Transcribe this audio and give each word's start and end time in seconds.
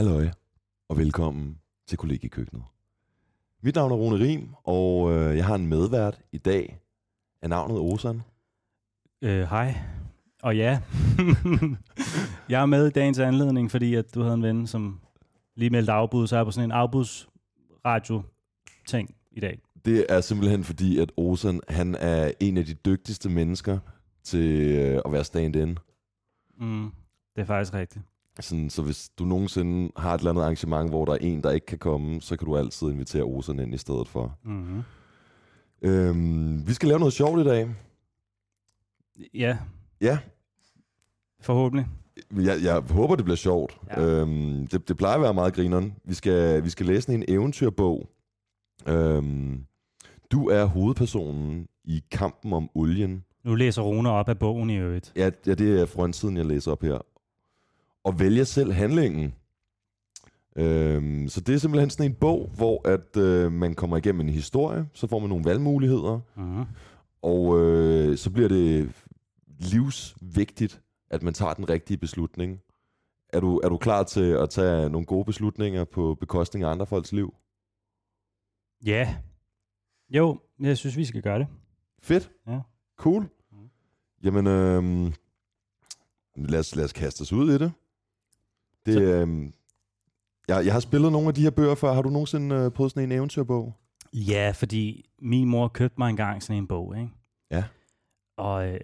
Halløj, 0.00 0.28
og 0.88 0.98
velkommen 0.98 1.58
til 1.86 1.98
Kollegiekøkkenet. 1.98 2.64
Mit 3.62 3.74
navn 3.74 3.92
er 3.92 3.96
Rune 3.96 4.24
Rim, 4.24 4.54
og 4.64 5.12
øh, 5.12 5.36
jeg 5.36 5.46
har 5.46 5.54
en 5.54 5.66
medvært 5.66 6.20
i 6.32 6.38
dag 6.38 6.80
af 7.42 7.48
navnet 7.48 7.78
Osan. 7.78 8.22
Øh, 9.22 9.42
hej. 9.42 9.74
Og 10.42 10.56
ja, 10.56 10.80
jeg 12.48 12.62
er 12.62 12.66
med 12.66 12.86
i 12.86 12.90
dagens 12.90 13.18
anledning, 13.18 13.70
fordi 13.70 13.94
at 13.94 14.14
du 14.14 14.22
havde 14.22 14.34
en 14.34 14.42
ven, 14.42 14.66
som 14.66 15.00
lige 15.56 15.70
meldte 15.70 15.92
afbud, 15.92 16.26
så 16.26 16.36
er 16.36 16.40
jeg 16.40 16.46
på 16.46 16.50
sådan 16.50 16.68
en 16.68 16.72
afbudsradio-ting 16.72 19.14
i 19.30 19.40
dag. 19.40 19.60
Det 19.84 20.06
er 20.08 20.20
simpelthen 20.20 20.64
fordi, 20.64 20.98
at 20.98 21.12
Osan 21.16 21.60
han 21.68 21.94
er 21.94 22.32
en 22.40 22.56
af 22.56 22.64
de 22.64 22.74
dygtigste 22.74 23.28
mennesker 23.28 23.78
til 24.24 24.78
øh, 24.78 25.00
at 25.04 25.12
være 25.12 25.24
stand-in. 25.24 25.78
Mm, 26.58 26.90
det 27.36 27.42
er 27.42 27.46
faktisk 27.46 27.74
rigtigt. 27.74 28.04
Sådan, 28.44 28.70
så 28.70 28.82
hvis 28.82 29.08
du 29.18 29.24
nogensinde 29.24 29.92
har 29.96 30.14
et 30.14 30.18
eller 30.18 30.30
andet 30.30 30.42
arrangement, 30.42 30.90
hvor 30.90 31.04
der 31.04 31.12
er 31.12 31.16
en, 31.20 31.42
der 31.42 31.50
ikke 31.50 31.66
kan 31.66 31.78
komme, 31.78 32.20
så 32.20 32.36
kan 32.36 32.46
du 32.46 32.56
altid 32.56 32.88
invitere 32.90 33.22
Osan 33.22 33.58
ind 33.60 33.74
i 33.74 33.78
stedet 33.78 34.08
for. 34.08 34.38
Mm-hmm. 34.44 34.82
Øhm, 35.82 36.66
vi 36.68 36.72
skal 36.72 36.88
lave 36.88 36.98
noget 36.98 37.14
sjovt 37.14 37.40
i 37.40 37.44
dag. 37.44 37.68
Ja, 39.34 39.58
Ja, 40.00 40.18
forhåbentlig. 41.40 41.86
jeg, 42.36 42.56
jeg 42.62 42.82
håber, 42.90 43.16
det 43.16 43.24
bliver 43.24 43.36
sjovt. 43.36 43.78
Ja. 43.90 44.02
Øhm, 44.02 44.66
det, 44.66 44.88
det 44.88 44.96
plejer 44.96 45.14
at 45.14 45.22
være 45.22 45.34
meget 45.34 45.54
grineren. 45.54 45.94
Vi 46.04 46.14
skal, 46.14 46.64
vi 46.64 46.70
skal 46.70 46.86
læse 46.86 47.14
en 47.14 47.24
eventyrbog. 47.28 48.08
Øhm, 48.88 49.64
du 50.32 50.48
er 50.48 50.64
hovedpersonen 50.64 51.66
i 51.84 52.02
kampen 52.10 52.52
om 52.52 52.70
olien. 52.74 53.24
Nu 53.44 53.54
læser 53.54 53.82
Rune 53.82 54.10
op 54.10 54.28
af 54.28 54.38
bogen 54.38 54.70
i 54.70 54.76
øvrigt. 54.76 55.12
Ja, 55.16 55.30
ja 55.46 55.54
det 55.54 55.80
er 55.80 55.86
frontsiden, 55.86 56.36
jeg 56.36 56.46
læser 56.46 56.72
op 56.72 56.82
her. 56.82 56.98
Og 58.04 58.20
vælger 58.20 58.44
selv 58.44 58.72
handlingen. 58.72 59.34
Øhm, 60.56 61.28
så 61.28 61.40
det 61.40 61.54
er 61.54 61.58
simpelthen 61.58 61.90
sådan 61.90 62.10
en 62.10 62.14
bog, 62.14 62.50
hvor 62.56 62.88
at 62.88 63.16
øh, 63.16 63.52
man 63.52 63.74
kommer 63.74 63.96
igennem 63.96 64.20
en 64.20 64.28
historie, 64.28 64.88
så 64.92 65.06
får 65.06 65.18
man 65.18 65.28
nogle 65.28 65.44
valgmuligheder, 65.44 66.20
Mm-hmm. 66.36 66.64
og 67.22 67.60
øh, 67.60 68.16
så 68.18 68.30
bliver 68.30 68.48
det 68.48 68.92
livsvigtigt, 69.58 70.82
at 71.10 71.22
man 71.22 71.34
tager 71.34 71.54
den 71.54 71.68
rigtige 71.68 71.96
beslutning. 71.98 72.60
Er 73.32 73.40
du, 73.40 73.58
er 73.58 73.68
du 73.68 73.76
klar 73.76 74.02
til 74.02 74.30
at 74.30 74.50
tage 74.50 74.90
nogle 74.90 75.06
gode 75.06 75.24
beslutninger 75.24 75.84
på 75.84 76.14
bekostning 76.20 76.64
af 76.64 76.68
andre 76.70 76.86
folks 76.86 77.12
liv? 77.12 77.34
Ja. 78.84 79.16
Jo, 80.10 80.40
jeg 80.60 80.78
synes, 80.78 80.96
vi 80.96 81.04
skal 81.04 81.22
gøre 81.22 81.38
det. 81.38 81.46
Fedt. 82.02 82.30
Ja. 82.46 82.60
Cool. 82.96 83.28
Mhm. 83.52 83.68
Jamen, 84.24 84.46
øhm, 84.46 85.12
lad, 86.36 86.58
os, 86.60 86.76
lad 86.76 86.84
os 86.84 86.92
kaste 86.92 87.22
os 87.22 87.32
ud 87.32 87.52
i 87.52 87.58
det. 87.58 87.72
Det 88.86 88.94
Så- 88.94 89.00
øhm, 89.02 89.52
jeg, 90.48 90.64
jeg 90.64 90.72
har 90.72 90.80
spillet 90.80 91.12
nogle 91.12 91.28
af 91.28 91.34
de 91.34 91.42
her 91.42 91.50
bøger 91.50 91.74
før. 91.74 91.92
Har 91.92 92.02
du 92.02 92.10
nogensinde 92.10 92.56
øh, 92.56 92.70
prøvet 92.70 92.92
sådan 92.92 93.02
en 93.04 93.12
eventyrbog? 93.12 93.74
Ja, 94.12 94.50
fordi 94.54 95.10
min 95.22 95.48
mor 95.48 95.68
købte 95.68 95.94
mig 95.98 96.10
engang 96.10 96.42
sådan 96.42 96.62
en 96.62 96.66
bog, 96.66 96.96
ikke? 96.98 97.10
Ja. 97.50 97.64
Og 98.38 98.68
øh, 98.68 98.80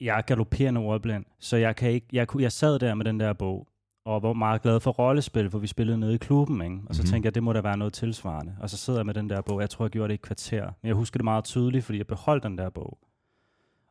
jeg 0.00 0.18
er 0.18 0.22
galopperende 0.22 0.80
ordblind, 0.80 1.24
så 1.40 1.56
jeg, 1.56 1.76
kan 1.76 1.90
ikke, 1.90 2.06
jeg, 2.12 2.28
kunne- 2.28 2.42
jeg 2.42 2.52
sad 2.52 2.78
der 2.78 2.94
med 2.94 3.04
den 3.04 3.20
der 3.20 3.32
bog, 3.32 3.66
og 4.04 4.22
var 4.22 4.32
meget 4.32 4.62
glad 4.62 4.80
for 4.80 4.90
rollespil, 4.90 5.50
for 5.50 5.58
vi 5.58 5.66
spillede 5.66 5.98
nede 5.98 6.14
i 6.14 6.18
klubben, 6.18 6.62
ikke? 6.62 6.78
Og 6.88 6.94
så 6.94 7.02
Mhm. 7.02 7.10
tænkte 7.10 7.26
jeg, 7.26 7.34
det 7.34 7.42
må 7.42 7.52
da 7.52 7.60
være 7.60 7.76
noget 7.76 7.92
tilsvarende. 7.92 8.56
Og 8.60 8.70
så 8.70 8.76
sidder 8.76 8.98
jeg 8.98 9.06
med 9.06 9.14
den 9.14 9.30
der 9.30 9.40
bog, 9.40 9.60
jeg 9.60 9.70
tror, 9.70 9.84
jeg 9.84 9.90
gjorde 9.90 10.08
det 10.08 10.14
i 10.14 10.14
et 10.14 10.22
kvarter. 10.22 10.64
Men 10.82 10.88
jeg 10.88 10.94
husker 10.94 11.18
det 11.18 11.24
meget 11.24 11.44
tydeligt, 11.44 11.84
fordi 11.84 11.98
jeg 11.98 12.06
beholdt 12.06 12.42
den 12.42 12.58
der 12.58 12.70
bog. 12.70 12.98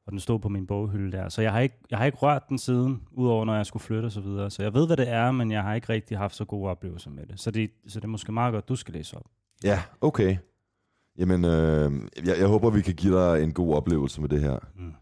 Og 0.09 0.11
den 0.11 0.19
stod 0.19 0.39
på 0.39 0.49
min 0.49 0.67
boghylde 0.67 1.17
der. 1.17 1.29
Så 1.29 1.41
jeg 1.41 1.51
har 1.51 1.59
ikke, 1.59 1.75
jeg 1.89 1.97
har 1.97 2.05
ikke 2.05 2.17
rørt 2.17 2.49
den 2.49 2.57
siden, 2.57 3.01
udover 3.11 3.45
når 3.45 3.55
jeg 3.55 3.65
skulle 3.65 3.83
flytte 3.83 4.05
og 4.05 4.11
så 4.11 4.21
videre. 4.21 4.49
Så 4.49 4.63
jeg 4.63 4.73
ved, 4.73 4.87
hvad 4.87 4.97
det 4.97 5.09
er, 5.09 5.31
men 5.31 5.51
jeg 5.51 5.63
har 5.63 5.75
ikke 5.75 5.89
rigtig 5.89 6.17
haft 6.17 6.35
så 6.35 6.45
gode 6.45 6.69
oplevelser 6.69 7.09
med 7.09 7.25
det. 7.25 7.39
Så 7.39 7.51
det, 7.51 7.71
så 7.87 7.99
det 7.99 8.03
er 8.05 8.09
måske 8.09 8.31
meget 8.31 8.53
godt, 8.53 8.69
du 8.69 8.75
skal 8.75 8.93
læse 8.93 9.17
op. 9.17 9.25
Ja, 9.63 9.81
okay. 10.01 10.37
Jamen, 11.17 11.45
øh, 11.45 11.91
jeg, 12.25 12.39
jeg 12.39 12.47
håber, 12.47 12.69
vi 12.69 12.81
kan 12.81 12.93
give 12.93 13.17
dig 13.17 13.43
en 13.43 13.53
god 13.53 13.75
oplevelse 13.75 14.21
med 14.21 14.29
det 14.29 14.41
her. 14.41 14.57
Mm. 14.75 14.93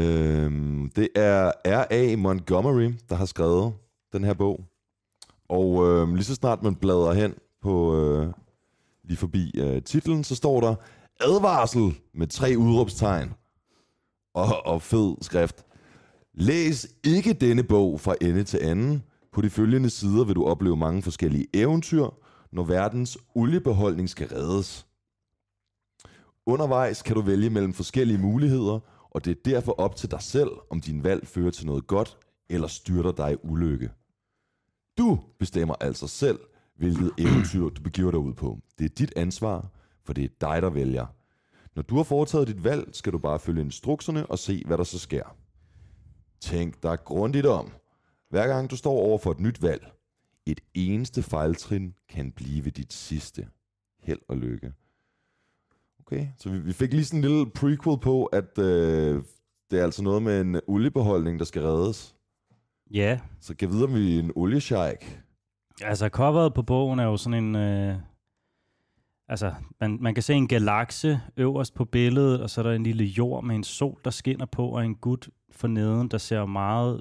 Øh, 0.00 0.90
det 0.96 1.08
er 1.14 1.52
R.A. 1.64 2.16
Montgomery, 2.16 2.92
der 3.08 3.14
har 3.14 3.26
skrevet 3.26 3.72
den 4.12 4.24
her 4.24 4.34
bog. 4.34 4.64
Og 5.48 5.88
øh, 5.88 6.14
lige 6.14 6.24
så 6.24 6.34
snart 6.34 6.62
man 6.62 6.74
bladrer 6.74 7.12
hen 7.12 7.34
på 7.62 7.96
øh, 7.96 8.32
lige 9.04 9.16
forbi 9.16 9.60
øh, 9.60 9.82
titlen, 9.82 10.24
så 10.24 10.34
står 10.34 10.60
der 10.60 10.74
advarsel 11.20 11.94
med 12.14 12.26
tre 12.26 12.54
udråbstegn 12.58 13.32
og, 14.34 14.66
og 14.66 14.82
fed 14.82 15.16
skrift. 15.22 15.64
Læs 16.34 16.88
ikke 17.04 17.32
denne 17.32 17.62
bog 17.62 18.00
fra 18.00 18.14
ende 18.20 18.44
til 18.44 18.58
anden. 18.62 19.02
På 19.32 19.40
de 19.40 19.50
følgende 19.50 19.90
sider 19.90 20.24
vil 20.24 20.34
du 20.34 20.44
opleve 20.44 20.76
mange 20.76 21.02
forskellige 21.02 21.46
eventyr, 21.54 22.06
når 22.52 22.64
verdens 22.64 23.18
oliebeholdning 23.34 24.08
skal 24.08 24.28
reddes. 24.28 24.86
Undervejs 26.46 27.02
kan 27.02 27.14
du 27.14 27.20
vælge 27.20 27.50
mellem 27.50 27.72
forskellige 27.72 28.18
muligheder, 28.18 28.80
og 29.10 29.24
det 29.24 29.30
er 29.30 29.40
derfor 29.44 29.72
op 29.72 29.96
til 29.96 30.10
dig 30.10 30.22
selv, 30.22 30.50
om 30.70 30.80
din 30.80 31.04
valg 31.04 31.26
fører 31.26 31.50
til 31.50 31.66
noget 31.66 31.86
godt 31.86 32.18
eller 32.50 32.68
styrter 32.68 33.12
dig 33.12 33.32
i 33.32 33.36
ulykke. 33.42 33.90
Du 34.98 35.18
bestemmer 35.38 35.74
altså 35.80 36.06
selv, 36.06 36.38
hvilket 36.76 37.12
eventyr 37.18 37.68
du 37.68 37.82
begiver 37.82 38.10
dig 38.10 38.20
ud 38.20 38.34
på. 38.34 38.58
Det 38.78 38.84
er 38.84 38.94
dit 38.98 39.12
ansvar, 39.16 39.68
for 40.04 40.12
det 40.12 40.24
er 40.24 40.28
dig, 40.40 40.62
der 40.62 40.70
vælger. 40.70 41.06
Når 41.78 41.82
du 41.82 41.96
har 41.96 42.02
foretaget 42.02 42.48
dit 42.48 42.64
valg, 42.64 42.88
skal 42.92 43.12
du 43.12 43.18
bare 43.18 43.38
følge 43.38 43.60
instrukserne 43.60 44.26
og 44.26 44.38
se, 44.38 44.62
hvad 44.66 44.78
der 44.78 44.84
så 44.84 44.98
sker. 44.98 45.36
Tænk 46.40 46.82
dig 46.82 46.98
grundigt 47.04 47.46
om. 47.46 47.72
Hver 48.30 48.46
gang 48.46 48.70
du 48.70 48.76
står 48.76 48.92
over 48.92 49.18
for 49.18 49.30
et 49.30 49.40
nyt 49.40 49.62
valg, 49.62 49.92
et 50.46 50.60
eneste 50.74 51.22
fejltrin 51.22 51.94
kan 52.08 52.32
blive 52.32 52.70
dit 52.70 52.92
sidste. 52.92 53.48
Held 54.02 54.18
og 54.28 54.36
lykke. 54.36 54.72
Okay, 56.00 56.28
så 56.38 56.50
vi, 56.50 56.58
vi 56.58 56.72
fik 56.72 56.92
lige 56.92 57.04
sådan 57.04 57.24
en 57.24 57.30
lille 57.30 57.50
prequel 57.50 57.98
på, 57.98 58.24
at 58.24 58.58
øh, 58.58 59.22
det 59.70 59.78
er 59.78 59.84
altså 59.84 60.02
noget 60.02 60.22
med 60.22 60.40
en 60.40 60.60
oliebeholdning, 60.66 61.38
der 61.38 61.44
skal 61.44 61.62
reddes. 61.62 62.16
Ja, 62.90 63.20
Så 63.40 63.54
kan 63.54 63.70
videre, 63.70 63.84
om 63.84 63.94
vi 63.94 64.16
er 64.16 64.22
en 64.22 64.32
oliesheik. 64.36 65.20
Altså, 65.82 66.08
coveret 66.08 66.54
på 66.54 66.62
bogen 66.62 66.98
er 66.98 67.04
jo 67.04 67.16
sådan 67.16 67.44
en... 67.44 67.56
Øh, 67.56 67.96
altså, 69.28 69.54
man, 69.80 69.98
man 70.00 70.14
kan 70.14 70.22
se 70.22 70.34
en 70.34 70.48
galakse 70.48 71.20
øverst 71.36 71.74
på 71.74 71.84
billedet, 71.84 72.42
og 72.42 72.50
så 72.50 72.60
er 72.60 72.62
der 72.62 72.72
en 72.72 72.82
lille 72.82 73.04
jord 73.04 73.44
med 73.44 73.54
en 73.54 73.64
sol, 73.64 74.00
der 74.04 74.10
skinner 74.10 74.46
på, 74.46 74.68
og 74.68 74.84
en 74.84 74.94
gut 74.94 75.28
for 75.50 75.68
neden, 75.68 76.08
der 76.08 76.18
ser 76.18 76.46
meget 76.46 77.00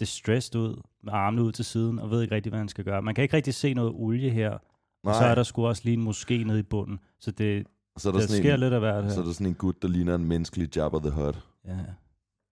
distressed 0.00 0.60
ud, 0.60 0.82
med 1.02 1.12
armene 1.12 1.42
ud 1.42 1.52
til 1.52 1.64
siden, 1.64 1.98
og 1.98 2.10
ved 2.10 2.22
ikke 2.22 2.34
rigtig, 2.34 2.50
hvad 2.50 2.58
han 2.58 2.68
skal 2.68 2.84
gøre. 2.84 3.02
Man 3.02 3.14
kan 3.14 3.22
ikke 3.22 3.36
rigtig 3.36 3.54
se 3.54 3.74
noget 3.74 3.92
olie 3.94 4.30
her, 4.30 4.50
Nej. 4.50 4.58
og 5.04 5.14
så 5.14 5.24
er 5.24 5.34
der 5.34 5.42
sgu 5.42 5.66
også 5.66 5.82
lige 5.84 5.96
en 5.96 6.08
moské 6.08 6.44
nede 6.46 6.58
i 6.58 6.62
bunden. 6.62 7.00
Så 7.20 7.30
det, 7.30 7.66
så 7.98 8.08
er 8.08 8.12
der, 8.12 8.20
der 8.20 8.26
sådan 8.26 8.42
sker 8.42 8.54
en, 8.54 8.60
lidt 8.60 8.74
af 8.74 8.80
hvert 8.80 9.04
så 9.04 9.10
er 9.10 9.22
her. 9.22 9.26
der 9.26 9.32
sådan 9.32 9.46
en 9.46 9.54
gut, 9.54 9.82
der 9.82 9.88
ligner 9.88 10.14
en 10.14 10.24
menneskelig 10.24 10.76
Jabba 10.76 10.98
the 10.98 11.10
Hutt. 11.10 11.38
Ja. 11.64 11.78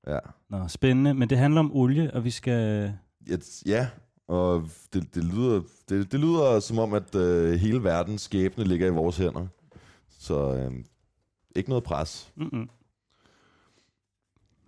Ja. 0.06 0.18
Nå, 0.50 0.68
spændende. 0.68 1.14
Men 1.14 1.30
det 1.30 1.38
handler 1.38 1.60
om 1.60 1.76
olie, 1.76 2.14
og 2.14 2.24
vi 2.24 2.30
skal... 2.30 2.92
Ja, 3.66 3.88
og 4.28 4.69
det, 4.93 5.15
det, 5.15 5.25
lyder, 5.25 5.62
det, 5.88 6.12
det 6.12 6.21
lyder 6.21 6.60
som 6.60 6.78
om, 6.78 6.94
at 6.94 7.15
øh, 7.15 7.55
hele 7.55 7.84
verdens 7.84 8.22
skæbne 8.22 8.65
ligger 8.65 8.87
i 8.87 8.91
vores 8.91 9.16
hænder. 9.16 9.47
Så 10.09 10.55
øh, 10.55 10.72
ikke 11.56 11.69
noget 11.69 11.84
pres. 11.84 12.33
Mm-mm. 12.37 12.69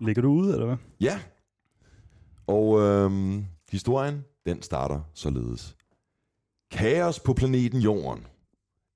Ligger 0.01 0.23
du 0.23 0.29
ude, 0.29 0.53
eller 0.53 0.67
hvad? 0.67 0.77
Ja. 1.01 1.21
Og 2.47 2.81
øhm, 2.81 3.45
historien, 3.71 4.25
den 4.47 4.63
starter 4.63 5.01
således. 5.15 5.77
Kaos 6.71 7.21
på 7.21 7.35
planeten 7.35 7.81
Jorden. 7.81 8.27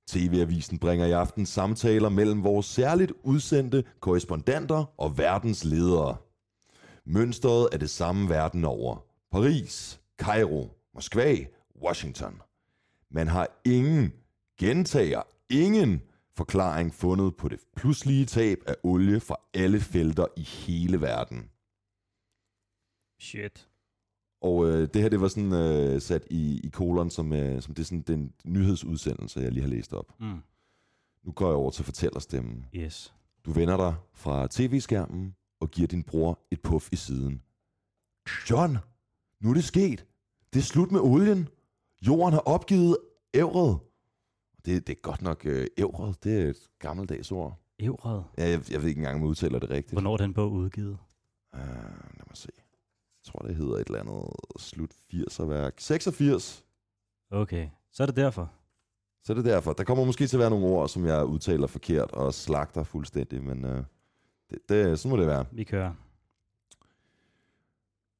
TV-avisen 0.07 0.79
bringer 0.79 1.05
i 1.05 1.11
aften 1.11 1.45
samtaler 1.45 2.09
mellem 2.09 2.43
vores 2.43 2.65
særligt 2.65 3.11
udsendte 3.23 3.83
korrespondenter 3.99 4.85
og 4.97 5.17
verdens 5.17 5.65
ledere. 5.65 6.17
Mønstret 7.05 7.69
er 7.71 7.77
det 7.77 7.89
samme 7.89 8.29
verden 8.29 8.65
over. 8.65 8.97
Paris, 9.31 9.98
Cairo, 10.19 10.69
Moskva, 10.93 11.35
Washington. 11.81 12.41
Man 13.09 13.27
har 13.27 13.47
ingen, 13.65 14.13
gentager 14.59 15.21
ingen 15.49 16.01
forklaring 16.35 16.93
fundet 16.93 17.35
på 17.35 17.49
det 17.49 17.59
pludselige 17.75 18.25
tab 18.25 18.57
af 18.67 18.75
olie 18.83 19.19
fra 19.19 19.35
alle 19.53 19.79
felter 19.79 20.25
i 20.37 20.41
hele 20.41 21.01
verden. 21.01 21.49
Shit. 23.19 23.69
Og 24.41 24.67
øh, 24.67 24.87
det 24.93 25.01
her, 25.01 25.09
det 25.09 25.21
var 25.21 25.27
sådan 25.27 25.53
øh, 25.53 26.01
sat 26.01 26.27
i, 26.29 26.61
i 26.63 26.69
kolon, 26.69 27.09
som, 27.09 27.33
øh, 27.33 27.61
som 27.61 27.73
det 27.73 27.81
er 27.81 27.85
sådan 27.85 28.01
den 28.01 28.33
nyhedsudsendelse, 28.45 29.39
jeg 29.39 29.51
lige 29.51 29.61
har 29.63 29.69
læst 29.69 29.93
op. 29.93 30.19
Mm. 30.19 30.39
Nu 31.23 31.31
går 31.31 31.47
jeg 31.47 31.55
over 31.55 31.71
til 31.71 31.85
fortællerstemmen. 31.85 32.65
Yes. 32.75 33.13
Du 33.45 33.51
vender 33.51 33.77
dig 33.77 33.95
fra 34.13 34.47
tv-skærmen 34.51 35.35
og 35.59 35.71
giver 35.71 35.87
din 35.87 36.03
bror 36.03 36.39
et 36.51 36.61
puff 36.61 36.89
i 36.91 36.95
siden. 36.95 37.41
John, 38.49 38.77
nu 39.39 39.49
er 39.49 39.53
det 39.53 39.63
sket. 39.63 40.05
Det 40.53 40.59
er 40.59 40.63
slut 40.63 40.91
med 40.91 40.99
olien. 40.99 41.49
Jorden 42.01 42.33
har 42.33 42.39
opgivet 42.39 42.97
ævret. 43.33 43.79
Det, 44.65 44.87
det 44.87 44.93
er 44.97 45.01
godt 45.01 45.21
nok 45.21 45.45
øh, 45.45 45.67
ævret. 45.77 46.23
Det 46.23 46.41
er 46.41 46.49
et 46.49 46.69
gammeldags 46.79 47.31
ord. 47.31 47.59
Evred. 47.79 48.21
Ja, 48.37 48.49
jeg, 48.49 48.71
jeg 48.71 48.81
ved 48.81 48.89
ikke 48.89 48.99
engang, 48.99 49.15
om 49.15 49.21
jeg 49.21 49.29
udtaler 49.29 49.59
det 49.59 49.69
rigtigt. 49.69 49.93
Hvornår 49.93 50.13
er 50.13 50.17
den 50.17 50.33
bog 50.33 50.51
udgivet? 50.51 50.97
Uh, 51.53 51.59
lad 51.59 52.25
mig 52.27 52.37
se. 52.37 52.49
Jeg 52.55 53.33
tror, 53.33 53.39
det 53.39 53.55
hedder 53.55 53.75
et 53.75 53.87
eller 53.87 53.99
andet 53.99 54.29
slut 54.59 54.91
80'er 55.13 55.43
værk. 55.43 55.73
86. 55.77 56.65
Okay, 57.31 57.69
så 57.91 58.03
er 58.03 58.07
det 58.07 58.15
derfor. 58.15 58.51
Så 59.23 59.33
er 59.33 59.35
det 59.35 59.45
derfor. 59.45 59.73
Der 59.73 59.83
kommer 59.83 60.05
måske 60.05 60.27
til 60.27 60.37
at 60.37 60.39
være 60.39 60.49
nogle 60.49 60.65
ord, 60.65 60.89
som 60.89 61.05
jeg 61.05 61.25
udtaler 61.25 61.67
forkert 61.67 62.11
og 62.11 62.33
slagter 62.33 62.83
fuldstændig, 62.83 63.43
men 63.43 63.65
øh, 63.65 63.83
det, 64.49 64.59
det, 64.69 64.99
sådan 64.99 65.09
må 65.09 65.17
det 65.17 65.27
være. 65.27 65.45
Vi 65.51 65.63
kører. 65.63 65.93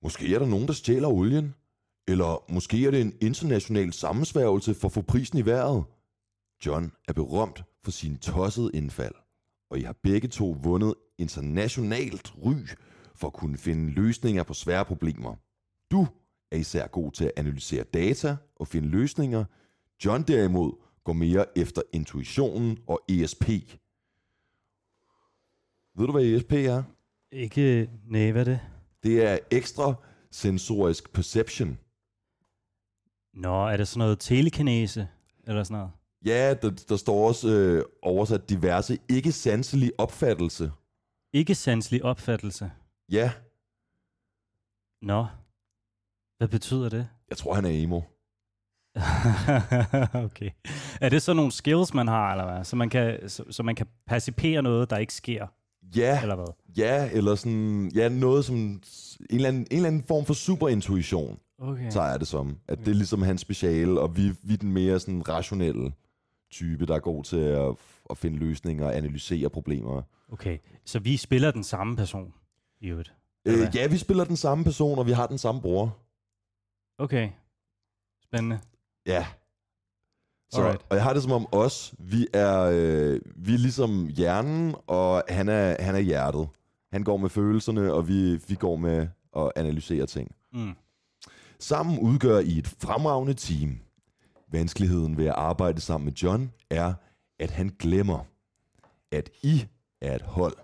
Måske 0.02 0.36
er 0.36 0.40
der 0.40 0.46
nogen, 0.46 0.68
der 0.68 0.74
stjæler 0.74 1.08
olien. 1.08 1.56
Eller 2.10 2.52
måske 2.52 2.86
er 2.88 2.92
det 2.92 3.02
en 3.02 3.14
international 3.22 3.94
sammensværgelse 3.94 4.74
for 4.74 4.88
at 4.88 4.92
få 4.92 5.02
prisen 5.02 5.38
i 5.38 5.46
vejret. 5.46 5.84
John 6.66 6.92
er 7.08 7.14
berømt 7.14 7.64
for 7.84 7.92
sin 7.92 8.18
tossede 8.18 8.72
indfald, 8.74 9.16
og 9.70 9.80
I 9.80 9.82
har 9.82 9.96
begge 10.04 10.28
to 10.28 10.58
vundet 10.64 10.94
internationalt 11.18 12.34
ry 12.46 12.54
for 13.16 13.28
at 13.28 13.34
kunne 13.34 13.58
finde 13.58 13.92
løsninger 13.92 14.44
på 14.44 14.54
svære 14.54 14.86
problemer. 14.86 15.36
Du 15.92 16.08
er 16.52 16.58
især 16.58 16.88
god 16.88 17.12
til 17.12 17.26
at 17.26 17.32
analysere 17.38 17.84
data 17.84 18.38
og 18.56 18.68
finde 18.68 18.88
løsninger. 18.88 19.46
John 20.06 20.24
derimod 20.24 20.74
går 21.04 21.14
mere 21.14 21.58
efter 21.58 21.82
intuitionen 21.94 22.78
og 22.88 23.02
ESP. 23.10 23.50
Ved 25.98 26.06
du, 26.06 26.12
hvad 26.12 26.24
ESP 26.24 26.54
er? 26.54 26.84
Ikke, 27.32 27.90
nej, 28.08 28.32
hvad 28.32 28.42
er 28.42 28.46
det? 28.46 28.60
Det 29.04 29.26
er 29.26 29.38
ekstra 29.52 29.94
sensorisk 30.32 31.14
perception. 31.14 31.78
Nå, 33.34 33.68
er 33.68 33.78
det 33.78 33.88
sådan 33.88 34.00
noget 34.00 34.20
telekinese, 34.20 35.08
eller 35.48 35.64
sådan 35.64 35.78
noget? 35.78 35.92
Ja, 36.26 36.54
der, 36.54 36.70
der 36.90 36.98
står 36.98 37.28
også 37.28 37.50
øh, 37.50 37.86
oversat 38.02 38.50
diverse 38.50 38.98
ikke-sanselig 39.10 39.92
opfattelse. 39.98 40.72
Ikke 41.34 41.56
sanselig 41.56 42.04
opfattelse. 42.04 42.72
Ja, 43.12 43.32
Nå, 45.02 45.26
hvad 46.38 46.48
betyder 46.48 46.90
det? 46.90 47.08
jeg 47.30 47.38
tror, 47.38 47.54
han 47.54 47.66
er 47.66 47.70
emo. 47.70 48.02
okay. 50.26 50.50
Er 51.02 51.10
det 51.10 51.22
så 51.22 51.34
nogle 51.34 51.52
skills, 51.52 51.94
man 51.94 52.08
har, 52.08 52.32
eller 52.32 52.54
hvad? 52.54 52.64
Så 52.64 52.76
man 52.76 52.90
kan, 52.90 53.30
så, 53.30 53.44
så 53.50 53.64
man 53.64 53.76
kan 53.76 53.88
percipere 54.08 54.62
noget, 54.62 54.90
der 54.90 54.98
ikke 54.98 55.14
sker, 55.14 55.48
Ja, 55.96 56.22
eller 56.22 56.36
hvad? 56.36 56.48
ja, 56.78 57.10
eller 57.14 57.36
sådan, 57.36 57.92
ja, 57.96 58.10
noget 58.10 58.46
som 58.46 58.56
en 58.56 58.82
eller 59.30 59.48
anden, 59.50 59.62
en 59.62 59.68
eller 59.72 59.88
anden 59.88 60.04
form 60.04 60.26
for 60.26 60.34
superintuition, 60.34 61.40
Okay. 61.62 61.90
så 61.90 62.02
er 62.02 62.18
det 62.18 62.28
som. 62.28 62.58
At 62.68 62.80
det 62.80 62.88
er 62.88 62.94
ligesom 62.96 63.22
hans 63.22 63.42
speciale, 63.42 64.02
og 64.02 64.18
vi, 64.18 64.32
vi 64.44 64.54
er 64.54 64.58
den 64.58 64.72
mere 64.74 65.00
sådan 65.00 65.30
rationelle 65.30 65.94
type, 66.52 66.86
der 66.86 66.96
er 66.96 67.00
god 67.00 67.24
til 67.24 67.38
at, 67.38 67.76
at 68.10 68.18
finde 68.18 68.38
løsninger 68.38 68.86
og 68.86 68.96
analysere 68.98 69.50
problemer. 69.50 70.02
Okay, 70.32 70.58
så 70.86 71.00
vi 71.00 71.18
spiller 71.18 71.52
den 71.52 71.64
samme 71.64 71.96
person, 71.96 72.34
i 72.82 72.88
øvrigt. 72.88 73.14
Øh, 73.46 73.76
ja, 73.76 73.88
vi 73.88 73.98
spiller 73.98 74.24
den 74.24 74.38
samme 74.38 74.64
person, 74.64 75.00
og 75.00 75.06
vi 75.08 75.12
har 75.12 75.28
den 75.28 75.38
samme 75.38 75.62
bror. 75.62 75.98
Okay, 76.98 77.30
spændende. 78.24 78.60
Ja. 79.06 79.26
Så, 80.52 80.62
Alright. 80.62 80.82
og 80.90 80.96
jeg 80.96 81.04
har 81.04 81.14
det 81.14 81.24
som 81.24 81.32
om 81.32 81.48
os, 81.52 81.94
vi 82.00 82.28
er, 82.34 82.60
øh, 82.62 83.22
vi 83.36 83.54
er 83.54 83.58
ligesom 83.58 84.08
hjernen, 84.08 84.76
og 84.88 85.24
han 85.30 85.50
er, 85.50 85.84
han 85.84 85.96
er 85.96 86.00
hjertet. 86.00 86.48
Han 86.92 87.04
går 87.04 87.18
med 87.18 87.30
følelserne, 87.30 87.94
og 87.94 88.08
vi, 88.08 88.36
vi 88.48 88.56
går 88.56 88.76
med 88.76 89.08
at 89.38 89.52
analysere 89.56 90.06
ting. 90.06 90.36
Mm. 90.54 90.76
Sammen 91.60 92.00
udgør 92.00 92.40
I 92.40 92.58
et 92.58 92.68
fremragende 92.68 93.34
team. 93.34 93.80
Vanskeligheden 94.52 95.18
ved 95.18 95.26
at 95.26 95.34
arbejde 95.34 95.82
sammen 95.82 96.06
med 96.06 96.14
John 96.14 96.52
er, 96.70 96.94
at 97.40 97.52
han 97.52 97.76
glemmer, 97.80 98.26
at 99.12 99.30
I 99.44 99.66
er 100.02 100.16
et 100.16 100.22
hold. 100.22 100.58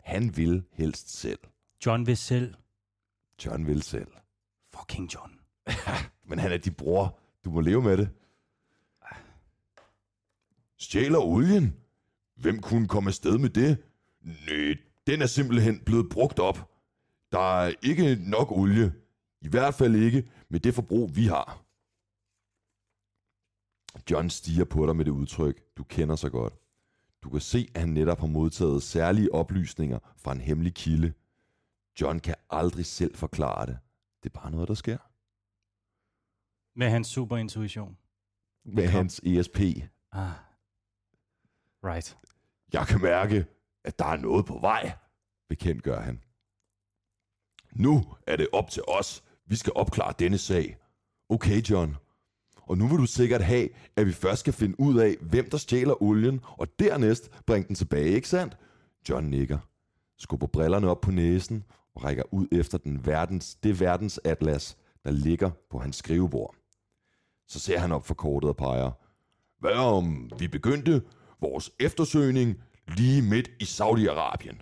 Han 0.00 0.36
vil 0.36 0.64
helst 0.72 1.18
selv. 1.18 1.38
John 1.86 2.06
vil 2.06 2.16
selv. 2.16 2.54
John 3.44 3.66
vil 3.66 3.82
selv. 3.82 4.08
Fucking 4.74 5.14
John. 5.14 5.32
Men 6.28 6.38
han 6.38 6.52
er 6.52 6.56
din 6.56 6.74
bror. 6.74 7.18
Du 7.44 7.50
må 7.50 7.60
leve 7.60 7.82
med 7.82 7.96
det. 7.96 8.08
Stjæler 10.78 11.18
olien? 11.18 11.76
Hvem 12.36 12.60
kunne 12.60 12.88
komme 12.88 13.08
afsted 13.08 13.38
med 13.38 13.50
det? 13.50 13.78
Nej, 14.20 14.74
den 15.06 15.22
er 15.22 15.26
simpelthen 15.26 15.80
blevet 15.80 16.08
brugt 16.10 16.38
op. 16.38 16.70
Der 17.32 17.60
er 17.60 17.72
ikke 17.82 18.18
nok 18.20 18.52
olie. 18.52 18.92
I 19.46 19.48
hvert 19.48 19.74
fald 19.74 19.94
ikke 19.94 20.30
med 20.48 20.60
det 20.60 20.74
forbrug, 20.74 21.16
vi 21.16 21.26
har. 21.26 21.62
John 24.10 24.30
stiger 24.30 24.64
på 24.64 24.86
dig 24.86 24.96
med 24.96 25.04
det 25.04 25.10
udtryk, 25.10 25.62
du 25.76 25.84
kender 25.84 26.16
så 26.16 26.30
godt. 26.30 26.54
Du 27.22 27.30
kan 27.30 27.40
se, 27.40 27.68
at 27.74 27.80
han 27.80 27.88
netop 27.88 28.20
har 28.20 28.26
modtaget 28.26 28.82
særlige 28.82 29.34
oplysninger 29.34 29.98
fra 30.16 30.32
en 30.32 30.40
hemmelig 30.40 30.74
kilde. 30.74 31.12
John 32.00 32.20
kan 32.20 32.34
aldrig 32.50 32.86
selv 32.86 33.16
forklare 33.16 33.66
det. 33.66 33.78
Det 34.22 34.34
er 34.34 34.40
bare 34.40 34.50
noget, 34.50 34.68
der 34.68 34.74
sker. 34.74 34.98
Med 36.78 36.90
hans 36.90 37.08
superintuition. 37.08 37.96
Med 38.64 38.86
hans 38.86 39.20
ESP. 39.24 39.60
Ah. 40.12 40.30
Right. 41.84 42.18
Jeg 42.72 42.86
kan 42.86 43.02
mærke, 43.02 43.46
at 43.84 43.98
der 43.98 44.04
er 44.04 44.16
noget 44.16 44.46
på 44.46 44.58
vej, 44.58 44.96
bekendtgør 45.48 46.00
han. 46.00 46.22
Nu 47.72 48.14
er 48.26 48.36
det 48.36 48.48
op 48.52 48.70
til 48.70 48.82
os. 48.88 49.22
Vi 49.46 49.56
skal 49.56 49.72
opklare 49.76 50.14
denne 50.18 50.38
sag. 50.38 50.76
Okay, 51.28 51.62
John. 51.62 51.96
Og 52.56 52.78
nu 52.78 52.88
vil 52.88 52.98
du 52.98 53.06
sikkert 53.06 53.42
have, 53.42 53.68
at 53.96 54.06
vi 54.06 54.12
først 54.12 54.40
skal 54.40 54.52
finde 54.52 54.80
ud 54.80 54.98
af, 54.98 55.16
hvem 55.20 55.50
der 55.50 55.56
stjæler 55.56 56.02
olien, 56.02 56.40
og 56.44 56.78
dernæst 56.78 57.30
bringe 57.46 57.68
den 57.68 57.76
tilbage, 57.76 58.10
ikke 58.10 58.28
sandt? 58.28 58.56
John 59.08 59.26
nikker, 59.26 59.58
skubber 60.18 60.46
brillerne 60.46 60.90
op 60.90 61.00
på 61.00 61.10
næsen 61.10 61.64
og 61.94 62.04
rækker 62.04 62.22
ud 62.30 62.46
efter 62.52 62.78
den 62.78 63.06
verdens, 63.06 63.54
det 63.54 63.80
verdensatlas, 63.80 64.76
der 65.04 65.10
ligger 65.10 65.50
på 65.70 65.78
hans 65.78 65.96
skrivebord. 65.96 66.54
Så 67.48 67.58
ser 67.58 67.78
han 67.78 67.92
op 67.92 68.06
for 68.06 68.14
kortet 68.14 68.48
og 68.50 68.56
peger. 68.56 68.90
Hvad 69.58 69.76
om 69.76 70.30
vi 70.38 70.48
begyndte 70.48 71.02
vores 71.40 71.70
eftersøgning 71.80 72.62
lige 72.88 73.22
midt 73.22 73.50
i 73.60 73.64
Saudi-Arabien? 73.64 74.58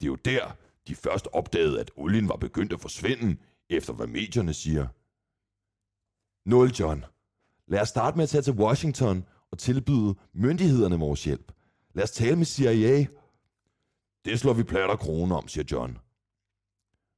Det 0.00 0.06
er 0.06 0.10
jo 0.10 0.14
der, 0.14 0.56
de 0.90 0.94
først 0.96 1.28
opdagede, 1.32 1.80
at 1.80 1.90
olien 1.96 2.28
var 2.28 2.36
begyndt 2.36 2.72
at 2.72 2.80
forsvinde, 2.80 3.36
efter 3.70 3.92
hvad 3.92 4.06
medierne 4.06 4.54
siger. 4.54 4.86
Nul, 6.48 6.68
John. 6.68 7.04
Lad 7.66 7.80
os 7.80 7.88
starte 7.88 8.16
med 8.16 8.22
at 8.22 8.28
tage 8.28 8.42
til 8.42 8.52
Washington 8.52 9.24
og 9.50 9.58
tilbyde 9.58 10.14
myndighederne 10.32 10.98
vores 10.98 11.24
hjælp. 11.24 11.52
Lad 11.94 12.04
os 12.04 12.10
tale 12.10 12.36
med 12.36 12.44
CIA. 12.44 13.06
Det 14.24 14.40
slår 14.40 14.52
vi 14.52 14.62
plat 14.62 14.90
og 14.90 14.98
krone 14.98 15.34
om, 15.36 15.48
siger 15.48 15.64
John. 15.72 15.98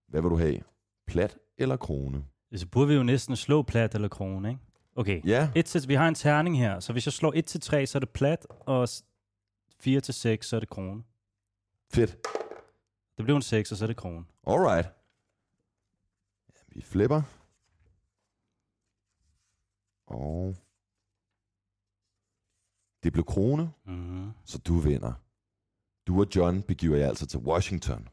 Hvad 0.09 0.23
vil 0.23 0.31
du 0.31 0.37
have? 0.37 0.61
Plat 1.07 1.39
eller 1.59 1.77
krone? 1.77 2.25
Så 2.55 2.67
burde 2.67 2.89
vi 2.89 2.95
jo 2.95 3.03
næsten 3.03 3.37
slå 3.37 3.63
plat 3.63 3.95
eller 3.95 4.09
krone, 4.09 4.49
ikke? 4.49 4.61
Okay. 4.97 5.21
Ja, 5.25 5.51
1 5.55 5.65
til, 5.65 5.89
vi 5.89 5.95
har 5.95 6.09
en 6.09 6.15
terning 6.15 6.59
her, 6.59 6.81
så 6.81 6.93
hvis 6.93 7.07
jeg 7.07 7.13
slår 7.13 7.33
1 7.37 7.47
til 7.47 7.61
3, 7.61 7.87
så 7.87 7.99
er 7.99 8.01
det 8.01 8.11
plat, 8.11 8.47
og 8.61 8.89
4 9.81 10.01
til 10.01 10.15
6, 10.15 10.47
så 10.49 10.57
er 10.57 10.61
det 10.61 10.69
krone. 10.69 11.03
fedt. 11.93 12.17
Det 13.17 13.25
blev 13.25 13.37
en 13.37 13.43
6, 13.43 13.73
og 13.73 13.79
så 13.79 13.85
er 13.85 13.87
det 13.87 13.97
krone. 13.97 14.25
Alright. 14.47 14.89
Vi 16.69 16.83
flipper. 16.83 17.23
Og... 20.07 20.57
Det 23.03 23.13
blev 23.13 23.25
krone, 23.25 23.73
Mm-hmm. 23.87 24.31
så 24.45 24.59
du 24.59 24.79
vinder. 24.79 25.13
Du 26.07 26.21
og 26.21 26.27
John 26.37 26.63
begiver 26.63 26.97
jer 26.97 27.09
altså 27.09 27.27
til 27.27 27.39
Washington. 27.41 28.09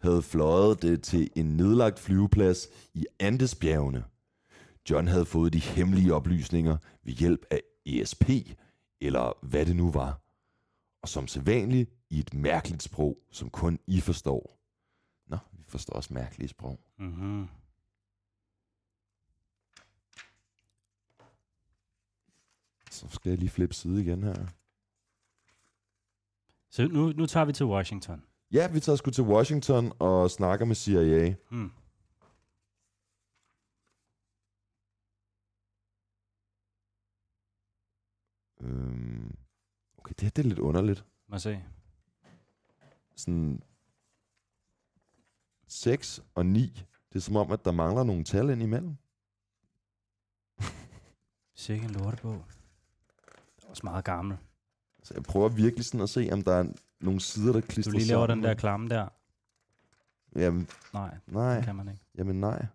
havde 0.00 0.22
fløjet 0.22 0.82
det 0.82 1.02
til 1.02 1.30
en 1.36 1.46
nedlagt 1.56 1.98
flyveplads 1.98 2.68
i 2.94 3.06
Andesbjergene. 3.20 4.04
John 4.90 5.08
havde 5.08 5.24
fået 5.24 5.52
de 5.52 5.58
hemmelige 5.58 6.14
oplysninger 6.14 6.76
ved 7.04 7.12
hjælp 7.12 7.40
af 7.50 7.60
ESP, 7.86 8.30
eller 9.00 9.46
hvad 9.46 9.66
det 9.66 9.76
nu 9.76 9.90
var. 9.90 10.20
Og 11.02 11.08
som 11.08 11.26
sædvanligt 11.26 11.90
i 12.10 12.18
et 12.18 12.34
mærkeligt 12.34 12.82
sprog, 12.82 13.18
som 13.30 13.50
kun 13.50 13.78
I 13.86 14.00
forstår. 14.00 14.60
Nå, 15.26 15.38
vi 15.52 15.64
forstår 15.68 15.94
også 15.94 16.14
mærkelige 16.14 16.48
sprog. 16.48 16.80
mm-hmm. 16.96 17.48
Så 22.90 23.08
skal 23.08 23.30
jeg 23.30 23.38
lige 23.38 23.50
flippe 23.50 23.74
side 23.74 24.02
igen 24.02 24.22
her. 24.22 24.46
Så 26.70 26.88
nu, 26.88 27.12
nu 27.12 27.26
tager 27.26 27.44
vi 27.44 27.52
til 27.52 27.66
Washington. 27.66 28.24
Ja, 28.52 28.68
vi 28.72 28.80
tager 28.80 28.96
sgu 28.96 29.10
til 29.10 29.24
Washington 29.24 29.92
og 29.98 30.30
snakker 30.30 30.64
med 30.66 30.74
CIA. 30.74 31.34
Hmm. 31.50 31.72
Ja, 40.24 40.28
det 40.28 40.38
er 40.38 40.48
lidt 40.48 40.58
underligt. 40.58 41.04
Må 41.28 41.38
se. 41.38 41.64
Sådan 43.16 43.62
6 45.74 46.22
og 46.34 46.46
9. 46.46 46.60
Det 47.08 47.16
er 47.16 47.20
som 47.20 47.36
om, 47.36 47.52
at 47.52 47.64
der 47.64 47.72
mangler 47.72 48.04
nogle 48.04 48.24
tal 48.24 48.50
ind 48.50 48.62
imellem. 48.62 48.96
Sikke 51.54 51.84
en 51.84 51.90
lortebog. 51.90 52.44
Det 53.56 53.64
er 53.64 53.68
også 53.68 53.80
meget 53.84 54.04
gammel. 54.04 54.36
Så 55.02 55.14
jeg 55.14 55.22
prøver 55.22 55.48
virkelig 55.48 55.84
sådan 55.84 56.00
at 56.00 56.08
se, 56.10 56.28
om 56.32 56.42
der 56.42 56.52
er 56.54 56.64
nogle 57.00 57.20
sider, 57.20 57.52
der 57.52 57.60
Du 57.60 57.66
klistrer 57.66 57.92
lige 57.92 58.04
laver 58.04 58.26
sammen. 58.26 58.38
den 58.42 58.44
der 58.50 58.54
klamme 58.54 58.88
der. 58.88 59.08
Jamen, 60.36 60.68
Nej, 60.92 61.18
nej. 61.26 61.56
det 61.56 61.64
kan 61.64 61.76
man 61.76 61.88
ikke. 61.88 62.00
Jamen 62.18 62.40
nej. 62.40 62.66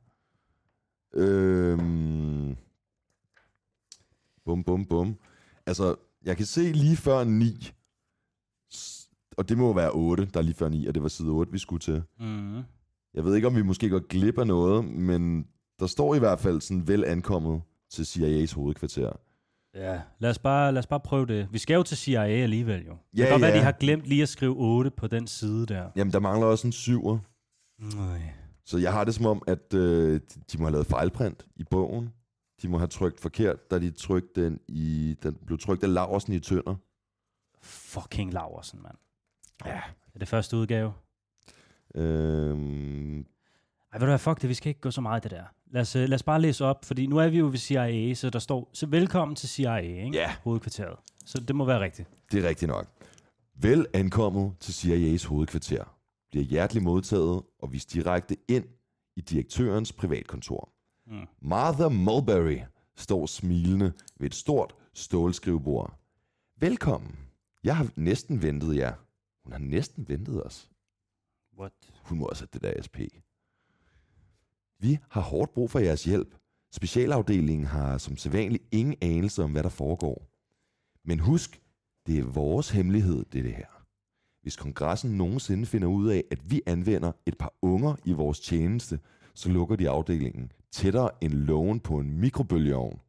Øhm. 1.14 2.58
Bum, 4.46 4.64
bum, 4.64 4.86
bum. 4.86 5.16
Altså, 5.66 5.96
jeg 6.24 6.38
kan 6.38 6.46
se 6.46 6.72
lige 6.72 6.98
før 6.98 7.24
9. 7.24 7.72
S- 8.74 9.10
Og 9.38 9.50
det 9.50 9.58
må 9.58 9.74
være 9.74 9.92
8, 9.92 10.26
der 10.26 10.40
er 10.40 10.44
lige 10.44 10.56
før 10.56 10.70
9, 10.70 10.88
og 10.88 10.94
det 10.96 11.04
var 11.04 11.10
side 11.10 11.28
8, 11.30 11.52
vi 11.52 11.58
skulle 11.58 11.80
til. 11.80 12.04
Mm. 12.20 12.64
Jeg 13.14 13.26
ved 13.26 13.36
ikke, 13.36 13.48
om 13.48 13.56
vi 13.56 13.62
måske 13.62 13.90
går 13.90 14.08
glip 14.08 14.38
af 14.38 14.48
noget, 14.48 14.86
men 14.86 15.48
der 15.80 15.88
står 15.88 16.16
i 16.16 16.20
hvert 16.20 16.40
fald 16.40 16.62
sådan 16.62 16.88
vel 16.88 17.06
ankommet 17.06 17.62
til 17.92 18.04
CIA's 18.04 18.56
hovedkvarter. 18.56 19.12
Ja, 19.76 20.02
lad 20.20 20.30
os, 20.30 20.40
bare, 20.40 20.72
lad 20.72 20.80
os 20.80 20.88
bare 20.88 21.00
prøve 21.00 21.26
det. 21.26 21.48
Vi 21.52 21.58
skal 21.58 21.74
jo 21.76 21.84
til 21.84 21.98
CIA 21.98 22.22
alligevel 22.24 22.86
jo. 22.86 22.92
Det 22.92 23.20
Ja, 23.20 23.24
kan 23.24 23.32
godt 23.32 23.42
være, 23.42 23.52
ja. 23.52 23.58
de 23.58 23.64
har 23.64 23.72
glemt 23.72 24.04
lige 24.06 24.22
at 24.24 24.30
skrive 24.30 24.56
8 24.58 24.92
på 24.92 25.08
den 25.08 25.28
side 25.28 25.66
der. 25.66 25.90
Jamen, 25.96 26.14
der 26.14 26.20
mangler 26.20 26.48
også 26.48 26.68
en 26.68 26.72
syver. 26.72 27.20
Nej. 27.96 28.22
Så 28.66 28.78
jeg 28.78 28.94
har 28.94 29.04
det 29.04 29.16
som 29.16 29.26
om, 29.26 29.42
at 29.48 29.74
øh, 29.74 30.20
de 30.52 30.58
må 30.58 30.64
have 30.66 30.72
lavet 30.72 30.88
fejlprint 30.88 31.46
i 31.56 31.64
bogen. 31.64 32.10
De 32.62 32.68
må 32.68 32.78
have 32.78 32.88
trykt 32.88 33.20
forkert, 33.20 33.72
da 33.72 33.80
de 33.80 33.92
trykte 33.92 34.46
den 34.46 34.60
i... 34.68 35.16
Den 35.24 35.38
blev 35.46 35.58
trykt 35.60 35.84
af 35.84 35.94
Laversen 35.94 36.34
i 36.34 36.40
Tønder. 36.40 36.76
Fucking 37.62 38.34
Laversen, 38.34 38.82
mand. 38.82 38.96
Ja. 39.66 39.82
Er 40.16 40.20
det 40.20 40.28
første 40.28 40.58
udgave? 40.58 40.94
Øhm, 41.96 43.20
Ej, 43.94 44.00
ved 44.00 44.00
du 44.00 44.06
hvad, 44.06 44.20
fuck 44.20 44.42
det, 44.42 44.50
vi 44.50 44.54
skal 44.54 44.70
ikke 44.70 44.82
gå 44.82 44.92
så 44.92 45.02
meget 45.02 45.22
i 45.22 45.24
det 45.24 45.32
der. 45.32 45.44
Lad 45.72 45.82
os, 45.82 45.96
øh, 45.96 46.02
lad 46.10 46.16
os 46.16 46.24
bare 46.24 46.42
læse 46.42 46.66
op, 46.66 46.86
fordi 46.86 47.08
nu 47.08 47.18
er 47.18 47.28
vi 47.28 47.38
jo 47.38 47.46
ved 47.46 47.58
CIA, 47.58 48.14
så 48.14 48.30
der 48.30 48.40
står, 48.40 48.70
så 48.74 48.86
velkommen 48.88 49.36
til 49.36 49.50
CIA, 49.50 49.78
ikke? 49.78 50.18
Ja. 50.18 50.36
Hovedkvarteret. 50.44 50.96
Så 51.26 51.40
det 51.42 51.56
må 51.56 51.66
være 51.66 51.80
rigtigt. 51.80 52.10
det 52.32 52.46
er 52.46 52.50
rigtigt 52.50 52.70
nok. 52.70 52.88
Vel 53.56 53.86
ankommet 53.94 54.54
til 54.60 54.72
CIA's 54.72 55.28
hovedkvarter. 55.28 55.84
Bliver 56.32 56.46
hjerteligt 56.46 56.84
modtaget 56.84 57.42
og 57.60 57.74
vist 57.74 57.94
direkte 57.94 58.38
ind 58.48 58.66
i 59.16 59.22
direktørens 59.22 59.94
privatkontor. 59.94 60.70
Mm. 61.08 61.28
Martha 61.42 61.88
Mulberry 61.90 62.60
står 62.98 63.26
smilende 63.26 63.94
ved 64.20 64.28
et 64.28 64.36
stort 64.36 64.76
stålskrivebord. 64.94 66.00
Velkommen. 66.60 67.16
Jeg 67.64 67.78
har 67.78 67.88
næsten 67.96 68.42
ventet 68.42 68.76
jer. 68.78 68.94
Hun 69.44 69.52
har 69.52 69.60
næsten 69.60 70.10
ventet 70.10 70.46
os. 70.46 70.70
What? 71.60 71.74
Hun 72.04 72.18
må 72.18 72.26
også 72.26 72.44
have 72.44 72.50
det 72.54 72.62
der 72.62 72.82
SP. 72.86 72.98
Vi 74.80 74.98
har 75.10 75.22
hårdt 75.22 75.54
brug 75.54 75.72
for 75.72 75.80
jeres 75.80 76.04
hjælp. 76.04 76.36
Specialafdelingen 76.72 77.68
har 77.68 77.98
som 77.98 78.18
sædvanligt 78.18 78.64
ingen 78.72 78.96
anelse 79.02 79.44
om, 79.44 79.52
hvad 79.52 79.64
der 79.64 79.70
foregår. 79.70 80.30
Men 81.04 81.20
husk, 81.20 81.62
det 82.08 82.20
er 82.20 82.24
vores 82.24 82.70
hemmelighed, 82.70 83.26
det, 83.32 83.40
er 83.40 83.44
det 83.44 83.56
her. 83.56 83.86
Hvis 84.42 84.56
kongressen 84.56 85.12
nogensinde 85.18 85.66
finder 85.66 85.88
ud 85.88 86.10
af, 86.10 86.24
at 86.32 86.52
vi 86.52 86.62
anvender 86.66 87.12
et 87.26 87.38
par 87.38 87.54
unger 87.62 87.96
i 88.06 88.14
vores 88.14 88.40
tjeneste, 88.40 89.00
så 89.34 89.50
lukker 89.50 89.76
de 89.76 89.90
afdelingen 89.90 90.52
tættere 90.72 91.10
end 91.22 91.34
lågen 91.34 91.80
på 91.80 91.98
en 91.98 92.20
mikrobølgeovn. 92.20 93.00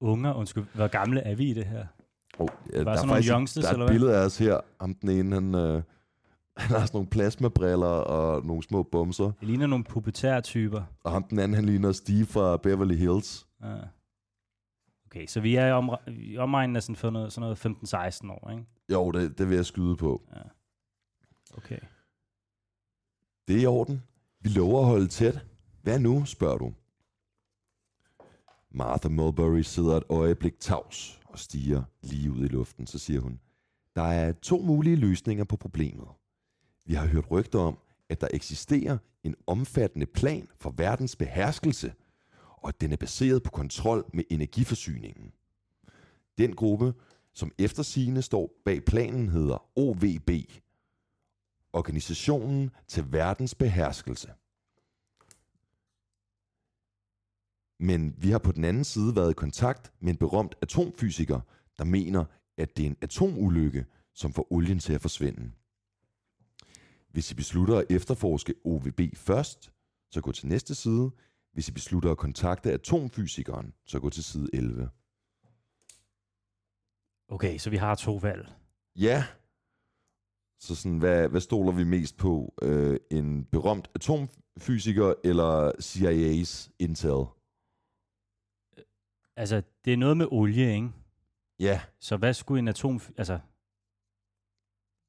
Unger, 0.00 0.34
undskyld, 0.34 0.64
hvor 0.74 0.88
gamle 0.88 1.20
er 1.20 1.34
vi 1.34 1.50
i 1.50 1.54
det 1.54 1.64
her? 1.64 1.86
Oh, 2.38 2.48
ja, 2.72 2.84
Bare 2.84 2.96
sådan 2.96 3.06
nogle 3.08 3.16
faktisk 3.16 3.32
youngsters, 3.32 3.64
der 3.64 3.70
er 3.70 3.72
eller 3.72 3.84
et 3.84 3.90
hvad? 3.90 3.94
billede 3.94 4.16
af 4.16 4.24
os 4.24 4.38
her. 4.38 4.60
Ham 4.80 4.94
den 4.94 5.08
ene, 5.08 5.34
han, 5.34 5.54
øh, 5.54 5.82
han 6.56 6.70
har 6.70 6.86
sådan 6.86 6.96
nogle 6.96 7.10
plasmabriller 7.10 7.86
og 7.86 8.46
nogle 8.46 8.62
små 8.62 8.82
bumser. 8.82 9.24
Det 9.24 9.48
ligner 9.48 9.66
nogle 9.66 9.84
pubertære 9.84 10.40
typer. 10.40 10.82
Og 11.00 11.12
ham 11.12 11.22
den 11.22 11.38
anden, 11.38 11.54
han 11.54 11.64
ligner 11.64 11.92
Steve 11.92 12.26
fra 12.26 12.56
Beverly 12.56 12.94
Hills. 12.94 13.46
Ja. 13.62 13.76
Okay, 15.06 15.26
så 15.26 15.40
vi 15.40 15.54
er 15.56 15.66
i, 15.66 15.72
om, 15.72 15.90
i 16.08 16.38
omegnen 16.38 16.76
af 16.76 16.82
sådan, 16.82 16.96
for 16.96 17.10
noget, 17.10 17.32
sådan 17.32 17.56
noget 17.64 17.66
15-16 18.24 18.32
år, 18.32 18.50
ikke? 18.50 18.64
Jo, 18.92 19.10
det, 19.10 19.38
det 19.38 19.48
vil 19.48 19.56
jeg 19.56 19.66
skyde 19.66 19.96
på. 19.96 20.22
Okay. 21.56 21.78
Det 23.48 23.56
er 23.56 23.60
i 23.60 23.66
orden. 23.66 24.02
Vi 24.40 24.48
lover 24.48 24.80
at 24.80 24.86
holde 24.86 25.08
tæt. 25.08 25.46
Hvad 25.82 25.98
nu, 25.98 26.24
spørger 26.24 26.58
du? 26.58 26.74
Martha 28.70 29.08
Mulberry 29.08 29.60
sidder 29.60 29.96
et 29.96 30.02
øjeblik 30.08 30.60
tavs 30.60 31.20
og 31.24 31.38
stiger 31.38 31.82
lige 32.02 32.32
ud 32.32 32.44
i 32.44 32.48
luften. 32.48 32.86
Så 32.86 32.98
siger 32.98 33.20
hun, 33.20 33.40
der 33.96 34.02
er 34.02 34.32
to 34.32 34.58
mulige 34.58 34.96
løsninger 34.96 35.44
på 35.44 35.56
problemet. 35.56 36.08
Vi 36.84 36.94
har 36.94 37.06
hørt 37.06 37.30
rygter 37.30 37.58
om, 37.58 37.78
at 38.08 38.20
der 38.20 38.28
eksisterer 38.32 38.98
en 39.22 39.34
omfattende 39.46 40.06
plan 40.06 40.48
for 40.60 40.70
verdens 40.70 41.16
beherskelse, 41.16 41.94
og 42.50 42.68
at 42.68 42.80
den 42.80 42.92
er 42.92 42.96
baseret 42.96 43.42
på 43.42 43.50
kontrol 43.50 44.10
med 44.14 44.24
energiforsyningen. 44.30 45.32
Den 46.38 46.56
gruppe, 46.56 46.94
som 47.32 47.52
efter 47.58 47.82
sigende 47.82 48.22
står 48.22 48.50
bag 48.64 48.84
planen, 48.84 49.28
hedder 49.28 49.78
OVB, 49.78 50.30
Organisationen 51.72 52.70
til 52.88 53.12
verdens 53.12 53.54
beherskelse. 53.54 54.28
Men 57.78 58.14
vi 58.18 58.30
har 58.30 58.38
på 58.38 58.52
den 58.52 58.64
anden 58.64 58.84
side 58.84 59.16
været 59.16 59.30
i 59.30 59.34
kontakt 59.34 59.92
med 60.00 60.10
en 60.12 60.16
berømt 60.16 60.54
atomfysiker, 60.62 61.40
der 61.78 61.84
mener, 61.84 62.24
at 62.56 62.76
det 62.76 62.82
er 62.82 62.86
en 62.86 62.96
atomulykke, 63.00 63.86
som 64.14 64.32
får 64.32 64.52
olien 64.52 64.78
til 64.78 64.92
at 64.92 65.00
forsvinde. 65.00 65.52
Hvis 67.14 67.30
I 67.30 67.34
beslutter 67.34 67.78
at 67.78 67.86
efterforske 67.90 68.54
OVB 68.64 69.00
først, 69.14 69.72
så 70.10 70.20
gå 70.20 70.32
til 70.32 70.48
næste 70.48 70.74
side. 70.74 71.10
Hvis 71.52 71.68
I 71.68 71.72
beslutter 71.72 72.10
at 72.10 72.18
kontakte 72.18 72.72
atomfysikeren, 72.72 73.74
så 73.86 74.00
gå 74.00 74.10
til 74.10 74.24
side 74.24 74.48
11. 74.52 74.90
Okay, 77.28 77.58
så 77.58 77.70
vi 77.70 77.76
har 77.76 77.94
to 77.94 78.14
valg. 78.16 78.52
Ja. 78.96 79.24
Så 80.60 80.74
sådan, 80.74 80.98
hvad, 80.98 81.28
hvad 81.28 81.40
stoler 81.40 81.72
vi 81.72 81.84
mest 81.84 82.16
på? 82.16 82.54
Øh, 82.62 82.96
en 83.10 83.44
berømt 83.44 83.90
atomfysiker 83.94 85.14
eller 85.24 85.72
CIA's 85.72 86.70
intel? 86.78 87.24
Altså, 89.36 89.62
det 89.84 89.92
er 89.92 89.96
noget 89.96 90.16
med 90.16 90.26
olie, 90.30 90.74
ikke? 90.74 90.90
Ja, 91.58 91.80
Så 91.98 92.16
hvad 92.16 92.34
skulle 92.34 92.58
en 92.58 92.68
atom... 92.68 93.00
Altså, 93.16 93.38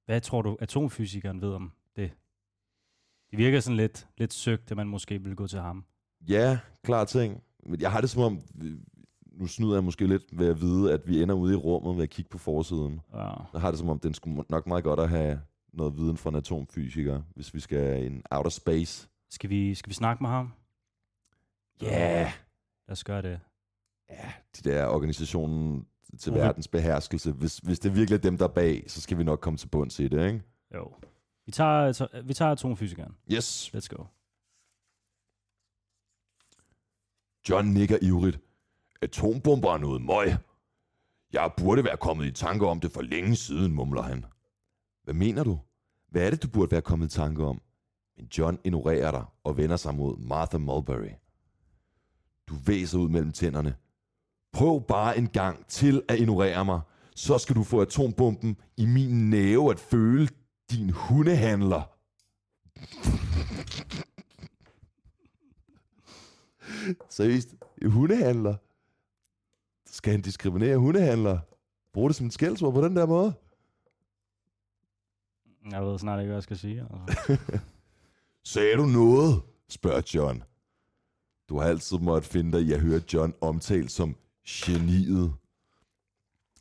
hvad 0.05 0.21
tror 0.21 0.41
du, 0.41 0.57
atomfysikeren 0.59 1.41
ved 1.41 1.53
om 1.53 1.71
det? 3.31 3.37
Virker 3.39 3.59
sådan 3.59 3.77
lidt, 3.77 4.07
lidt 4.17 4.33
søgt, 4.33 4.71
at 4.71 4.77
man 4.77 4.87
måske 4.87 5.21
ville 5.21 5.35
gå 5.35 5.47
til 5.47 5.59
ham. 5.59 5.85
ja, 6.27 6.59
klar 6.83 7.05
ting. 7.05 7.41
Men 7.65 7.81
jeg 7.81 7.91
har 7.91 8.01
det 8.01 8.09
som 8.09 8.21
om, 8.21 8.41
nu 9.31 9.47
snyder 9.47 9.73
jeg 9.73 9.83
måske 9.83 10.07
lidt 10.07 10.23
ved 10.39 10.47
at 10.49 10.61
vide, 10.61 10.93
at 10.93 11.07
vi 11.07 11.21
ender 11.23 11.35
ude 11.35 11.53
i 11.53 11.55
rummet 11.57 11.95
ved 11.95 12.03
at 12.03 12.09
kigge 12.09 12.29
på 12.29 12.37
forsiden. 12.37 13.01
Ja. 13.13 13.29
Jeg 13.53 13.61
har 13.61 13.69
det 13.71 13.79
som 13.79 13.89
om, 13.89 13.99
den 13.99 14.13
skulle 14.13 14.43
nok 14.49 14.67
meget 14.67 14.83
godt 14.83 14.99
at 14.99 15.09
have 15.09 15.41
noget 15.73 15.97
viden 15.97 16.17
fra 16.17 16.29
en 16.29 16.35
atomfysiker, 16.35 17.21
hvis 17.35 17.53
vi 17.53 17.59
skal 17.59 18.05
en 18.05 18.23
outer 18.31 18.49
space. 18.49 19.09
Skal 19.29 19.49
vi, 19.49 19.75
skal 19.75 19.89
vi 19.89 19.93
snakke 19.93 20.23
med 20.23 20.29
ham? 20.29 20.51
Ja, 21.81 22.31
Lad 22.87 22.91
os 22.91 23.03
gøre 23.03 23.21
det. 23.21 23.39
ja, 24.09 24.31
de 24.57 24.69
der 24.69 24.85
organisationen 24.87 25.85
til 26.19 26.33
verdens 26.33 26.67
beherskelse. 26.67 27.31
Hvis, 27.31 27.57
hvis 27.57 27.79
det 27.79 27.95
virkelig 27.95 28.17
er 28.17 28.21
dem, 28.21 28.37
der 28.37 28.43
er 28.45 28.53
bag, 28.53 28.83
så 28.87 29.01
skal 29.01 29.17
vi 29.17 29.23
nok 29.23 29.39
komme 29.39 29.57
til 29.57 29.67
bunds 29.67 29.99
i 29.99 30.07
det, 30.07 30.27
ikke? 30.27 30.41
Jo. 30.75 30.93
Vi 31.45 31.51
tager, 31.51 31.91
ta- 31.93 32.21
vi 32.23 32.33
tager 32.33 32.51
atomfysikeren. 32.51 33.15
Yes. 33.31 33.71
Let's 33.75 33.87
go. 33.87 34.03
John 37.49 37.67
nikker 37.67 37.97
ivrigt. 38.01 38.39
Atombomber 39.01 39.73
er 39.73 39.77
noget 39.77 40.01
møg. 40.01 40.27
Jeg 41.33 41.51
burde 41.57 41.83
være 41.83 41.97
kommet 41.97 42.25
i 42.25 42.31
tanke 42.31 42.67
om 42.67 42.79
det 42.79 42.91
for 42.91 43.01
længe 43.01 43.35
siden, 43.35 43.73
mumler 43.73 44.01
han. 44.01 44.25
Hvad 45.03 45.13
mener 45.13 45.43
du? 45.43 45.59
Hvad 46.09 46.25
er 46.25 46.29
det, 46.29 46.43
du 46.43 46.47
burde 46.49 46.71
være 46.71 46.81
kommet 46.81 47.07
i 47.13 47.15
tanke 47.17 47.43
om? 47.45 47.61
Men 48.17 48.25
John 48.37 48.59
ignorerer 48.63 49.11
dig 49.11 49.25
og 49.43 49.57
vender 49.57 49.77
sig 49.77 49.95
mod 49.95 50.17
Martha 50.17 50.57
Mulberry. 50.57 51.11
Du 52.47 52.55
væser 52.65 52.97
ud 52.97 53.09
mellem 53.09 53.31
tænderne. 53.31 53.75
Prøv 54.53 54.81
bare 54.87 55.17
en 55.17 55.27
gang 55.27 55.67
til 55.67 56.03
at 56.09 56.19
ignorere 56.19 56.65
mig. 56.65 56.81
Så 57.15 57.37
skal 57.37 57.55
du 57.55 57.63
få 57.63 57.81
atombomben 57.81 58.57
i 58.77 58.85
min 58.85 59.29
næve 59.29 59.71
at 59.71 59.79
føle 59.79 60.29
din 60.71 60.89
hundehandler. 60.89 61.91
Seriøst, 67.09 67.55
hundehandler? 67.85 68.55
Skal 69.85 70.11
han 70.11 70.21
diskriminere 70.21 70.77
hundehandler? 70.77 71.39
Brug 71.93 72.09
det 72.09 72.15
som 72.15 72.25
et 72.25 72.33
skældsord 72.33 72.73
på 72.73 72.81
den 72.81 72.95
der 72.95 73.05
måde? 73.05 73.33
Jeg 75.71 75.83
ved 75.83 75.99
snart 75.99 76.19
ikke, 76.19 76.27
hvad 76.27 76.35
jeg 76.35 76.43
skal 76.43 76.57
sige. 76.57 76.87
Altså. 76.91 77.37
Sagde 78.53 78.77
du 78.77 78.85
noget? 78.85 79.41
spørger 79.69 80.01
John. 80.13 80.43
Du 81.49 81.59
har 81.59 81.67
altid 81.67 81.97
måttet 81.97 82.31
finde 82.31 82.57
dig 82.57 82.61
i 82.61 82.73
at 82.73 82.81
høre 82.81 83.01
John 83.13 83.33
omtalt 83.41 83.91
som 83.91 84.15
geniet. 84.47 85.33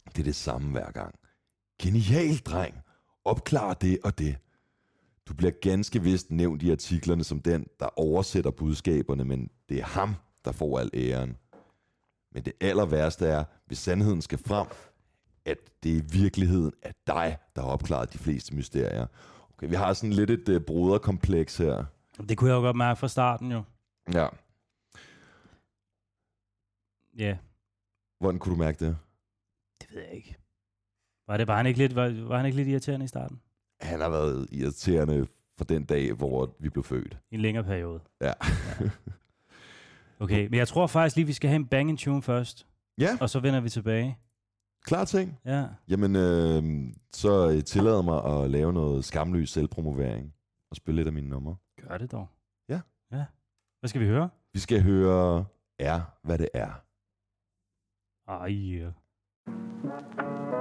Det 0.04 0.18
er 0.18 0.24
det 0.24 0.34
samme 0.34 0.70
hver 0.70 0.90
gang. 0.90 1.14
Genial, 1.82 2.36
dreng. 2.38 2.83
Opklar 3.24 3.74
det 3.74 3.98
og 4.04 4.18
det. 4.18 4.36
Du 5.28 5.34
bliver 5.34 5.50
ganske 5.50 6.02
vist 6.02 6.30
nævnt 6.30 6.62
i 6.62 6.70
artiklerne 6.70 7.24
som 7.24 7.40
den, 7.40 7.66
der 7.80 7.98
oversætter 7.98 8.50
budskaberne, 8.50 9.24
men 9.24 9.50
det 9.68 9.78
er 9.78 9.84
ham, 9.84 10.14
der 10.44 10.52
får 10.52 10.78
al 10.78 10.90
æren. 10.94 11.36
Men 12.32 12.42
det 12.44 12.52
aller 12.60 12.86
værste 12.86 13.26
er, 13.26 13.44
hvis 13.66 13.78
sandheden 13.78 14.22
skal 14.22 14.38
frem, 14.38 14.66
at 15.44 15.58
det 15.82 15.90
i 15.90 16.18
virkeligheden 16.18 16.72
er 16.82 16.92
dig, 17.06 17.38
der 17.56 17.62
har 17.62 17.68
opklaret 17.68 18.12
de 18.12 18.18
fleste 18.18 18.54
mysterier. 18.54 19.06
Okay, 19.54 19.68
vi 19.68 19.74
har 19.74 19.92
sådan 19.92 20.12
lidt 20.12 20.30
et 20.30 20.48
uh, 20.48 20.62
broderkompleks 20.62 21.56
her. 21.56 21.84
Det 22.28 22.38
kunne 22.38 22.50
jeg 22.50 22.56
jo 22.56 22.60
godt 22.60 22.76
mærke 22.76 23.00
fra 23.00 23.08
starten 23.08 23.52
jo. 23.52 23.62
Ja, 24.12 24.28
Ja, 27.18 27.36
hvordan 28.20 28.38
kunne 28.38 28.54
du 28.54 28.58
mærke 28.58 28.86
det? 28.86 28.96
det 29.80 29.90
ved 29.94 30.02
jeg 30.02 30.12
ikke. 30.14 30.36
Var, 31.28 31.36
det, 31.36 31.46
var, 31.46 31.56
han 31.56 31.66
ikke 31.66 31.78
lidt, 31.78 31.94
var, 31.94 32.26
var 32.28 32.36
han 32.36 32.46
ikke 32.46 32.56
lidt 32.56 32.68
irriterende 32.68 33.04
i 33.04 33.08
starten? 33.08 33.40
Han 33.80 34.00
har 34.00 34.08
været 34.08 34.48
irriterende 34.52 35.26
fra 35.58 35.64
den 35.64 35.84
dag, 35.84 36.12
hvor 36.12 36.56
vi 36.60 36.68
blev 36.68 36.84
født. 36.84 37.18
I 37.30 37.34
en 37.34 37.40
længere 37.40 37.64
periode. 37.64 38.00
Ja. 38.20 38.32
Okay, 40.20 40.46
men 40.46 40.54
jeg 40.54 40.68
tror 40.68 40.86
faktisk 40.86 41.16
lige, 41.16 41.26
vi 41.26 41.32
skal 41.32 41.48
have 41.50 41.56
en 41.56 41.66
banging 41.66 41.98
tune 41.98 42.22
først, 42.22 42.66
Ja, 42.98 43.08
og 43.20 43.30
så 43.30 43.40
vender 43.40 43.60
vi 43.60 43.68
tilbage. 43.68 44.18
klar 44.84 45.04
ting. 45.04 45.38
Ja. 45.44 45.66
Jamen, 45.88 46.16
øh, 46.16 46.92
så 47.12 47.50
øh, 47.50 47.64
tillad 47.64 48.02
mig 48.02 48.24
at 48.24 48.50
lave 48.50 48.72
noget 48.72 49.04
skamløs 49.04 49.50
selvpromovering 49.50 50.34
og 50.70 50.76
spille 50.76 50.96
lidt 50.96 51.06
af 51.06 51.12
mine 51.12 51.28
numre. 51.28 51.56
Gør 51.88 51.98
det 51.98 52.12
dog. 52.12 52.28
Ja. 52.68 52.80
Ja. 53.12 53.24
Hvad 53.80 53.88
skal 53.88 54.00
vi 54.00 54.06
høre? 54.06 54.28
Vi 54.52 54.58
skal 54.58 54.82
høre 54.82 55.44
Er, 55.78 56.00
hvad 56.22 56.38
det 56.38 56.48
er. 56.54 56.70
Ej, 58.28 58.48
ja. 58.52 58.90
Tomme 59.46 60.53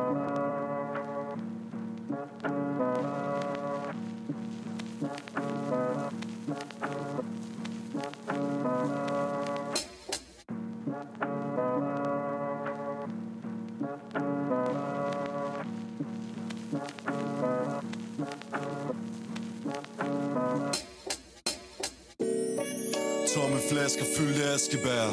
flasker 23.84 24.06
fyldte 24.18 24.44
askebær. 24.44 25.10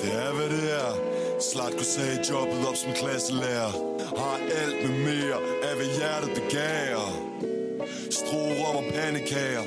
Det 0.00 0.10
er 0.24 0.32
hvad 0.34 0.48
det 0.56 0.64
er. 0.82 0.92
Slatko 1.40 1.84
sagde 1.84 2.18
jobbet 2.30 2.68
op 2.68 2.76
som 2.76 2.92
klasselærer. 2.92 3.72
Har 4.20 4.38
alt 4.62 4.76
med 4.84 4.98
mere 5.08 5.38
af 5.68 5.74
hvad 5.76 5.90
hjertet 5.98 6.30
begærer. 6.40 7.08
Strorum 8.10 8.76
og 8.76 8.84
pandekager. 8.94 9.64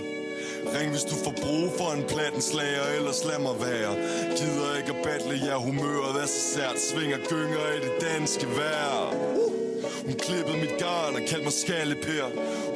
Ring 0.75 0.89
hvis 0.91 1.03
du 1.11 1.15
får 1.25 1.33
brug 1.43 1.67
for 1.77 1.89
en 1.97 2.03
plattenslager 2.13 2.85
Ellers 2.97 3.25
lad 3.29 3.39
mig 3.39 3.55
være. 3.67 3.93
Gider 4.37 4.77
ikke 4.79 4.91
at 4.95 5.03
battle, 5.03 5.35
ja 5.47 5.55
humøret 5.65 6.23
er 6.23 6.27
så 6.27 6.41
sært. 6.53 6.79
Svinger 6.89 7.19
gynger 7.31 7.65
i 7.77 7.79
det 7.87 7.95
danske 8.09 8.47
vejr. 8.59 9.01
Hun 10.05 10.15
klippede 10.25 10.57
mit 10.57 10.75
garn 10.83 11.15
og 11.15 11.21
kaldte 11.29 11.43
mig 11.43 11.53
skallepær 11.53 12.27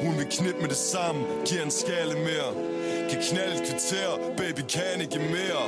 Hun 0.04 0.18
vil 0.18 0.26
knippe 0.36 0.60
med 0.60 0.68
det 0.68 0.82
samme, 0.94 1.20
giver 1.46 1.62
en 1.62 1.70
skalle 1.70 2.14
mere. 2.14 2.71
Kan 3.12 3.20
knalde 3.20 3.56
et 3.56 3.68
kvarter, 3.68 4.10
baby 4.36 4.62
kan 4.74 5.00
ikke 5.04 5.18
mere. 5.18 5.64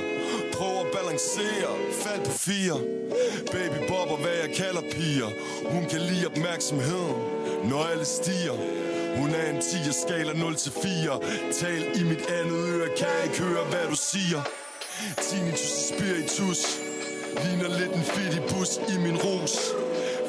Prøv 0.56 0.74
at 0.84 0.88
balancere, 0.96 1.70
fald 2.02 2.24
på 2.24 2.32
fire. 2.48 2.76
Baby 3.54 3.78
bobber, 3.88 4.16
hvad 4.24 4.36
jeg 4.44 4.50
kalder 4.56 4.82
piger. 4.94 5.30
Hun 5.74 5.84
kan 5.90 6.00
lide 6.00 6.26
opmærksomheden, 6.26 7.16
når 7.70 7.80
alle 7.90 8.04
stiger. 8.04 8.56
Hun 9.18 9.30
er 9.40 9.46
en 9.50 9.60
10 9.62 9.92
skala 10.02 10.32
0 10.32 10.54
til 10.54 10.72
4 10.72 11.20
Tal 11.58 11.82
i 12.00 12.02
mit 12.10 12.22
andet 12.38 12.60
øre, 12.74 12.88
kan 12.98 13.08
jeg 13.16 13.24
ikke 13.28 13.40
høre, 13.42 13.64
hvad 13.70 13.86
du 13.90 13.96
siger? 13.96 14.40
Tinnitus 15.26 15.72
og 15.76 15.82
spiritus 15.90 16.60
Ligner 17.44 17.70
lidt 17.80 17.94
en 17.98 18.04
bus 18.50 18.70
i 18.94 18.96
min 19.04 19.16
rus. 19.24 19.54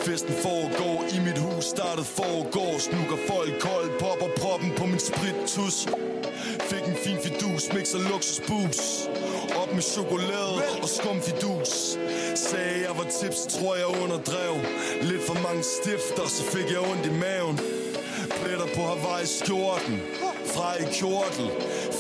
Festen 0.05 0.35
foregår 0.45 0.97
i 1.15 1.19
mit 1.27 1.37
hus, 1.37 1.65
startet 1.65 2.05
foregår 2.05 2.73
Snukker 2.79 3.17
folk 3.27 3.53
kold, 3.59 3.89
popper 3.99 4.29
proppen 4.41 4.71
på 4.77 4.85
min 4.85 4.99
sprittus 4.99 5.77
fin 7.05 7.17
fidus, 7.21 7.73
mixer 7.73 7.99
luksusbus 8.09 9.09
Op 9.61 9.73
med 9.73 9.81
chokolade 9.81 10.57
og 10.83 10.89
skumfidus 10.89 11.71
Sagde 12.35 12.77
jeg 12.87 12.93
var 12.97 13.07
tips, 13.19 13.41
tror 13.53 13.75
jeg 13.75 13.85
underdrev. 14.03 14.55
Lidt 15.01 15.23
for 15.27 15.33
mange 15.47 15.63
stifter, 15.63 16.27
så 16.27 16.43
fik 16.43 16.71
jeg 16.71 16.79
ondt 16.79 17.05
i 17.05 17.09
maven. 17.09 17.59
Pletter 18.39 18.69
på 18.75 18.81
Hawaii 18.81 19.25
skjorten 19.25 19.97
Fra 20.53 20.69
i 20.83 20.85
kjortel. 20.97 21.47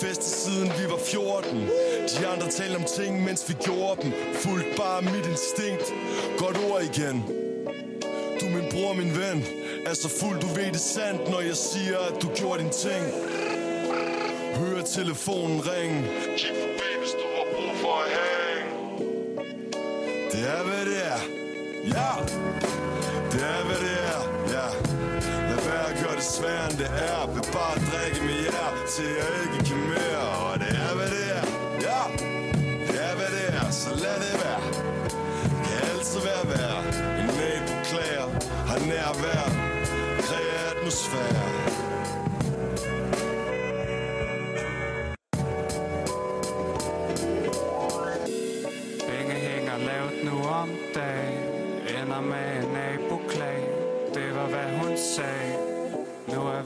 Festet 0.01 0.31
siden 0.43 0.69
vi 0.79 0.85
var 0.93 0.99
14 1.05 1.69
De 2.11 2.27
andre 2.33 2.47
talte 2.47 2.75
om 2.75 2.85
ting, 2.97 3.23
mens 3.23 3.49
vi 3.49 3.53
gjorde 3.67 4.01
dem. 4.01 4.11
Fuldt 4.33 4.69
bare 4.77 5.01
mit 5.01 5.25
instinkt. 5.31 5.87
Godt 6.37 6.57
ord 6.69 6.81
igen. 6.91 7.17
Du 8.39 8.45
min 8.45 8.67
bror, 8.71 8.93
min 8.93 9.11
ven. 9.19 9.39
Altså, 9.87 10.07
er 10.07 10.09
så 10.09 10.19
fuld, 10.19 10.39
du 10.41 10.47
ved 10.47 10.71
det 10.71 10.81
sandt 10.81 11.29
Når 11.31 11.41
jeg 11.41 11.57
siger, 11.57 11.97
at 11.97 12.21
du 12.21 12.27
gjorde 12.35 12.63
din 12.63 12.69
ting 12.69 13.03
telefonen 14.85 15.61
ringe 15.69 16.01
Kig 16.37 16.53
forbi, 16.61 16.89
hvis 16.99 17.13
du 17.19 17.25
har 17.35 17.45
brug 17.53 17.71
for 17.83 17.95
at 18.03 18.09
hænge. 18.17 18.71
Det 20.31 20.41
er, 20.55 20.63
hvad 20.67 20.85
det 20.91 20.99
er. 21.13 21.19
Ja. 21.95 22.11
Det 23.31 23.41
er, 23.53 23.61
hvad 23.67 23.79
det 23.85 23.97
er. 24.13 24.21
Ja. 24.55 24.67
Lad 25.49 25.61
være 25.69 25.85
at 25.91 25.95
gøre 26.03 26.15
det 26.15 26.27
sværere, 26.35 26.69
end 26.69 26.77
det 26.77 26.91
er. 27.09 27.33
Vil 27.33 27.45
bare 27.57 27.75
drikke 27.89 28.19
med 28.27 28.37
jer 28.47 28.69
Til 28.93 29.09
jeg 29.19 29.29
ikke 29.43 29.59
kan 29.69 29.79
mere 29.93 30.27
Og 30.47 30.59
det 30.59 30.71
er, 30.85 30.91
hvad 30.97 31.09
det 31.15 31.25
er. 31.39 31.45
Ja. 31.87 32.01
Det 32.87 32.97
er, 33.07 33.13
hvad 33.19 33.29
det 33.37 33.45
er. 33.59 33.67
Så 33.81 33.89
lad 34.03 34.17
det 34.25 34.33
være. 34.43 34.61
Kan 35.65 35.77
altid 35.91 36.19
være 36.29 36.43
værd 36.51 36.83
En 37.21 37.27
nabo 37.39 37.73
klager, 37.89 38.27
har 38.69 38.79
nærvær. 38.91 39.45
Kræger 40.25 40.59
atmosfære 40.71 41.84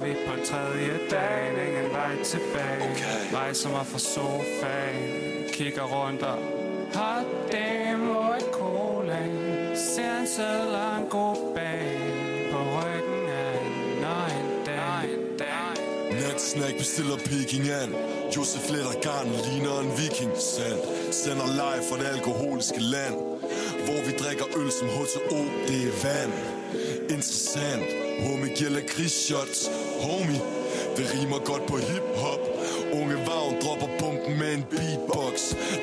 vi 0.04 0.14
på 0.28 0.46
tredje 0.46 0.94
dagen. 1.10 1.68
Ingen 1.68 1.92
vej 1.92 2.24
tilbage. 2.24 2.92
Okay. 2.92 3.36
Rejser 3.38 3.70
mig 3.70 3.86
fra 3.86 4.00
sofaen 4.00 5.00
Kigger 5.54 5.84
rundt 5.84 6.24
og 6.24 6.40
Har 6.94 7.24
dem 7.52 8.10
og 8.10 8.38
et 8.38 8.46
cola 8.52 9.20
Ser 9.76 10.20
en 10.22 10.28
sædel 10.28 10.76
og 10.76 10.98
en 11.02 11.08
god 11.10 11.56
bag. 11.56 12.00
På 12.52 12.58
ryggen 12.58 13.30
af 13.30 13.54
en 13.66 14.02
nøgen 14.02 14.58
dag. 14.68 15.10
Natsnack 16.22 16.78
bestiller 16.78 17.18
Peking 17.18 17.70
an 17.70 17.96
Josef 18.36 18.70
letter 18.70 19.02
garn 19.02 19.28
ligner 19.48 19.80
en 19.80 19.92
viking. 19.98 20.32
Sand. 20.38 20.82
Sender 21.12 21.48
live 21.62 21.84
fra 21.90 21.98
det 22.02 22.08
alkoholiske 22.16 22.80
land. 22.80 23.16
Hvor 23.86 24.00
vi 24.06 24.12
drikker 24.22 24.46
øl 24.60 24.72
som 24.72 24.88
H2O 24.88 25.40
Det 25.68 25.80
er 25.88 25.94
vand. 26.04 26.34
Interessant. 27.10 27.90
Homie 28.24 28.56
giver 28.56 28.70
lakridsshots 28.70 29.70
Homie. 30.04 30.42
Det 30.98 31.06
rimer 31.14 31.40
godt 31.50 31.64
på 31.72 31.78
hiphop. 31.78 32.42
Unge 33.00 33.18
vagn 33.30 33.54
dropper 33.64 33.90
pumpen 34.00 34.34
med 34.42 34.52
en 34.58 34.64
beatbox. 34.72 35.36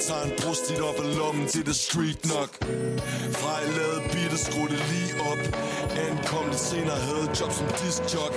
Tager 0.07 0.25
en 0.29 0.33
brustit 0.41 0.81
op 0.89 0.99
af 1.05 1.09
lommen 1.19 1.47
til 1.55 1.67
det 1.69 1.77
street 1.87 2.19
knock. 2.27 2.53
Fra 3.39 3.53
jeg 3.63 3.71
lavede 3.79 4.03
beatet, 4.13 4.41
skruede 4.47 4.73
det 4.75 4.83
lige 4.93 5.13
op. 5.31 5.43
Ankom 6.07 6.47
lidt 6.53 6.65
senere, 6.71 6.99
havde 7.09 7.27
job 7.39 7.53
som 7.59 7.69
discjock 7.81 8.35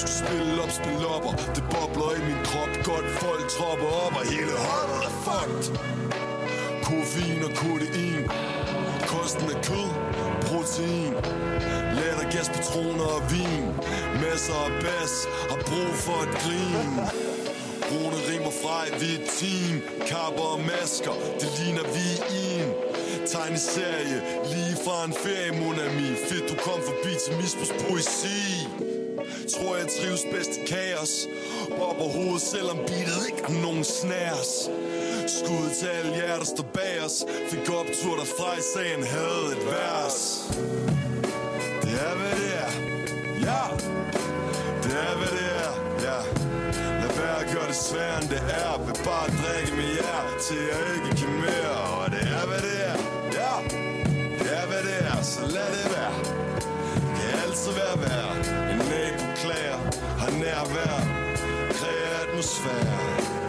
Skulle 0.00 0.16
spille 0.22 0.62
op, 0.64 0.72
spille 0.80 1.06
op 1.16 1.24
og 1.30 1.34
det 1.56 1.64
bobler 1.72 2.10
i 2.18 2.22
min 2.28 2.40
krop. 2.48 2.72
Godt 2.88 3.08
folk 3.22 3.44
tropper 3.56 3.90
op 4.04 4.14
og 4.20 4.24
hele 4.32 4.54
holdet 4.68 5.00
er 5.08 5.12
fucked. 5.24 5.64
Koffein 6.86 7.42
og 7.46 7.52
kodein. 7.60 8.22
Kosten 9.12 9.46
er 9.54 9.60
kød, 9.68 9.88
protein. 10.48 11.12
Gæstpatroner 12.32 13.08
og 13.16 13.22
vin. 13.32 13.64
Masser 14.22 14.58
af 14.66 14.72
bas, 14.84 15.14
har 15.50 15.60
brug 15.68 15.90
for 16.06 16.18
et 16.26 16.34
grin. 16.42 16.92
Rune 17.90 18.18
rimer 18.28 18.54
fra 18.62 18.76
et 18.88 18.94
hvidt 19.00 19.24
team. 19.38 19.74
Kapper 20.10 20.46
og 20.54 20.60
masker, 20.60 21.14
det 21.40 21.50
ligner 21.58 21.86
vi 21.96 22.06
i 22.38 22.42
en. 22.60 22.70
Tegneserie, 23.32 24.18
lige 24.52 24.76
fra 24.84 25.04
en 25.04 25.14
ferie, 25.24 25.52
Monami 25.60 26.08
Fedt 26.28 26.46
du 26.50 26.56
kom 26.66 26.80
forbi 26.90 27.12
til 27.24 27.32
misbrugs 27.40 27.72
poesi. 27.84 28.42
Tror 29.52 29.76
jeg 29.76 29.86
trives 29.96 30.24
bedst 30.32 30.52
i 30.60 30.62
kaos. 30.72 31.14
Bobber 31.78 32.08
hovedet, 32.16 32.42
selvom 32.42 32.78
beatet 32.88 33.22
ikke 33.28 33.42
har 33.48 33.58
nogen 33.66 33.84
snærs. 33.84 34.52
Skud 35.36 35.66
til 35.78 35.86
alle 35.86 36.12
jer, 36.16 36.38
der 36.38 36.48
står 36.54 36.68
bag 36.74 36.94
os. 37.06 37.24
Fik 37.50 37.70
optur 37.80 38.14
derfra 38.20 38.50
i 38.62 38.64
sagen 38.74 39.02
havde 39.14 39.46
et 39.56 39.62
vers 39.72 40.18
Ja, 41.92 42.14
hvad 42.18 42.34
det 42.40 42.50
er. 42.64 42.70
Ja. 43.48 43.62
Det 44.82 44.92
er 45.06 45.14
hvad 45.18 45.32
det 45.38 45.48
er. 45.64 45.72
Ja. 46.06 46.18
Lad 47.00 47.12
være 47.20 47.38
at 47.44 47.46
gøre 47.54 47.68
det 47.72 47.76
sværere 47.76 48.18
end 48.22 48.28
det 48.34 48.42
er. 48.62 48.72
Vil 48.86 48.96
bare 49.08 49.28
drikke 49.40 49.72
med 49.78 49.88
jer 49.98 50.20
Til 50.44 50.56
jeg 50.70 50.80
ikke 50.96 51.12
kan 51.20 51.32
mere. 51.46 51.76
Og 51.98 52.10
det 52.14 52.24
er 52.38 52.44
hvad 52.50 52.62
det 52.68 52.76
er. 52.90 52.96
Ja. 53.38 53.54
Det 54.38 54.50
er 54.60 54.66
hvad 54.70 54.82
det 54.88 54.98
er. 55.10 55.22
Så 55.22 55.40
lad 55.56 55.68
det 55.76 55.86
være. 55.96 56.14
Det 57.16 57.24
Kan 57.30 57.40
altid 57.44 57.72
være 57.80 57.96
værd 58.04 58.36
En 58.72 58.78
nabo 58.90 59.24
klager 59.40 59.78
Har 60.20 60.30
nærvær 60.42 60.96
Kræger 61.78 62.10
atmosfære. 62.22 63.41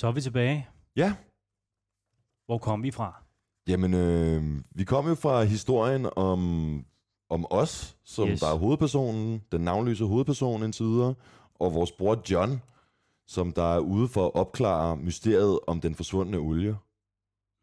Så 0.00 0.06
er 0.06 0.12
vi 0.12 0.20
tilbage. 0.20 0.68
Ja, 0.96 1.14
Hvor 2.46 2.58
kom 2.58 2.82
vi 2.82 2.90
fra? 2.90 3.22
jamen, 3.68 3.94
øh, 3.94 4.42
vi 4.70 4.84
kom 4.84 5.08
jo 5.08 5.14
fra 5.14 5.42
historien 5.42 6.06
om, 6.16 6.40
om 7.30 7.46
os, 7.50 7.96
som 8.04 8.28
Yes. 8.28 8.40
der 8.40 8.46
er 8.46 8.54
hovedpersonen, 8.58 9.42
den 9.52 9.60
navnløse 9.60 10.04
hovedperson 10.04 10.62
indtil 10.62 10.86
videre, 10.86 11.14
og 11.54 11.74
vores 11.74 11.92
bror 11.92 12.22
John, 12.30 12.62
som 13.26 13.52
der 13.52 13.74
er 13.74 13.78
ude 13.78 14.08
for 14.08 14.26
at 14.26 14.34
opklare 14.34 14.96
mysteriet 14.96 15.58
om 15.66 15.80
den 15.80 15.94
forsvundne 15.94 16.38
olie. 16.38 16.76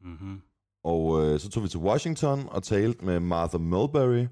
Mm-hmm. 0.02 0.42
Og 0.84 1.26
øh, 1.26 1.40
så 1.40 1.50
tog 1.50 1.64
vi 1.64 1.68
til 1.68 1.80
Washington 1.80 2.50
og 2.50 2.64
talte 2.64 3.06
med 3.06 3.20
Martha 3.20 3.58
Mulberry, 3.58 4.28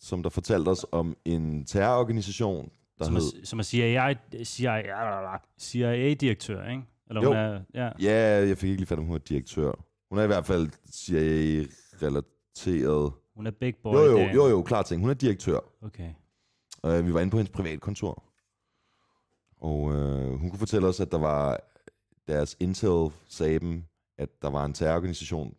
som 0.00 0.22
der 0.22 0.30
fortalte 0.30 0.68
os 0.68 0.86
om 0.92 1.16
en 1.24 1.64
terrororganisation, 1.64 2.70
der 2.98 3.04
Som, 3.04 3.14
hed... 3.14 3.22
er, 3.42 3.46
som 3.46 3.58
er 3.58 3.62
CIA, 3.62 4.14
CIA, 4.44 5.38
CIA-direktør, 5.58 6.68
ikke? 6.68 6.82
Eller 7.08 7.26
hun 7.26 7.36
Jo. 7.36 7.40
er, 7.40 7.60
ja. 7.74 7.90
Ja, 8.00 8.46
jeg 8.48 8.58
fik 8.58 8.70
ikke 8.70 8.80
lige 8.80 8.86
fat 8.88 8.98
om, 8.98 9.04
hun 9.04 9.14
er 9.14 9.18
direktør. 9.18 9.72
Hun 10.10 10.18
er 10.18 10.22
i 10.22 10.26
hvert 10.26 10.46
fald 10.46 10.70
CIA-relateret. 10.92 13.12
Hun 13.36 13.46
er 13.46 13.50
big 13.50 13.74
boy 13.82 13.94
Jo, 13.94 14.02
jo, 14.04 14.18
jo, 14.18 14.46
jo, 14.48 14.62
klar 14.62 14.82
ting. 14.82 15.00
Hun 15.00 15.10
er 15.10 15.14
direktør. 15.14 15.58
Okay. 15.82 16.10
Uh, 16.84 17.06
vi 17.06 17.14
var 17.14 17.20
inde 17.20 17.30
på 17.30 17.36
hendes 17.36 17.52
privatkontor. 17.52 18.22
Og 19.60 19.80
uh, 19.82 20.40
hun 20.40 20.50
kunne 20.50 20.58
fortælle 20.58 20.88
os, 20.88 21.00
at 21.00 21.10
der 21.12 21.18
var 21.18 21.60
deres 22.28 22.56
intel 22.60 23.10
sagde 23.28 23.58
dem, 23.58 23.84
at 24.18 24.28
der 24.42 24.50
var 24.50 24.64
en 24.64 24.72
terrororganisation. 24.74 25.54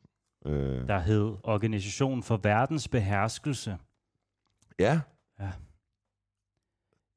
Uh, 0.45 0.51
Der 0.53 0.99
hed 0.99 1.35
Organisation 1.43 2.23
for 2.23 2.37
Verdens 2.43 2.87
Beherskelse. 2.87 3.77
ja, 4.79 5.01
De 5.39 5.43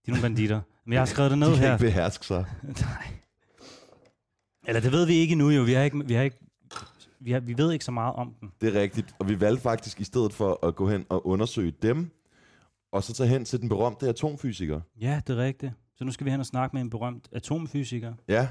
er 0.07 0.11
nogle 0.11 0.23
banditter. 0.23 0.61
Men 0.85 0.93
jeg 0.93 1.01
har 1.01 1.07
skrevet 1.07 1.31
det 1.31 1.37
de 1.39 1.41
ned 1.41 1.49
kan 1.55 1.59
her. 1.59 1.73
ikke 1.73 1.85
beherske 1.85 2.27
sig. 2.27 2.45
Nej. 2.81 3.07
Eller 4.71 4.81
det 4.81 4.93
ved 4.93 5.07
vi 5.07 5.15
ikke 5.15 5.33
endnu 5.33 5.51
jo. 5.51 5.63
Vi 5.63 5.73
har 5.73 5.83
ikke, 5.83 6.07
vi 6.07 6.15
har 6.15 6.23
ikke, 6.23 6.39
vi, 7.21 7.33
har, 7.33 7.41
vi 7.41 7.59
ved 7.59 7.73
ikke 7.73 7.85
så 7.85 7.91
meget 7.93 8.15
om 8.15 8.35
dem. 8.41 8.51
Det 8.61 8.77
er 8.77 8.81
rigtigt. 8.81 9.15
Og 9.19 9.29
vi 9.29 9.41
valgte 9.41 9.63
faktisk 9.63 10.01
i 10.01 10.05
stedet 10.05 10.33
for 10.33 10.67
at 10.67 10.75
gå 10.75 10.89
hen 10.89 11.05
og 11.09 11.27
undersøge 11.27 11.73
dem, 11.83 12.11
og 12.93 13.05
så 13.05 13.15
tage 13.15 13.29
hen 13.29 13.45
til 13.45 13.61
den 13.61 13.69
berømte 13.69 14.09
atomfysiker. 14.09 14.81
Ja, 15.01 15.21
det 15.27 15.39
er 15.39 15.43
rigtigt. 15.43 15.73
Så 15.97 16.05
nu 16.05 16.13
skal 16.13 16.25
vi 16.25 16.31
hen 16.31 16.41
og 16.41 16.47
snakke 16.47 16.77
med 16.77 16.83
en 16.83 16.91
berømt 16.91 17.29
atomfysiker. 17.33 18.13
Ja. 18.29 18.49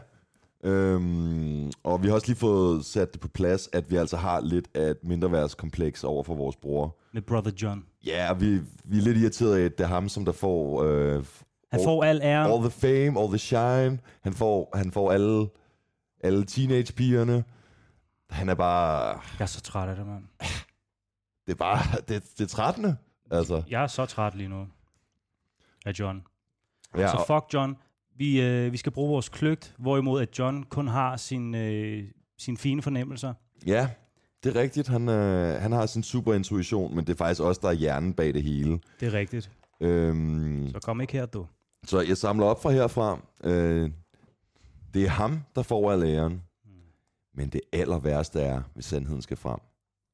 Øhm, 0.63 1.71
og 1.84 2.03
vi 2.03 2.08
har 2.08 2.15
også 2.15 2.27
lige 2.27 2.38
fået 2.38 2.86
sat 2.86 3.13
det 3.13 3.21
på 3.21 3.27
plads, 3.27 3.69
at 3.73 3.91
vi 3.91 3.95
altså 3.95 4.17
har 4.17 4.39
lidt 4.41 4.67
af 4.73 4.89
et 4.89 4.97
mindreværdskompleks 5.03 6.03
over 6.03 6.23
for 6.23 6.36
vores 6.36 6.55
bror. 6.55 6.97
Med 7.13 7.21
Brother 7.21 7.51
John. 7.62 7.84
Ja, 8.05 8.34
vi, 8.34 8.60
vi 8.84 8.97
er 8.97 9.01
lidt 9.01 9.17
irriteret 9.17 9.58
af, 9.58 9.65
at 9.65 9.77
det 9.77 9.84
er 9.84 9.88
ham, 9.88 10.10
som 10.10 10.25
der 10.25 10.32
får 10.32 10.84
øh, 10.84 11.13
Han 11.13 11.23
all, 11.71 11.84
får 11.84 12.03
al 12.03 12.21
æren. 12.23 12.51
all 12.51 12.62
the 12.62 12.71
fame, 12.71 13.19
all 13.21 13.29
the 13.29 13.38
shine. 13.38 13.99
Han 14.21 14.34
får, 14.34 14.69
han 14.77 14.91
får 14.91 15.12
alle, 15.12 15.47
alle 16.23 16.45
teenage-pigerne. 16.45 17.43
Han 18.29 18.49
er 18.49 18.55
bare... 18.55 19.08
Jeg 19.10 19.21
er 19.39 19.45
så 19.45 19.62
træt 19.62 19.89
af 19.89 19.95
det, 19.95 20.05
mand. 20.08 20.23
Det 21.45 21.51
er 21.51 21.55
bare... 21.55 21.79
Det, 22.08 22.23
det 22.38 22.41
er 22.43 22.47
trættende. 22.47 22.97
Altså, 23.32 23.63
Jeg 23.69 23.84
er 23.84 23.88
så 23.88 24.05
træt 24.05 24.36
lige 24.36 24.49
nu 24.49 24.67
af 25.86 25.91
John. 25.99 26.23
ja, 26.97 27.08
Så 27.08 27.23
fuck 27.27 27.53
John. 27.53 27.77
Vi, 28.17 28.41
øh, 28.41 28.71
vi 28.71 28.77
skal 28.77 28.91
bruge 28.91 29.10
vores 29.10 29.29
kløgt, 29.29 29.75
hvorimod 29.77 30.21
at 30.21 30.39
John 30.39 30.63
kun 30.63 30.88
har 30.88 31.17
sin, 31.17 31.55
øh, 31.55 32.03
sine 32.38 32.58
fine 32.58 32.82
fornemmelser. 32.82 33.34
ja, 33.65 33.89
det 34.43 34.55
er 34.55 34.62
rigtigt. 34.62 34.88
Han, 34.88 35.10
øh, 35.10 35.62
han 35.62 35.71
har 35.71 35.86
sin 35.86 36.03
super 36.03 36.34
intuition, 36.34 36.95
men 36.95 37.08
det 37.08 37.13
er 37.13 37.17
faktisk 37.17 37.41
også 37.41 37.60
der 37.63 37.67
er 37.69 37.73
hjernen 37.73 38.13
bag 38.13 38.34
det 38.34 38.43
hele. 38.43 38.79
Det 38.99 39.08
er 39.08 39.13
rigtigt. 39.13 39.51
Øhm, 39.82 40.69
Så 40.71 40.79
kom 40.79 41.01
ikke 41.01 41.13
her, 41.13 41.25
du. 41.25 41.47
Så 41.86 42.01
jeg 42.01 42.17
samler 42.17 42.45
op 42.45 42.62
fra 42.62 42.71
herfra. 42.71 43.19
Øh, 43.43 43.91
det 44.93 45.04
er 45.04 45.10
ham, 45.10 45.43
der 45.56 45.63
får 45.63 45.91
al 45.91 46.04
æren. 46.04 46.43
Men 47.34 47.49
det 47.49 47.62
aller 47.73 47.99
værste 47.99 48.39
er, 48.39 48.63
hvis 48.73 48.86
sandheden 48.86 49.21
skal 49.21 49.38
frem, 49.38 49.60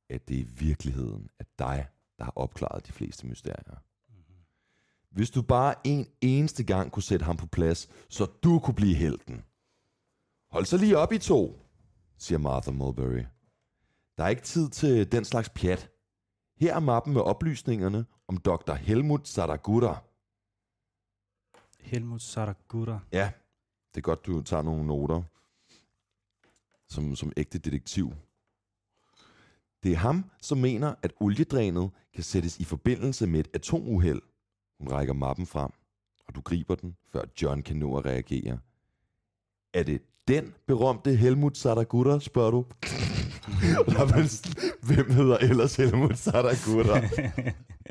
at 0.10 0.28
det 0.28 0.36
i 0.36 0.44
virkeligheden 0.44 1.30
er 1.40 1.44
dig, 1.60 1.88
der 2.18 2.24
har 2.24 2.34
opklaret 2.36 2.88
de 2.88 2.92
fleste 2.92 3.28
mysterier. 3.28 3.82
Hvis 5.10 5.30
du 5.30 5.42
bare 5.42 5.76
en 5.84 6.08
eneste 6.22 6.64
gang 6.64 6.92
kunne 6.92 7.04
sætte 7.04 7.26
ham 7.26 7.38
på 7.38 7.48
plads, 7.48 7.88
så 8.10 8.26
du 8.26 8.60
kunne 8.60 8.76
blive 8.76 8.96
helten. 8.96 9.46
Hold 10.52 10.66
så 10.66 10.78
lige 10.78 10.98
op 10.98 11.12
i 11.12 11.18
to, 11.18 11.60
siger 12.18 12.38
Martha 12.38 12.72
Mulberry. 12.72 13.24
Der 14.18 14.24
er 14.24 14.28
ikke 14.28 14.42
tid 14.42 14.70
til 14.70 15.12
den 15.12 15.26
slags 15.26 15.50
pjat. 15.50 15.92
Her 16.58 16.76
er 16.76 16.80
mappen 16.80 17.14
med 17.14 17.22
oplysningerne 17.22 18.06
om 18.28 18.38
Dr. 18.38 18.74
Helmut 18.74 19.28
Sadagura. 19.28 20.04
Helmut 21.80 22.22
Saragura. 22.22 23.00
Ja, 23.12 23.32
det 23.95 24.01
er 24.01 24.01
godt, 24.01 24.25
du 24.25 24.41
tager 24.41 24.63
nogle 24.63 24.88
noter 24.88 25.21
som, 26.89 27.15
som 27.15 27.31
ægte 27.38 27.58
detektiv. 27.60 28.13
Det 29.84 29.91
er 29.91 29.95
ham, 29.95 30.25
som 30.41 30.58
mener, 30.58 30.95
at 31.01 31.13
oliedrænet 31.19 31.91
kan 32.13 32.23
sættes 32.23 32.58
i 32.58 32.63
forbindelse 32.63 33.27
med 33.27 33.39
et 33.39 33.47
atomuheld. 33.53 34.21
Hun 34.79 34.88
rækker 34.88 35.13
mappen 35.13 35.45
frem, 35.45 35.71
og 36.27 36.36
du 36.36 36.41
griber 36.41 36.75
den, 36.75 36.95
før 37.12 37.21
John 37.41 37.62
kan 37.62 37.75
nå 37.75 37.97
at 37.97 38.05
reagere. 38.05 38.60
Er 39.73 39.84
det 39.84 40.01
den 40.27 40.53
berømte 40.67 41.15
Helmut 41.15 41.58
Sadagura, 41.58 42.19
spørger 42.19 42.51
du? 42.51 42.65
Hvem 44.88 45.12
hedder 45.12 45.38
ellers 45.38 45.75
Helmut 45.75 46.17
Sadagura? 46.17 47.01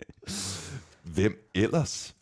Hvem 1.15 1.51
ellers? 1.55 2.17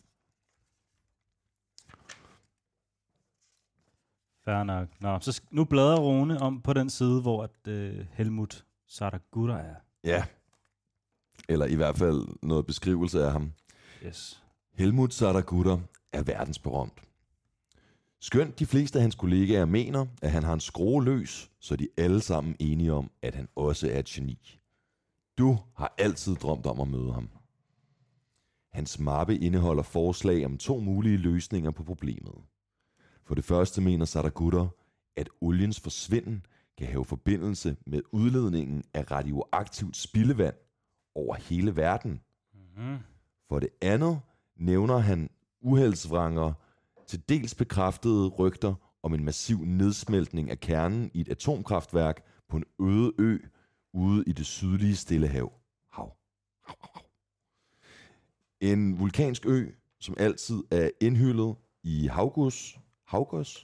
Fair 4.45 4.63
nok. 4.63 4.87
Nå, 5.01 5.19
så 5.19 5.41
nu 5.51 5.65
bladrer 5.65 5.99
Rune 5.99 6.41
om 6.41 6.61
på 6.61 6.73
den 6.73 6.89
side, 6.89 7.21
hvor 7.21 7.43
at, 7.43 7.67
øh, 7.67 8.05
Helmut 8.11 8.65
Saragura 8.87 9.59
er. 9.59 9.75
Ja. 10.03 10.23
Eller 11.49 11.65
i 11.65 11.75
hvert 11.75 11.97
fald 11.97 12.27
noget 12.41 12.65
beskrivelse 12.65 13.25
af 13.25 13.31
ham. 13.31 13.51
Yes. 14.05 14.43
Helmut 14.73 15.13
Sadagura 15.13 15.79
er 16.13 16.23
verdensberømt. 16.23 17.01
Skønt 18.21 18.59
de 18.59 18.65
fleste 18.65 18.99
af 18.99 19.01
hans 19.01 19.15
kollegaer 19.15 19.65
mener, 19.65 20.05
at 20.21 20.31
han 20.31 20.43
har 20.43 20.53
en 20.53 20.59
skrue 20.59 21.03
løs, 21.03 21.51
så 21.59 21.75
de 21.75 21.87
alle 21.97 22.21
sammen 22.21 22.55
enige 22.59 22.93
om, 22.93 23.11
at 23.21 23.35
han 23.35 23.47
også 23.55 23.91
er 23.91 23.99
et 23.99 24.05
geni. 24.05 24.59
Du 25.37 25.57
har 25.75 25.93
altid 25.97 26.35
drømt 26.35 26.65
om 26.65 26.79
at 26.81 26.87
møde 26.87 27.13
ham. 27.13 27.29
Hans 28.73 28.99
mappe 28.99 29.37
indeholder 29.37 29.83
forslag 29.83 30.45
om 30.45 30.57
to 30.57 30.79
mulige 30.79 31.17
løsninger 31.17 31.71
på 31.71 31.83
problemet. 31.83 32.33
For 33.25 33.35
det 33.35 33.43
første 33.43 33.81
mener 33.81 34.05
Sadagura, 34.05 34.67
at 35.15 35.29
oliens 35.41 35.79
forsvinden 35.79 36.45
kan 36.77 36.87
have 36.87 37.05
forbindelse 37.05 37.77
med 37.85 38.01
udledningen 38.11 38.83
af 38.93 39.11
radioaktivt 39.11 39.97
spildevand 39.97 40.55
over 41.15 41.35
hele 41.35 41.75
verden. 41.75 42.21
Mm. 42.53 42.97
For 43.49 43.59
det 43.59 43.69
andet 43.81 44.21
nævner 44.55 44.97
han 44.97 45.29
uheldsvranger 45.61 46.53
til 47.07 47.29
dels 47.29 47.55
bekræftede 47.55 48.27
rygter 48.27 48.73
om 49.03 49.13
en 49.13 49.25
massiv 49.25 49.57
nedsmeltning 49.65 50.51
af 50.51 50.59
kernen 50.59 51.11
i 51.13 51.21
et 51.21 51.29
atomkraftværk 51.29 52.25
på 52.49 52.57
en 52.57 52.65
øde 52.79 53.13
ø 53.19 53.37
ude 53.93 54.23
i 54.27 54.31
det 54.31 54.45
sydlige 54.45 54.95
Stillehav. 54.95 55.53
Hav. 55.91 56.17
Hav, 56.67 56.75
hav, 56.81 56.89
hav. 56.93 57.03
En 58.61 58.99
vulkansk 58.99 59.45
ø, 59.45 59.71
som 59.99 60.15
altid 60.17 60.63
er 60.71 60.89
indhyllet 61.01 61.55
i 61.83 62.07
havgus. 62.07 62.79
Havgus? 63.07 63.61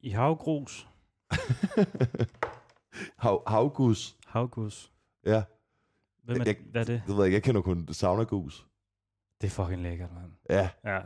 I 0.00 0.10
havgrus. 0.10 0.88
Hav, 3.18 3.42
havgus. 3.46 4.16
Havgus. 4.26 4.92
Ja. 5.26 5.42
Hvem 6.24 6.40
er, 6.40 6.44
Jeg- 6.46 6.56
hvad 6.70 6.80
er 6.80 6.84
det? 6.84 7.02
Det 7.06 7.08
ved 7.08 7.16
jeg 7.16 7.26
ikke, 7.26 7.34
jeg 7.34 7.42
kender 7.42 7.60
kun 7.60 7.88
saunagus. 7.92 8.66
Det 9.40 9.46
er 9.46 9.50
fucking 9.50 9.82
lækkert, 9.82 10.10
mand. 10.14 10.32
Ja, 10.50 10.70
Ja, 10.84 11.00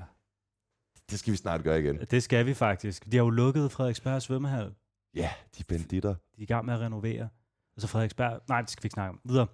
det 1.11 1.19
skal 1.19 1.33
vi 1.33 1.37
snart 1.37 1.63
gøre 1.63 1.79
igen. 1.81 1.99
det 2.11 2.23
skal 2.23 2.47
vi 2.47 2.55
faktisk. 2.55 3.05
De 3.13 3.17
har 3.17 3.25
jo 3.25 3.31
lukket 3.31 3.73
Frederiksberg 3.73 4.23
svømmehal. 4.23 4.75
Ja, 5.15 5.31
de 5.59 5.65
banditter. 5.65 6.11
De 6.15 6.39
er 6.39 6.43
i 6.43 6.45
gang 6.47 6.67
med 6.67 6.75
at 6.75 6.81
renovere. 6.81 7.29
Altså 7.77 7.89
Frederiksberg... 7.89 8.41
Nej, 8.49 8.61
det 8.61 8.71
skal 8.71 8.83
vi 8.83 8.87
ikke 8.87 8.95
snakke 8.95 9.11
om. 9.11 9.21
Videre. 9.25 9.47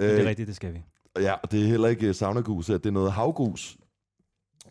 Øh, 0.00 0.10
Øh, 0.10 0.16
det 0.16 0.24
er 0.24 0.28
rigtigt, 0.28 0.46
det 0.46 0.56
skal 0.56 0.74
vi. 0.74 0.82
Ja, 1.16 1.32
og 1.32 1.52
det 1.52 1.62
er 1.62 1.66
heller 1.66 1.88
ikke 1.88 2.14
saunagus, 2.14 2.66
det 2.66 2.86
er 2.86 2.90
noget 2.90 3.12
havgus. 3.12 3.78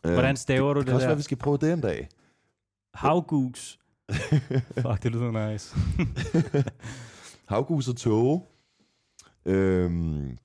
Øh, 0.05 0.13
Hvordan 0.13 0.37
staver 0.37 0.73
du 0.73 0.79
det 0.79 0.85
det 0.85 0.85
kan 0.85 0.95
også 0.95 1.03
der? 1.03 1.09
være, 1.09 1.17
vi 1.17 1.23
skal 1.23 1.37
prøve 1.37 1.57
det 1.57 1.73
en 1.73 1.81
dag. 1.81 2.09
Havgus. 2.93 3.79
Fuck, 4.81 5.03
det 5.03 5.11
lyder 5.11 5.51
nice. 5.51 5.75
havgus 7.49 7.87
og 7.87 7.97
tåge, 7.97 8.41
øhm, 9.45 10.37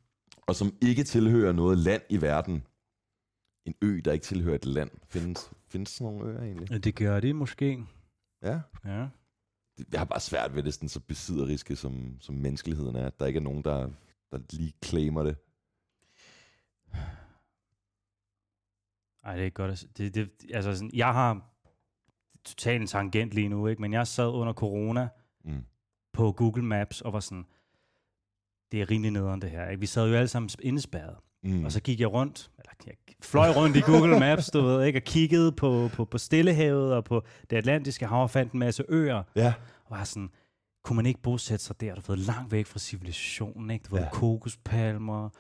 og 0.46 0.54
som 0.54 0.76
ikke 0.83 1.04
tilhører 1.04 1.52
noget 1.52 1.78
land 1.78 2.02
i 2.11 2.20
verden. 2.20 2.62
En 3.64 3.74
ø, 3.83 4.00
der 4.04 4.12
ikke 4.12 4.24
tilhører 4.24 4.54
et 4.54 4.64
land. 4.66 4.90
Findes, 5.09 5.50
findes 5.68 5.88
sådan 5.90 6.12
nogle 6.14 6.33
øer 6.33 6.42
egentlig? 6.42 6.85
det 6.85 6.94
gør 6.96 7.20
de 7.20 7.33
måske. 7.35 7.85
Ja. 8.42 8.61
Ja. 8.85 9.09
Det- 9.78 9.87
Jeg 9.92 10.00
har 10.00 10.04
bare 10.04 10.20
svært 10.20 10.54
ved 10.54 10.62
det, 10.62 10.74
sådan 10.74 10.88
så 10.88 11.00
besidderiske 11.00 11.76
som, 11.76 12.16
som 12.20 12.35
menneskeligheden 12.35 12.96
er. 12.96 13.11
Der 13.11 13.26
ikke 13.26 13.37
er 13.38 13.42
nogen, 13.42 13.64
der, 13.64 13.90
der 14.33 14.38
lige 14.52 14.72
claimer 14.85 15.22
det. 15.22 15.37
Ej, 19.24 19.37
det 19.37 19.46
er 19.46 19.50
godt. 19.50 19.85
Det, 19.96 20.14
det, 20.14 20.30
altså 20.54 20.74
sådan, 20.76 20.90
jeg 20.94 21.12
har 21.12 21.53
totalt 22.44 22.80
en 22.80 22.87
tangent 22.87 23.33
lige 23.33 23.48
nu, 23.48 23.66
ikke? 23.66 23.83
men 23.83 23.92
jeg 23.92 24.07
sad 24.07 24.28
under 24.28 24.52
corona 24.52 25.09
Mm. 25.44 25.64
på 26.12 26.33
Google 26.33 26.62
Maps 26.64 27.00
og 27.00 27.12
var 27.12 27.20
sådan, 27.20 27.44
det 28.72 28.80
er 28.80 28.90
rimelig 28.90 29.11
nederen 29.11 29.42
det 29.42 29.50
her. 29.50 29.68
Ikke? 29.68 29.80
Vi 29.80 29.87
sad 29.87 30.09
jo 30.09 30.14
alle 30.14 30.28
sammen 30.28 30.50
indespærret. 30.62 31.16
Mm. 31.42 31.64
Og 31.64 31.72
så 31.72 31.80
gik 31.80 32.00
jeg 32.00 32.12
rundt, 32.12 32.50
eller 32.59 32.70
jeg 32.87 32.94
fløj 33.22 33.48
rundt 33.57 33.76
i 33.76 33.80
Google 33.80 34.18
Maps, 34.20 34.50
du 34.50 34.61
ved, 34.61 34.85
ikke? 34.85 34.98
og 34.98 35.02
kiggede 35.02 35.52
på, 35.52 35.90
på, 35.94 36.04
på 36.04 36.18
Stillehavet 36.18 36.94
og 36.94 37.04
på 37.04 37.24
det 37.50 37.57
atlantiske 37.57 38.07
hav 38.07 38.22
og 38.22 38.30
fandt 38.30 38.52
en 38.52 38.59
masse 38.59 38.85
øer. 38.88 39.22
Ja, 39.37 39.54
Og 39.85 39.96
var 39.98 40.04
sådan, 40.04 40.30
kunne 40.85 40.96
man 40.96 41.07
ikke 41.07 41.20
bosætte 41.22 41.64
sig 41.64 41.80
der, 41.80 41.94
du 41.94 42.00
ved, 42.12 42.16
langt 42.16 42.52
væk 42.52 42.66
fra 42.66 42.78
civilisationen, 42.78 43.70
ikke? 43.70 43.83
Du 43.83 43.90
ved, 43.94 44.00
Ja. 44.00 44.04
ja. 44.07 44.11
kokospalmer, 44.12 45.30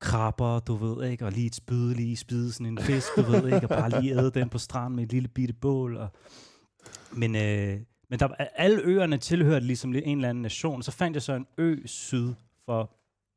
krabber, 0.00 0.58
du 0.58 0.74
ved, 0.74 1.10
ikke? 1.10 1.24
Og 1.26 1.32
lige 1.32 1.46
et 1.46 1.54
spyd, 1.54 1.94
lige 1.94 2.16
spide 2.16 2.52
sådan 2.52 2.66
en 2.66 2.78
fisk, 2.78 3.08
du 3.16 3.22
ved, 3.22 3.54
ikke? 3.54 3.62
Og 3.62 3.68
bare 3.68 4.00
lige 4.00 4.12
æde 4.12 4.30
den 4.30 4.48
på 4.48 4.58
stranden 4.58 4.96
med 4.96 5.04
et 5.04 5.12
lille 5.12 5.28
bitte 5.28 5.54
bål. 5.54 5.96
Og... 5.96 6.08
Men, 7.12 7.36
øh, 7.36 7.80
men 8.10 8.18
der, 8.18 8.28
alle 8.56 8.80
øerne 8.82 9.18
tilhørte 9.18 9.66
ligesom 9.66 9.94
en 9.94 10.18
eller 10.18 10.28
anden 10.28 10.42
nation. 10.42 10.82
Så 10.82 10.90
fandt 10.90 11.14
jeg 11.14 11.22
så 11.22 11.32
en 11.32 11.46
ø 11.58 11.76
syd 11.84 12.34
for, 12.64 12.90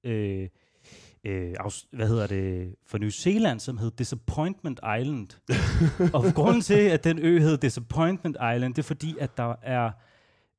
øh, 0.04 0.50
øh, 1.24 1.54
hvad 1.92 2.08
hedder 2.08 2.28
det, 2.28 2.76
for 2.88 2.98
New 2.98 3.10
Zealand, 3.10 3.60
som 3.60 3.78
hed 3.78 3.92
Disappointment 3.92 4.80
Island. 5.00 5.28
og 6.14 6.26
grunden 6.36 6.62
til, 6.62 6.74
at 6.74 7.04
den 7.04 7.20
ø 7.20 7.40
hed 7.40 7.58
Disappointment 7.58 8.36
Island, 8.56 8.74
det 8.74 8.82
er 8.82 8.88
fordi, 8.88 9.16
at 9.20 9.38
der 9.38 9.56
er 9.62 9.92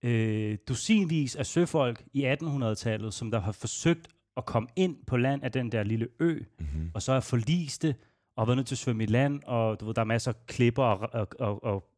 øh, 0.03 0.59
dusinvis 0.69 1.37
af 1.37 1.47
søfolk 1.47 2.05
i 2.13 2.27
1800-tallet, 2.27 3.15
som 3.15 3.31
der 3.31 3.41
har 3.41 3.53
forsøgt 3.53 4.09
at 4.39 4.47
komme 4.47 4.69
ind 4.77 4.97
på 5.07 5.17
land 5.17 5.45
af 5.45 5.53
den 5.53 5.73
der 5.73 5.83
lille 5.83 6.09
ø, 6.21 6.39
mm-hmm. 6.59 6.91
og 6.95 7.03
så 7.03 7.13
er 7.13 7.21
forliste 7.21 7.95
og 8.37 8.43
har 8.43 8.47
været 8.47 8.57
nødt 8.57 8.67
til 8.67 8.75
at 8.75 8.79
svømme 8.79 9.03
i 9.03 9.07
land, 9.07 9.43
og 9.45 9.81
du 9.81 9.87
ved, 9.87 9.95
der 9.95 10.01
er 10.01 10.05
masser 10.07 10.33
af 10.33 10.47
klipper 10.47 10.83
og, 10.83 11.09
og, 11.13 11.29
og, 11.39 11.65
og 11.65 11.89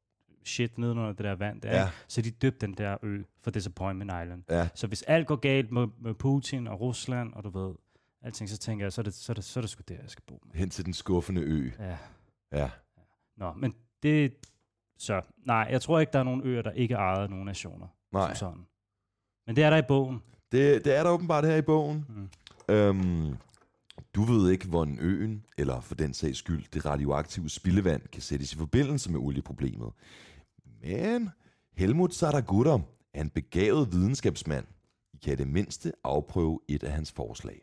shit 0.45 0.79
nedenunder 0.79 1.13
det 1.13 1.25
der 1.25 1.35
vand 1.35 1.61
der. 1.61 1.77
Ja. 1.77 1.91
Så 2.09 2.23
de 2.23 2.31
døbte 2.31 2.67
den 2.67 2.75
der 2.75 2.97
ø 3.03 3.23
for 3.43 3.51
Disappointment 3.51 4.11
Island. 4.23 4.43
ja. 4.51 4.69
Så 4.75 4.87
hvis 4.87 5.03
alt 5.03 5.27
går 5.27 5.37
galt 5.37 5.71
med, 5.73 5.87
med 5.99 6.15
Putin 6.15 6.67
og 6.67 6.81
Rusland, 6.81 7.33
og 7.35 7.45
du 7.45 7.51
ved, 7.51 7.75
alting, 8.23 8.51
så 8.51 8.59
tænker 8.59 8.85
jeg, 8.85 8.93
så 8.93 9.01
er 9.01 9.03
det, 9.03 9.15
så 9.15 9.33
er 9.33 9.35
det, 9.35 9.45
så 9.45 9.61
er 9.61 9.63
det 9.63 9.71
sgu 9.71 9.83
der, 9.89 9.95
jeg 9.95 10.11
skal 10.11 10.23
bo. 10.27 10.43
Hen 10.55 10.71
til 10.71 10.85
den 10.85 10.95
skuffende 10.95 11.43
ø. 11.43 11.71
Ja. 11.79 11.97
Ja. 12.53 12.71
Nå, 13.37 13.53
men 13.53 13.75
det... 14.03 14.35
Så, 14.99 15.23
nej, 15.47 15.69
jeg 15.71 15.83
tror 15.83 16.01
ikke, 16.01 16.13
der 16.13 16.19
er 16.19 16.23
nogen 16.23 16.41
øer, 16.45 16.63
der 16.63 16.71
ikke 16.71 16.95
er 16.95 16.99
ejet 16.99 17.23
af 17.23 17.31
nogen 17.31 17.45
nationer. 17.45 17.87
Nej, 18.13 18.35
Som 18.35 18.37
sådan. 18.37 18.67
Men 19.47 19.57
det 19.57 19.65
er 19.65 19.71
der 19.71 19.77
i 19.77 19.83
bogen. 19.89 20.23
Det, 20.53 20.85
det 20.85 20.97
er 20.97 21.03
der 21.03 21.11
åbenbart 21.11 21.47
her 21.47 21.57
i 21.57 21.63
bogen. 21.63 22.07
Mm. 22.09 22.29
Øhm, 22.75 23.37
du 24.15 24.23
ved 24.23 24.51
ikke, 24.51 24.69
hvor 24.69 24.83
en 24.83 24.99
øen, 25.01 25.45
eller 25.59 25.81
for 25.81 25.95
den 25.95 26.15
sags 26.15 26.39
skyld, 26.39 26.65
det 26.73 26.87
radioaktive 26.87 27.51
spildevand, 27.51 28.03
kan 28.13 28.23
sættes 28.23 28.53
i 28.53 28.57
forbindelse 28.57 29.11
med 29.13 29.21
olieproblemet. 29.21 29.93
Men 30.83 31.31
Helmut 31.77 32.15
Saragutter 32.15 32.79
er 33.15 33.21
en 33.21 33.31
begavet 33.31 33.93
videnskabsmand. 33.93 34.67
I 35.15 35.17
kan 35.17 35.33
i 35.33 35.37
det 35.37 35.49
mindste 35.49 35.93
afprøve 36.05 36.61
et 36.69 36.83
af 36.83 36.93
hans 36.93 37.13
forslag. 37.13 37.61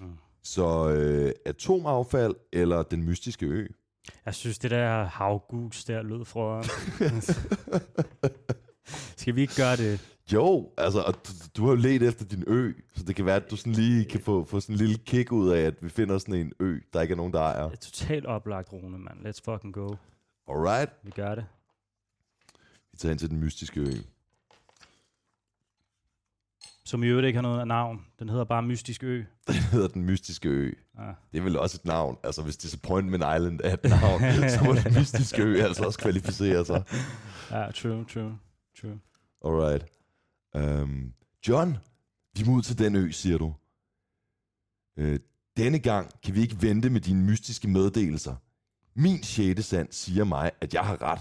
Mm. 0.00 0.18
Så 0.42 0.88
øh, 0.90 1.32
atomaffald 1.46 2.34
eller 2.52 2.82
den 2.82 3.02
mystiske 3.02 3.46
ø? 3.46 3.66
Jeg 4.26 4.34
synes, 4.34 4.58
det 4.58 4.70
der 4.70 5.04
havgus 5.04 5.84
der 5.84 6.02
lød 6.02 6.24
fra... 6.24 6.62
Skal 9.16 9.34
vi 9.34 9.40
ikke 9.40 9.54
gøre 9.56 9.76
det? 9.76 10.13
Jo, 10.32 10.72
altså, 10.78 11.00
og 11.00 11.14
du, 11.14 11.32
du 11.56 11.62
har 11.64 11.70
jo 11.70 11.76
let 11.76 12.02
efter 12.02 12.24
din 12.24 12.44
ø, 12.46 12.72
så 12.94 13.04
det 13.04 13.16
kan 13.16 13.26
være, 13.26 13.36
at 13.36 13.50
du 13.50 13.56
sådan 13.56 13.72
lige 13.72 14.04
kan 14.04 14.20
få, 14.20 14.44
få 14.44 14.60
sådan 14.60 14.74
en 14.74 14.78
lille 14.78 14.98
kick 14.98 15.32
ud 15.32 15.50
af, 15.50 15.60
at 15.60 15.74
vi 15.82 15.88
finder 15.88 16.18
sådan 16.18 16.34
en 16.34 16.52
ø, 16.60 16.78
der 16.92 17.00
ikke 17.00 17.12
er 17.12 17.16
nogen, 17.16 17.32
der 17.32 17.40
ejer. 17.40 17.68
Det 17.68 17.72
er 17.72 17.80
totalt 17.80 18.26
oplagt, 18.26 18.72
Rune, 18.72 18.98
mand. 18.98 19.26
Let's 19.26 19.40
fucking 19.52 19.74
go. 19.74 19.94
Alright, 20.48 20.90
Vi 21.02 21.10
gør 21.10 21.34
det. 21.34 21.46
vi 22.92 22.96
tager 22.98 23.10
hen 23.10 23.18
til 23.18 23.30
den 23.30 23.38
mystiske 23.40 23.80
ø. 23.80 23.92
Som 26.86 27.02
i 27.02 27.06
øvrigt 27.06 27.26
ikke 27.26 27.36
har 27.36 27.42
noget 27.42 27.68
navn. 27.68 28.00
Den 28.18 28.28
hedder 28.28 28.44
bare 28.44 28.62
Mystisk 28.62 29.02
Ø. 29.04 29.16
Den 29.48 29.54
hedder 29.54 29.88
den 29.88 30.04
mystiske 30.04 30.48
ø. 30.48 30.72
Ja. 30.98 31.02
Det 31.32 31.38
er 31.38 31.42
vel 31.42 31.58
også 31.58 31.78
et 31.82 31.84
navn. 31.84 32.16
Altså, 32.24 32.42
hvis 32.42 32.56
Disappointment 32.56 33.22
Island 33.36 33.60
er 33.64 33.72
et 33.74 33.84
navn, 33.84 34.20
så 34.50 34.64
må 34.64 34.72
den 34.74 34.94
mystiske 34.98 35.42
ø 35.42 35.62
altså 35.62 35.84
også 35.84 35.98
kvalificere 35.98 36.64
sig. 36.64 36.82
ja, 37.50 37.70
true, 37.70 38.04
true, 38.04 38.38
true. 38.80 39.00
Alright. 39.44 39.86
Um, 40.54 41.14
John, 41.48 41.76
vi 42.38 42.44
må 42.46 42.52
ud 42.52 42.62
til 42.62 42.78
den 42.78 42.96
ø, 42.96 43.10
siger 43.10 43.38
du. 43.38 43.54
Uh, 45.00 45.16
denne 45.56 45.78
gang 45.78 46.10
kan 46.22 46.34
vi 46.34 46.40
ikke 46.40 46.62
vente 46.62 46.90
med 46.90 47.00
dine 47.00 47.22
mystiske 47.24 47.68
meddelelser. 47.68 48.36
Min 48.94 49.22
sjette 49.22 49.62
sand 49.62 49.88
siger 49.92 50.24
mig, 50.24 50.50
at 50.60 50.74
jeg 50.74 50.84
har 50.84 51.02
ret. 51.02 51.20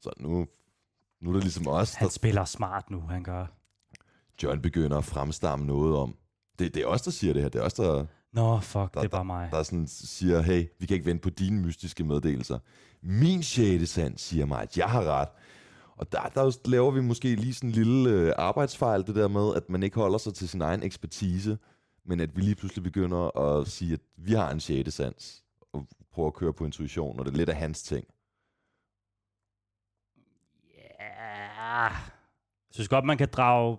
Så 0.00 0.10
nu, 0.20 0.46
nu 1.20 1.28
er 1.30 1.34
det 1.34 1.42
ligesom 1.42 1.66
os, 1.68 1.94
Han 1.94 2.04
der 2.06 2.10
spiller 2.12 2.44
smart 2.44 2.90
nu, 2.90 3.00
han 3.00 3.22
gør. 3.22 3.46
John 4.42 4.62
begynder 4.62 4.98
at 4.98 5.04
fremstamme 5.04 5.66
noget 5.66 5.96
om. 5.96 6.16
Det, 6.58 6.74
det 6.74 6.82
er 6.82 6.86
os, 6.86 7.02
der 7.02 7.10
siger 7.10 7.32
det 7.32 7.42
her. 7.42 7.48
Det 7.48 7.58
er 7.60 7.62
os, 7.64 7.74
der, 7.74 8.06
Nå, 8.32 8.60
fuck, 8.60 8.74
Der- 8.94 9.00
det 9.00 9.04
er 9.04 9.08
bare 9.08 9.24
mig. 9.24 9.48
der 9.52 9.62
sådan 9.62 9.86
siger, 9.86 10.40
hey, 10.42 10.66
vi 10.78 10.86
kan 10.86 10.94
ikke 10.94 11.06
vente 11.06 11.22
på 11.22 11.30
dine 11.30 11.60
mystiske 11.60 12.04
meddelelser. 12.04 12.58
Min 13.02 13.42
sjette 13.42 13.86
sand 13.86 14.18
siger 14.18 14.46
mig, 14.46 14.62
at 14.62 14.78
jeg 14.78 14.88
har 14.90 15.04
ret. 15.04 15.28
Og 15.96 16.12
der, 16.12 16.28
der 16.34 16.68
laver 16.70 16.90
vi 16.90 17.00
måske 17.00 17.34
lige 17.34 17.54
sådan 17.54 17.70
en 17.70 17.74
lille 17.74 18.10
øh, 18.10 18.32
arbejdsfejl, 18.38 19.06
det 19.06 19.14
der 19.14 19.28
med, 19.28 19.54
at 19.56 19.70
man 19.70 19.82
ikke 19.82 20.00
holder 20.00 20.18
sig 20.18 20.34
til 20.34 20.48
sin 20.48 20.62
egen 20.62 20.82
ekspertise, 20.82 21.58
men 22.04 22.20
at 22.20 22.36
vi 22.36 22.40
lige 22.40 22.54
pludselig 22.54 22.82
begynder 22.82 23.38
at 23.38 23.66
sige, 23.68 23.92
at 23.92 24.00
vi 24.16 24.32
har 24.32 24.50
en 24.50 24.60
sjette 24.60 24.90
sans, 24.90 25.44
og 25.72 25.86
prøver 26.12 26.28
at 26.28 26.34
køre 26.34 26.52
på 26.52 26.64
intuition, 26.64 27.18
og 27.18 27.24
det 27.24 27.32
er 27.32 27.36
lidt 27.36 27.48
af 27.48 27.56
hans 27.56 27.82
ting. 27.82 28.06
Ja. 30.74 31.82
Jeg 31.82 32.74
synes 32.74 32.88
godt, 32.88 33.04
man 33.04 33.18
kan 33.18 33.28
drage... 33.32 33.78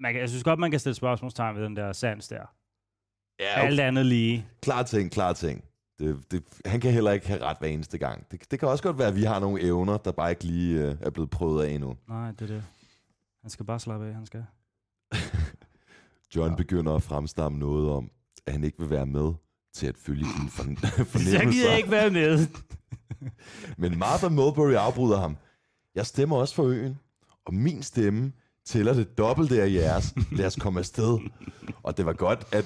Man 0.00 0.12
kan, 0.12 0.20
jeg 0.20 0.28
synes 0.28 0.44
godt, 0.44 0.58
man 0.58 0.70
kan 0.70 0.80
stille 0.80 0.94
spørgsmålstegn 0.94 1.56
ved 1.56 1.64
den 1.64 1.76
der 1.76 1.92
sans 1.92 2.28
der. 2.28 2.46
Ja, 3.40 3.60
Alt 3.60 3.80
andet 3.80 4.06
lige. 4.06 4.46
Klar 4.62 4.82
ting, 4.82 5.10
klar 5.10 5.32
ting. 5.32 5.64
Det, 5.98 6.30
det, 6.30 6.42
han 6.64 6.80
kan 6.80 6.92
heller 6.92 7.10
ikke 7.10 7.26
have 7.26 7.42
ret 7.42 7.56
hver 7.60 7.68
eneste 7.68 7.98
gang. 7.98 8.26
Det, 8.30 8.50
det 8.50 8.58
kan 8.58 8.68
også 8.68 8.82
godt 8.82 8.98
være, 8.98 9.08
at 9.08 9.16
vi 9.16 9.22
har 9.22 9.38
nogle 9.40 9.62
evner, 9.62 9.96
der 9.96 10.12
bare 10.12 10.30
ikke 10.30 10.44
lige 10.44 10.84
øh, 10.86 10.96
er 11.00 11.10
blevet 11.10 11.30
prøvet 11.30 11.64
af 11.64 11.70
endnu. 11.70 11.96
Nej, 12.08 12.30
det 12.30 12.40
er 12.42 12.46
det. 12.54 12.64
Han 13.42 13.50
skal 13.50 13.66
bare 13.66 13.80
slappe 13.80 14.06
af, 14.06 14.14
han 14.14 14.26
skal. 14.26 14.44
John 16.36 16.56
begynder 16.56 16.94
at 16.94 17.02
fremstamme 17.02 17.58
noget 17.58 17.90
om, 17.90 18.10
at 18.46 18.52
han 18.52 18.64
ikke 18.64 18.78
vil 18.78 18.90
være 18.90 19.06
med 19.06 19.32
til 19.74 19.86
at 19.86 19.96
følge 19.96 20.24
dine 20.24 20.50
forn- 20.56 20.78
Jeg 20.98 21.06
fornemmelser. 21.06 21.50
gider 21.50 21.76
ikke 21.76 21.90
være 21.90 22.10
med. 22.10 22.46
Men 23.78 23.98
Martha 23.98 24.28
Mulberry 24.28 24.72
afbryder 24.72 25.20
ham. 25.20 25.36
Jeg 25.94 26.06
stemmer 26.06 26.36
også 26.36 26.54
for 26.54 26.62
øen, 26.64 26.98
og 27.46 27.54
min 27.54 27.82
stemme 27.82 28.32
tæller 28.66 28.92
det 28.94 29.18
dobbelte 29.18 29.62
af 29.62 29.72
jeres. 29.72 30.14
Lad 30.32 30.46
os 30.46 30.56
komme 30.56 30.78
afsted. 30.80 31.18
Og 31.82 31.96
det 31.96 32.06
var 32.06 32.12
godt, 32.12 32.46
at, 32.52 32.64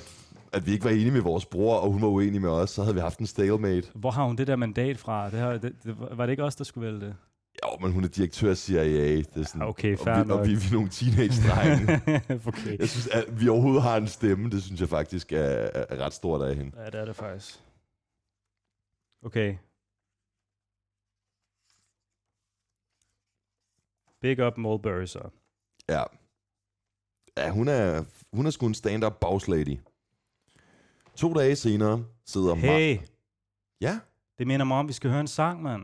at 0.53 0.67
vi 0.67 0.73
ikke 0.73 0.85
var 0.85 0.91
enige 0.91 1.11
med 1.11 1.21
vores 1.21 1.47
bror, 1.47 1.77
og 1.77 1.91
hun 1.91 2.03
var 2.03 2.09
uenig 2.09 2.41
med 2.41 2.51
os, 2.51 2.71
så 2.71 2.83
havde 2.83 2.95
vi 2.95 3.01
haft 3.01 3.19
en 3.19 3.27
stalemate. 3.27 3.89
Hvor 3.95 4.11
har 4.11 4.25
hun 4.25 4.37
det 4.37 4.47
der 4.47 4.57
mandat 4.57 4.99
fra? 4.99 5.31
Det 5.31 5.39
her, 5.39 5.59
det, 5.59 5.75
det, 5.85 5.97
var 5.99 6.27
det 6.27 6.31
ikke 6.31 6.45
os, 6.45 6.57
der 6.57 6.65
skulle 6.65 6.87
vælge 6.87 7.01
det? 7.01 7.15
Jo, 7.65 7.79
men 7.81 7.93
hun 7.93 8.05
er 8.05 8.09
direktør 8.09 8.51
af 8.51 8.57
CIA. 8.57 9.17
Det 9.17 9.37
er 9.37 9.43
sådan, 9.45 9.63
ah, 9.63 9.69
okay, 9.69 9.97
fair 9.97 10.15
og 10.15 10.25
vi, 10.25 10.29
nok. 10.29 10.41
Og 10.41 10.47
vi, 10.47 10.55
vi 10.55 10.67
er 10.67 10.73
nogle 10.73 10.89
teenage-drenge. 10.89 12.01
okay. 12.49 12.79
Jeg 12.79 12.89
synes, 12.89 13.07
at 13.07 13.41
vi 13.41 13.49
overhovedet 13.49 13.83
har 13.83 13.97
en 13.97 14.09
stemme. 14.09 14.51
Det 14.51 14.63
synes 14.63 14.81
jeg 14.81 14.89
faktisk 14.89 15.33
er, 15.33 15.39
er 15.75 15.97
ret 15.97 16.13
stort 16.13 16.43
af 16.43 16.57
hende. 16.57 16.73
Ja, 16.77 16.87
det 16.87 16.95
er 16.95 17.05
det 17.05 17.17
faktisk. 17.17 17.61
Okay. 19.23 19.57
Big 24.21 24.47
up 24.47 24.59
Mulberry, 24.59 25.07
så. 25.07 25.29
Ja. 25.89 26.03
Ja, 27.37 27.51
hun 27.51 27.69
er, 27.69 28.05
hun 28.33 28.47
er 28.47 28.51
sgu 28.51 28.67
en 28.67 28.75
stand-up 28.75 29.21
boss 29.21 29.49
lady. 29.49 29.79
To 31.17 31.33
dage 31.35 31.57
senere 31.57 32.05
sidder 32.27 32.55
Hey, 32.55 32.97
Mar- 32.97 33.07
Ja, 33.81 33.99
det 34.39 34.47
minder 34.47 34.65
mig 34.67 34.77
om, 34.77 34.87
at 34.87 34.89
vi 34.89 34.93
skal 34.93 35.11
høre 35.11 35.21
en 35.21 35.27
sang, 35.27 35.63
mand. 35.63 35.83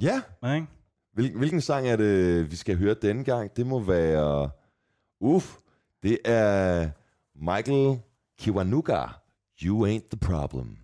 ja. 0.00 0.22
Ja, 0.42 0.64
hvilken 1.12 1.60
sang 1.60 1.88
er 1.88 1.96
det, 1.96 2.50
vi 2.50 2.56
skal 2.56 2.76
høre 2.76 2.94
denne 2.94 3.24
gang? 3.24 3.56
Det 3.56 3.66
må 3.66 3.80
være... 3.80 4.50
Uff, 5.20 5.56
det 6.02 6.18
er 6.24 6.90
Michael 7.34 8.00
Kiwanuka. 8.38 9.02
You 9.62 9.86
ain't 9.86 10.08
the 10.10 10.18
problem. 10.20 10.76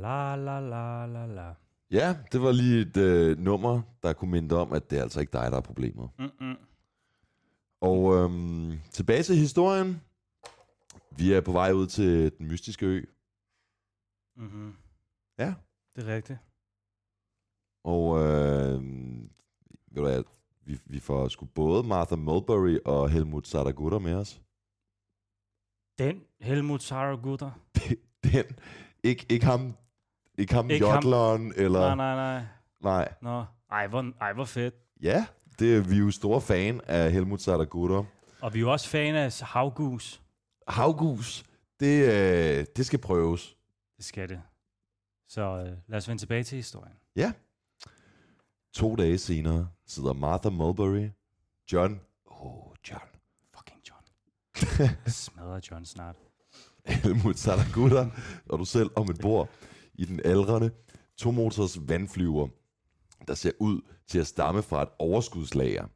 la 0.00 0.36
la 0.36 0.60
la 0.60 1.06
la 1.06 1.26
la. 1.26 1.54
Ja, 1.90 2.16
det 2.32 2.42
var 2.42 2.52
lige 2.52 2.80
et 2.80 2.96
øh, 2.96 3.38
nummer, 3.38 3.82
der 4.02 4.12
kunne 4.12 4.30
minde 4.30 4.56
om, 4.56 4.72
at 4.72 4.90
det 4.90 4.98
er 4.98 5.02
altså 5.02 5.20
ikke 5.20 5.32
dig, 5.32 5.50
der 5.50 5.56
er 5.56 5.60
problemet. 5.60 6.10
Mm-mm. 6.18 6.56
Og 7.80 8.14
øhm, 8.16 8.80
tilbage 8.90 9.22
til 9.22 9.36
historien. 9.36 10.00
Vi 11.16 11.32
er 11.32 11.40
på 11.40 11.52
vej 11.52 11.72
ud 11.72 11.86
til 11.86 12.38
den 12.38 12.46
mystiske 12.46 12.86
ø. 12.86 13.04
Mm-hmm. 14.36 14.72
Ja. 15.38 15.54
Det 15.96 16.08
er 16.08 16.14
rigtigt. 16.14 16.38
Og 17.84 18.18
øh, 18.18 18.82
ved 19.86 19.96
du 19.96 20.02
hvad, 20.02 20.22
vi, 20.64 20.80
vi 20.84 21.00
får 21.00 21.28
sgu 21.28 21.46
både 21.46 21.82
Martha 21.82 22.16
Mulberry 22.16 22.78
og 22.84 23.10
Helmut 23.10 23.48
Saragutta 23.48 23.98
med 23.98 24.14
os. 24.14 24.42
Den 25.98 26.22
Helmut 26.40 26.82
Saragutta? 26.82 27.50
Den. 28.24 28.44
Ikke, 29.02 29.26
ikke 29.28 29.46
ham, 29.46 29.76
ikke 30.40 30.54
ham 30.54 30.70
ikke 30.70 30.86
jodleren, 30.86 31.42
ham. 31.42 31.52
eller... 31.56 31.94
Nej, 31.94 31.94
nej, 31.94 32.14
nej. 32.14 32.44
Nej. 32.82 33.14
Nå. 33.22 33.44
Ej, 33.70 33.86
hvor, 33.86 34.12
ej, 34.20 34.32
hvor 34.32 34.44
fedt. 34.44 34.74
Ja, 35.02 35.26
det, 35.58 35.76
er 35.76 35.80
vi 35.80 35.94
er 35.94 35.98
jo 35.98 36.10
store 36.10 36.40
fan 36.40 36.80
af 36.86 37.12
Helmut 37.12 37.42
Sardagutter. 37.42 38.04
Og 38.40 38.54
vi 38.54 38.58
er 38.58 38.60
jo 38.60 38.72
også 38.72 38.88
fan 38.88 39.14
af 39.14 39.40
havgus. 39.42 40.22
Havgus, 40.68 41.44
det, 41.80 42.04
øh, 42.04 42.66
det 42.76 42.86
skal 42.86 42.98
prøves. 42.98 43.56
Det 43.96 44.04
skal 44.04 44.28
det. 44.28 44.42
Så 45.28 45.40
øh, 45.40 45.76
lad 45.88 45.96
os 45.96 46.08
vende 46.08 46.22
tilbage 46.22 46.44
til 46.44 46.56
historien. 46.56 46.94
Ja. 47.16 47.32
To 48.74 48.96
dage 48.96 49.18
senere 49.18 49.68
sidder 49.86 50.12
Martha 50.12 50.50
Mulberry, 50.50 51.08
John... 51.72 52.00
Oh, 52.26 52.74
John. 52.90 53.08
Fucking 53.54 53.80
John. 53.88 54.02
Jeg 55.04 55.12
smadrer 55.24 55.60
John 55.70 55.84
snart. 55.84 56.16
Helmut 56.86 57.38
Sardagutter 57.38 58.10
og 58.48 58.58
du 58.58 58.64
selv 58.64 58.90
om 58.96 59.10
et 59.10 59.18
bord 59.22 59.48
i 60.00 60.04
den 60.04 60.20
aldrende 60.24 60.70
tomotors 61.16 61.78
vandflyver, 61.88 62.48
der 63.28 63.34
ser 63.34 63.50
ud 63.60 63.80
til 64.08 64.18
at 64.18 64.26
stamme 64.26 64.62
fra 64.62 64.82
et 64.82 64.88
overskudslager. 64.98 65.86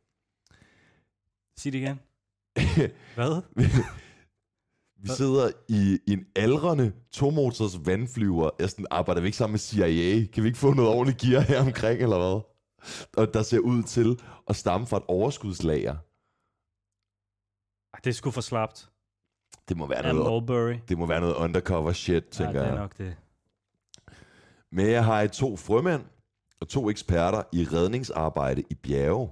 Sig 1.60 1.72
det 1.72 1.78
igen. 1.78 2.00
Hvad? 3.18 3.42
Vi 4.96 5.08
sidder 5.08 5.50
i 5.68 5.98
en 6.08 6.26
aldrende 6.36 6.92
tomotors 7.12 7.86
vandflyver. 7.86 8.50
Jeg 8.58 8.70
sådan, 8.70 8.86
arbejder 8.90 9.20
vi 9.20 9.26
ikke 9.26 9.36
sammen 9.38 9.52
med 9.52 9.58
CIA? 9.58 10.26
Kan 10.32 10.42
vi 10.42 10.48
ikke 10.48 10.58
få 10.58 10.74
noget 10.74 10.90
ordentligt 10.90 11.20
gear 11.20 11.40
her 11.40 11.60
omkring, 11.60 12.02
eller 12.02 12.16
hvad? 12.18 12.40
Og 13.16 13.34
der 13.34 13.42
ser 13.42 13.58
ud 13.58 13.82
til 13.82 14.20
at 14.48 14.56
stamme 14.56 14.86
fra 14.86 14.96
et 14.96 15.02
overskudslager. 15.08 15.96
Det 18.04 18.10
er 18.10 18.14
sgu 18.14 18.30
for 18.30 18.40
slapt. 18.40 18.90
Det 19.68 19.76
må 19.76 19.86
være 19.86 20.06
Ja, 20.06 20.12
noget, 20.12 20.32
Mulberry. 20.32 20.76
det 20.88 20.98
må 20.98 21.06
være 21.06 21.20
noget 21.20 21.34
undercover 21.34 21.92
shit, 21.92 22.14
Ja, 22.14 22.20
tænker 22.30 22.52
det 22.52 22.62
er 22.62 22.66
jeg. 22.66 22.74
nok 22.76 22.98
det. 22.98 23.16
Men 24.74 24.86
jeg 24.86 25.04
har 25.04 25.26
to 25.26 25.56
frømænd 25.56 26.02
og 26.60 26.68
to 26.68 26.90
eksperter 26.90 27.42
i 27.52 27.64
redningsarbejde 27.64 28.62
i 28.70 28.74
bjerge. 28.74 29.30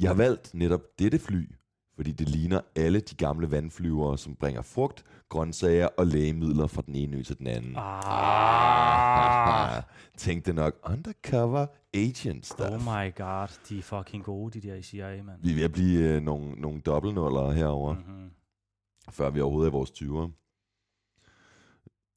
Jeg 0.00 0.10
har 0.10 0.14
valgt 0.14 0.54
netop 0.54 0.80
dette 0.98 1.18
fly, 1.18 1.50
fordi 1.96 2.12
det 2.12 2.28
ligner 2.28 2.60
alle 2.76 3.00
de 3.00 3.14
gamle 3.14 3.50
vandflyvere, 3.50 4.18
som 4.18 4.36
bringer 4.36 4.62
frugt, 4.62 5.04
grøntsager 5.28 5.86
og 5.86 6.06
lægemidler 6.06 6.66
fra 6.66 6.82
den 6.86 6.94
ene 6.94 7.16
ø 7.16 7.22
til 7.22 7.38
den 7.38 7.46
anden. 7.46 7.74
Ah. 7.76 9.82
Tænkte 10.18 10.52
nok, 10.52 10.74
undercover 10.84 11.66
agent 11.94 12.46
stuff. 12.46 12.70
Oh 12.70 12.80
my 12.80 13.14
god, 13.16 13.58
de 13.68 13.78
er 13.78 13.82
fucking 13.82 14.24
gode, 14.24 14.60
de 14.60 14.68
der 14.68 14.74
i 14.74 14.82
CIA, 14.82 15.22
mand. 15.22 15.42
Vi 15.42 15.50
er 15.50 15.54
ved 15.54 15.64
at 15.64 15.72
blive 15.72 16.00
øh, 16.00 16.22
nogle, 16.22 16.50
nogle 16.50 16.80
dobbeltnuller 16.80 17.50
herover, 17.50 17.94
mm. 17.94 17.98
Mm-hmm. 17.98 18.30
før 19.10 19.30
vi 19.30 19.40
overhovedet 19.40 19.68
er 19.68 19.72
i 19.72 19.78
vores 19.78 19.90
20'ere. 19.90 20.43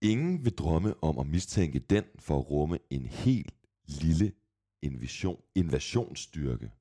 Ingen 0.01 0.45
vil 0.45 0.55
drømme 0.55 1.03
om 1.03 1.19
at 1.19 1.27
mistænke 1.27 1.79
den 1.79 2.05
for 2.19 2.39
at 2.39 2.49
rumme 2.49 2.79
en 2.89 3.05
helt 3.05 3.55
lille 3.83 4.33
invasion, 4.81 5.41
invasionsstyrke. 5.55 6.71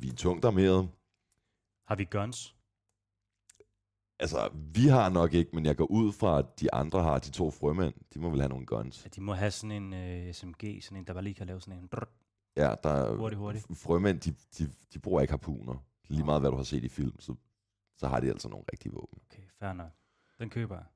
Vi 0.00 0.08
er 0.08 0.14
tungt 0.16 0.44
armeret. 0.44 0.90
Har 1.88 1.96
vi 1.96 2.04
guns? 2.04 2.56
Altså, 4.18 4.50
vi 4.74 4.86
har 4.88 5.08
nok 5.08 5.34
ikke, 5.34 5.50
men 5.54 5.66
jeg 5.66 5.76
går 5.76 5.86
ud 5.86 6.12
fra, 6.12 6.38
at 6.38 6.60
de 6.60 6.74
andre 6.74 7.02
har, 7.02 7.18
de 7.18 7.30
to 7.30 7.50
frømænd. 7.50 7.94
De 8.14 8.18
må 8.18 8.30
vel 8.30 8.40
have 8.40 8.48
nogle 8.48 8.66
guns. 8.66 9.04
Ja, 9.04 9.08
de 9.08 9.20
må 9.20 9.32
have 9.32 9.50
sådan 9.50 9.82
en 9.82 9.92
uh, 10.28 10.34
SMG, 10.34 10.82
sådan 10.82 10.98
en, 10.98 11.06
der 11.06 11.12
bare 11.12 11.24
lige 11.24 11.34
kan 11.34 11.46
lave 11.46 11.60
sådan 11.60 11.78
en... 11.80 11.88
Brrr. 11.88 12.08
Ja, 12.56 12.74
der 12.82 12.90
er 12.90 13.16
Hurtigt, 13.16 13.38
hurtigt. 13.38 13.66
frømænd, 13.78 14.20
de, 14.20 14.30
de, 14.58 14.72
de 14.94 14.98
bruger 14.98 15.20
ikke 15.20 15.32
harpuner. 15.32 15.84
Lige 16.08 16.24
meget, 16.24 16.42
hvad 16.42 16.50
du 16.50 16.56
har 16.56 16.64
set 16.64 16.84
i 16.84 16.88
film, 16.88 17.20
så, 17.20 17.34
så 17.96 18.08
har 18.08 18.20
de 18.20 18.28
altså 18.30 18.48
nogle 18.48 18.64
rigtige 18.72 18.92
våben. 18.92 19.18
Okay, 19.30 19.42
fair 19.58 19.72
nok. 19.72 19.90
Den 20.38 20.50
køber 20.50 20.76
jeg. 20.76 20.86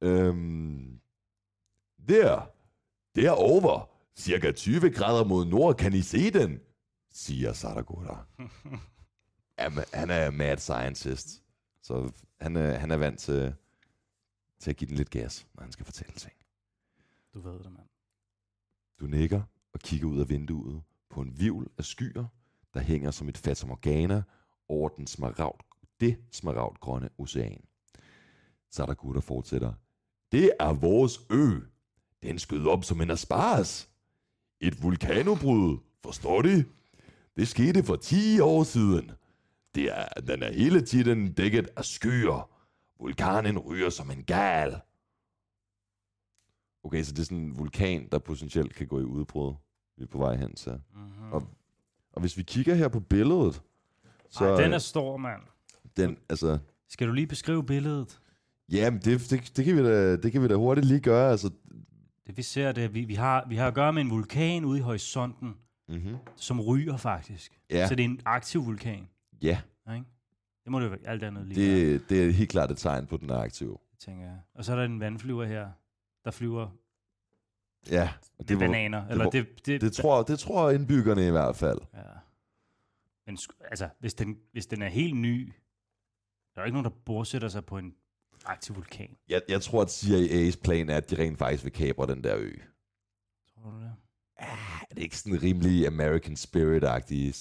Øhm, 0.00 1.00
der, 2.08 2.50
derovre, 3.14 3.86
cirka 4.16 4.52
20 4.52 4.90
grader 4.90 5.24
mod 5.24 5.44
nord, 5.46 5.76
kan 5.76 5.92
I 5.92 6.02
se 6.02 6.30
den, 6.30 6.60
siger 7.10 7.52
Saragota. 7.52 8.14
Jamen, 9.58 9.84
han 9.94 10.10
er 10.10 10.30
mad 10.30 10.56
scientist, 10.56 11.42
så 11.82 12.12
han 12.40 12.56
er, 12.56 12.78
han 12.78 12.90
er 12.90 12.96
vant 12.96 13.20
til, 13.20 13.54
til 14.58 14.70
at 14.70 14.76
give 14.76 14.88
den 14.88 14.96
lidt 14.96 15.10
gas, 15.10 15.46
når 15.54 15.62
han 15.62 15.72
skal 15.72 15.84
fortælle 15.84 16.12
ting. 16.14 16.32
Du 17.34 17.40
ved 17.40 17.58
det, 17.58 17.72
mand. 17.72 17.88
Du 19.00 19.06
nikker 19.06 19.42
og 19.72 19.80
kigger 19.80 20.08
ud 20.08 20.20
af 20.20 20.28
vinduet 20.28 20.82
på 21.10 21.20
en 21.20 21.38
vivl 21.40 21.70
af 21.78 21.84
skyer, 21.84 22.26
der 22.74 22.80
hænger 22.80 23.10
som 23.10 23.28
et 23.28 23.38
fatamorgana 23.38 24.22
over 24.68 24.88
den 24.88 25.06
smaragd, 25.06 25.60
det 26.00 26.18
smaragdgrønne 26.30 27.08
ocean. 27.18 27.64
Saragutta 28.76 29.20
fortsætter. 29.20 29.72
Det 30.32 30.52
er 30.60 30.72
vores 30.72 31.20
ø. 31.30 31.60
Den 32.22 32.38
skød 32.38 32.66
op 32.66 32.84
som 32.84 33.00
en 33.00 33.10
asparas. 33.10 33.88
Et 34.60 34.82
vulkanudbrud, 34.82 35.78
forstår 36.02 36.42
de? 36.42 36.64
Det 37.36 37.48
skete 37.48 37.82
for 37.82 37.96
10 37.96 38.40
år 38.40 38.64
siden. 38.64 39.10
Det 39.74 39.98
er, 39.98 40.04
den 40.20 40.42
er 40.42 40.52
hele 40.52 40.80
tiden 40.80 41.32
dækket 41.32 41.68
af 41.76 41.84
skyer. 41.84 42.50
Vulkanen 43.00 43.58
ryger 43.58 43.90
som 43.90 44.10
en 44.10 44.24
gal. 44.24 44.80
Okay, 46.84 47.02
så 47.02 47.12
det 47.12 47.18
er 47.18 47.24
sådan 47.24 47.38
en 47.38 47.58
vulkan, 47.58 48.08
der 48.12 48.18
potentielt 48.18 48.74
kan 48.74 48.86
gå 48.86 49.00
i 49.00 49.04
udbrud. 49.04 49.54
Vi 49.96 50.02
er 50.02 50.06
på 50.08 50.18
vej 50.18 50.36
hen 50.36 50.54
til. 50.54 50.72
Mm-hmm. 50.72 51.32
Og, 51.32 51.42
og 52.12 52.20
hvis 52.20 52.36
vi 52.36 52.42
kigger 52.42 52.74
her 52.74 52.88
på 52.88 53.00
billedet, 53.00 53.62
så 54.30 54.44
Ej, 54.44 54.62
den 54.62 54.72
er 54.72 54.78
stor, 54.78 55.16
mand. 55.16 55.42
den 55.96 56.18
altså, 56.28 56.58
Skal 56.88 57.08
du 57.08 57.12
lige 57.12 57.26
beskrive 57.26 57.66
billedet? 57.66 58.20
Jamen 58.72 59.00
det, 59.00 59.30
det, 59.30 59.52
det, 59.56 59.64
kan 59.64 59.76
vi 59.76 59.82
da, 59.82 60.16
det 60.16 60.32
kan 60.32 60.42
vi 60.42 60.48
da 60.48 60.54
hurtigt 60.54 60.86
lige 60.86 61.00
gøre. 61.00 61.30
Altså, 61.30 61.50
Det 62.26 62.36
vi 62.36 62.42
ser, 62.42 62.72
det 62.72 62.94
vi, 62.94 63.04
vi, 63.04 63.14
har, 63.14 63.46
vi 63.48 63.56
har 63.56 63.66
at 63.68 63.74
gøre 63.74 63.92
med 63.92 64.02
en 64.02 64.10
vulkan 64.10 64.64
ude 64.64 64.78
i 64.78 64.82
horisonten, 64.82 65.54
mm-hmm. 65.88 66.16
som 66.36 66.60
ryger 66.60 66.96
faktisk. 66.96 67.60
Ja, 67.70 67.88
Så 67.88 67.94
det 67.94 68.04
er 68.04 68.08
en 68.08 68.20
aktiv 68.24 68.66
vulkan. 68.66 69.08
ja 69.42 69.60
Ikke? 69.94 70.04
Det 70.64 70.72
må 70.72 70.78
det 70.80 70.84
jo 70.84 70.90
være 70.90 71.06
alt 71.06 71.22
andet 71.22 71.46
lige 71.46 71.74
være, 71.84 71.92
det, 71.92 72.08
det 72.10 72.26
er 72.26 72.30
helt 72.32 72.50
klart 72.50 72.70
et 72.70 72.78
tegn 72.78 73.06
på, 73.06 73.14
at 73.14 73.20
den 73.20 73.30
er 73.30 73.36
aktiv. 73.38 73.80
tænker 73.98 74.24
jeg. 74.24 74.38
Og 74.54 74.64
så 74.64 74.72
er 74.72 74.76
der 74.76 74.84
en 74.84 75.00
vandflyver 75.00 75.44
her, 75.44 75.68
der 76.24 76.30
flyver 76.30 76.68
Ja, 77.90 78.10
og 78.38 78.38
det 78.38 78.48
det, 78.48 78.56
var, 78.60 78.66
bananer. 78.66 79.06
Eller 79.08 79.24
var- 79.24 79.30
det, 79.30 79.66
det, 79.66 79.80
det, 79.80 79.92
tror, 79.92 80.22
det 80.22 80.38
tror 80.38 80.70
indbyggerne 80.70 81.26
i 81.26 81.30
hvert 81.30 81.56
fald. 81.56 81.78
Ja. 81.94 82.00
Men 83.26 83.38
altså, 83.70 83.88
hvis 84.00 84.14
den, 84.14 84.36
hvis 84.52 84.66
den 84.66 84.82
er 84.82 84.88
helt 84.88 85.16
ny, 85.16 85.52
der 86.54 86.60
er 86.60 86.62
jo 86.62 86.64
ikke 86.64 86.74
nogen, 86.74 86.84
der 86.84 86.96
bosætter 87.04 87.48
sig 87.48 87.64
på 87.64 87.78
en 87.78 87.94
aktiv 88.46 88.74
vulkan. 88.76 89.16
Jeg, 89.28 89.42
jeg 89.48 89.62
tror, 89.62 89.82
at 89.82 89.88
CIA's 89.88 90.60
plan 90.64 90.88
er, 90.90 90.96
at 90.96 91.10
de 91.10 91.18
rent 91.22 91.38
faktisk 91.38 91.64
vil 91.64 91.72
kapre 91.72 92.06
den 92.06 92.24
der 92.24 92.36
ø. 92.36 92.50
Tror 93.54 93.70
du 93.70 93.80
det? 93.80 93.92
Er 94.38 94.94
det 94.94 95.02
ikke 95.02 95.18
sådan 95.18 95.42
rimelig 95.42 95.86
American 95.86 96.36
Spirit-agtigt? 96.36 97.36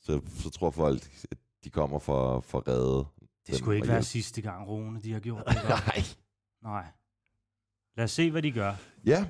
Så, 0.00 0.20
så 0.38 0.50
tror 0.50 0.70
folk, 0.70 1.10
at 1.30 1.38
de 1.64 1.70
kommer 1.70 1.98
for, 1.98 2.40
for 2.40 2.58
at 2.58 2.68
redde. 2.68 3.06
Det 3.46 3.56
skulle 3.56 3.76
ikke 3.76 3.88
være 3.88 4.02
sidste 4.02 4.42
gang, 4.42 4.68
Rune, 4.68 5.02
de 5.02 5.12
har 5.12 5.20
gjort 5.20 5.44
det. 5.48 5.56
Nej. 5.68 6.02
Nej. 6.62 6.86
Lad 7.96 8.04
os 8.04 8.10
se, 8.10 8.30
hvad 8.30 8.42
de 8.42 8.52
gør. 8.52 8.74
Ja, 9.06 9.26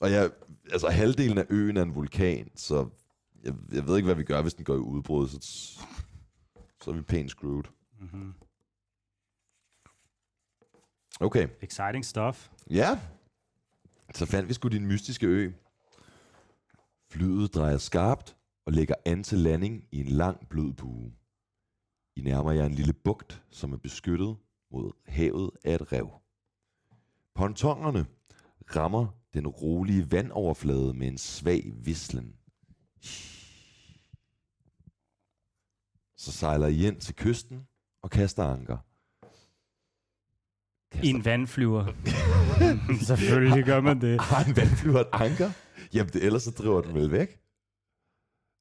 og 0.00 0.10
jeg, 0.12 0.30
altså 0.72 0.88
halvdelen 0.88 1.38
af 1.38 1.46
øen 1.50 1.76
er 1.76 1.82
en 1.82 1.94
vulkan, 1.94 2.50
så 2.56 2.88
jeg, 3.44 3.54
jeg 3.72 3.86
ved 3.86 3.96
ikke, 3.96 4.06
hvad 4.06 4.14
vi 4.14 4.24
gør, 4.24 4.42
hvis 4.42 4.54
den 4.54 4.64
går 4.64 4.74
i 4.74 4.78
udbrud, 4.78 5.28
så, 5.28 5.38
så 6.82 6.90
er 6.90 6.94
vi 6.94 7.02
pænt 7.02 7.30
screwed. 7.30 7.64
Mm-hmm. 8.00 8.34
Okay, 11.20 11.48
Exciting 11.62 12.04
stuff. 12.04 12.50
ja. 12.70 13.00
Så 14.14 14.26
fandt 14.26 14.48
vi 14.48 14.54
sgu 14.54 14.68
din 14.68 14.86
mystiske 14.86 15.26
ø. 15.26 15.52
Flyet 17.10 17.54
drejer 17.54 17.78
skarpt 17.78 18.36
og 18.66 18.72
lægger 18.72 18.94
an 19.04 19.22
til 19.24 19.38
landing 19.38 19.84
i 19.92 20.00
en 20.00 20.06
lang 20.06 20.48
blød 20.48 20.72
bue. 20.72 21.12
I 22.16 22.20
nærmer 22.20 22.52
jer 22.52 22.64
en 22.66 22.74
lille 22.74 22.92
bugt, 22.92 23.42
som 23.50 23.72
er 23.72 23.76
beskyttet 23.76 24.36
mod 24.70 24.92
havet 25.06 25.50
af 25.64 25.74
et 25.74 25.92
rev. 25.92 26.10
Pontongerne 27.34 28.06
rammer 28.76 29.06
den 29.34 29.46
rolige 29.46 30.12
vandoverflade 30.12 30.94
med 30.94 31.08
en 31.08 31.18
svag 31.18 31.72
vislen. 31.74 32.36
Så 36.16 36.32
sejler 36.32 36.66
I 36.66 36.86
ind 36.86 37.00
til 37.00 37.16
kysten 37.16 37.68
og 38.02 38.10
kaster 38.10 38.44
anker. 38.44 38.78
I 41.02 41.08
en 41.10 41.24
vandflyver. 41.24 41.86
Selvfølgelig 43.06 43.64
gør 43.64 43.80
man 43.80 44.00
det. 44.00 44.20
Har 44.20 44.44
en 44.44 44.56
vandflyver 44.56 45.00
et 45.00 45.06
anker? 45.12 45.50
Jamen, 45.94 46.12
det, 46.12 46.24
ellers 46.24 46.42
så 46.42 46.50
driver 46.50 46.80
den 46.82 46.94
vel 46.94 47.10
væk. 47.12 47.38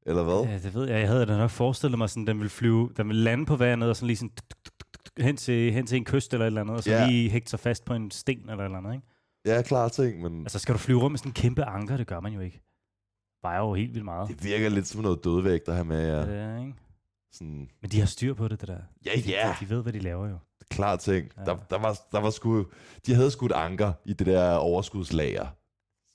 Eller 0.05 0.23
hvad? 0.23 0.51
Ja, 0.51 0.57
det 0.57 0.73
ved 0.73 0.87
jeg. 0.89 0.99
Jeg 0.99 1.07
havde 1.07 1.25
da 1.25 1.37
nok 1.37 1.49
forestillet 1.49 1.97
mig, 1.97 2.09
sådan, 2.09 2.27
den 2.27 2.37
ville 2.37 2.49
flyve, 2.49 2.89
den 2.97 3.07
ville 3.07 3.23
lande 3.23 3.45
på 3.45 3.55
vandet, 3.55 3.89
og 3.89 3.95
sådan 3.95 4.07
lige 4.07 4.17
sådan 4.17 4.31
hen, 5.19 5.37
til, 5.37 5.71
hen 5.73 5.85
til 5.85 5.95
en 5.95 6.05
kyst 6.05 6.33
eller 6.33 6.45
et 6.45 6.47
eller 6.47 6.61
andet, 6.61 6.75
og 6.75 6.83
så 6.83 6.91
Ja. 6.91 7.07
lige 7.07 7.29
hægte 7.29 7.49
sig 7.49 7.59
fast 7.59 7.85
på 7.85 7.93
en 7.93 8.11
sten 8.11 8.39
eller 8.39 8.57
et 8.57 8.65
eller 8.65 8.77
andet, 8.77 8.93
ikke? 8.93 9.07
Ja, 9.45 9.61
klar 9.61 9.87
ting, 9.89 10.21
men 10.21 10.41
Altså, 10.41 10.59
skal 10.59 10.73
du 10.73 10.79
flyve 10.79 10.99
rundt 11.01 11.11
med 11.11 11.17
sådan 11.17 11.29
en 11.29 11.33
kæmpe 11.33 11.63
anker? 11.63 11.97
Det 11.97 12.07
gør 12.07 12.19
man 12.19 12.33
jo 12.33 12.39
ikke. 12.39 12.61
Vejer 13.43 13.59
jo 13.59 13.73
helt 13.73 13.93
vildt 13.93 14.05
meget. 14.05 14.29
det 14.29 14.43
virker 14.43 14.69
lidt 14.69 14.87
som 14.87 15.01
noget 15.01 15.23
dødvægt 15.23 15.67
at 15.67 15.73
have 15.75 15.85
med. 15.85 16.07
Ja. 16.07 16.51
Ja. 16.53 16.59
Ikke? 16.59 16.73
Sådan, 17.31 17.69
Men 17.81 17.91
de 17.91 17.99
har 17.99 18.07
styr 18.07 18.33
på 18.33 18.47
det, 18.47 18.61
det 18.61 18.67
der. 18.67 18.79
ja, 19.05 19.11
ja, 19.27 19.55
De 19.61 19.69
ved, 19.69 19.81
hvad 19.83 19.93
de 19.93 19.99
laver 19.99 20.29
jo. 20.29 20.37
Klar 20.69 20.95
ting. 20.95 21.31
Ja. 21.37 21.43
Der, 21.43 21.57
der, 21.69 21.77
var, 21.77 21.99
der 22.11 22.19
var 22.19 22.29
sgu, 22.29 22.65
de 23.05 23.13
havde 23.15 23.31
sgu 23.31 23.45
et 23.45 23.51
anker 23.51 23.93
i 24.05 24.13
det 24.13 24.27
der 24.27 24.53
overskudslager. 24.55 25.47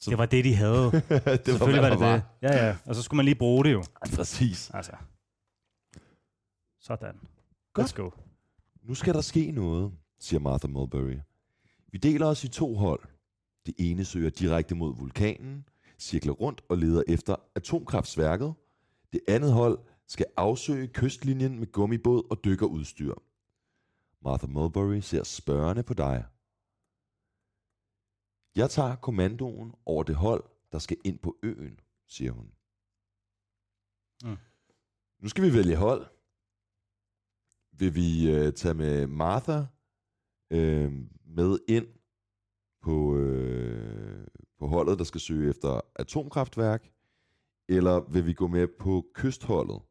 Så- 0.01 0.11
Det 0.11 0.19
var 0.19 0.27
det, 0.27 0.45
de 0.45 0.55
havde. 0.55 0.85
det 0.93 1.03
Selvfølgelig 1.47 1.83
var 1.83 1.97
hvad 1.97 2.13
det 2.13 2.23
det. 2.43 2.49
Ja, 2.51 2.67
ja. 2.67 2.77
Og 2.87 2.95
så 2.95 3.03
skulle 3.03 3.17
man 3.17 3.25
lige 3.25 3.35
bruge 3.35 3.65
det 3.65 3.73
jo. 3.73 3.85
Præcis. 4.17 4.71
Altså. 4.75 4.93
Sådan. 6.81 7.15
Godt. 7.75 7.87
Let's 7.87 7.95
go. 8.03 8.11
Nu 8.83 8.95
skal 8.95 9.15
der 9.15 9.21
ske 9.21 9.51
noget, 9.51 9.93
siger 10.21 10.41
Martha 10.41 10.69
Mulberry. 10.69 11.19
Vi 11.93 11.99
deler 11.99 12.27
os 12.27 12.45
i 12.45 12.49
to 12.49 12.75
hold. 12.75 13.01
Det 13.67 13.75
ene 13.79 14.05
søger 14.05 14.31
direkte 14.31 14.75
mod 14.75 14.97
vulkanen, 14.97 15.65
cirkler 15.99 16.33
rundt 16.33 16.63
og 16.69 16.79
leder 16.79 17.03
efter 17.09 17.37
atomkraftsværket. 17.55 18.55
Det 19.13 19.21
andet 19.29 19.53
hold 19.53 19.79
skal 20.09 20.27
afsøge 20.37 20.87
kystlinjen 20.89 21.59
med 21.59 21.73
gummibåd 21.73 22.23
og 22.31 22.45
dykkerudstyr. 22.45 23.15
Martha 24.23 24.47
Mulberry 24.47 25.01
ser 25.01 25.23
spørgende 25.23 25.83
på 25.83 25.95
dig. 25.95 26.25
Jeg 28.57 28.71
tager 28.71 28.97
kommandoen 28.97 29.75
over 29.87 30.03
det 30.03 30.15
hold, 30.15 30.45
der 30.73 30.79
skal 30.79 30.97
ind 31.05 31.19
på 31.19 31.37
øen, 31.43 31.81
siger 32.09 32.33
hun. 32.33 32.53
Mm. 34.25 34.37
Nu 35.23 35.29
skal 35.29 35.45
vi 35.45 35.55
vælge 35.55 35.77
hold. 35.77 36.07
Vil 37.73 37.95
vi 37.95 38.31
øh, 38.31 38.53
tage 38.53 38.75
med 38.75 39.07
Martha 39.07 39.65
øh, 40.51 40.93
med 41.25 41.59
ind 41.69 41.87
på, 42.83 43.17
øh, 43.17 44.27
på 44.59 44.67
holdet, 44.67 44.99
der 44.99 45.05
skal 45.05 45.21
søge 45.21 45.51
efter 45.51 45.81
atomkraftværk, 45.95 46.93
eller 47.69 48.01
vil 48.01 48.27
vi 48.27 48.33
gå 48.33 48.47
med 48.47 48.69
på 48.79 49.11
kystholdet? 49.15 49.83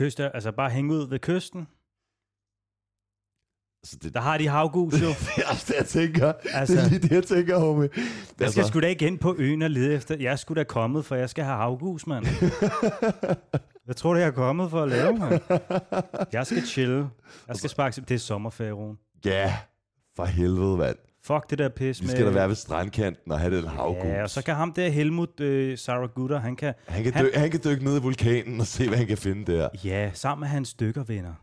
Kyst, 0.00 0.20
altså 0.20 0.52
bare 0.52 0.70
hænge 0.70 0.94
ud 0.94 1.08
ved 1.08 1.18
kysten. 1.18 1.60
Altså, 3.82 3.96
det, 4.02 4.14
Der 4.14 4.20
har 4.20 4.38
de 4.38 4.48
havgus 4.48 4.94
jo. 5.02 5.08
det 5.36 5.44
er 5.44 5.48
også 5.50 5.64
det, 5.68 5.74
jeg 5.78 5.86
tænker. 5.86 6.32
Altså, 6.32 6.56
Altså- 6.58 6.74
det 6.74 6.84
er 6.84 6.88
lige 6.88 7.00
det, 7.02 7.10
jeg 7.10 7.24
tænker, 7.24 7.58
homie. 7.58 7.88
Jeg 8.40 8.50
skal 8.50 8.64
sgu 8.64 8.80
da 8.80 8.86
ikke 8.86 9.06
ind 9.06 9.18
på 9.18 9.34
øen 9.38 9.62
og 9.62 9.70
lede 9.70 9.94
efter. 9.94 10.16
Jeg 10.20 10.38
skulle 10.38 10.58
da 10.58 10.64
kommet, 10.64 11.04
for 11.04 11.14
jeg 11.16 11.30
skal 11.30 11.44
have 11.44 11.56
havgus, 11.56 12.06
mand. 12.06 12.24
Hvad 13.84 13.94
tror 13.94 14.12
du, 14.12 14.18
jeg 14.18 14.26
er 14.26 14.30
kommet 14.32 14.70
for 14.70 14.82
at 14.82 14.88
lave, 14.88 15.16
mand? 15.18 15.40
Jeg 16.32 16.46
skal 16.46 16.62
chille. 16.62 17.08
Jeg 17.48 17.56
skal 17.56 17.70
sparke... 17.70 18.00
Det 18.00 18.14
er 18.14 18.18
sommerferie, 18.18 18.72
Rune. 18.72 18.96
Ja, 19.24 19.56
for 20.16 20.24
helvede, 20.24 20.76
mand. 20.76 20.96
Fuck 21.22 21.50
det 21.50 21.58
der 21.58 21.68
pis 21.68 22.00
Vi 22.00 22.06
med... 22.06 22.14
skal 22.14 22.26
da 22.26 22.30
være 22.30 22.48
ved 22.48 22.54
strandkanten 22.56 23.32
og 23.32 23.40
have 23.40 23.56
den 23.56 23.66
havgus. 23.66 24.04
Ja, 24.04 24.22
og 24.22 24.30
så 24.30 24.44
kan 24.44 24.54
ham 24.54 24.72
der 24.72 24.88
Helmut 24.88 25.40
øh, 25.40 25.78
Sarah 25.78 26.08
Gutter, 26.14 26.38
han 26.40 26.56
kan... 26.56 26.74
han, 26.88 27.04
kan 27.04 27.12
han- 27.14 27.24
dykke, 27.24 27.38
han 27.38 27.50
kan 27.50 27.60
dykke 27.64 27.84
ned 27.84 27.98
i 27.98 28.02
vulkanen 28.02 28.60
og 28.60 28.66
se, 28.66 28.88
hvad 28.88 28.98
han 28.98 29.06
kan 29.06 29.18
finde 29.18 29.52
der. 29.52 29.68
Ja, 29.84 30.10
sammen 30.14 30.40
med 30.40 30.48
hans 30.48 30.74
dykkervenner. 30.74 31.34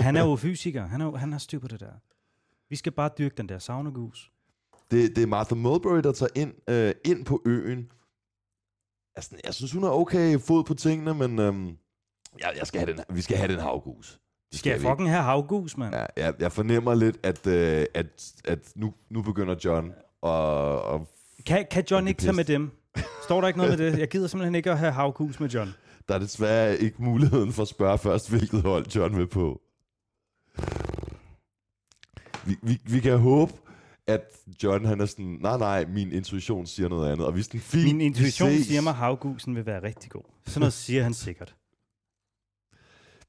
han 0.00 0.16
er 0.16 0.24
jo 0.24 0.36
fysiker. 0.36 0.86
Han, 0.86 1.00
er 1.00 1.04
jo, 1.04 1.16
han 1.16 1.32
har 1.32 1.38
styr 1.38 1.58
på 1.58 1.68
det 1.68 1.80
der. 1.80 1.92
Vi 2.70 2.76
skal 2.76 2.92
bare 2.92 3.10
dyrke 3.18 3.34
den 3.36 3.48
der 3.48 3.58
saunagus. 3.58 4.30
Det, 4.90 5.16
det 5.16 5.22
er 5.22 5.26
Martha 5.26 5.54
Mulberry, 5.54 6.00
der 6.02 6.12
tager 6.12 6.30
ind, 6.34 6.54
øh, 6.70 6.92
ind 7.04 7.24
på 7.24 7.42
øen. 7.46 7.88
Altså, 9.16 9.36
jeg 9.44 9.54
synes, 9.54 9.72
hun 9.72 9.84
er 9.84 9.88
okay 9.90 10.38
fod 10.40 10.64
på 10.64 10.74
tingene, 10.74 11.14
men 11.14 11.38
øhm, 11.38 11.66
jeg, 12.40 12.52
jeg 12.58 12.66
skal 12.66 12.80
have 12.80 12.92
den, 12.92 13.04
vi 13.16 13.20
skal 13.20 13.36
have 13.36 13.52
den 13.52 13.60
havgus. 13.60 14.20
Det 14.50 14.58
Skal 14.58 14.70
jeg 14.70 14.80
vi. 14.82 14.86
fucking 14.86 15.10
have 15.10 15.22
havgus, 15.22 15.76
mand? 15.76 15.94
Ja, 15.94 16.06
jeg, 16.16 16.34
jeg 16.40 16.52
fornemmer 16.52 16.94
lidt, 16.94 17.16
at, 17.22 17.46
øh, 17.46 17.86
at, 17.94 18.32
at 18.44 18.58
nu, 18.74 18.94
nu 19.10 19.22
begynder 19.22 19.54
John 19.64 19.92
og, 20.22 20.82
og 20.82 21.08
Kan, 21.46 21.66
kan 21.70 21.84
John 21.90 22.06
er 22.06 22.08
ikke 22.08 22.20
tage 22.22 22.32
med 22.32 22.44
dem? 22.44 22.70
Står 23.24 23.40
der 23.40 23.48
ikke 23.48 23.58
noget 23.58 23.78
med 23.78 23.90
det? 23.92 23.98
Jeg 23.98 24.08
gider 24.08 24.26
simpelthen 24.28 24.54
ikke 24.54 24.70
at 24.70 24.78
have 24.78 24.92
havgus 24.92 25.40
med 25.40 25.48
John. 25.48 25.70
der 26.08 26.14
er 26.14 26.18
desværre 26.18 26.78
ikke 26.78 27.02
muligheden 27.02 27.52
for 27.52 27.62
at 27.62 27.68
spørge 27.68 27.98
først, 27.98 28.30
hvilket 28.30 28.62
hold 28.62 28.86
John 28.94 29.16
vil 29.16 29.26
på. 29.26 29.60
Vi, 32.46 32.56
vi, 32.62 32.80
vi 32.84 33.00
kan 33.00 33.18
håbe, 33.18 33.52
at 34.06 34.22
John 34.62 34.84
han 34.84 35.00
er 35.00 35.06
sådan, 35.06 35.38
nej 35.40 35.58
nej, 35.58 35.84
min 35.88 36.12
intuition 36.12 36.66
siger 36.66 36.88
noget 36.88 37.12
andet. 37.12 37.26
Og 37.26 37.34
vi 37.34 37.40
er 37.40 37.44
sådan, 37.44 37.60
fint, 37.60 37.84
Min 37.84 37.98
vi 37.98 38.04
intuition 38.04 38.50
ses." 38.50 38.66
siger 38.66 38.80
mig, 38.80 38.90
at 38.90 38.96
havgusen 38.96 39.54
vil 39.56 39.66
være 39.66 39.82
rigtig 39.82 40.10
god. 40.10 40.22
Sådan 40.46 40.60
noget 40.60 40.72
siger 40.72 41.02
han 41.02 41.14
sikkert. 41.14 41.56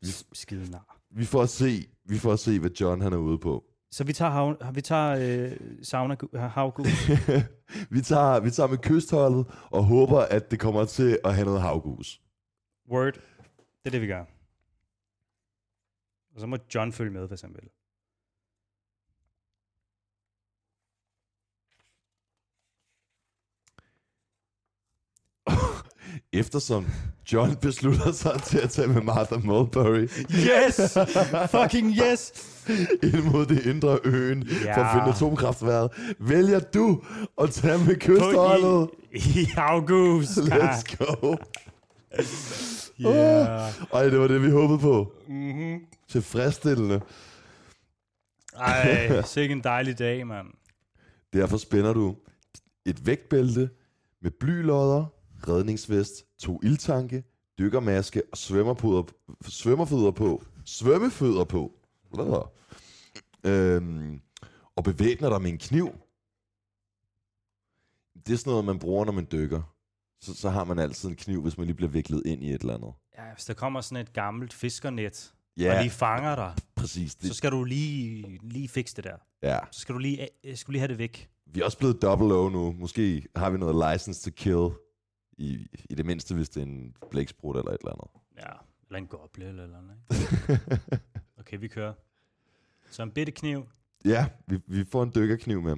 S- 0.05 0.25
Skide 0.33 0.71
nar. 0.71 0.96
Vi 1.17 1.25
får 1.25 1.41
at 1.41 1.49
se, 1.49 1.87
vi 2.05 2.17
får 2.17 2.33
at 2.33 2.39
se, 2.39 2.59
hvad 2.59 2.69
John 2.81 3.01
han 3.01 3.13
er 3.13 3.17
ude 3.17 3.37
på. 3.37 3.63
Så 3.91 4.03
vi 4.03 4.13
tager, 4.13 4.31
hav, 4.31 4.75
vi 4.75 4.81
tager 4.81 5.09
øh, 5.51 5.57
sauna, 5.83 6.15
havgus. 6.33 7.09
vi, 7.95 8.01
tager, 8.01 8.39
vi 8.39 8.51
tager 8.51 8.67
med 8.67 8.77
kystholdet 8.77 9.45
og 9.71 9.83
håber, 9.83 10.19
at 10.19 10.51
det 10.51 10.59
kommer 10.59 10.85
til 10.85 11.19
at 11.23 11.35
have 11.35 11.45
noget 11.45 11.61
havgus. 11.61 12.21
Word. 12.91 13.13
Det 13.13 13.85
er 13.85 13.89
det, 13.89 14.01
vi 14.01 14.07
gør. 14.07 14.25
Og 16.35 16.39
så 16.41 16.47
må 16.47 16.57
John 16.75 16.91
følge 16.91 17.11
med, 17.11 17.27
hvis 17.27 17.41
han 17.41 17.53
Eftersom 26.33 26.85
John 27.33 27.55
beslutter 27.61 28.11
sig 28.11 28.41
til 28.43 28.57
at 28.57 28.69
tage 28.69 28.87
med 28.87 29.01
Martha 29.01 29.35
Mulberry 29.37 30.07
Yes! 30.31 30.97
Fucking 31.51 31.95
yes! 31.97 32.33
ind 33.13 33.31
mod 33.31 33.45
det 33.45 33.65
indre 33.65 33.99
øen 34.03 34.43
ja. 34.43 34.77
for 34.77 34.81
at 34.81 34.93
finde 34.93 35.15
atomkraftværket, 35.15 36.15
vælger 36.19 36.59
du 36.59 37.01
at 37.41 37.49
tage 37.49 37.77
med 37.77 37.95
kystholdet. 37.95 38.89
I, 39.11 39.41
I 39.41 39.45
havgus. 39.45 40.27
Let's 40.27 40.95
go. 40.97 41.35
Yeah. 43.01 43.73
Ej, 43.93 44.03
det 44.03 44.19
var 44.19 44.27
det, 44.27 44.43
vi 44.43 44.49
håbede 44.49 44.79
på. 44.79 45.13
Mm-hmm. 45.27 45.79
Tilfredsstillende. 46.09 47.01
Ej, 48.59 49.21
sikke 49.35 49.51
en 49.51 49.63
dejlig 49.63 49.99
dag, 49.99 50.27
mand. 50.27 50.47
Derfor 51.33 51.57
spænder 51.57 51.93
du 51.93 52.15
et 52.85 53.05
vægtbælte 53.05 53.69
med 54.21 54.31
blylodder, 54.31 55.05
redningsvest, 55.47 56.25
to 56.39 56.59
ildtanke, 56.63 57.23
dykkermaske 57.59 58.21
og 58.31 58.37
svømmerpuder, 58.37 59.03
svømmerfødder 59.47 60.11
på. 60.11 60.43
Svømmefødder 60.65 61.43
på. 61.43 61.73
Hvad? 62.13 62.47
Øhm, 63.43 64.21
og 64.75 64.83
bevæbner 64.83 65.29
dig 65.29 65.41
med 65.41 65.51
en 65.51 65.57
kniv. 65.57 65.89
Det 68.27 68.33
er 68.33 68.37
sådan 68.37 68.51
noget, 68.51 68.65
man 68.65 68.79
bruger, 68.79 69.05
når 69.05 69.11
man 69.13 69.27
dykker. 69.31 69.61
Så, 70.21 70.33
så 70.35 70.49
har 70.49 70.63
man 70.63 70.79
altid 70.79 71.09
en 71.09 71.15
kniv, 71.15 71.41
hvis 71.41 71.57
man 71.57 71.67
lige 71.67 71.75
bliver 71.75 71.91
viklet 71.91 72.21
ind 72.25 72.43
i 72.43 72.53
et 72.53 72.61
eller 72.61 72.73
andet. 72.75 72.91
Ja, 73.17 73.33
hvis 73.33 73.45
der 73.45 73.53
kommer 73.53 73.81
sådan 73.81 74.01
et 74.03 74.13
gammelt 74.13 74.53
fiskernet, 74.53 75.33
Ja, 75.57 75.77
og 75.77 75.83
de 75.83 75.89
fanger 75.89 76.35
dig, 76.35 76.53
præcis. 76.75 77.11
så 77.11 77.17
Det, 77.21 77.35
skal 77.35 77.51
du 77.51 77.63
lige, 77.63 78.39
lige 78.43 78.67
fikse 78.67 78.95
det 78.95 79.03
der. 79.03 79.15
ja. 79.43 79.59
Så 79.71 79.79
skal 79.79 79.93
du 79.95 79.99
lige, 79.99 80.27
øh, 80.43 80.55
skal 80.57 80.67
du 80.67 80.71
lige 80.71 80.79
have 80.79 80.87
det 80.87 80.97
væk. 80.97 81.29
Vi 81.53 81.59
er 81.61 81.65
også 81.65 81.77
blevet 81.77 82.01
double 82.01 82.33
O 82.35 82.49
nu. 82.49 82.71
Måske 82.71 83.27
har 83.35 83.49
vi 83.49 83.57
noget 83.57 83.93
license 83.93 84.31
to 84.31 84.33
kill. 84.35 84.69
I, 85.37 85.67
I 85.89 85.95
det 85.95 86.05
mindste, 86.05 86.35
hvis 86.35 86.49
det 86.49 86.61
er 86.61 86.65
en 86.65 86.95
blæksprut 87.11 87.57
eller 87.57 87.71
et 87.71 87.77
eller 87.81 87.91
andet. 87.91 88.21
Ja, 88.37 88.53
eller 88.87 88.97
en 88.97 89.07
goble 89.07 89.47
eller 89.47 89.67
noget. 89.67 89.97
Ikke? 90.49 90.99
Okay, 91.39 91.59
vi 91.59 91.67
kører. 91.67 91.93
Så 92.91 93.03
en 93.03 93.11
bitte 93.11 93.31
kniv. 93.31 93.65
Ja, 94.05 94.29
vi, 94.47 94.59
vi 94.67 94.83
får 94.85 95.03
en 95.03 95.11
dykkerkniv 95.15 95.61
med. 95.61 95.75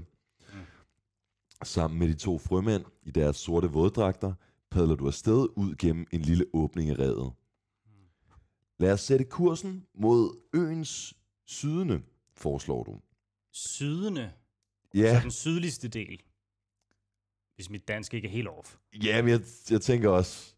Sammen 1.64 1.99
med 1.99 2.07
de 2.07 2.14
to 2.14 2.38
frømænd 2.38 2.86
i 3.03 3.12
deres 3.12 3.38
sorte 3.38 3.68
våddragter, 3.68 4.34
padler 4.72 4.95
du 4.95 5.07
afsted 5.07 5.47
ud 5.55 5.76
gennem 5.76 6.05
en 6.12 6.22
lille 6.22 6.45
åbning 6.53 6.89
i 6.89 6.93
revet. 6.93 7.34
Lad 8.78 8.93
os 8.93 9.01
sætte 9.01 9.26
kursen 9.26 9.86
mod 9.93 10.39
øens 10.53 11.14
sydende, 11.45 12.01
foreslår 12.34 12.84
du. 12.84 12.99
Sydende. 13.51 14.32
Ja, 14.93 15.16
Så 15.18 15.24
den 15.24 15.32
sydligste 15.32 15.88
del. 15.88 16.22
Hvis 17.60 17.70
mit 17.70 17.88
dansk 17.88 18.14
ikke 18.14 18.28
er 18.28 18.32
helt 18.32 18.47
off. 18.47 18.76
ja 19.03 19.22
men 19.22 19.32
jeg, 19.32 19.41
jeg 19.72 19.82
tænker 19.82 20.10
også, 20.10 20.55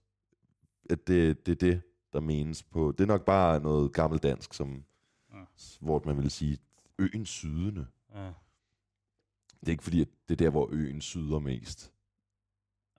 at 0.89 1.07
det, 1.07 1.45
det 1.45 1.51
er 1.51 1.55
det, 1.55 1.81
der 2.13 2.19
menes 2.19 2.63
på. 2.63 2.91
Det 2.91 3.03
er 3.03 3.07
nok 3.07 3.25
bare 3.25 3.59
noget 3.59 3.93
gammeldansk, 3.93 4.53
som, 4.53 4.83
Ja. 5.33 5.43
hvor 5.79 6.01
man 6.05 6.17
vil 6.17 6.31
sige 6.31 6.57
øens 6.99 7.29
sydende. 7.29 7.87
Ja. 8.15 8.25
Det 9.59 9.67
er 9.67 9.69
ikke 9.69 9.83
fordi, 9.83 10.01
at 10.01 10.07
det 10.27 10.33
er 10.33 10.45
der, 10.45 10.49
hvor 10.49 10.69
øen 10.71 11.01
syder 11.01 11.39
mest. 11.39 11.93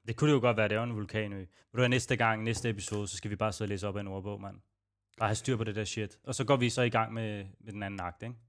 Det 0.09 0.16
kunne 0.16 0.30
det 0.30 0.36
jo 0.36 0.40
godt 0.40 0.57
være, 0.57 0.68
det 0.68 0.76
er 0.76 0.82
en 0.82 0.94
vulkanø. 0.96 1.38
Vil 1.38 1.46
du 1.72 1.78
have 1.78 1.88
næste 1.88 2.16
gang, 2.16 2.42
næste 2.44 2.70
episode, 2.70 3.09
så 3.09 3.16
skal 3.16 3.30
vi 3.30 3.36
bare 3.36 3.53
sidde 3.53 3.66
og 3.66 3.68
læse 3.68 3.88
op 3.88 3.96
af 3.96 4.00
en 4.00 4.09
ordbog, 4.09 4.40
mand. 4.40 4.57
Bare 5.18 5.28
have 5.28 5.36
styr 5.36 5.57
på 5.57 5.64
det 5.64 5.74
der 5.74 5.84
shit. 5.84 6.18
Og 6.24 6.34
så 6.34 6.44
går 6.44 6.57
vi 6.57 6.70
så 6.70 6.82
i 6.82 6.90
gang 6.90 7.12
med, 7.12 7.44
med 7.61 7.72
den 7.72 7.82
anden 7.82 8.00
akt, 8.00 8.22
ikke? 8.22 8.34
Kunne 8.34 8.40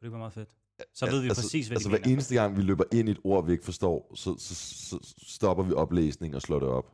det 0.00 0.06
ikke 0.06 0.12
være 0.12 0.18
meget 0.18 0.32
fedt? 0.32 0.56
Så 0.94 1.06
ved 1.10 1.20
vi 1.20 1.28
altså, 1.28 1.42
præcis, 1.42 1.66
hvad 1.68 1.76
altså 1.76 1.88
de 1.88 1.90
hver 1.92 1.98
mener. 2.00 2.12
eneste 2.12 2.34
gang, 2.34 2.56
vi 2.56 2.62
løber 2.62 2.84
ind 2.92 3.08
i 3.08 3.12
et 3.12 3.18
ord, 3.24 3.46
vi 3.46 3.52
ikke 3.52 3.64
forstår, 3.64 4.12
så, 4.14 4.36
så, 4.38 4.54
så 4.54 4.98
stopper 5.28 5.64
vi 5.64 5.72
oplæsningen 5.72 6.34
og 6.34 6.42
slår 6.42 6.58
det 6.58 6.68
op. 6.68 6.84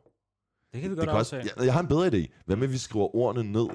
Det 0.73 0.81
kan 0.81 0.91
vi 0.91 0.95
Det 0.95 0.97
godt 0.97 1.09
kan 1.09 1.17
også, 1.17 1.35
jeg, 1.35 1.51
jeg 1.65 1.73
har 1.73 1.79
en 1.81 1.87
bedre 1.87 2.07
idé. 2.07 2.41
Hvad 2.45 2.55
med, 2.55 2.67
at 2.67 2.73
vi 2.73 2.77
skriver 2.77 3.15
ordene 3.15 3.51
ned, 3.51 3.67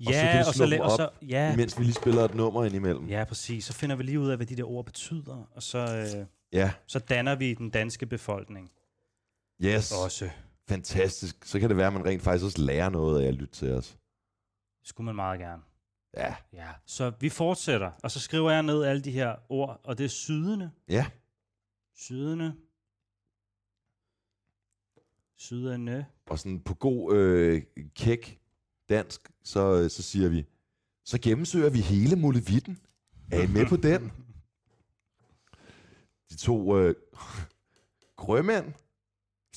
Ja, 0.00 0.08
og 0.08 0.14
så 0.14 0.20
kan 0.20 0.38
vi 0.38 0.52
slå 0.52 0.64
la- 0.66 0.70
dem 0.72 0.80
og 0.80 0.90
så, 0.90 1.06
op, 1.06 1.12
ja, 1.28 1.52
imens 1.52 1.78
vi 1.78 1.84
lige 1.84 1.94
spiller 1.94 2.22
et 2.24 2.34
nummer 2.34 2.64
indimellem? 2.64 3.06
ja, 3.08 3.24
præcis. 3.24 3.64
Så 3.64 3.72
finder 3.72 3.96
vi 3.96 4.02
lige 4.02 4.20
ud 4.20 4.28
af, 4.28 4.36
hvad 4.36 4.46
de 4.46 4.56
der 4.56 4.64
ord 4.70 4.84
betyder, 4.84 5.48
og 5.54 5.62
så, 5.62 5.78
øh, 6.18 6.26
ja. 6.52 6.72
så 6.86 6.98
danner 6.98 7.34
vi 7.34 7.54
den 7.54 7.70
danske 7.70 8.06
befolkning 8.06 8.70
Yes. 9.64 9.92
også. 10.04 10.30
Fantastisk. 10.68 11.44
Så 11.44 11.60
kan 11.60 11.68
det 11.68 11.76
være, 11.76 11.86
at 11.86 11.92
man 11.92 12.04
rent 12.04 12.22
faktisk 12.22 12.44
også 12.44 12.60
lærer 12.62 12.90
noget 12.90 13.22
af 13.22 13.28
at 13.28 13.34
lytte 13.34 13.54
til 13.54 13.72
os. 13.72 13.86
Det 14.80 14.88
skulle 14.88 15.04
man 15.04 15.14
meget 15.16 15.40
gerne. 15.40 15.62
Ja. 16.16 16.34
Ja. 16.52 16.68
Så 16.86 17.12
vi 17.20 17.28
fortsætter, 17.28 17.90
og 18.02 18.10
så 18.10 18.20
skriver 18.20 18.50
jeg 18.50 18.62
ned 18.62 18.82
alle 18.84 19.02
de 19.02 19.10
her 19.10 19.36
ord, 19.48 19.80
og 19.84 19.98
det 19.98 20.04
er 20.04 20.08
sydende, 20.08 20.70
Ja. 20.88 21.06
sydende, 21.94 22.54
sydende, 25.36 26.06
Og 26.26 26.38
sådan 26.38 26.60
på 26.60 26.74
god 26.74 27.14
øh, 27.16 27.62
kæk 27.94 28.40
dansk, 28.88 29.30
så, 29.42 29.80
øh, 29.82 29.90
så 29.90 30.02
siger 30.02 30.28
vi, 30.28 30.46
så 31.04 31.18
gennemsøger 31.20 31.70
vi 31.70 31.80
hele 31.80 32.16
Molevitten. 32.16 32.78
Er 33.30 33.42
I 33.42 33.46
med 33.46 33.66
på 33.66 33.76
den? 33.76 34.12
De 36.30 36.36
to 36.36 36.78
øh, 36.78 36.94
grømænd, 38.16 38.72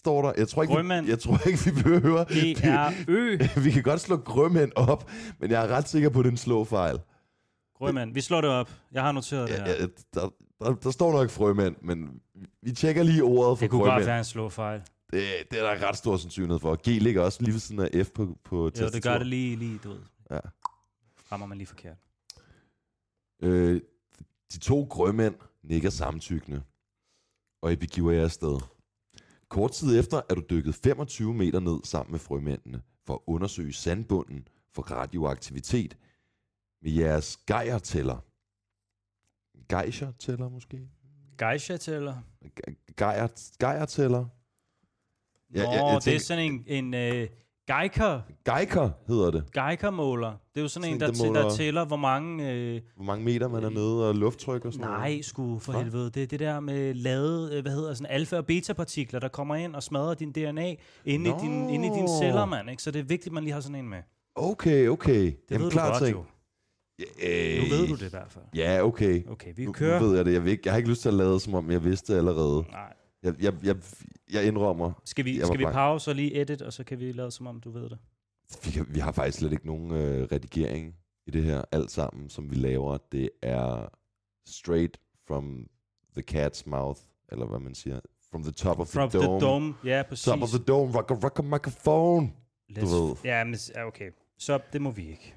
står 0.05 0.21
der. 0.21 0.33
Jeg 0.37 0.47
tror 0.47 0.61
ikke, 0.63 0.73
Grømænd. 0.73 1.05
Vi, 1.05 1.11
jeg 1.11 1.19
tror 1.19 1.47
ikke, 1.47 1.59
vi 1.65 1.71
behøver... 1.83 2.23
G-R-Ø. 2.23 3.37
vi 3.65 3.71
kan 3.71 3.83
godt 3.83 4.01
slå 4.01 4.17
grømænd 4.17 4.71
op, 4.75 5.09
men 5.39 5.51
jeg 5.51 5.63
er 5.65 5.67
ret 5.67 5.89
sikker 5.89 6.09
på, 6.09 6.19
at 6.19 6.23
det 6.23 6.29
er 6.29 6.31
en 6.31 6.37
slåfejl. 6.37 6.99
Grønmand. 7.77 8.13
Vi 8.13 8.21
slår 8.21 8.41
det 8.41 8.49
op. 8.49 8.69
Jeg 8.91 9.03
har 9.03 9.11
noteret 9.11 9.49
det 9.49 9.57
her. 9.57 9.65
Ja, 9.65 9.81
ja, 9.81 9.87
der, 10.13 10.29
der, 10.59 10.73
der 10.73 10.91
står 10.91 11.11
nok 11.11 11.29
frømænd, 11.29 11.75
men 11.81 12.21
vi 12.61 12.71
tjekker 12.71 13.03
lige 13.03 13.23
ordet 13.23 13.57
for 13.57 13.63
det 13.63 13.71
kunne 13.71 13.81
godt 13.81 13.89
frømænd. 13.89 14.05
være 14.05 14.17
en 14.17 14.23
slåfejl. 14.23 14.81
Det, 15.11 15.23
det 15.51 15.59
er 15.59 15.63
der 15.63 15.87
ret 15.87 15.97
stor 15.97 16.17
sandsynlighed 16.17 16.59
for. 16.59 16.75
G 16.75 16.87
ligger 16.87 17.21
også 17.21 17.43
lige 17.43 17.53
ved 17.53 17.59
siden 17.59 17.81
af 17.81 18.05
F 18.05 18.09
på, 18.09 18.37
på 18.43 18.69
tastaturet. 18.69 18.93
det 18.93 19.03
gør 19.03 19.17
det 19.17 19.27
lige, 19.27 19.55
lige 19.55 19.79
du 19.83 19.89
ved. 19.89 19.99
Ja. 20.31 20.39
Rammer 21.31 21.47
man 21.47 21.57
lige 21.57 21.67
forkert. 21.67 21.97
Øh, 23.43 23.81
de 24.53 24.59
to 24.59 24.87
grømænd 24.89 25.35
nikker 25.63 25.89
samtykkende, 25.89 26.61
og 27.61 27.71
I 27.71 27.75
begiver 27.75 28.11
jer 28.11 28.23
afsted. 28.23 28.59
Kort 29.49 29.71
tid 29.71 29.99
efter 29.99 30.21
er 30.29 30.35
du 30.35 30.41
dykket 30.49 30.75
25 30.75 31.33
meter 31.33 31.59
ned 31.59 31.79
sammen 31.83 32.11
med 32.11 32.19
frømændene 32.19 32.81
for 33.05 33.13
at 33.13 33.19
undersøge 33.27 33.73
sandbunden 33.73 34.47
for 34.71 34.81
radioaktivitet 34.81 35.97
med 36.81 36.91
jeres 36.91 37.37
gejertæller. 37.47 38.17
Geisha-tæller 39.69 40.49
måske? 40.49 40.89
Geisha-tæller. 41.37 42.17
Ge- 42.45 42.93
Gejer, 42.97 43.27
gejertæller? 43.59 44.25
Nå, 45.49 45.61
Ja, 45.61 45.61
ja, 45.61 45.69
jeg 45.71 45.79
det 45.89 45.95
er 45.95 45.99
tænker- 45.99 46.19
sådan 46.19 46.43
en, 46.67 46.93
en 46.93 47.21
uh, 47.23 47.27
Geiger, 47.67 48.21
Geiker 48.45 48.89
hedder 49.07 49.31
det. 49.31 49.43
Geiger-måler. 49.53 50.27
Det 50.29 50.59
er 50.59 50.61
jo 50.61 50.67
sådan, 50.67 50.83
Sådan 50.83 50.93
en, 50.93 50.99
der, 50.99 51.07
en, 51.07 51.35
der 51.35 51.41
måler- 51.43 51.55
tæller, 51.55 51.85
hvor 51.85 51.95
mange... 51.97 52.51
Øh, 52.53 52.81
Hvor 52.95 53.05
mange 53.05 53.25
meter 53.25 53.47
man 53.47 53.63
er 53.63 53.69
nede, 53.69 54.09
og 54.09 54.15
lufttryk 54.15 54.65
og 54.65 54.73
sådan 54.73 54.87
noget. 54.87 54.99
nej, 55.01 55.21
sgu 55.21 55.59
for 55.59 55.71
Hva? 55.71 55.81
helvede. 55.81 56.09
Det 56.09 56.23
er 56.23 56.27
det 56.27 56.39
der 56.39 56.59
med 56.59 56.93
lavet, 56.93 57.53
øh, 57.53 57.61
hvad 57.61 57.71
hedder 57.71 57.93
sådan 57.93 58.21
alfa- 58.21 58.37
og 58.37 58.45
beta-partikler, 58.45 59.19
der 59.19 59.27
kommer 59.27 59.55
ind 59.55 59.75
og 59.75 59.83
smadrer 59.83 60.13
din 60.13 60.31
DNA 60.31 60.75
inde, 61.05 61.29
i, 61.29 61.33
din, 61.41 61.69
inde 61.69 61.87
i 61.87 61.91
dine 61.95 62.07
celler, 62.21 62.45
mand. 62.45 62.69
Ikke? 62.69 62.83
Så 62.83 62.91
det 62.91 62.99
er 62.99 63.03
vigtigt, 63.03 63.27
at 63.27 63.33
man 63.33 63.43
lige 63.43 63.53
har 63.53 63.59
sådan 63.61 63.75
en 63.75 63.89
med. 63.89 63.97
Okay, 64.35 64.87
okay. 64.87 65.23
Det 65.49 65.59
ved 65.59 65.65
du 65.65 65.69
klar 65.69 65.91
godt 65.91 66.03
ting. 66.03 66.17
jo. 66.17 66.23
Øh, 66.99 67.57
Nu 67.63 67.75
ved 67.75 67.87
du 67.87 67.95
det 67.95 68.05
i 68.07 68.09
hvert 68.09 68.31
fald. 68.31 68.45
Ja, 68.55 68.83
okay. 68.83 69.27
Okay, 69.29 69.53
vi 69.55 69.65
Nu, 69.65 69.71
kører. 69.71 69.99
nu 69.99 70.05
ved 70.07 70.15
jeg 70.15 70.25
det. 70.25 70.33
Jeg, 70.33 70.47
ikke, 70.47 70.61
jeg 70.65 70.73
har 70.73 70.77
ikke 70.77 70.89
lyst 70.89 71.01
til 71.01 71.09
at 71.09 71.15
lade, 71.15 71.39
som 71.39 71.53
om 71.53 71.71
jeg 71.71 71.83
vidste 71.83 72.15
allerede. 72.17 72.63
Nej. 72.71 72.93
Jeg, 73.25 73.35
jeg, 73.43 73.53
jeg, 73.63 73.75
jeg 74.33 74.45
indrømmer, 74.47 74.91
Skal 75.05 75.25
vi, 75.25 75.37
Jeg 75.39 75.47
skal 75.47 75.59
vi 75.59 75.65
pause 75.65 76.11
og 76.11 76.15
lige 76.15 76.41
edit, 76.41 76.61
og 76.61 76.73
så 76.73 76.83
kan 76.83 76.99
vi 76.99 77.11
lade 77.11 77.31
som 77.31 77.47
om, 77.47 77.59
du 77.59 77.71
ved 77.71 77.89
det. 77.89 77.97
vi, 78.65 78.71
kan, 78.71 78.85
vi 78.89 78.99
har 78.99 79.11
faktisk 79.11 79.37
slet 79.37 79.51
ikke 79.51 79.67
nogen 79.67 79.91
øh, 79.91 80.27
redigering 80.31 80.95
i 81.27 81.31
det 81.31 81.43
her. 81.43 81.61
Alt 81.71 81.91
sammen, 81.91 82.29
som 82.29 82.49
vi 82.49 82.55
laver, 82.55 82.97
det 83.11 83.29
er 83.41 83.89
straight 84.47 84.97
from 85.27 85.67
the 86.17 86.23
cat's 86.31 86.63
mouth, 86.65 86.99
eller 87.31 87.45
hvad 87.45 87.59
man 87.59 87.75
siger. 87.75 87.99
From 88.31 88.43
the 88.43 88.51
top 88.51 88.79
of 88.79 88.87
From 88.87 89.09
the 89.09 89.19
dome. 89.19 89.39
the 89.39 89.47
dome. 89.47 89.73
Ja, 89.85 90.03
præcis. 90.09 90.25
Top 90.25 90.41
of 90.41 90.49
the 90.49 90.59
dome. 90.59 90.93
Rock 90.97 91.11
a, 91.11 91.13
rock 91.13 91.39
a 91.39 91.41
microphone. 91.41 92.33
Let's- 92.71 92.81
du 92.81 93.05
ved. 93.05 93.15
Ja, 93.23 93.43
men 93.43 93.55
okay. 93.87 94.11
Så 94.37 94.59
det 94.73 94.81
må 94.81 94.91
vi 94.91 95.09
ikke. 95.09 95.35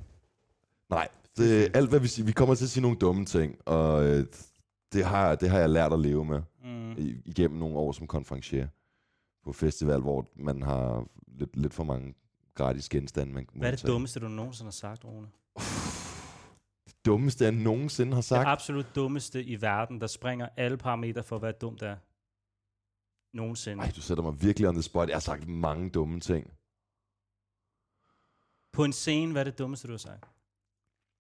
Nej, 0.91 1.09
det, 1.37 1.77
alt 1.77 1.89
hvad 1.89 2.01
vi 2.01 2.09
siger, 2.09 2.27
vi 2.27 2.33
kommer 2.33 2.55
til 2.55 2.65
at 2.65 2.71
sige 2.71 2.83
nogle 2.83 2.97
dumme 2.97 3.25
ting, 3.25 3.57
og 3.67 4.05
øh, 4.07 4.27
det, 4.93 5.05
har, 5.05 5.35
det 5.35 5.51
har 5.51 5.59
jeg 5.59 5.71
lært 5.71 5.93
at 5.93 5.99
leve 6.01 6.25
med 6.25 6.43
Mm. 6.69 7.23
igennem 7.25 7.59
nogle 7.59 7.77
år 7.77 7.93
som 7.93 8.07
konferencier 8.07 8.69
på 9.45 9.53
festival, 9.53 10.01
hvor 10.01 10.27
man 10.35 10.63
har 10.63 11.07
lidt, 11.27 11.57
lidt 11.57 11.75
for 11.75 11.85
mange 11.85 12.15
gratis 12.55 12.89
genstande, 12.89 13.33
man 13.33 13.49
Hvad 13.55 13.67
er 13.67 13.71
det 13.71 13.81
tage. 13.81 13.93
dummeste, 13.93 14.21
du 14.21 14.29
nogensinde 14.29 14.67
har 14.67 14.71
sagt, 14.73 15.05
Rune? 15.05 15.29
Det 16.87 16.97
dummeste, 17.07 17.45
jeg 17.45 17.53
nogensinde 17.53 18.13
har 18.13 18.21
Det 18.21 18.25
sagt? 18.25 18.49
absolut 18.49 18.87
dummeste 18.95 19.45
i 19.45 19.61
verden, 19.61 20.01
der 20.01 20.07
springer 20.07 20.49
alle 20.57 20.77
parametre 20.79 21.23
for, 21.23 21.39
hvad 21.39 21.53
dumt 21.53 21.83
er. 21.83 21.97
Nogensinde. 23.37 23.83
Ej, 23.85 23.91
du 23.97 24.01
sætter 24.01 24.23
mig 24.25 24.43
virkelig 24.43 24.69
on 24.69 24.75
the 24.75 24.83
spot. 24.83 25.09
Jeg 25.09 25.15
har 25.15 25.21
sagt 25.21 25.49
mange 25.49 25.91
dumme 25.91 26.21
ting. 26.21 26.53
På 28.73 28.85
en 28.85 28.93
scene, 28.93 29.33
hvad 29.33 29.43
er 29.43 29.45
det 29.51 29.59
dummeste, 29.59 29.89
du 29.89 29.93
har 29.93 29.99
sagt? 29.99 30.25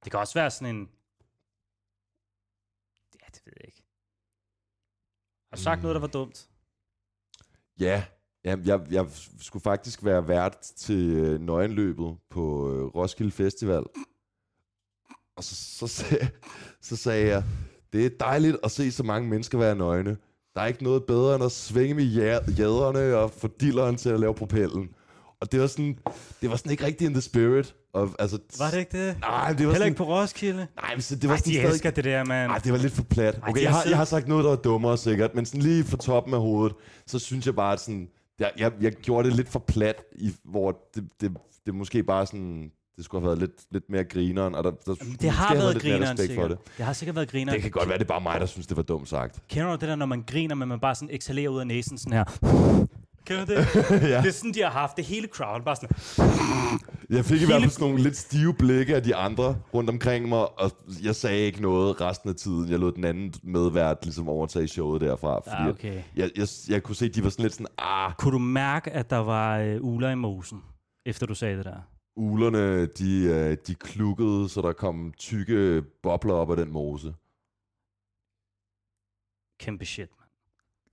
Det 0.05 0.11
kan 0.13 0.21
også 0.21 0.35
være 0.35 0.51
sådan 0.51 0.77
en... 0.77 0.91
Ja, 3.23 3.27
det 3.35 3.43
ved 3.47 3.53
jeg 3.57 3.67
ikke. 3.67 3.83
Har 5.51 5.57
du 5.57 5.63
sagt 5.63 5.79
Mm. 5.79 5.83
noget, 5.83 5.95
der 5.95 6.01
var 6.01 6.07
dumt? 6.09 6.49
Ja, 7.81 8.05
ja 8.45 8.57
jeg, 8.65 8.81
jeg 8.91 9.07
skulle 9.41 9.63
faktisk 9.63 10.05
være 10.05 10.29
vært 10.29 10.59
til 10.77 11.09
øh, 11.09 11.41
nøgenløbet 11.41 12.17
på 12.31 12.73
øh, 12.73 12.85
Roskilde 12.85 13.31
Festival. 13.33 13.83
Og 15.37 15.45
så, 15.45 15.55
så, 15.55 15.87
sag, 15.87 16.29
så 16.81 16.97
sagde 16.97 17.29
jeg, 17.29 17.45
det 17.93 18.07
er 18.07 18.11
dejligt 18.21 18.57
at 18.65 18.71
se 18.71 18.93
så 18.93 19.03
mange 19.03 19.29
mennesker 19.29 19.59
være 19.59 19.77
nøgne. 19.77 20.17
Der 20.55 20.61
er 20.61 20.67
ikke 20.67 20.83
noget 20.85 21.05
bedre 21.05 21.35
end 21.35 21.45
at 21.45 21.53
svinge 21.53 21.95
med 21.95 22.05
jæderne 22.05 23.17
og 23.17 23.31
få 23.31 23.49
dilleren 23.61 23.97
til 23.97 24.09
at 24.11 24.21
lave 24.21 24.35
propellen. 24.35 24.95
Og 25.41 25.53
det 25.53 25.61
var 25.61 25.67
sådan, 25.67 25.99
det 26.41 26.51
var 26.51 26.57
sådan 26.57 26.73
ikke 26.73 26.85
rigtig 26.87 27.07
in 27.07 27.13
the 27.13 27.21
spirit. 27.21 27.75
Og, 27.93 28.11
altså, 28.19 28.39
Var 28.59 28.71
det 28.71 28.79
ikke 28.79 29.07
det? 29.07 29.17
Nej, 29.21 29.49
det 29.49 29.57
var 29.57 29.63
Heller 29.63 29.75
sådan, 29.75 29.87
ikke 29.87 29.97
på 29.99 30.05
Roskilde? 30.05 30.67
nej, 30.83 30.95
men 30.95 31.03
så 31.03 31.17
det 31.17 31.29
var 31.29 31.35
Ej, 31.35 31.39
sådan 31.39 31.53
de 31.53 31.59
stadig, 31.59 31.73
elsker 31.73 31.91
det 31.91 32.05
der, 32.05 32.25
mand. 32.25 32.49
Nej, 32.51 32.59
det 32.59 32.73
var 32.73 32.79
lidt 32.79 32.93
for 32.93 33.03
plat. 33.03 33.41
Okay, 33.49 33.63
jeg 33.63 33.71
har 33.71 33.85
jeg 33.89 33.97
har 33.97 34.05
sagt 34.05 34.29
noget, 34.29 34.45
der 34.45 34.51
var 34.51 34.57
dummere 34.57 34.97
sikkert, 34.99 35.35
men 35.35 35.47
sådan 35.47 35.63
lige 35.63 35.85
for 35.85 35.97
toppen 35.97 36.35
af 36.35 36.41
hovedet, 36.41 36.77
så 37.07 37.19
synes 37.19 37.47
jeg 37.47 37.55
bare, 37.57 37.73
at 37.73 37.81
sådan, 37.81 38.09
jeg, 38.39 38.51
jeg, 38.59 38.73
jeg 38.81 38.93
gjorde 38.93 39.29
det 39.29 39.37
lidt 39.37 39.49
for 39.49 39.59
plat, 39.59 40.03
i, 40.17 40.35
hvor 40.45 40.77
det, 40.95 41.05
det, 41.21 41.33
det 41.67 41.75
måske 41.75 42.03
bare 42.03 42.27
sådan, 42.27 42.71
det 42.97 43.05
skulle 43.05 43.23
have 43.23 43.27
været 43.27 43.39
lidt, 43.39 43.53
lidt 43.71 43.85
mere 43.91 44.05
grineren, 44.05 44.55
og 44.55 44.65
der, 44.65 44.71
der 44.71 44.95
Det 45.21 45.31
har 45.31 45.55
været 45.55 45.75
lidt 45.75 45.85
mere 45.85 45.93
grineren, 45.93 46.19
respekt 46.19 46.41
for 46.41 46.49
det. 46.49 46.59
Det 46.79 46.85
har 46.87 46.93
sikkert 46.93 47.17
været 47.17 47.31
grineren. 47.31 47.55
Det 47.55 47.63
kan 47.63 47.71
godt 47.71 47.89
være, 47.89 47.99
det 47.99 48.05
er 48.05 48.09
bare 48.09 48.21
mig, 48.21 48.41
der 48.41 48.47
synes, 48.47 48.67
det 48.67 48.77
var 48.77 48.83
dumt 48.83 49.09
sagt. 49.09 49.39
Kender 49.49 49.67
du 49.67 49.73
det 49.73 49.89
der, 49.89 49.97
når 49.97 50.07
man 50.07 50.25
griner, 50.27 50.55
men 50.55 50.69
man 50.69 50.81
bare 50.81 50.95
sådan 50.95 51.15
exhalerer 51.15 51.49
ud 51.49 51.61
af 51.61 51.67
næsen 51.67 51.99
sådan 51.99 52.13
her? 52.13 52.88
Kender 53.29 53.45
du 53.45 53.53
det? 53.53 53.59
ja. 54.13 54.21
Det 54.23 54.29
er 54.29 54.33
sådan, 54.33 54.55
de 54.55 54.63
har 54.63 54.71
haft 54.71 54.97
det 54.97 55.05
hele 55.05 55.29
crowd. 55.29 55.63
Bare 55.65 55.77
sådan, 55.77 55.91
Jeg 57.17 57.25
fik 57.25 57.43
i 57.43 57.47
hvert 57.47 57.61
fald 57.61 57.71
sådan 57.71 57.89
nogle 57.89 58.03
lidt 58.03 58.17
stive 58.17 58.55
blikke 58.55 58.97
af 58.97 59.03
de 59.03 59.17
andre 59.17 59.61
rundt 59.75 59.91
omkring 59.91 60.29
mig, 60.29 60.61
og 60.61 60.71
jeg 61.03 61.17
sagde 61.17 61.39
ikke 61.39 61.63
noget 61.63 62.01
resten 62.01 62.31
af 62.31 62.37
tiden. 62.37 62.71
Jeg 62.71 62.79
lod 62.79 62.93
den 62.93 63.05
anden 63.05 63.35
medvært 63.43 63.99
ligesom 64.05 64.29
overtage 64.29 64.69
showet 64.69 65.01
derfra, 65.01 65.35
fordi 65.41 65.63
ah, 65.63 65.69
okay. 65.69 66.03
jeg, 66.17 66.31
jeg, 66.37 66.49
jeg 66.69 66.83
kunne 66.83 66.97
se, 66.97 67.05
at 67.07 67.15
de 67.15 67.25
var 67.25 67.31
sådan 67.31 67.43
lidt 67.43 67.53
sådan, 67.53 67.67
ah, 67.79 68.13
Kunne 68.19 68.33
du 68.33 68.39
mærke, 68.39 68.91
at 68.91 69.11
der 69.11 69.17
var 69.17 69.59
øh, 69.59 69.79
uler 69.81 70.11
i 70.11 70.15
mosen, 70.15 70.63
efter 71.07 71.27
du 71.27 71.35
sagde 71.35 71.57
det 71.57 71.65
der? 71.65 71.81
Ulerne, 72.17 72.87
de, 72.87 73.25
øh, 73.25 73.57
de 73.67 73.75
klukkede, 73.75 74.49
så 74.49 74.63
der 74.63 74.73
kom 74.73 75.13
tykke 75.19 75.83
bobler 76.03 76.35
op 76.35 76.51
af 76.51 76.57
den 76.57 76.73
mose. 76.73 77.15
Kæmpe 79.61 79.85
shit, 79.85 80.09
mand. 80.21 80.31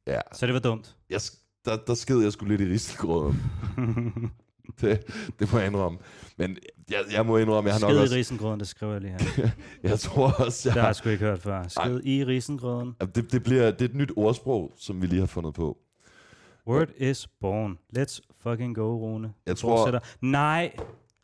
Ja, 0.07 0.21
Så 0.33 0.45
det 0.45 0.53
var 0.53 0.59
dumt. 0.59 0.95
jeg, 1.09 1.21
der, 1.65 1.77
der 1.87 1.93
sked 1.93 2.19
jeg 2.19 2.31
skulle 2.31 2.57
lidt 2.57 2.69
i 2.69 2.73
risengrøden. 2.73 3.41
det, 4.81 5.03
det 5.39 5.51
må 5.53 5.57
jeg 5.57 5.67
indrømme. 5.67 5.97
Men 6.37 6.57
jeg, 6.89 6.99
jeg 7.11 7.25
må 7.25 7.37
indrømme, 7.37 7.67
jeg 7.67 7.75
har 7.75 7.79
nok 7.79 7.89
Skid 7.89 7.99
i 7.99 8.01
også... 8.01 8.15
risengrøden, 8.15 8.59
det 8.59 8.67
skriver 8.67 8.91
jeg 8.93 9.01
lige 9.01 9.17
her. 9.35 9.49
Jeg 9.89 9.99
tror 9.99 10.31
også, 10.31 10.69
Det 10.69 10.73
har 10.73 10.79
jeg, 10.79 10.87
jeg 10.87 10.95
sgu 10.95 11.09
ikke 11.09 11.25
hørt 11.25 11.39
før. 11.39 11.67
Skid 11.67 11.99
i 12.03 12.25
risengrøden. 12.25 12.95
det, 13.15 13.31
det, 13.31 13.43
bliver, 13.43 13.71
det 13.71 13.81
er 13.81 13.85
et 13.85 13.95
nyt 13.95 14.11
ordsprog, 14.15 14.73
som 14.77 15.01
vi 15.01 15.07
lige 15.07 15.19
har 15.19 15.27
fundet 15.27 15.53
på. 15.53 15.77
Word 16.67 16.87
is 16.97 17.27
born. 17.41 17.77
Let's 17.97 18.19
fucking 18.43 18.75
go, 18.75 18.97
Rune. 18.97 19.33
Jeg 19.45 19.57
tror... 19.57 19.77
Fortsætter. 19.77 19.99
Nej, 20.21 20.71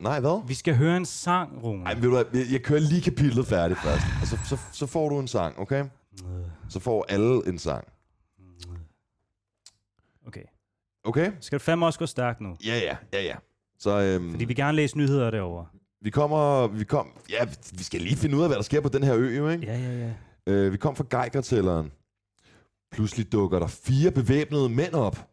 Nej, 0.00 0.20
hvad? 0.20 0.48
vi 0.48 0.54
skal 0.54 0.74
høre 0.74 0.96
en 0.96 1.04
sang, 1.04 1.62
Rune. 1.62 1.84
Ej, 1.84 1.94
ved 1.94 2.02
du 2.02 2.10
hvad, 2.10 2.24
jeg, 2.32 2.46
jeg 2.52 2.62
kører 2.62 2.80
lige 2.80 3.02
kapitlet 3.02 3.46
færdigt 3.46 3.80
først. 3.80 4.02
Og 4.20 4.26
så, 4.26 4.38
så, 4.48 4.58
så 4.72 4.86
får 4.86 5.08
du 5.08 5.18
en 5.20 5.28
sang, 5.28 5.58
okay? 5.58 5.84
Så 6.68 6.80
får 6.80 7.06
alle 7.08 7.48
en 7.48 7.58
sang. 7.58 7.84
Okay. 10.26 10.44
Okay? 11.04 11.32
Skal 11.40 11.58
det 11.58 11.64
fandme 11.64 11.86
også 11.86 11.98
gå 11.98 12.06
stærkt 12.06 12.40
nu? 12.40 12.56
Ja, 12.66 12.78
ja, 12.78 12.96
ja, 13.12 13.22
ja. 13.22 13.34
Så 13.78 14.00
øhm, 14.00 14.30
Fordi 14.30 14.44
vi 14.44 14.54
gerne 14.54 14.76
læse 14.76 14.98
nyheder 14.98 15.30
derovre. 15.30 15.66
vi 16.00 16.10
kommer... 16.10 16.66
Vi 16.66 16.84
kom, 16.84 17.08
ja, 17.30 17.44
vi 17.72 17.82
skal 17.82 18.00
lige 18.00 18.16
finde 18.16 18.36
ud 18.36 18.42
af, 18.42 18.48
hvad 18.48 18.56
der 18.56 18.62
sker 18.62 18.80
på 18.80 18.88
den 18.88 19.02
her 19.02 19.16
ø, 19.16 19.36
jo, 19.36 19.48
ikke? 19.48 19.66
Ja, 19.66 19.78
ja, 19.78 19.98
ja. 19.98 20.12
Øh, 20.52 20.72
vi 20.72 20.76
kom 20.76 20.96
fra 20.96 21.04
Geigertælleren. 21.10 21.92
Pludselig 22.92 23.32
dukker 23.32 23.58
der 23.58 23.66
fire 23.66 24.10
bevæbnede 24.10 24.68
mænd 24.68 24.94
op 24.94 25.28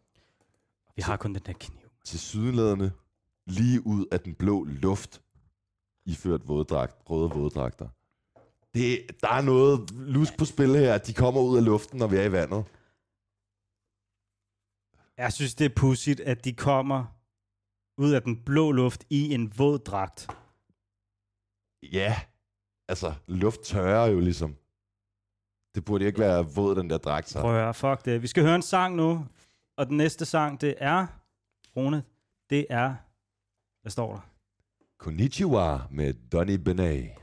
Vi 0.96 1.02
har 1.02 1.16
kun 1.16 1.34
den 1.34 1.42
der 1.46 1.52
kniv. 1.52 1.78
til 2.04 2.18
sydenladende 2.20 2.90
lige 3.46 3.86
ud 3.86 4.06
af 4.12 4.20
den 4.20 4.34
blå 4.34 4.64
luft, 4.64 5.20
iført 6.06 6.48
våddragt, 6.48 6.96
røde 7.10 7.30
våddragter. 7.30 7.88
Det, 8.74 9.00
der 9.20 9.28
er 9.28 9.40
noget 9.42 9.90
lusk 9.90 10.36
på 10.38 10.44
spil 10.44 10.76
her. 10.76 10.98
De 10.98 11.12
kommer 11.14 11.40
ud 11.40 11.56
af 11.58 11.64
luften, 11.64 11.98
når 11.98 12.06
vi 12.06 12.16
er 12.16 12.24
i 12.24 12.32
vandet. 12.32 12.64
Jeg 15.20 15.32
synes, 15.32 15.54
det 15.54 15.64
er 15.64 15.74
pudsigt, 15.76 16.20
at 16.20 16.44
de 16.44 16.52
kommer 16.52 17.04
ud 17.98 18.12
af 18.12 18.22
den 18.22 18.44
blå 18.44 18.72
luft 18.72 19.04
i 19.10 19.34
en 19.34 19.58
våd 19.58 19.78
dragt. 19.78 20.28
Ja, 21.92 22.20
altså 22.88 23.14
luft 23.26 23.60
tørrer 23.62 24.06
jo 24.06 24.20
ligesom. 24.20 24.56
Det 25.74 25.84
burde 25.84 26.04
ikke 26.04 26.18
være 26.18 26.46
våd, 26.54 26.74
den 26.74 26.90
der 26.90 26.98
dragt 26.98 27.28
sig. 27.28 27.40
Prøv 27.40 27.54
at 27.54 27.62
høre, 27.62 27.74
fuck 27.74 28.04
det. 28.04 28.22
Vi 28.22 28.26
skal 28.26 28.42
høre 28.42 28.54
en 28.54 28.62
sang 28.62 28.96
nu, 28.96 29.26
og 29.76 29.86
den 29.86 29.96
næste 29.96 30.24
sang, 30.24 30.60
det 30.60 30.74
er, 30.78 31.06
Rune, 31.76 32.04
det 32.50 32.66
er, 32.70 32.94
hvad 33.82 33.90
står 33.90 34.12
der? 34.12 34.20
Konnichiwa 34.98 35.78
med 35.90 36.14
Donny 36.32 36.54
Benet. 36.54 37.19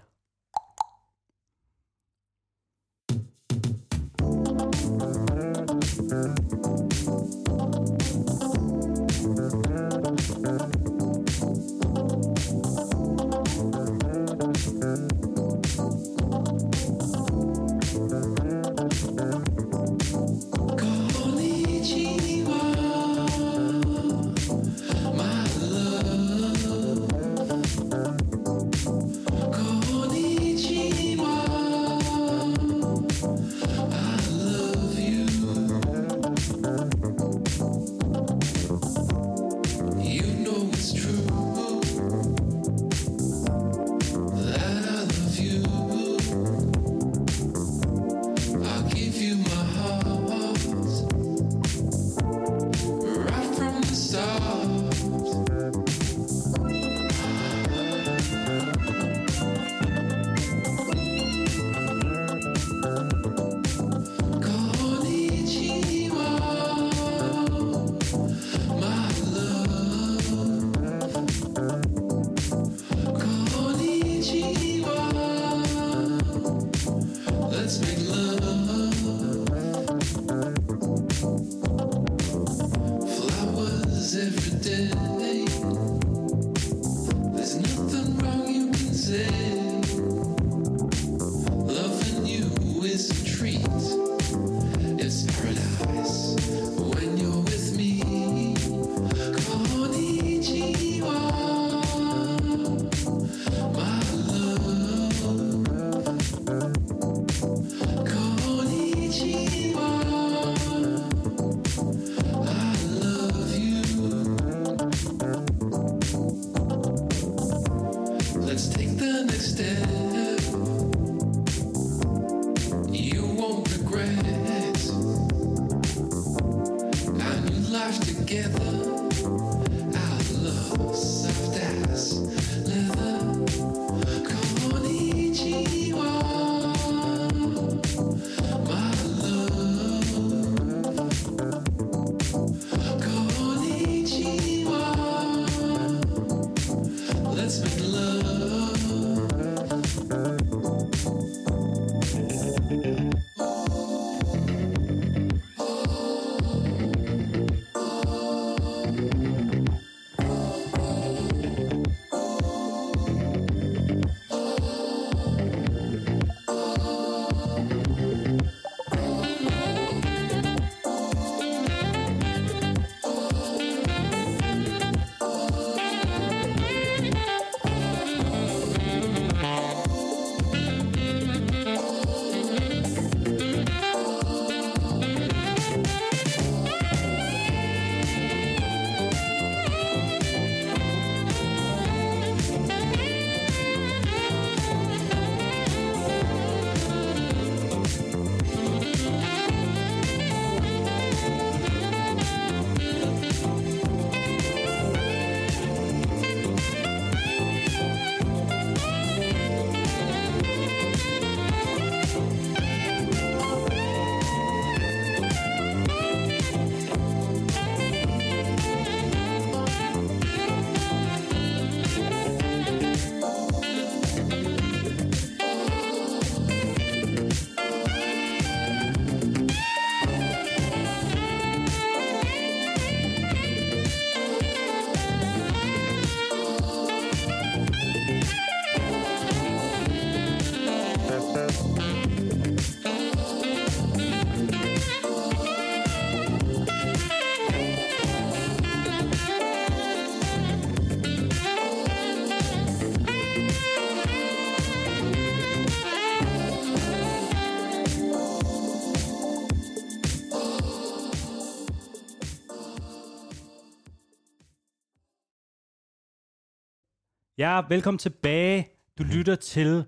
Ja, 267.40 267.62
velkommen 267.70 267.98
tilbage. 267.98 268.70
Du 268.98 269.04
lytter 269.04 269.36
til 269.36 269.86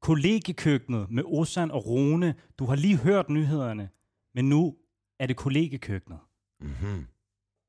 kollegekøkkenet 0.00 1.10
med 1.10 1.22
Osan 1.26 1.70
og 1.70 1.86
Rune. 1.86 2.34
Du 2.58 2.64
har 2.64 2.76
lige 2.76 2.96
hørt 2.96 3.28
nyhederne, 3.30 3.88
men 4.34 4.48
nu 4.48 4.76
er 5.18 5.26
det 5.26 5.36
kollegekøkkenet. 5.36 6.18
Mm-hmm. 6.60 7.06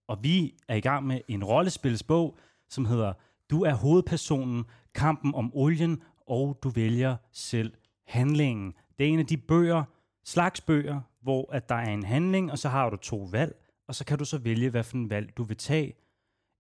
Og 0.08 0.24
vi 0.24 0.56
er 0.68 0.76
i 0.76 0.80
gang 0.80 1.08
med 1.08 1.22
en 1.28 1.44
rollespilsbog, 1.44 2.38
som 2.70 2.86
hedder 2.86 3.14
Du 3.50 3.64
er 3.64 3.74
hovedpersonen, 3.74 4.66
kampen 4.94 5.36
om 5.36 5.52
olien, 5.54 6.04
og 6.28 6.60
du 6.64 6.70
vælger 6.70 7.18
selv 7.32 7.74
handlingen. 8.08 8.74
Det 9.00 9.06
er 9.06 9.10
en 9.10 9.20
af 9.20 9.28
de 9.28 9.38
bøger, 9.38 9.84
slags 10.26 10.62
bøger, 10.62 11.02
hvor 11.22 11.52
at 11.52 11.70
der 11.70 11.76
er 11.76 11.94
en 11.94 12.04
handling, 12.04 12.52
og 12.52 12.60
så 12.60 12.70
har 12.70 12.90
du 12.90 12.98
to 12.98 13.18
valg, 13.32 13.56
og 13.88 13.96
så 13.96 14.06
kan 14.06 14.18
du 14.18 14.26
så 14.26 14.38
vælge, 14.38 14.70
hvad 14.70 14.84
for 14.84 14.98
en 14.98 15.10
valg 15.10 15.38
du 15.38 15.44
vil 15.44 15.58
tage 15.58 15.94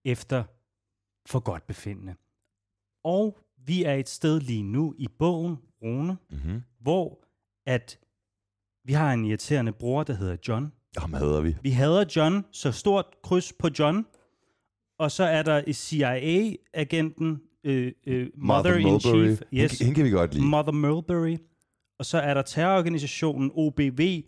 efter 0.05 0.43
for 1.30 1.40
godt 1.40 1.68
befindende. 1.68 2.16
Og 3.04 3.38
vi 3.66 3.84
er 3.84 3.94
et 3.94 4.10
sted 4.10 4.40
lige 4.40 4.64
nu 4.64 4.96
i 4.98 5.08
bogen, 5.20 5.58
Rune, 5.84 6.18
Mm-hmm. 6.32 6.62
hvor 6.82 7.20
at 7.66 8.00
vi 8.86 8.94
har 8.94 9.14
en 9.14 9.26
irriterende 9.26 9.72
bror, 9.72 10.04
der 10.04 10.14
hedder 10.14 10.38
John. 10.48 10.72
Ham 10.98 11.14
hader 11.14 11.42
vi. 11.42 11.56
Vi 11.62 11.70
hader 11.70 12.06
John, 12.16 12.46
så 12.52 12.72
stort 12.72 13.06
kryds 13.24 13.54
på 13.54 13.68
John. 13.80 14.06
Og 15.00 15.12
så 15.12 15.24
er 15.24 15.44
der 15.44 15.64
CIA-agenten, 15.74 17.42
øh, 17.64 17.92
øh, 18.08 18.30
Mother 18.36 18.76
in 18.76 18.84
Mulberry. 18.88 19.00
Chief. 19.00 19.42
Hende, 19.52 19.76
hende 19.84 19.96
kan 19.96 20.06
vi 20.06 20.10
godt 20.10 20.34
lide. 20.34 20.46
Mother 20.46 20.72
Mulberry. 20.72 21.38
Og 22.00 22.06
så 22.06 22.18
er 22.18 22.34
der 22.34 22.42
terrororganisationen 22.42 23.52
OBV, 23.54 24.24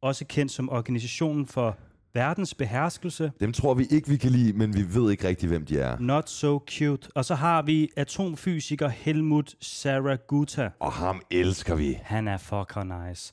også 0.00 0.24
kendt 0.28 0.52
som 0.52 0.68
Organisationen 0.68 1.46
for 1.46 1.78
Verdens 2.14 2.54
Beherskelse. 2.54 3.32
Dem 3.40 3.52
tror 3.52 3.74
vi 3.74 3.84
ikke, 3.90 4.08
vi 4.08 4.16
kan 4.16 4.30
lide, 4.30 4.52
men 4.52 4.74
vi 4.74 4.94
ved 4.94 5.10
ikke 5.10 5.28
rigtig, 5.28 5.48
hvem 5.48 5.66
de 5.66 5.78
er. 5.78 5.98
Not 5.98 6.30
so 6.30 6.58
cute. 6.70 7.08
Og 7.16 7.24
så 7.24 7.34
har 7.34 7.62
vi 7.62 7.88
atomfysiker 7.96 8.88
Helmut 8.88 9.54
Saraguta. 9.60 10.70
Og 10.78 10.92
ham 10.92 11.22
elsker 11.30 11.74
vi. 11.74 11.92
Han 12.02 12.28
er 12.28 12.36
fucker 12.36 13.06
nice. 13.08 13.32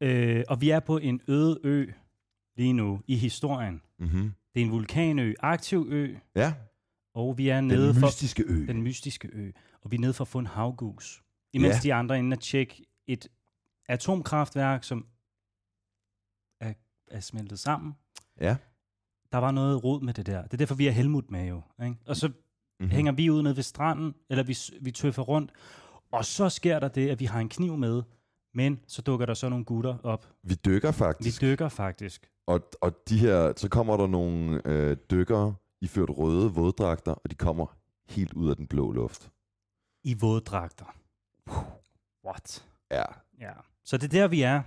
Øh, 0.00 0.44
og 0.48 0.60
vi 0.60 0.70
er 0.70 0.80
på 0.80 0.98
en 0.98 1.20
øde 1.28 1.58
ø 1.64 1.86
lige 2.56 2.72
nu 2.72 3.00
i 3.06 3.16
historien. 3.16 3.82
Mm-hmm. 3.98 4.32
Det 4.54 4.60
er 4.62 4.64
en 4.66 4.72
vulkanø, 4.72 5.34
aktiv 5.40 5.86
ø, 5.90 6.14
Ja, 6.36 6.54
og 7.14 7.38
vi 7.38 7.48
er 7.48 7.56
den 7.56 7.68
nede 7.68 7.94
for 7.94 8.06
mystiske 8.06 8.42
ø. 8.46 8.66
den 8.66 8.82
mystiske 8.82 9.28
ø, 9.32 9.50
og 9.82 9.90
vi 9.90 9.96
er 9.96 10.00
nede 10.00 10.12
for 10.12 10.24
at 10.24 10.28
få 10.28 10.38
en 10.38 10.46
havgus. 10.46 11.22
Imens 11.52 11.74
Ja. 11.74 11.80
de 11.82 11.94
andre 11.94 12.14
er 12.14 12.18
inde 12.18 12.34
og 12.34 12.40
tjekke 12.40 12.84
et 13.06 13.28
atomkraftværk, 13.88 14.84
som 14.84 15.06
er, 16.60 16.72
er 17.10 17.20
smeltet 17.20 17.58
sammen. 17.58 17.92
Ja. 18.40 18.56
Der 19.32 19.38
var 19.38 19.50
noget 19.50 19.84
rod 19.84 20.00
med 20.00 20.14
det 20.14 20.26
der. 20.26 20.42
Det 20.42 20.52
er 20.52 20.56
derfor, 20.56 20.74
vi 20.74 20.84
har 20.84 20.92
Helmut 20.92 21.30
med 21.30 21.48
jo. 21.48 21.62
Ikke? 21.84 21.96
Og 22.06 22.16
så 22.16 22.28
Mhm. 22.28 22.36
mm-hmm. 22.80 22.90
hænger 22.90 23.12
vi 23.12 23.30
ud 23.30 23.42
nede 23.42 23.56
ved 23.56 23.62
stranden, 23.62 24.14
eller 24.30 24.44
vi, 24.44 24.56
vi 24.80 24.90
tøffer 24.90 25.22
rundt, 25.22 25.52
og 26.12 26.24
så 26.24 26.48
sker 26.48 26.80
der 26.80 26.88
det, 26.88 27.08
at 27.10 27.20
vi 27.20 27.24
har 27.24 27.40
en 27.40 27.48
kniv 27.48 27.76
med, 27.76 28.02
men 28.54 28.80
så 28.86 29.02
dukker 29.02 29.26
der 29.26 29.34
så 29.34 29.48
nogle 29.48 29.64
gutter 29.64 29.96
op. 30.02 30.28
Vi 30.42 30.54
dykker 30.54 30.90
Vi 30.90 30.96
faktisk. 30.98 31.40
dykker 31.40 31.68
faktisk. 31.68 32.30
Og, 32.46 32.60
og 32.80 33.08
de 33.08 33.18
her, 33.18 33.52
så 33.56 33.68
kommer 33.68 33.96
der 33.96 34.06
nogle 34.06 34.62
øh, 34.64 34.96
dykkere, 35.10 35.54
iført 35.80 36.10
røde 36.10 36.50
våddragter, 36.50 37.12
og 37.12 37.30
de 37.30 37.34
kommer 37.34 37.66
helt 38.08 38.32
ud 38.32 38.50
af 38.50 38.56
den 38.56 38.66
blå 38.66 38.92
luft. 38.92 39.30
I 40.04 40.14
våddragter. 40.20 40.94
What? 42.26 42.64
Ja. 42.90 43.02
Ja. 43.40 43.52
Så 43.84 43.96
det 43.96 44.04
er 44.04 44.20
der, 44.20 44.28
vi 44.28 44.42
er. 44.42 44.62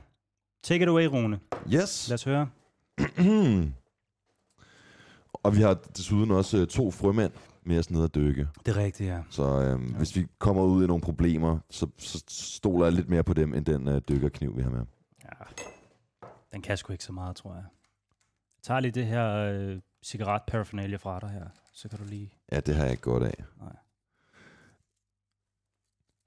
Take 0.63 0.83
it 0.83 0.89
away, 0.89 1.05
Rune. 1.05 1.39
Yes. 1.73 2.09
Lad 2.09 2.13
os 2.13 2.23
høre. 2.23 2.49
og 5.43 5.55
vi 5.55 5.61
har 5.61 5.73
desuden 5.73 6.31
også 6.31 6.57
øh, 6.57 6.67
to 6.67 6.91
frømænd 6.91 7.31
med 7.63 7.79
os 7.79 7.91
nede 7.91 8.03
at 8.03 8.15
dykke. 8.15 8.47
Det 8.65 8.77
er 8.77 8.81
rigtigt, 8.81 9.09
ja. 9.09 9.21
Så 9.29 9.43
øhm, 9.43 9.91
ja. 9.91 9.97
hvis 9.97 10.15
vi 10.15 10.27
kommer 10.39 10.63
ud 10.63 10.83
i 10.83 10.87
nogle 10.87 11.01
problemer, 11.01 11.59
så, 11.69 11.87
så 11.97 12.23
stoler 12.27 12.85
jeg 12.85 12.93
lidt 12.93 13.09
mere 13.09 13.23
på 13.23 13.33
dem, 13.33 13.53
end 13.53 13.65
den 13.65 13.87
øh, 13.87 14.01
dykkerkniv, 14.09 14.57
vi 14.57 14.61
har 14.61 14.69
med. 14.69 14.85
ja. 15.23 15.45
Den 16.53 16.61
kan 16.61 16.77
sgu 16.77 16.91
ikke 16.93 17.03
så 17.03 17.13
meget, 17.13 17.35
tror 17.35 17.53
jeg. 17.53 17.63
Jeg 18.57 18.63
tager 18.63 18.79
lige 18.79 18.91
det 18.91 19.05
her 19.05 19.35
øh, 19.35 19.79
cigaret 20.03 20.41
paraphernalia 20.47 20.97
fra 20.97 21.19
dig 21.19 21.29
her. 21.29 21.45
Så 21.73 21.89
kan 21.89 21.99
du 21.99 22.05
lige... 22.05 22.33
Ja, 22.51 22.59
det 22.59 22.75
har 22.75 22.83
jeg 22.83 22.91
ikke 22.91 23.03
godt 23.03 23.23
af. 23.23 23.43
Nej. 23.61 23.75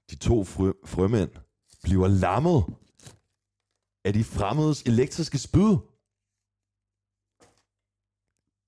De 0.09 0.15
to 0.15 0.43
frø, 0.43 0.71
frømænd 0.85 1.29
bliver 1.83 2.07
lammet 2.07 2.63
af 4.05 4.13
de 4.13 4.23
fremmedes 4.23 4.81
elektriske 4.81 5.37
spyd. 5.37 5.77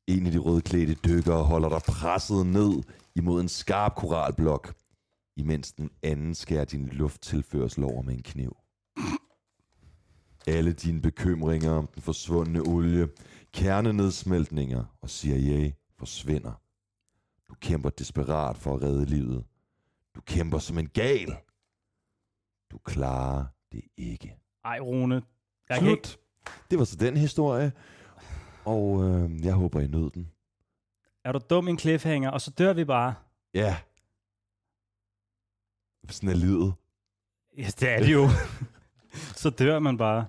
En 0.07 0.25
af 0.25 0.31
de 0.31 0.37
rødklædte 0.37 0.93
dykkere 0.93 1.43
holder 1.43 1.69
dig 1.69 1.81
presset 1.81 2.45
ned 2.45 2.83
imod 3.15 3.41
en 3.41 3.49
skarp 3.49 3.95
koralblok, 3.95 4.73
imens 5.35 5.71
den 5.71 5.89
anden 6.03 6.35
skærer 6.35 6.65
din 6.65 6.87
lufttilførsel 6.87 7.83
over 7.83 8.01
med 8.01 8.13
en 8.13 8.23
kniv. 8.23 8.57
Alle 10.47 10.73
dine 10.73 11.01
bekymringer 11.01 11.71
om 11.71 11.87
den 11.87 12.01
forsvundne 12.01 12.61
olie, 12.61 13.07
kernenedsmeltninger 13.53 14.97
og 15.01 15.09
CIA 15.09 15.71
forsvinder. 15.97 16.61
Du 17.49 17.55
kæmper 17.61 17.89
desperat 17.89 18.57
for 18.57 18.75
at 18.75 18.81
redde 18.81 19.05
livet. 19.05 19.43
Du 20.15 20.21
kæmper 20.21 20.59
som 20.59 20.77
en 20.77 20.87
gal. 20.87 21.35
Du 22.71 22.77
klarer 22.77 23.45
det 23.71 23.81
ikke. 23.97 24.35
Ej, 24.65 24.79
Rune. 24.79 25.23
Jeg 25.69 25.79
kan 25.79 25.89
ikke... 25.91 26.07
Slut. 26.07 26.19
Det 26.71 26.79
var 26.79 26.85
så 26.85 26.95
den 26.95 27.17
historie. 27.17 27.71
Og 28.65 29.03
øh, 29.03 29.45
jeg 29.45 29.53
håber, 29.53 29.79
I 29.79 29.87
nød 29.87 30.11
den. 30.11 30.31
Er 31.23 31.31
du 31.31 31.39
dum 31.49 31.67
en 31.67 31.79
cliffhanger? 31.79 32.29
Og 32.29 32.41
så 32.41 32.51
dør 32.51 32.73
vi 32.73 32.85
bare. 32.85 33.15
Ja. 33.53 33.77
Sådan 36.09 36.29
er 36.29 36.33
livet. 36.33 36.73
Ja, 37.57 37.67
det 37.79 37.89
er 37.89 37.99
det 37.99 38.13
jo. 38.13 38.27
så 39.41 39.49
dør 39.49 39.79
man 39.79 39.97
bare. 39.97 40.25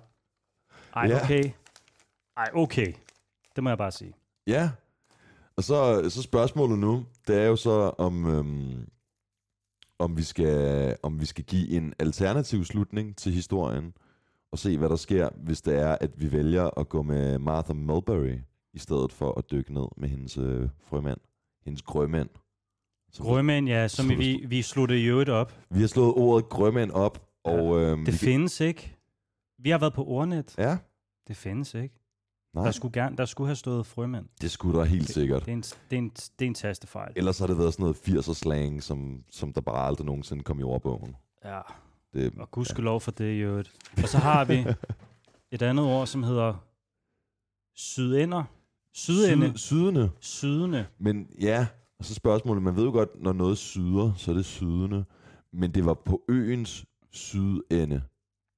Ej, 0.96 1.06
Ja. 1.06 1.24
okay. 1.24 1.50
Ej, 2.36 2.50
okay. 2.54 2.92
Det 3.56 3.62
må 3.64 3.70
jeg 3.70 3.78
bare 3.78 3.92
sige. 3.92 4.12
Ja. 4.46 4.70
Og 5.56 5.64
så, 5.64 6.10
så 6.10 6.22
spørgsmålet 6.22 6.78
nu, 6.78 7.06
det 7.26 7.36
er 7.36 7.46
jo 7.46 7.56
så, 7.56 7.94
om, 7.98 8.26
øhm, 8.26 8.88
om, 9.98 10.16
vi 10.16 10.22
skal, 10.22 10.96
om 11.02 11.20
vi 11.20 11.26
skal 11.26 11.44
give 11.44 11.68
en 11.70 11.94
alternativ 11.98 12.64
slutning 12.64 13.16
til 13.16 13.32
historien, 13.32 13.94
og 14.54 14.58
se, 14.58 14.78
hvad 14.78 14.88
der 14.88 14.96
sker, 14.96 15.28
hvis 15.36 15.62
det 15.62 15.78
er, 15.78 15.96
at 16.00 16.10
vi 16.20 16.32
vælger 16.32 16.78
at 16.80 16.88
gå 16.88 17.02
med 17.02 17.38
Martha 17.38 17.72
Mulberry, 17.72 18.38
i 18.74 18.78
stedet 18.78 19.12
for 19.12 19.38
at 19.38 19.50
dykke 19.50 19.74
ned 19.74 19.86
med 19.96 20.08
hendes 20.08 20.38
øh, 20.38 20.68
frømand, 20.86 21.18
hendes 21.64 21.82
grømænd. 21.82 22.28
Som- 23.12 23.26
Grømænd, 23.26 23.68
ja, 23.68 23.88
som 23.88 24.08
vi, 24.08 24.44
vi 24.48 24.62
sluttede 24.62 25.00
i 25.00 25.04
øvrigt 25.06 25.30
op. 25.30 25.52
Vi 25.70 25.80
har 25.80 25.86
slået 25.86 26.14
ordet 26.14 26.48
grømænd 26.48 26.90
op, 26.90 27.26
og 27.44 27.80
øhm, 27.80 28.04
Det 28.04 28.12
kan, 28.12 28.18
findes 28.18 28.60
ikke. 28.60 28.96
Vi 29.58 29.70
har 29.70 29.78
været 29.78 29.92
på 29.94 30.04
ordnet. 30.04 30.54
Ja, 30.58 30.78
Det 31.28 31.36
findes 31.36 31.74
ikke. 31.74 31.94
nej, 32.54 32.64
Der 32.64 32.70
skulle, 32.70 32.92
gerne, 32.92 33.16
der 33.16 33.24
skulle 33.24 33.48
have 33.48 33.56
stået 33.56 33.86
frømænd. 33.86 34.26
det 34.40 34.50
skulle 34.50 34.78
der 34.78 34.84
helt 34.84 35.08
sikkert. 35.08 35.40
Det 35.46 35.48
er 35.48 35.56
en, 35.56 35.60
det 35.62 35.92
er 35.92 35.96
en, 35.98 36.08
det 36.10 36.44
er 36.44 36.46
en 36.46 36.54
tastefejl. 36.54 37.12
Ellers 37.16 37.38
har 37.38 37.46
det 37.46 37.58
været 37.58 37.72
sådan 37.74 37.82
noget 37.82 37.96
80'er 38.28 38.34
slang, 38.34 38.82
som, 38.82 39.24
som 39.30 39.52
der 39.52 39.60
bare 39.60 39.86
aldrig 39.86 40.06
nogensinde 40.06 40.42
kom 40.44 40.60
i 40.60 40.62
ordbogen. 40.62 41.16
Ja, 41.44 41.60
Det, 42.14 42.32
og 42.36 42.50
gudskelov 42.50 43.00
for 43.00 43.10
det 43.10 43.32
i 43.32 43.38
øvrigt. 43.38 43.72
Og 44.02 44.08
så 44.08 44.18
har 44.18 44.44
vi 44.44 44.64
et 45.52 45.62
andet 45.62 45.84
ord, 45.84 46.06
som 46.06 46.22
hedder 46.22 46.64
sydender. 47.76 48.44
Sydende. 48.92 49.46
Syd, 49.46 49.58
sydende. 49.58 50.10
Sydende. 50.20 50.86
Men 50.98 51.26
ja, 51.40 51.66
og 51.98 52.04
så 52.04 52.14
spørgsmålet, 52.14 52.62
man 52.62 52.76
ved 52.76 52.84
jo 52.84 52.90
godt, 52.90 53.22
når 53.22 53.32
noget 53.32 53.58
syder, 53.58 54.12
så 54.16 54.30
er 54.30 54.34
det 54.34 54.44
sydende. 54.44 55.04
Men 55.52 55.70
det 55.70 55.84
var 55.84 55.94
på 55.94 56.22
øens 56.28 56.84
sydende. 57.12 58.02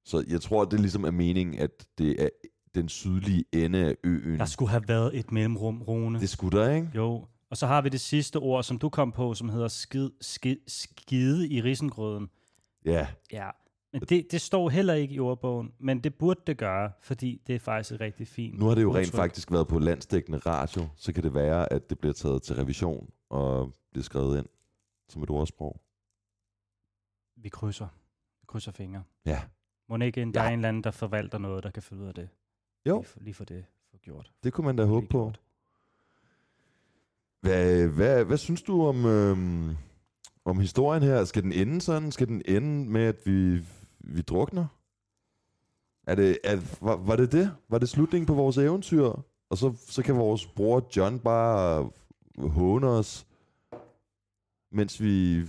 Så 0.05 0.25
jeg 0.27 0.41
tror, 0.41 0.65
det 0.65 0.79
ligesom 0.79 1.03
er 1.03 1.11
meningen, 1.11 1.59
at 1.59 1.87
det 1.97 2.23
er 2.23 2.29
den 2.75 2.89
sydlige 2.89 3.45
ende 3.53 3.79
af 3.79 3.95
øen. 4.03 4.39
Der 4.39 4.45
skulle 4.45 4.69
have 4.69 4.87
været 4.87 5.19
et 5.19 5.31
mellemrum, 5.31 5.81
Rune. 5.81 6.19
Det 6.19 6.29
skulle 6.29 6.59
der, 6.59 6.75
ikke? 6.75 6.89
Jo. 6.95 7.25
Og 7.49 7.57
så 7.57 7.67
har 7.67 7.81
vi 7.81 7.89
det 7.89 8.01
sidste 8.01 8.37
ord, 8.37 8.63
som 8.63 8.79
du 8.79 8.89
kom 8.89 9.11
på, 9.11 9.33
som 9.33 9.49
hedder 9.49 9.67
skid, 9.67 10.09
skid, 10.21 10.57
skide 10.67 11.49
i 11.49 11.61
risengrøden. 11.61 12.29
Ja, 12.87 13.07
Ja. 13.31 13.49
Men 13.93 14.01
det, 14.01 14.31
det 14.31 14.41
står 14.41 14.69
heller 14.69 14.93
ikke 14.93 15.13
i 15.15 15.19
ordbogen, 15.19 15.73
men 15.79 15.99
det 16.03 16.15
burde 16.15 16.39
det 16.47 16.57
gøre, 16.57 16.91
fordi 17.01 17.41
det 17.47 17.55
er 17.55 17.59
faktisk 17.59 17.91
et 17.93 17.99
rigtig 18.01 18.27
fint 18.27 18.59
nu 18.59 18.65
har 18.65 18.75
det 18.75 18.81
jo 18.81 18.95
rent 18.95 19.07
udtryk. 19.07 19.15
faktisk 19.19 19.51
været 19.51 19.67
på 19.67 19.79
landsdækkende 19.79 20.37
radio, 20.37 20.87
så 20.95 21.13
kan 21.13 21.23
det 21.23 21.33
være, 21.33 21.73
at 21.73 21.89
det 21.89 21.99
bliver 21.99 22.13
taget 22.13 22.41
til 22.43 22.55
revision 22.55 23.09
og 23.29 23.73
bliver 23.91 24.03
skrevet 24.03 24.37
ind 24.37 24.45
som 25.09 25.23
et 25.23 25.29
ordsprog. 25.29 25.81
Vi 27.35 27.49
krydser. 27.49 27.87
Vi 28.41 28.45
krydser 28.47 28.71
fingre. 28.71 29.03
Ja. 29.25 29.41
Må 29.89 29.97
ikke 29.97 30.21
en, 30.21 30.33
der 30.33 30.41
Ja. 30.41 30.47
er 30.47 30.53
en 30.53 30.59
eller 30.59 30.69
anden, 30.69 30.83
der 30.83 30.91
forvalter 30.91 31.37
noget, 31.37 31.63
der 31.63 31.71
kan 31.71 31.83
finde 31.83 32.03
ud 32.03 32.07
af 32.07 32.13
det? 32.13 32.29
Jo. 32.85 32.95
Lige 32.97 33.05
for, 33.05 33.19
lige 33.19 33.33
for 33.33 33.45
det 33.45 33.65
for 33.91 33.97
gjort. 33.97 34.31
Det 34.43 34.53
kunne 34.53 34.65
man 34.65 34.75
da 34.75 34.85
håbe 34.85 35.07
på. 35.07 35.17
gjort. 35.23 35.39
Hvad, 37.41 37.87
hvad, 37.87 38.25
hvad 38.25 38.37
synes 38.37 38.61
du 38.61 38.85
om, 38.87 39.05
øhm, 39.05 39.77
om 40.47 40.59
historien 40.59 41.03
her? 41.03 41.23
Skal 41.25 41.43
den 41.43 41.51
ende 41.51 41.81
sådan? 41.81 42.11
Skal 42.11 42.27
den 42.27 42.41
ende 42.45 42.89
med, 42.91 43.01
at 43.01 43.15
vi, 43.25 43.61
vi 43.99 44.21
drukner? 44.21 44.65
Er 46.07 46.15
det, 46.15 46.37
er, 46.43 46.57
var, 46.81 46.95
var 46.95 47.15
det 47.15 47.31
det? 47.31 47.51
Var 47.69 47.77
det 47.77 47.89
slutningen 47.89 48.25
på 48.25 48.33
vores 48.33 48.57
eventyr? 48.57 49.05
Og 49.49 49.57
så, 49.57 49.73
så 49.87 50.03
kan 50.03 50.15
vores 50.17 50.45
bror 50.45 50.89
John 50.97 51.19
bare 51.19 51.89
håne 52.39 52.87
os, 52.87 53.27
mens 54.71 55.01
vi 55.01 55.43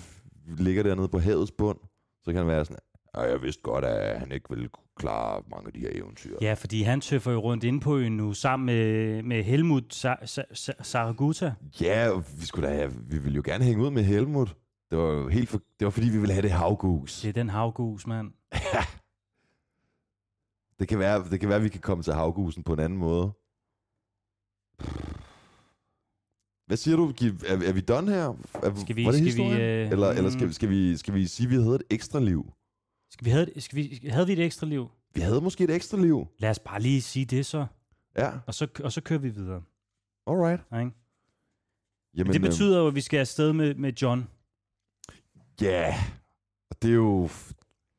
ligger 0.59 0.83
dernede 0.83 1.09
på 1.09 1.19
havets 1.19 1.51
bund. 1.53 1.79
Så 2.25 2.31
kan 2.33 2.37
han 2.37 2.47
være 2.47 2.65
sådan, 2.65 2.79
"Ja, 3.17 3.21
jeg 3.21 3.43
vidste 3.43 3.63
godt, 3.63 3.85
at 3.85 4.21
han 4.21 4.33
ikke 4.33 4.47
ville 4.51 4.69
klare 4.97 5.43
mange 5.51 5.67
af 5.67 5.73
de 5.73 5.81
her 5.81 5.91
eventyr. 5.93 6.37
Ja, 6.41 6.55
fordi 6.55 6.83
han 6.83 7.01
tøffer 7.01 7.33
jo 7.33 7.39
rundt 7.41 7.65
inde 7.65 7.81
på 7.81 7.97
øen 7.97 8.17
nu, 8.17 8.33
sammen 8.33 8.67
med, 8.67 9.23
med 9.23 9.43
Helmut 9.45 9.95
Sa- 9.95 10.25
Sa- 10.25 10.53
Sa- 10.55 10.83
Saraguta. 10.83 11.55
Ja, 11.81 12.11
vi 12.41 12.47
skulle 12.47 12.69
da 12.69 12.75
have, 12.75 12.93
vi 13.11 13.19
ville 13.19 13.37
jo 13.37 13.43
gerne 13.45 13.65
hænge 13.65 13.85
ud 13.85 13.91
med 13.91 14.03
Helmut. 14.05 14.57
Det 14.91 14.99
var 14.99 15.29
helt 15.29 15.49
for, 15.49 15.59
det 15.79 15.85
var 15.85 15.91
fordi, 15.91 16.09
vi 16.09 16.19
ville 16.19 16.33
have 16.33 16.43
det 16.43 16.51
havgus. 16.51 17.21
Det 17.21 17.29
er 17.29 17.33
den 17.33 17.49
havgus, 17.49 18.07
mand. 18.07 18.33
Det 20.79 20.89
kan 20.89 20.99
være, 20.99 21.31
det 21.31 21.41
kan 21.41 21.49
være, 21.49 21.57
at 21.59 21.65
vi 21.65 21.69
kan 21.69 21.81
komme 21.81 22.03
til 22.05 22.13
havgusen 22.13 22.63
på 22.63 22.73
en 22.73 22.79
anden 22.81 22.99
måde. 22.99 23.33
Hvad 26.67 26.77
siger 26.77 26.97
du? 26.97 27.09
Er, 27.09 27.69
er 27.69 27.73
vi 27.73 27.81
done 27.81 28.13
her? 28.13 28.35
Er, 28.55 28.75
Skal 28.81 28.97
vi- 28.97 29.05
var 29.05 29.13
det 29.13 29.33
skal 29.33 29.45
vi, 29.45 29.53
øh, 29.63 29.91
eller 29.91 30.09
eller 30.09 30.31
skal, 30.31 30.47
mm. 30.47 30.53
skal, 30.53 30.69
vi, 30.71 30.97
skal 30.97 31.15
vi 31.15 31.27
sige, 31.27 31.47
at 31.47 31.51
vi 31.51 31.55
havde 31.57 31.75
et 31.75 31.83
ekstra 31.91 32.21
liv? 32.21 32.53
Skal 33.11 33.25
vi 33.25 33.31
have, 33.31 33.47
skal 33.61 33.77
vi, 33.77 34.09
havde 34.11 34.27
vi 34.27 34.33
et 34.33 34.39
ekstra 34.45 34.67
liv? 34.67 34.91
Vi 35.15 35.21
havde 35.21 35.41
måske 35.41 35.65
et 35.65 35.71
ekstra 35.71 35.99
liv. 35.99 36.27
Lad 36.39 36.51
os 36.51 36.59
bare 36.59 36.81
lige 36.83 37.03
sige 37.03 37.25
det 37.25 37.47
så, 37.47 37.67
Ja, 38.19 38.31
og 38.47 38.55
så, 38.55 38.67
og 38.85 38.93
så 38.93 39.01
kører 39.01 39.21
vi 39.21 39.29
videre. 39.29 39.63
alright. 40.27 40.61
Ikke? 40.61 40.75
Jamen, 40.75 40.93
Men 42.15 42.27
det 42.27 42.35
øhm, 42.35 42.43
betyder 42.43 42.79
jo, 42.79 42.87
at 42.87 42.95
vi 42.95 43.01
skal 43.01 43.19
afsted 43.19 43.53
med, 43.53 43.75
med 43.75 43.93
John. 43.93 44.29
Ja, 45.61 45.95
og 46.71 46.83
det 46.83 46.91
er 46.91 46.95
jo... 46.95 47.29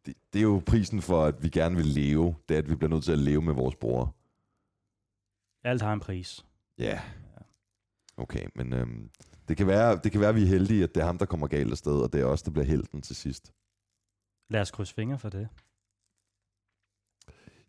Det, 0.05 0.15
det 0.33 0.39
er 0.39 0.43
jo 0.43 0.61
prisen 0.65 1.01
for, 1.01 1.25
at 1.25 1.43
vi 1.43 1.49
gerne 1.49 1.75
vil 1.75 1.85
leve. 1.85 2.35
Det 2.49 2.53
er, 2.55 2.57
at 2.57 2.69
vi 2.69 2.75
bliver 2.75 2.89
nødt 2.89 3.03
til 3.03 3.11
at 3.11 3.19
leve 3.19 3.41
med 3.41 3.53
vores 3.53 3.75
bror. 3.75 4.15
Alt 5.63 5.81
har 5.81 5.93
en 5.93 5.99
pris. 5.99 6.45
Ja. 6.77 7.01
Okay, 8.17 8.47
men 8.55 8.73
øhm, 8.73 9.09
det, 9.47 9.57
kan 9.57 9.67
være, 9.67 9.99
det 10.03 10.11
kan 10.11 10.21
være, 10.21 10.29
at 10.29 10.35
vi 10.35 10.43
er 10.43 10.47
heldige, 10.47 10.83
at 10.83 10.95
det 10.95 11.01
er 11.01 11.05
ham, 11.05 11.17
der 11.17 11.25
kommer 11.25 11.47
galt 11.47 11.71
afsted, 11.71 12.01
og 12.01 12.13
det 12.13 12.21
er 12.21 12.25
os, 12.25 12.41
der 12.41 12.51
bliver 12.51 12.65
helten 12.65 13.01
til 13.01 13.15
sidst. 13.15 13.53
Lad 14.49 14.61
os 14.61 14.71
krydse 14.71 14.93
fingre 14.93 15.19
for 15.19 15.29
det. 15.29 15.49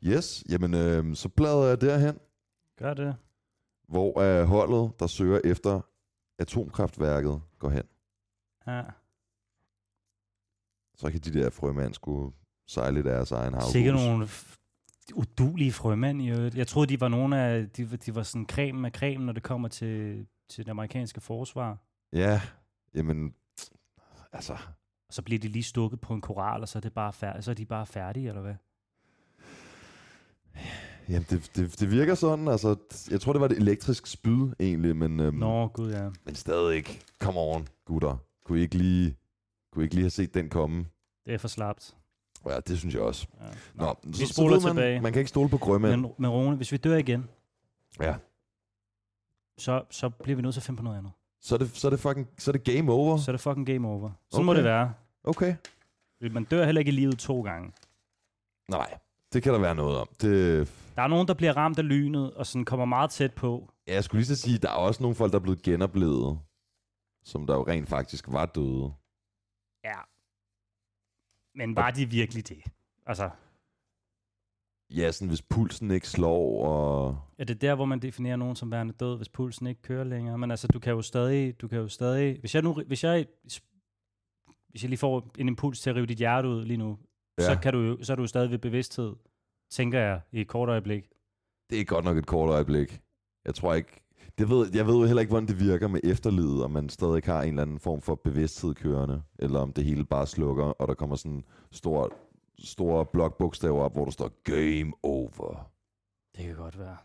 Yes, 0.03 0.45
jamen 0.49 0.75
øhm, 0.75 1.15
så 1.15 1.29
bladrer 1.29 1.69
jeg 1.69 1.81
derhen, 1.81 2.19
Gør 2.79 2.95
det. 2.95 3.17
hvor 3.89 4.21
er 4.21 4.45
holdet, 4.45 5.01
der 5.01 5.07
søger 5.07 5.41
efter 5.45 5.81
atomkraftværket, 6.39 7.43
går 7.59 7.69
hen. 7.71 7.83
Ja. 8.67 8.83
Så 11.01 11.11
kan 11.11 11.21
de 11.21 11.33
der 11.33 11.51
frømænd 11.51 11.95
skulle 11.95 12.33
sejle 12.69 13.05
deres 13.05 13.33
egen 13.33 13.55
havhus. 13.55 13.73
Sikkert 13.73 13.95
nogle 13.95 14.29
udulige 15.15 15.73
frømænd 15.73 16.23
i 16.23 16.31
øvrigt. 16.31 16.55
Jeg 16.57 16.67
troede, 16.67 16.89
de 16.89 17.01
var 17.01 17.09
nogle 17.09 17.39
af, 17.39 17.71
de, 17.71 17.97
de 17.97 18.15
var 18.15 18.23
sådan 18.23 18.47
creme 18.47 18.87
af 18.87 18.93
creme, 18.93 19.25
når 19.25 19.33
det 19.33 19.43
kommer 19.43 19.69
til, 19.69 20.27
til 20.51 20.65
det 20.65 20.71
amerikanske 20.71 21.21
forsvar. 21.21 21.79
Ja, 22.13 22.41
jamen, 22.95 23.35
altså, 24.33 24.53
Og 25.09 25.15
så 25.15 25.23
bliver 25.23 25.39
de 25.39 25.49
lige 25.49 25.63
stukket 25.63 26.01
på 26.01 26.15
en 26.15 26.21
koral, 26.21 26.61
og 26.61 26.69
så 26.69 26.79
er, 26.79 26.81
det 26.81 26.93
bare 26.93 27.13
færdig, 27.13 27.45
så 27.45 27.51
er 27.51 27.55
de 27.55 27.67
bare 27.67 27.87
færdige, 27.87 28.29
eller 28.29 28.43
hvad? 28.43 28.55
jamen 31.09 31.27
det, 31.31 31.51
det, 31.57 31.81
det 31.81 31.91
virker 31.91 32.15
sådan, 32.15 32.49
altså, 32.49 32.77
jeg 33.11 33.21
tror, 33.21 33.33
det 33.33 33.41
var 33.41 33.49
et 33.49 33.57
elektrisk 33.57 34.07
spyd 34.07 34.53
egentlig, 34.61 34.97
men, 34.97 35.21
øhm, 35.21 35.37
Nå, 35.37 35.67
gud 35.67 35.93
ja. 35.93 36.09
men 36.25 36.35
stadig 36.35 36.77
ikke. 36.77 37.01
Come 37.19 37.41
on, 37.41 37.69
gutter. 37.87 38.17
Kunne 38.45 38.59
I 38.59 38.63
ikke 38.63 38.79
lige, 38.79 39.17
kunne 39.73 39.85
ikke 39.85 39.95
lige 39.95 40.05
have 40.05 40.11
set 40.11 40.35
den 40.35 40.49
komme? 40.49 40.87
Det 41.27 41.35
er 41.35 41.39
for 41.39 41.49
slapt. 41.49 41.97
Ja, 42.47 42.61
det 42.61 42.79
synes 42.79 42.95
jeg 42.95 43.03
også. 43.03 43.27
Ja. 43.41 43.47
Nå, 43.75 43.95
vi 44.05 44.27
spoler 44.27 44.55
ved 44.57 44.63
man, 44.63 44.71
tilbage. 44.75 45.01
Man 45.01 45.13
kan 45.13 45.21
ikke 45.21 45.29
stole 45.29 45.49
på 45.49 45.59
grønmænd. 45.59 46.01
Men, 46.01 46.11
men 46.19 46.31
Rune, 46.31 46.57
hvis 46.57 46.73
vi 46.73 46.77
dør 46.77 46.97
igen, 46.97 47.29
Ja. 48.01 48.15
så, 49.59 49.83
så 49.91 50.09
bliver 50.09 50.37
vi 50.37 50.43
nødt 50.43 50.55
til 50.55 50.61
at 50.61 50.65
finde 50.65 50.77
på 50.79 50.85
noget 50.85 50.99
andet. 50.99 51.13
Så 51.41 51.55
er 51.55 51.59
det, 51.59 51.77
så 51.77 51.89
er 51.89 51.91
det 51.91 52.01
fucking, 52.01 52.29
så 52.39 52.51
er 52.51 52.53
det 52.53 52.65
game 52.65 52.93
over. 52.93 53.17
Så 53.17 53.31
er 53.31 53.33
det 53.33 53.41
fucking 53.41 53.67
game 53.67 53.89
over. 53.89 54.11
Sådan 54.31 54.45
må 54.47 54.53
Okay. 54.53 54.57
det 54.59 54.65
være. 54.65 54.93
Okay. 55.25 55.55
Man 56.31 56.45
dør 56.45 56.65
heller 56.65 56.79
ikke 56.79 56.89
i 56.89 56.95
livet 56.95 57.19
to 57.19 57.43
gange. 57.43 57.73
Nej, 58.71 58.99
det 59.33 59.43
kan 59.43 59.53
der 59.53 59.59
være 59.59 59.75
noget 59.75 59.99
om. 59.99 60.09
Det, 60.21 60.69
Der 60.97 61.03
er 61.03 61.07
nogen, 61.07 61.29
der 61.29 61.35
bliver 61.35 61.57
ramt 61.57 61.79
af 61.79 61.89
lynet, 61.89 62.35
og 62.35 62.47
sådan 62.47 62.65
kommer 62.65 62.85
meget 62.87 63.11
tæt 63.11 63.35
på. 63.35 63.71
ja, 63.87 63.95
jeg 63.95 64.05
skulle 64.05 64.19
lige 64.19 64.27
så 64.27 64.43
sige, 64.43 64.59
der 64.59 64.69
er 64.69 64.73
også 64.75 65.03
nogle 65.03 65.15
folk, 65.17 65.33
der 65.33 65.39
er 65.39 65.43
blevet 65.43 65.63
genoplevet, 65.63 66.39
som 67.25 67.47
der 67.47 67.55
jo 67.55 67.63
rent 67.67 67.89
faktisk 67.89 68.25
var 68.29 68.47
døde. 68.47 68.93
Ja. 69.85 69.99
Men 71.55 71.77
var 71.77 71.91
de 71.91 72.07
virkelig 72.07 72.49
det? 72.49 72.63
Altså, 73.07 73.31
Ja, 74.91 75.13
sådan 75.13 75.29
hvis 75.29 75.43
pulsen 75.43 75.91
ikke 75.91 76.09
slår, 76.09 76.67
og... 76.67 77.19
er 77.39 77.45
det 77.45 77.61
der, 77.61 77.75
hvor 77.75 77.85
man 77.85 77.99
definerer 77.99 78.37
nogen 78.37 78.57
som 78.57 78.71
værende 78.71 78.93
død, 78.93 79.17
hvis 79.17 79.29
pulsen 79.29 79.67
ikke 79.67 79.83
kører 79.83 80.05
længere? 80.05 80.39
Men 80.39 80.51
altså, 80.51 80.67
du 80.67 80.79
kan 80.79 80.93
jo 80.93 81.03
stadig, 81.03 81.61
du 81.61 81.69
kan 81.69 81.79
jo 81.79 81.89
stadig, 81.89 82.41
hvis 82.41 82.55
jeg 82.55 82.63
nu, 82.63 82.75
hvis 82.87 83.05
jeg, 83.05 83.27
hvis 84.69 84.83
jeg 84.83 84.89
lige 84.89 84.99
får 84.99 85.31
en 85.39 85.49
impuls 85.49 85.81
til 85.81 85.91
at 85.91 85.97
rive 85.97 86.07
dit 86.07 86.19
hjerte 86.19 86.49
ud 86.49 86.65
lige 86.65 86.77
nu, 86.77 86.99
ja. 87.39 87.45
så, 87.45 87.61
kan 87.63 87.73
du, 87.73 87.99
så 88.03 88.13
er 88.13 88.17
du 88.17 88.23
jo 88.23 88.27
stadig 88.27 88.51
ved 88.51 88.59
bevidsthed, 88.59 89.17
tænker 89.71 89.99
jeg, 90.01 90.21
i 90.33 90.41
et 90.41 90.49
kort 90.49 90.69
øjeblik. 90.69 91.09
Det 91.71 91.81
er 91.81 91.85
godt 91.85 92.05
nok 92.05 92.17
et 92.17 92.27
kort 92.27 92.51
øjeblik. 92.51 93.01
Jeg 93.45 93.55
tror 93.55 93.75
ikke... 93.75 94.03
Det 94.39 94.49
ved, 94.49 94.71
jeg 94.75 94.87
ved 94.87 94.95
jo 94.95 95.05
heller 95.05 95.21
ikke, 95.21 95.31
hvordan 95.31 95.49
det 95.49 95.61
virker 95.61 95.89
med 95.89 96.01
efterlivet, 96.05 96.65
om 96.65 96.71
man 96.71 96.89
stadig 96.89 97.23
har 97.25 97.43
en 97.43 97.49
eller 97.49 97.63
anden 97.63 97.79
form 97.81 98.01
for 98.01 98.15
bevidsthed 98.15 98.75
kørende, 98.75 99.23
eller 99.39 99.61
om 99.61 99.73
det 99.73 99.85
hele 99.85 100.05
bare 100.05 100.27
slukker, 100.27 100.65
og 100.65 100.89
der 100.89 100.95
kommer 100.95 101.17
sådan 101.17 101.45
store, 101.71 102.09
store 102.59 103.07
blokbogstaver 103.07 103.83
op, 103.83 103.93
hvor 103.93 104.05
der 104.05 104.13
står 104.13 104.31
Game 104.45 104.93
Over. 105.03 105.71
Det 106.37 106.45
kan 106.45 106.57
godt 106.57 106.79
være. 106.79 106.97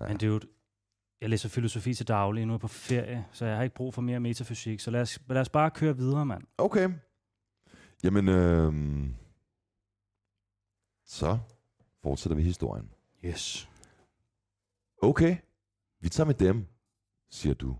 Ja. 0.00 0.08
Men 0.08 0.16
dude, 0.16 0.46
jeg 1.20 1.28
læser 1.30 1.48
filosofi 1.48 1.94
til 1.94 2.08
daglig, 2.08 2.46
nu 2.46 2.52
er 2.52 2.54
jeg 2.54 2.60
på 2.60 2.68
ferie, 2.68 3.26
så 3.32 3.46
jeg 3.46 3.56
har 3.56 3.62
ikke 3.62 3.74
brug 3.74 3.94
for 3.94 4.02
mere 4.02 4.20
metafysik, 4.20 4.80
så 4.80 4.90
lad 4.90 5.00
os, 5.00 5.18
lad 5.28 5.40
os 5.40 5.48
bare 5.48 5.70
køre 5.70 5.96
videre, 5.96 6.26
mand. 6.26 6.42
Okay. 6.58 6.90
Jamen, 8.04 8.28
øhm, 8.28 9.14
så 11.06 11.38
fortsætter 12.02 12.36
vi 12.36 12.42
historien. 12.42 12.92
Yes. 13.24 13.68
Okay, 15.02 15.36
vi 16.00 16.08
tager 16.08 16.26
med 16.26 16.34
dem, 16.34 16.66
siger 17.30 17.54
du. 17.54 17.76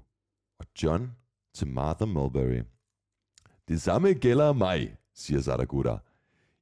Og 0.59 0.67
John 0.83 1.11
til 1.55 1.67
Martha 1.67 2.05
Mulberry. 2.05 2.63
Det 3.69 3.83
samme 3.83 4.13
gælder 4.13 4.53
mig, 4.53 4.97
siger 5.15 5.41
Sadaguda. 5.41 5.99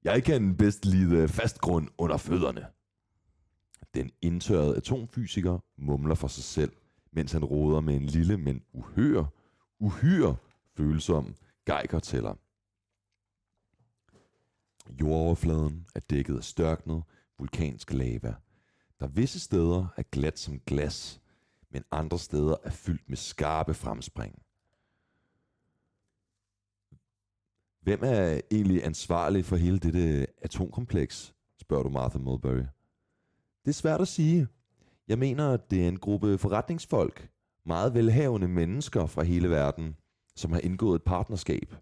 Jeg 0.05 0.25
kan 0.25 0.57
bedst 0.57 0.85
lide 0.85 1.29
fast 1.29 1.59
grund 1.61 1.89
under 1.99 2.17
fødderne. 2.17 2.67
Den 3.95 4.11
indtørrede 4.23 4.77
atomfysiker 4.77 5.59
mumler 5.77 6.15
for 6.15 6.29
sig 6.29 6.45
selv, 6.45 6.73
mens 7.13 7.33
han 7.33 7.45
råder 7.45 7.81
med 7.81 7.97
en 7.97 8.07
lille, 8.07 8.37
men 8.37 8.63
uhyre, 8.73 9.29
uhyre 9.79 10.37
følsom 10.77 11.35
geigertæller. 11.67 12.35
Jordoverfladen 15.01 15.87
er 15.95 16.01
dækket 16.01 16.37
af 16.37 16.45
størknet 16.45 17.03
vulkansk 17.39 17.93
lava, 17.93 18.35
der 19.01 19.07
visse 19.07 19.41
steder 19.41 19.87
er 19.97 20.03
glat 20.03 20.39
som 20.39 20.61
glas, 20.61 21.21
men 21.71 21.85
andre 21.91 22.19
steder 22.19 22.57
er 22.65 22.71
fyldt 22.71 23.09
med 23.09 23.17
skarpe 23.17 23.75
fremspring. 23.75 24.43
Hvem 27.83 28.01
er 28.03 28.41
egentlig 28.51 28.85
ansvarlig 28.85 29.45
for 29.45 29.57
hele 29.57 29.79
dette 29.79 30.27
atomkompleks, 30.43 31.35
spørger 31.61 31.83
du 31.83 31.89
Martha 31.89 32.19
Mulberry. 32.19 32.65
Det 33.65 33.69
er 33.69 33.73
svært 33.73 34.01
at 34.01 34.09
sige. 34.09 34.49
Jeg 35.09 35.19
mener, 35.19 35.53
at 35.53 35.71
det 35.71 35.85
er 35.85 35.89
en 35.89 35.99
gruppe 35.99 36.39
forretningsfolk, 36.39 37.31
meget 37.67 37.95
velhavende 37.95 38.49
mennesker 38.49 39.07
fra 39.07 39.23
hele 39.23 39.51
verden, 39.51 39.97
som 40.37 40.53
har 40.53 40.61
indgået 40.61 40.97
et 40.97 41.03
partnerskab. 41.03 41.75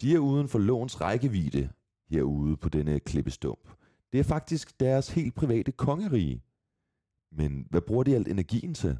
De 0.00 0.14
er 0.14 0.18
uden 0.18 0.48
for 0.48 0.58
lovens 0.58 1.00
rækkevidde 1.00 1.70
herude 2.10 2.56
på 2.56 2.68
denne 2.68 3.00
klippestump. 3.00 3.68
Det 4.12 4.20
er 4.20 4.24
faktisk 4.24 4.80
deres 4.80 5.10
helt 5.10 5.34
private 5.34 5.72
kongerige. 5.72 6.42
Men 7.36 7.66
hvad 7.70 7.80
bruger 7.80 8.04
de 8.04 8.14
alt 8.14 8.28
energien 8.28 8.74
til? 8.74 8.98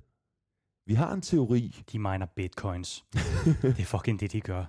Vi 0.86 0.94
har 0.94 1.12
en 1.12 1.20
teori. 1.20 1.82
De 1.92 1.98
miner 1.98 2.26
bitcoins. 2.36 3.04
det 3.62 3.80
er 3.80 3.84
fucking 3.84 4.20
det, 4.20 4.32
de 4.32 4.40
gør. 4.40 4.64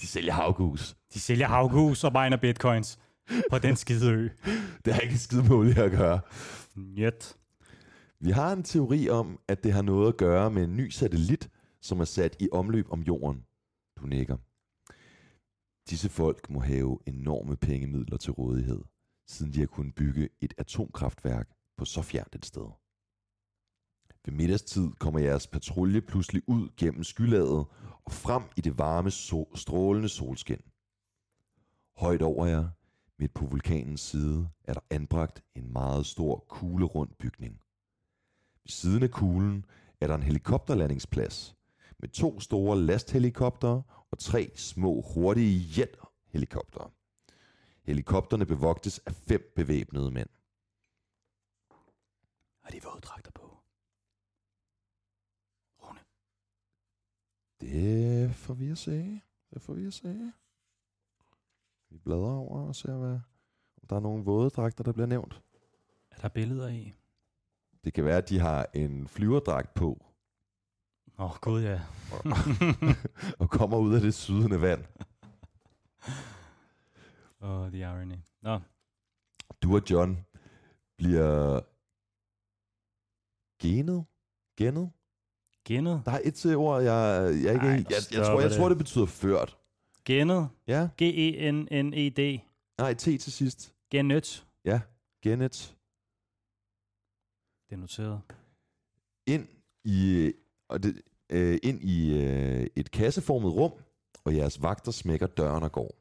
De 0.00 0.06
sælger 0.06 0.32
havgus. 0.32 0.96
De 1.14 1.20
sælger 1.20 1.46
havgus 1.46 2.04
og 2.04 2.12
miner 2.12 2.36
bitcoins 2.36 2.98
på 3.50 3.58
den 3.58 3.76
skide 3.76 4.10
ø. 4.10 4.28
Det 4.84 4.94
har 4.94 5.00
ikke 5.00 5.12
en 5.12 5.18
skid 5.18 5.42
med 5.42 5.50
olie 5.50 5.82
at 5.82 5.90
gøre. 5.90 6.20
Njet. 6.76 7.36
Vi 8.20 8.30
har 8.30 8.52
en 8.52 8.62
teori 8.62 9.08
om, 9.08 9.40
at 9.48 9.64
det 9.64 9.72
har 9.72 9.82
noget 9.82 10.08
at 10.08 10.16
gøre 10.16 10.50
med 10.50 10.64
en 10.64 10.76
ny 10.76 10.88
satellit, 10.90 11.50
som 11.82 12.00
er 12.00 12.04
sat 12.04 12.36
i 12.40 12.48
omløb 12.52 12.86
om 12.90 13.00
jorden. 13.00 13.44
Du 14.00 14.06
nikker. 14.06 14.36
Disse 15.90 16.08
folk 16.08 16.50
må 16.50 16.60
have 16.60 16.98
enorme 17.06 17.56
pengemidler 17.56 18.16
til 18.16 18.32
rådighed, 18.32 18.80
siden 19.26 19.52
de 19.52 19.58
har 19.60 19.66
kunnet 19.66 19.94
bygge 19.94 20.28
et 20.40 20.54
atomkraftværk 20.58 21.48
på 21.78 21.84
så 21.84 22.02
fjernt 22.02 22.34
et 22.34 22.46
sted. 22.46 22.70
Ved 24.28 24.36
middagstid 24.36 24.90
kommer 24.98 25.20
jeres 25.20 25.46
patrulje 25.46 26.00
pludselig 26.00 26.42
ud 26.46 26.68
gennem 26.76 27.04
skylaget 27.04 27.66
og 28.04 28.12
frem 28.12 28.42
i 28.56 28.60
det 28.60 28.78
varme, 28.78 29.08
so- 29.08 29.56
strålende 29.56 30.08
solskin. 30.08 30.62
Højt 31.96 32.22
over 32.22 32.46
jer, 32.46 32.68
midt 33.18 33.34
på 33.34 33.46
vulkanens 33.46 34.00
side, 34.00 34.48
er 34.64 34.72
der 34.74 34.80
anbragt 34.90 35.44
en 35.54 35.72
meget 35.72 36.06
stor 36.06 36.44
kuglerund 36.48 37.10
bygning. 37.18 37.52
Ved 38.62 38.70
siden 38.70 39.02
af 39.02 39.10
kuglen 39.10 39.64
er 40.00 40.06
der 40.06 40.14
en 40.14 40.22
helikopterlandingsplads 40.22 41.56
med 41.98 42.08
to 42.08 42.40
store 42.40 42.78
lasthelikoptere 42.80 43.82
og 44.10 44.18
tre 44.18 44.50
små 44.54 45.04
hurtige 45.14 45.80
jethelikoptere. 45.80 46.90
Helikopterne 47.82 48.46
bevogtes 48.46 48.98
af 48.98 49.14
fem 49.14 49.52
bevæbnede 49.56 50.10
mænd. 50.10 50.28
Har 52.62 52.70
de 52.70 52.82
våddragter 52.82 53.30
på? 53.30 53.48
Rune. 55.82 56.00
Det 57.60 58.34
får 58.34 58.54
vi 58.54 58.70
at 58.70 58.78
se. 58.78 59.20
Det 59.54 59.62
får 59.62 59.74
vi 59.74 59.86
at 59.86 59.94
se. 59.94 60.32
Vi 61.90 61.98
bladrer 61.98 62.36
over 62.36 62.60
og 62.68 62.74
ser, 62.74 62.96
hvad, 62.96 63.20
om 63.82 63.88
der 63.90 63.96
er 63.96 64.00
nogle 64.00 64.24
vådedragter, 64.24 64.84
der 64.84 64.92
bliver 64.92 65.06
nævnt. 65.06 65.42
Er 66.10 66.16
der 66.16 66.28
billeder 66.28 66.68
i? 66.68 66.94
Det 67.84 67.92
kan 67.92 68.04
være, 68.04 68.18
at 68.18 68.28
de 68.28 68.38
har 68.38 68.66
en 68.74 69.08
flyverdragt 69.08 69.74
på. 69.74 70.04
Åh, 71.18 71.24
oh, 71.24 71.36
gud 71.40 71.62
ja. 71.62 71.80
og 73.40 73.50
kommer 73.50 73.78
ud 73.78 73.94
af 73.94 74.00
det 74.00 74.14
sydende 74.14 74.60
vand. 74.60 74.84
Oh, 77.40 77.70
the 77.70 77.78
irony. 77.78 78.16
Nå, 78.42 78.60
Du 79.62 79.74
og 79.74 79.82
John 79.90 80.26
bliver 80.96 81.60
genet? 83.62 84.04
Genet? 84.56 84.90
Genet. 85.68 86.02
Der 86.04 86.12
er 86.12 86.20
et 86.24 86.34
til 86.34 86.56
ord, 86.56 86.82
jeg, 86.82 87.22
jeg 87.44 87.54
ikke 87.54 87.66
Ej, 87.66 87.72
jeg, 87.72 87.84
jeg, 87.90 88.02
stop 88.02 88.24
tror, 88.24 88.40
jeg 88.40 88.50
det. 88.50 88.58
tror, 88.58 88.68
det 88.68 88.78
betyder 88.78 89.06
ført. 89.06 89.56
Genet. 90.04 90.48
Ja? 90.66 90.82
E 90.84 90.88
G-E-N-N-E-D. 91.04 92.40
Nej, 92.78 92.94
T 92.94 93.02
til 93.02 93.32
sidst. 93.32 93.74
Genet. 93.90 94.46
Ja, 94.64 94.80
genet. 95.22 95.74
Det 97.68 97.74
er 97.74 97.78
noteret. 97.80 98.20
Ind 99.26 99.48
i, 99.84 100.32
og 100.68 100.82
det, 100.82 101.02
øh, 101.30 101.58
ind 101.62 101.82
i 101.82 102.18
øh, 102.22 102.66
et 102.76 102.90
kasseformet 102.90 103.52
rum, 103.52 103.72
og 104.24 104.36
jeres 104.36 104.62
vagter 104.62 104.92
smækker 104.92 105.26
døren 105.26 105.62
og 105.62 105.72
går. 105.72 105.94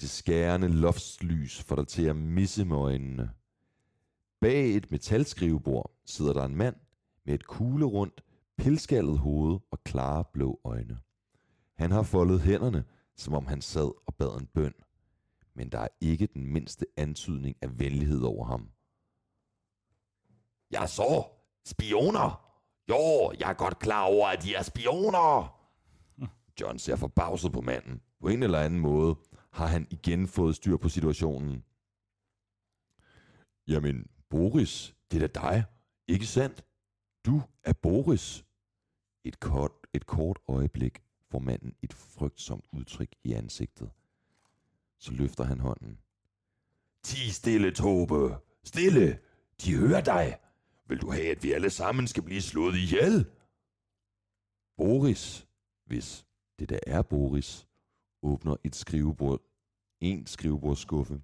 Det 0.00 0.10
skærende 0.10 0.68
loftslys 0.68 1.62
får 1.62 1.76
dig 1.76 1.88
til 1.88 2.04
at 2.04 2.16
misse 2.16 2.64
med 2.64 2.76
øjnene. 2.76 3.30
Bag 4.40 4.74
et 4.76 4.90
metalskrivebord 4.90 5.90
sidder 6.06 6.32
der 6.32 6.44
en 6.44 6.56
mand 6.56 6.76
med 7.26 7.34
et 7.34 7.46
kuglerundt, 7.46 8.24
pilskaldet 8.58 9.18
hoved 9.18 9.58
og 9.70 9.84
klare 9.84 10.24
blå 10.32 10.60
øjne. 10.64 10.98
Han 11.74 11.90
har 11.90 12.02
foldet 12.02 12.40
hænderne, 12.40 12.84
som 13.16 13.34
om 13.34 13.46
han 13.46 13.62
sad 13.62 14.06
og 14.06 14.14
bad 14.14 14.40
en 14.40 14.46
bøn. 14.46 14.74
Men 15.54 15.72
der 15.72 15.78
er 15.78 15.88
ikke 16.00 16.26
den 16.26 16.52
mindste 16.52 16.86
antydning 16.96 17.56
af 17.62 17.78
venlighed 17.78 18.22
over 18.22 18.44
ham. 18.44 18.70
Jeg 20.70 20.88
så 20.88 21.24
spioner. 21.66 22.42
Jo, 22.88 23.32
jeg 23.40 23.50
er 23.50 23.54
godt 23.54 23.78
klar 23.78 24.02
over, 24.02 24.28
at 24.28 24.42
de 24.42 24.54
er 24.54 24.62
spioner. 24.62 25.52
John 26.60 26.78
ser 26.78 26.96
forbavset 26.96 27.52
på 27.52 27.60
manden. 27.60 28.00
På 28.20 28.28
en 28.28 28.42
eller 28.42 28.60
anden 28.60 28.80
måde 28.80 29.16
har 29.52 29.66
han 29.66 29.86
igen 29.90 30.28
fået 30.28 30.56
styr 30.56 30.76
på 30.76 30.88
situationen. 30.88 31.64
Jamen, 33.68 34.06
Boris, 34.30 34.94
det 35.10 35.22
er 35.22 35.28
da 35.28 35.40
dig. 35.40 35.64
Ikke 36.08 36.26
sandt? 36.26 36.64
Du 37.26 37.42
er 37.64 37.72
Boris. 37.72 38.45
Et 39.26 39.40
kort, 39.40 39.72
et 39.94 40.06
kort 40.06 40.38
øjeblik 40.48 41.02
får 41.30 41.38
manden 41.38 41.74
et 41.82 41.92
frygtsomt 41.94 42.64
udtryk 42.72 43.08
i 43.24 43.32
ansigtet. 43.32 43.90
Så 44.98 45.12
løfter 45.12 45.44
han 45.44 45.60
hånden. 45.60 45.98
Ti 47.02 47.30
stille, 47.30 47.70
Tobe. 47.70 48.36
Stille. 48.64 49.18
De 49.64 49.76
hører 49.76 50.00
dig. 50.00 50.38
Vil 50.88 50.98
du 50.98 51.10
have, 51.10 51.30
at 51.30 51.42
vi 51.42 51.52
alle 51.52 51.70
sammen 51.70 52.06
skal 52.06 52.22
blive 52.22 52.42
slået 52.42 52.76
ihjel? 52.76 53.26
Boris, 54.76 55.46
hvis 55.84 56.26
det 56.58 56.68
der 56.68 56.78
er 56.86 57.02
Boris, 57.02 57.68
åbner 58.22 58.56
et 58.64 58.74
skrivebord, 58.74 59.40
en 60.00 60.26
skrivebordsskuffe, 60.26 61.22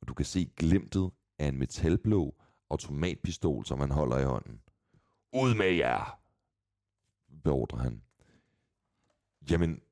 og 0.00 0.08
du 0.08 0.14
kan 0.14 0.26
se 0.26 0.50
glimtet 0.56 1.10
af 1.38 1.46
en 1.46 1.58
metalblå 1.58 2.34
automatpistol, 2.70 3.64
som 3.64 3.80
han 3.80 3.90
holder 3.90 4.18
i 4.18 4.24
hånden. 4.24 4.60
Ud 5.32 5.54
med 5.54 5.70
jer, 5.70 6.21
beordrer 7.44 7.78
han. 7.78 8.02
Jamen, 9.50 9.82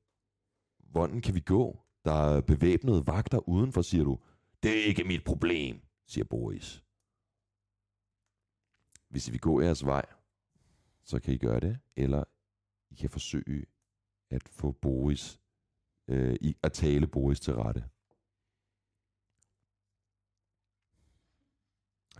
hvordan 0.77 1.21
kan 1.21 1.35
vi 1.35 1.39
gå? 1.39 1.85
Der 2.05 2.11
er 2.11 2.41
bevæbnede 2.41 3.07
vagter 3.07 3.49
udenfor, 3.49 3.81
siger 3.81 4.03
du. 4.03 4.19
Det 4.63 4.71
er 4.71 4.85
ikke 4.85 5.03
mit 5.03 5.23
problem, 5.25 5.81
siger 6.05 6.25
Boris. 6.25 6.83
Hvis 9.09 9.27
I 9.27 9.31
vil 9.31 9.39
gå 9.39 9.61
jeres 9.61 9.85
vej, 9.85 10.05
så 11.03 11.19
kan 11.19 11.33
I 11.33 11.37
gøre 11.37 11.59
det, 11.59 11.79
eller 11.95 12.23
I 12.89 12.95
kan 12.95 13.09
forsøge 13.09 13.65
at 14.29 14.49
få 14.49 14.71
Boris, 14.71 15.41
øh, 16.07 16.35
i, 16.41 16.57
at 16.63 16.73
tale 16.73 17.07
Boris 17.07 17.39
til 17.39 17.55
rette. 17.55 17.89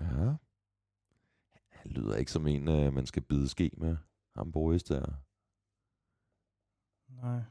Ja. 0.02 0.36
Han 1.70 1.92
lyder 1.92 2.16
ikke 2.16 2.32
som 2.32 2.48
en, 2.48 2.68
øh, 2.68 2.94
man 2.94 3.06
skal 3.06 3.24
bide 3.24 3.50
ske 3.50 3.72
med, 3.78 3.98
ham 4.36 4.52
Boris 4.52 4.84
der. 4.84 5.06
Nej. 7.22 7.42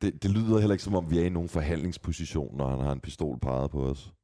Det, 0.00 0.22
det 0.22 0.30
lyder 0.30 0.58
heller 0.58 0.74
ikke 0.74 0.84
som 0.84 0.94
om, 0.94 1.10
vi 1.10 1.18
er 1.18 1.24
i 1.26 1.28
nogen 1.28 1.48
forhandlingsposition, 1.48 2.56
når 2.56 2.68
han 2.70 2.80
har 2.80 2.92
en 2.92 3.00
pistol 3.00 3.38
peget 3.40 3.70
på 3.70 3.84
os. 3.84 4.14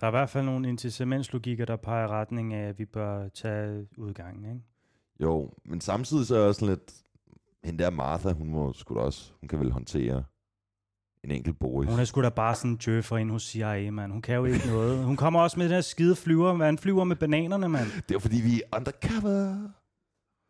Der 0.00 0.06
er 0.06 0.10
i 0.10 0.18
hvert 0.18 0.30
fald 0.30 0.44
nogle 0.44 0.68
incitamentslogikker, 0.68 1.64
der 1.64 1.76
peger 1.76 2.04
i 2.04 2.08
retning 2.08 2.54
af, 2.54 2.68
at 2.68 2.78
vi 2.78 2.84
bør 2.84 3.28
tage 3.28 3.88
udgangen, 3.98 4.44
ikke? 4.44 4.64
Jo, 5.20 5.54
men 5.64 5.80
samtidig 5.80 6.26
så 6.26 6.36
er 6.36 6.44
jeg 6.44 6.54
sådan 6.54 6.74
lidt... 6.74 7.04
Hende 7.64 7.84
der 7.84 7.90
Martha, 7.90 8.32
hun 8.32 8.50
må 8.50 8.72
sgu 8.72 8.94
da 8.94 9.00
også... 9.00 9.32
Hun 9.40 9.48
kan 9.48 9.60
vel 9.60 9.72
håndtere 9.72 10.24
en 11.24 11.30
enkelt 11.30 11.58
Boris. 11.58 11.90
Hun 11.90 11.98
er 12.00 12.04
sgu 12.04 12.22
da 12.22 12.28
bare 12.28 12.54
sådan 12.54 12.70
en 12.70 12.76
djøffer 12.76 13.16
inde 13.16 13.32
hos 13.32 13.42
CIA, 13.42 13.90
mand. 13.90 14.12
Hun 14.12 14.22
kan 14.22 14.34
jo 14.34 14.44
ikke 14.44 14.66
noget. 14.66 15.04
Hun 15.04 15.16
kommer 15.16 15.40
også 15.40 15.58
med 15.58 15.64
den 15.64 15.74
her 15.74 15.80
skide 15.80 16.16
flyver. 16.16 16.52
Man 16.54 16.78
flyver 16.78 17.04
med 17.04 17.16
bananerne, 17.16 17.68
mand. 17.68 17.88
Det 18.08 18.14
er 18.14 18.18
fordi, 18.18 18.36
vi 18.40 18.62
er 18.72 18.76
undercover. 18.76 19.68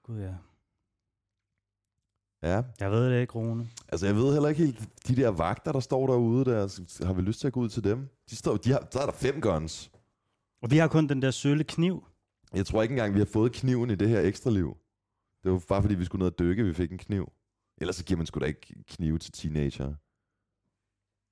Gud 0.06 0.18
ja. 0.20 0.34
Ja, 2.42 2.62
Jeg 2.80 2.90
ved 2.90 3.10
det 3.14 3.20
ikke, 3.20 3.32
Rune. 3.32 3.68
altså 3.88 4.06
jeg 4.06 4.14
ved 4.16 4.32
heller 4.32 4.48
ikke 4.48 4.64
helt... 4.64 5.08
De 5.08 5.16
der 5.16 5.28
vagter, 5.28 5.72
der 5.72 5.80
står 5.80 6.06
derude, 6.06 6.44
der, 6.44 6.68
s- 6.68 6.98
har 7.04 7.12
vi 7.12 7.22
lyst 7.22 7.40
til 7.40 7.46
at 7.46 7.52
gå 7.52 7.60
ud 7.60 7.68
til 7.68 7.84
dem? 7.84 8.08
De 8.30 8.36
står, 8.36 8.56
de 8.56 8.70
har, 8.72 8.78
der 8.78 9.00
er 9.00 9.06
der 9.06 9.12
fem 9.12 9.40
guns. 9.40 9.90
Og 10.62 10.70
vi 10.70 10.76
har 10.76 10.88
kun 10.88 11.08
den 11.08 11.22
der 11.22 11.30
sølle 11.30 11.64
kniv. 11.64 12.04
Jeg 12.54 12.66
tror 12.66 12.82
ikke 12.82 12.92
engang, 12.92 13.14
vi 13.14 13.18
har 13.18 13.26
fået 13.32 13.52
kniven 13.52 13.90
i 13.90 13.94
det 13.94 14.08
her 14.08 14.20
ekstra 14.20 14.50
liv. 14.50 14.76
Det 15.44 15.52
var 15.52 15.62
bare 15.68 15.82
fordi, 15.82 15.94
vi 15.94 16.04
skulle 16.04 16.20
ned 16.20 16.32
og 16.32 16.38
dykke, 16.38 16.64
vi 16.64 16.74
fik 16.74 16.92
en 16.92 16.98
kniv. 16.98 17.32
Ellers 17.80 17.96
så 17.96 18.04
giver 18.04 18.18
man 18.18 18.26
sgu 18.26 18.40
da 18.40 18.44
ikke 18.44 18.74
knive 18.88 19.18
til 19.18 19.32
teenager. 19.32 19.94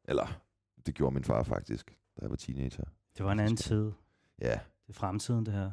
Eller, 0.09 0.41
det 0.87 0.95
gjorde 0.95 1.15
min 1.15 1.25
far 1.25 1.43
faktisk, 1.43 1.87
da 2.17 2.23
jeg 2.23 2.31
var 2.31 2.37
teenager. 2.37 2.85
Det 3.17 3.25
var 3.25 3.33
en 3.33 3.41
anden 3.41 3.57
tid. 3.57 3.93
Ja, 4.41 4.61
Det 4.87 4.89
er 4.89 4.93
fremtiden, 4.93 5.47
det 5.47 5.55
her. 5.55 5.71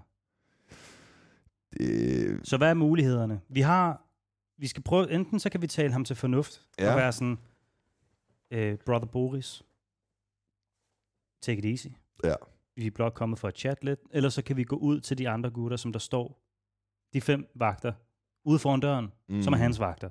det, 1.74 2.48
Så 2.48 2.58
hvad 2.58 2.70
er 2.70 2.74
mulighederne? 2.74 3.42
Vi 3.50 3.62
har... 3.62 4.02
Vi 4.58 4.68
skal 4.68 4.84
prøve... 4.84 5.12
Enten 5.12 5.40
så 5.40 5.50
kan 5.50 5.62
vi 5.62 5.68
tale 5.68 5.92
ham 5.94 6.06
til 6.06 6.16
fornuft. 6.16 6.68
Ja. 6.80 6.92
Og 6.92 6.98
være 6.98 7.12
sådan... 7.12 7.38
Øh, 8.52 8.78
Brother 8.78 9.08
Boris. 9.08 9.64
Take 11.42 11.60
it 11.60 11.66
easy. 11.66 11.88
Ja. 12.24 12.36
Vi 12.76 12.88
er 12.88 12.92
blot 12.92 13.14
kommet 13.14 13.40
for 13.40 13.48
at 13.48 13.58
chat 13.58 13.84
lidt. 13.84 14.00
Eller 14.12 14.30
så 14.30 14.42
kan 14.44 14.58
vi 14.58 14.64
gå 14.64 14.76
ud 14.76 15.00
til 15.00 15.18
de 15.18 15.30
andre 15.30 15.50
gutter, 15.50 15.78
som 15.78 15.92
der 15.92 16.00
står. 16.00 16.42
De 17.14 17.22
fem 17.22 17.48
vagter. 17.56 17.94
Ude 18.44 18.60
foran 18.60 18.80
døren. 18.80 19.12
Mm. 19.30 19.42
Som 19.42 19.54
er 19.54 19.58
hans 19.58 19.80
vagter. 19.80 20.10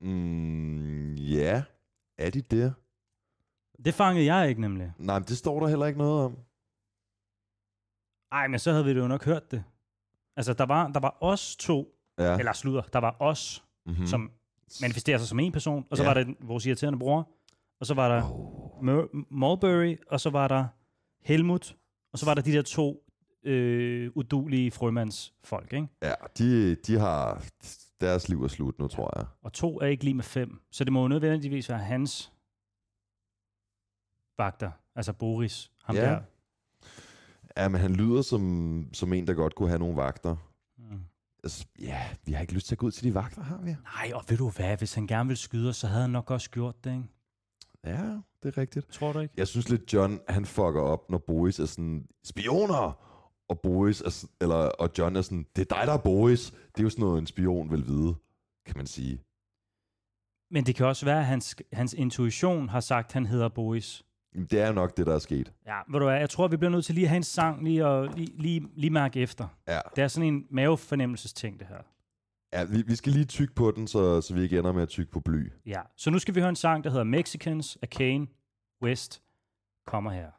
Mm, 0.00 1.14
ja, 1.14 1.62
er 2.18 2.30
de 2.30 2.40
det? 2.40 2.74
Det 3.84 3.94
fangede 3.94 4.34
jeg 4.34 4.48
ikke 4.48 4.60
nemlig. 4.60 4.92
Nej, 4.98 5.18
men 5.18 5.28
det 5.28 5.36
står 5.38 5.60
der 5.60 5.66
heller 5.68 5.86
ikke 5.86 5.98
noget 5.98 6.24
om. 6.24 6.38
Ej, 8.32 8.46
men 8.48 8.58
så 8.58 8.70
havde 8.72 8.84
vi 8.84 8.90
det 8.94 9.00
jo 9.00 9.08
nok 9.08 9.24
hørt 9.24 9.50
det. 9.50 9.64
Altså, 10.36 10.52
der 10.52 10.66
var, 10.66 10.88
der 10.88 11.00
var 11.00 11.16
os 11.20 11.56
to, 11.56 11.92
Ja. 12.18 12.38
eller 12.38 12.52
slutter, 12.52 12.82
der 12.82 12.98
var 12.98 13.16
os, 13.20 13.64
mm-hmm. 13.86 14.00
mm. 14.00 14.06
som 14.06 14.30
manifesterer 14.80 15.18
sig 15.18 15.28
som 15.28 15.40
en 15.40 15.52
person, 15.52 15.86
og 15.90 15.96
så 15.96 16.02
Ja. 16.02 16.08
ja. 16.08 16.14
var 16.14 16.24
der 16.24 16.32
vores 16.40 16.66
irriterende 16.66 16.98
bror, 16.98 17.28
og 17.80 17.86
så 17.86 17.94
var 17.94 18.08
der 18.08 18.22
Oh. 18.32 18.84
Mur- 18.84 19.26
Mulberry, 19.30 19.96
og 20.10 20.20
så 20.20 20.30
var 20.30 20.48
der 20.48 20.66
Helmut, 21.22 21.76
og 22.12 22.18
så 22.18 22.26
var 22.26 22.34
der 22.34 22.42
de 22.42 22.52
der 22.52 22.62
to 22.62 23.04
øh, 23.44 24.10
udulige 24.14 24.70
frømandsfolk, 24.70 25.72
ikke? 25.72 25.88
Ja, 26.02 26.12
de, 26.38 26.74
de 26.74 26.98
har... 26.98 27.44
Deres 28.00 28.28
liv 28.28 28.42
er 28.44 28.48
slut 28.48 28.78
nu, 28.78 28.88
tror 28.88 29.18
jeg. 29.18 29.26
Og 29.42 29.52
to 29.52 29.80
er 29.80 29.86
ikke 29.86 30.04
lige 30.04 30.14
med 30.14 30.24
fem, 30.24 30.60
så 30.70 30.84
det 30.84 30.92
må 30.92 31.02
jo 31.02 31.08
nødvendigvis 31.08 31.68
være 31.68 31.78
hans 31.78 32.32
vagter, 34.38 34.70
altså 34.94 35.12
Boris, 35.12 35.70
ham 35.84 35.96
Ja. 35.96 36.02
der. 36.02 36.20
Ja, 37.56 37.68
men 37.68 37.80
han 37.80 37.92
lyder 37.96 38.22
som, 38.22 38.88
som 38.92 39.12
en, 39.12 39.26
der 39.26 39.34
godt 39.34 39.54
kunne 39.54 39.68
have 39.68 39.78
nogle 39.78 39.96
vagter. 39.96 40.36
Mm. 40.78 41.00
Altså, 41.44 41.66
ja, 41.78 42.08
vi 42.24 42.32
har 42.32 42.40
ikke 42.40 42.52
lyst 42.54 42.66
til 42.66 42.74
at 42.74 42.78
gå 42.78 42.86
ud 42.86 42.90
til 42.90 43.04
de 43.04 43.14
vagter, 43.14 43.42
har 43.42 43.58
vi? 43.62 43.70
Nej, 43.70 44.12
og 44.14 44.24
ved 44.28 44.36
du 44.36 44.50
hvad, 44.50 44.76
hvis 44.76 44.94
han 44.94 45.06
gerne 45.06 45.26
ville 45.28 45.38
skyde 45.38 45.68
os, 45.68 45.76
så 45.76 45.86
havde 45.86 46.00
han 46.02 46.10
nok 46.10 46.30
også 46.30 46.50
gjort 46.50 46.84
det, 46.84 46.90
ikke? 46.90 47.04
Ja, 47.84 48.02
det 48.42 48.56
er 48.56 48.58
rigtigt. 48.58 48.88
Tror 48.88 49.12
du 49.12 49.18
ikke? 49.18 49.34
Jeg 49.36 49.48
synes 49.48 49.68
lidt, 49.68 49.92
John, 49.92 50.20
han 50.28 50.46
fucker 50.46 50.80
op, 50.80 51.10
når 51.10 51.18
Boris 51.18 51.58
er 51.58 51.66
sådan, 51.66 52.06
spioner! 52.24 53.02
Og 53.48 53.60
Boris 53.60 54.00
er, 54.00 54.26
eller, 54.40 54.56
og 54.56 54.90
John 54.98 55.16
er 55.16 55.22
sådan, 55.22 55.46
det 55.56 55.70
er 55.70 55.76
dig, 55.76 55.86
der 55.86 55.92
er 55.92 55.98
Boris. 56.02 56.50
Det 56.50 56.78
er 56.78 56.82
jo 56.82 56.90
sådan 56.90 57.04
noget, 57.04 57.18
en 57.18 57.26
spion 57.26 57.70
vil 57.70 57.86
vide, 57.86 58.14
kan 58.66 58.76
man 58.76 58.86
sige. 58.86 59.22
Men 60.50 60.66
det 60.66 60.74
kan 60.74 60.86
også 60.86 61.04
være, 61.04 61.18
at 61.18 61.26
hans, 61.26 61.56
hans 61.72 61.94
intuition 61.94 62.68
har 62.68 62.80
sagt, 62.80 63.06
at 63.06 63.12
han 63.12 63.26
hedder 63.26 63.48
Boris. 63.48 64.04
Det 64.36 64.60
er 64.60 64.66
jo 64.66 64.72
nok 64.72 64.96
det, 64.96 65.06
der 65.06 65.14
er 65.14 65.18
sket. 65.18 65.52
Ja, 65.66 65.78
ved 65.90 66.00
du 66.00 66.06
hvad, 66.06 66.18
jeg 66.18 66.30
tror, 66.30 66.48
vi 66.48 66.56
bliver 66.56 66.70
nødt 66.70 66.84
til 66.84 66.94
lige 66.94 67.04
at 67.04 67.08
have 67.08 67.16
en 67.16 67.22
sang 67.22 67.64
lige, 67.64 67.86
og 67.86 68.08
lige, 68.16 68.32
lige, 68.42 68.68
lige 68.76 68.90
mærke 68.90 69.20
efter. 69.20 69.48
Ja, 69.68 69.78
Det 69.96 70.04
er 70.04 70.08
sådan 70.08 70.34
en 70.34 70.46
mavefornemmelsesting, 70.50 71.58
det 71.58 71.66
her. 71.66 71.78
ja 72.52 72.64
vi, 72.64 72.82
vi 72.86 72.94
skal 72.96 73.12
lige 73.12 73.24
tykke 73.24 73.54
på 73.54 73.70
den, 73.70 73.86
så, 73.86 74.20
så 74.20 74.34
vi 74.34 74.42
ikke 74.42 74.58
ender 74.58 74.72
med 74.72 74.82
at 74.82 74.88
tykke 74.88 75.12
på 75.12 75.20
bly. 75.20 75.52
Ja, 75.66 75.80
så 75.96 76.10
nu 76.10 76.18
skal 76.18 76.34
vi 76.34 76.40
høre 76.40 76.48
en 76.48 76.56
sang, 76.56 76.84
der 76.84 76.90
hedder 76.90 77.04
Mexicans 77.04 77.78
af 77.82 77.90
Kane 77.90 78.26
West. 78.82 79.22
Kommer 79.86 80.10
her. 80.10 80.30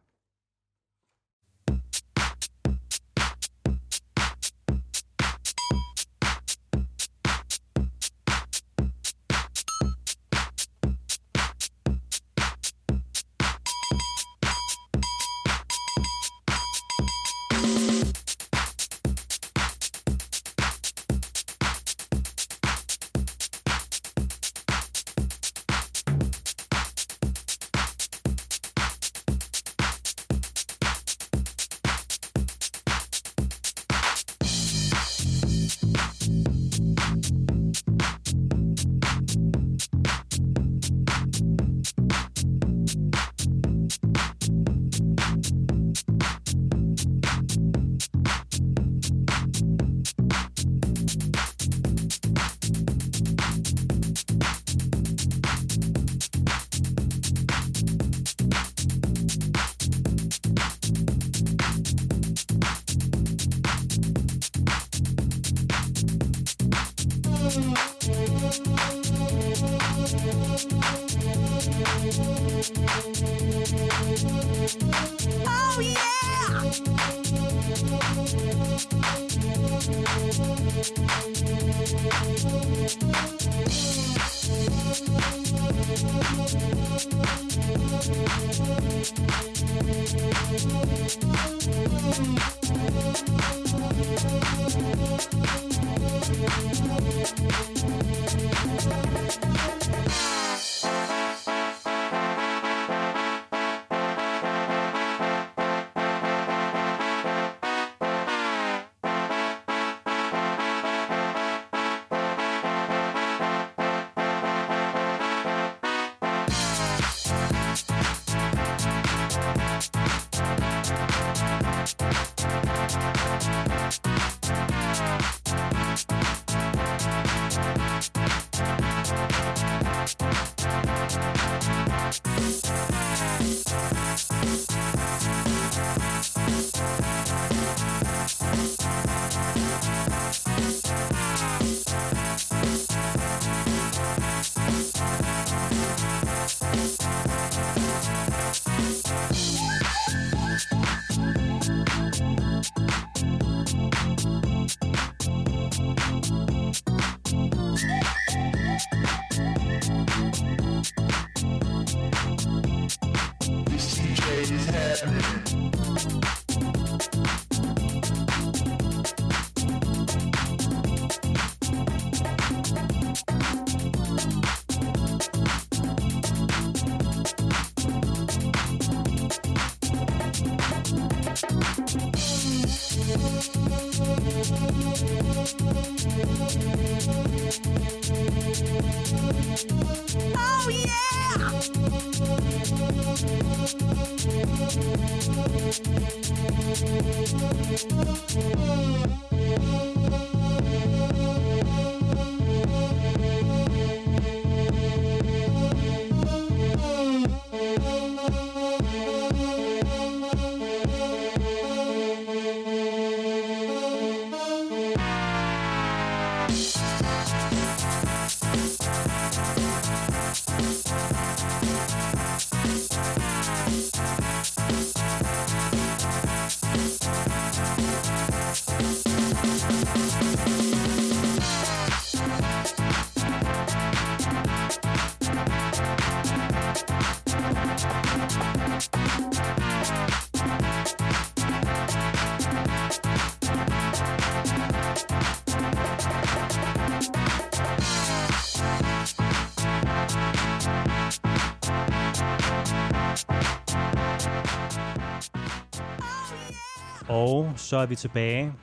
Så 257.68 257.78
er 257.78 257.86
vi 257.86 257.96
tilbage. 257.96 258.54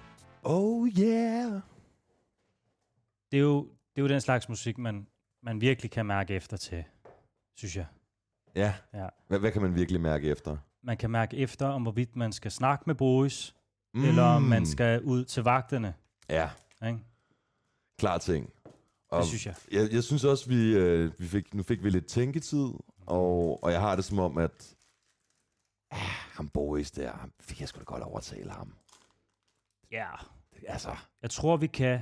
Oh 0.42 0.88
yeah! 0.88 1.52
Det 3.30 3.36
er 3.38 3.42
jo, 3.42 3.62
det 3.62 3.96
er 3.96 4.02
jo 4.02 4.08
den 4.08 4.20
slags 4.20 4.48
musik, 4.48 4.78
man, 4.78 5.06
man 5.42 5.60
virkelig 5.60 5.90
kan 5.90 6.06
mærke 6.06 6.34
efter 6.34 6.56
til, 6.56 6.84
synes 7.56 7.76
jeg. 7.76 7.86
Ja. 8.54 8.74
Ja. 8.94 9.06
Hvad, 9.28 9.38
hvad 9.38 9.52
kan 9.52 9.62
man 9.62 9.74
virkelig 9.74 10.00
mærke 10.00 10.28
efter? 10.28 10.56
Man 10.82 10.96
kan 10.96 11.10
mærke 11.10 11.36
efter, 11.36 11.66
om 11.66 11.82
hvorvidt 11.82 12.16
man 12.16 12.32
skal 12.32 12.50
snakke 12.50 12.84
med 12.86 12.94
boys, 12.94 13.54
mm. 13.94 14.04
eller 14.04 14.22
om 14.22 14.42
man 14.42 14.66
skal 14.66 15.02
ud 15.02 15.24
til 15.24 15.42
vagterne. 15.42 15.94
Ja, 16.30 16.50
Ikke? 16.86 16.98
klar 17.98 18.18
ting. 18.18 18.50
Og 19.10 19.20
Det 19.20 19.28
synes 19.28 19.46
jeg. 19.46 19.54
Jeg, 19.72 19.92
jeg 19.92 20.04
synes 20.04 20.24
også, 20.24 20.48
vi, 20.48 20.76
øh, 20.76 21.12
vi 21.18 21.26
fik, 21.26 21.54
nu 21.54 21.62
fik 21.62 21.84
vi 21.84 21.90
lidt 21.90 22.06
tænketid, 22.06 22.68
og, 23.06 23.64
og 23.64 23.72
jeg 23.72 23.80
har 23.80 23.96
det 23.96 24.04
som 24.04 24.18
om, 24.18 24.38
at 24.38 24.76
ah, 25.90 25.98
ham 26.32 26.48
Boris 26.48 26.90
der, 26.90 27.12
ham, 27.12 27.32
vi 27.48 27.54
kan 27.54 27.66
sgu 27.66 27.78
da 27.78 27.84
godt 27.84 28.02
overtale 28.02 28.50
ham. 28.50 28.74
Ja. 29.94 30.10
Altså, 30.68 30.90
Jeg 31.22 31.30
tror, 31.30 31.56
vi 31.56 31.66
kan... 31.66 32.00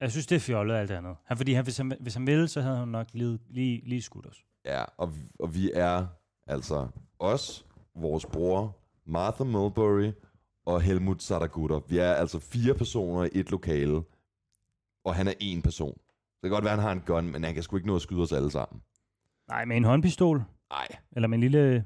Jeg 0.00 0.10
synes, 0.10 0.26
det 0.26 0.36
er 0.36 0.40
fjollet 0.40 0.74
alt 0.74 0.90
andet. 0.90 1.16
Han, 1.24 1.36
fordi 1.36 1.52
han, 1.52 1.64
hvis, 1.64 1.76
han, 1.76 1.92
hvis 2.00 2.14
han 2.14 2.26
ville, 2.26 2.48
så 2.48 2.60
havde 2.60 2.76
han 2.76 2.88
nok 2.88 3.06
lige, 3.12 3.38
lige, 3.48 3.80
lige 3.88 4.02
skudt 4.02 4.26
os. 4.26 4.44
ja, 4.64 4.84
og, 4.96 5.12
og 5.38 5.54
vi 5.54 5.70
er 5.74 6.06
altså 6.46 6.88
os, 7.18 7.66
vores 7.94 8.26
bror, 8.26 8.76
Martha 9.06 9.44
Mulberry 9.44 10.12
og 10.66 10.80
Helmut 10.82 11.22
Sadagutter. 11.22 11.80
Vi 11.88 11.98
er 11.98 12.12
altså 12.12 12.38
fire 12.38 12.74
personer 12.74 13.24
i 13.24 13.28
et 13.32 13.50
lokale, 13.50 14.02
og 15.04 15.14
han 15.14 15.28
er 15.28 15.32
én 15.42 15.62
person. 15.62 15.92
Det 15.94 16.42
kan 16.42 16.50
godt 16.50 16.64
være, 16.64 16.74
han 16.74 16.82
har 16.82 16.92
en 16.92 17.00
gun, 17.00 17.30
men 17.32 17.44
han 17.44 17.54
kan 17.54 17.62
sgu 17.62 17.76
ikke 17.76 17.88
nå 17.88 17.96
at 17.96 18.02
skyde 18.02 18.22
os 18.22 18.32
alle 18.32 18.50
sammen. 18.50 18.82
Nej, 19.48 19.64
med 19.64 19.76
en 19.76 19.84
håndpistol? 19.84 20.44
Nej. 20.70 20.86
Eller 21.12 21.28
med 21.28 21.38
en 21.38 21.40
lille... 21.40 21.84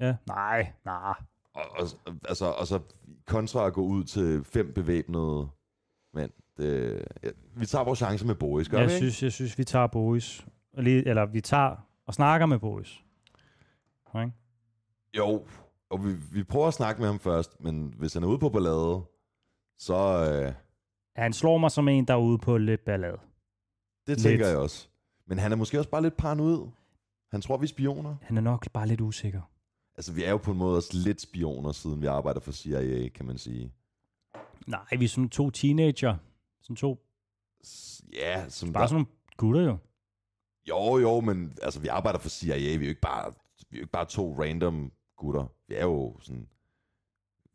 Ja. 0.00 0.16
Nej, 0.26 0.72
nej. 0.84 1.14
Og, 1.58 1.86
og, 2.06 2.12
altså, 2.28 2.44
og 2.46 2.66
så 2.66 2.80
kontra 3.26 3.66
at 3.66 3.72
gå 3.72 3.82
ud 3.82 4.04
til 4.04 4.44
fem 4.44 4.72
bevæbnede 4.72 5.48
mænd. 6.14 6.30
Det, 6.56 7.02
ja, 7.22 7.28
vi 7.56 7.66
tager 7.66 7.84
vores 7.84 7.98
chance 7.98 8.26
med 8.26 8.34
Boris, 8.34 8.68
gør 8.68 8.78
Jeg 8.78 8.86
vi 8.88 8.92
ikke? 8.92 8.98
synes, 8.98 9.22
jeg 9.22 9.32
synes, 9.32 9.58
vi 9.58 9.64
tager 9.64 9.86
Boris. 9.86 10.46
Eller 10.76 11.26
vi 11.26 11.40
tager 11.40 11.76
og 12.06 12.14
snakker 12.14 12.46
med 12.46 12.58
Boris. 12.58 13.04
Okay? 14.06 14.30
Jo, 15.16 15.46
og 15.90 16.04
vi, 16.04 16.12
vi 16.32 16.42
prøver 16.44 16.66
at 16.68 16.74
snakke 16.74 17.00
med 17.00 17.08
ham 17.08 17.18
først, 17.18 17.60
men 17.60 17.94
hvis 17.98 18.14
han 18.14 18.22
er 18.22 18.26
ude 18.28 18.38
på 18.38 18.48
ballade, 18.48 19.02
så 19.78 19.94
øh, 20.46 20.52
Han 21.16 21.32
slår 21.32 21.58
mig 21.58 21.70
som 21.70 21.88
en, 21.88 22.04
der 22.04 22.14
er 22.14 22.18
ude 22.18 22.38
på 22.38 22.56
lidt 22.58 22.84
ballade. 22.84 23.18
det 24.06 24.18
tænker 24.18 24.38
Lidt. 24.38 24.48
jeg 24.48 24.56
også. 24.58 24.88
Men 25.26 25.38
han 25.38 25.52
er 25.52 25.56
måske 25.56 25.78
også 25.78 25.90
bare 25.90 26.02
lidt 26.02 26.16
paranoid. 26.16 26.66
Han 27.30 27.40
tror, 27.40 27.56
vi 27.56 27.64
er 27.64 27.68
spioner. 27.68 28.16
Han 28.22 28.36
er 28.36 28.40
nok 28.40 28.70
bare 28.72 28.86
lidt 28.86 29.00
usikker. 29.00 29.42
Altså, 29.98 30.12
vi 30.12 30.24
er 30.24 30.30
jo 30.30 30.36
på 30.36 30.50
en 30.52 30.58
måde 30.58 30.76
også 30.76 30.90
lidt 31.04 31.20
spioner, 31.20 31.72
siden 31.72 32.00
vi 32.02 32.06
arbejder 32.06 32.40
for 32.40 32.52
CIA, 32.52 33.08
kan 33.08 33.26
man 33.26 33.38
sige. 33.38 33.72
Nej, 34.66 34.96
vi 34.98 35.04
er 35.04 35.08
sådan 35.08 35.28
to 35.28 35.50
teenager. 35.50 36.16
Sådan 36.62 36.76
to, 36.76 36.98
S- 37.64 38.02
Ja, 38.12 38.48
som 38.48 38.72
bare 38.72 38.88
sådan 38.88 38.94
nogle 38.94 39.06
gutter 39.36 39.60
jo. 39.62 39.76
Jo, 40.68 40.98
jo, 40.98 41.20
men 41.20 41.58
altså, 41.62 41.80
vi 41.80 41.88
arbejder 41.88 42.18
for 42.18 42.28
CIA. 42.28 42.56
Vi 42.56 42.70
er 42.70 42.74
jo 42.74 42.88
ikke 42.88 43.00
bare, 43.00 43.32
vi 43.70 43.76
er 43.76 43.78
jo 43.78 43.82
ikke 43.82 43.92
bare 43.92 44.04
to 44.04 44.42
random 44.42 44.92
gutter. 45.16 45.46
Vi 45.68 45.74
er 45.74 45.84
jo 45.84 46.16
sådan... 46.20 46.48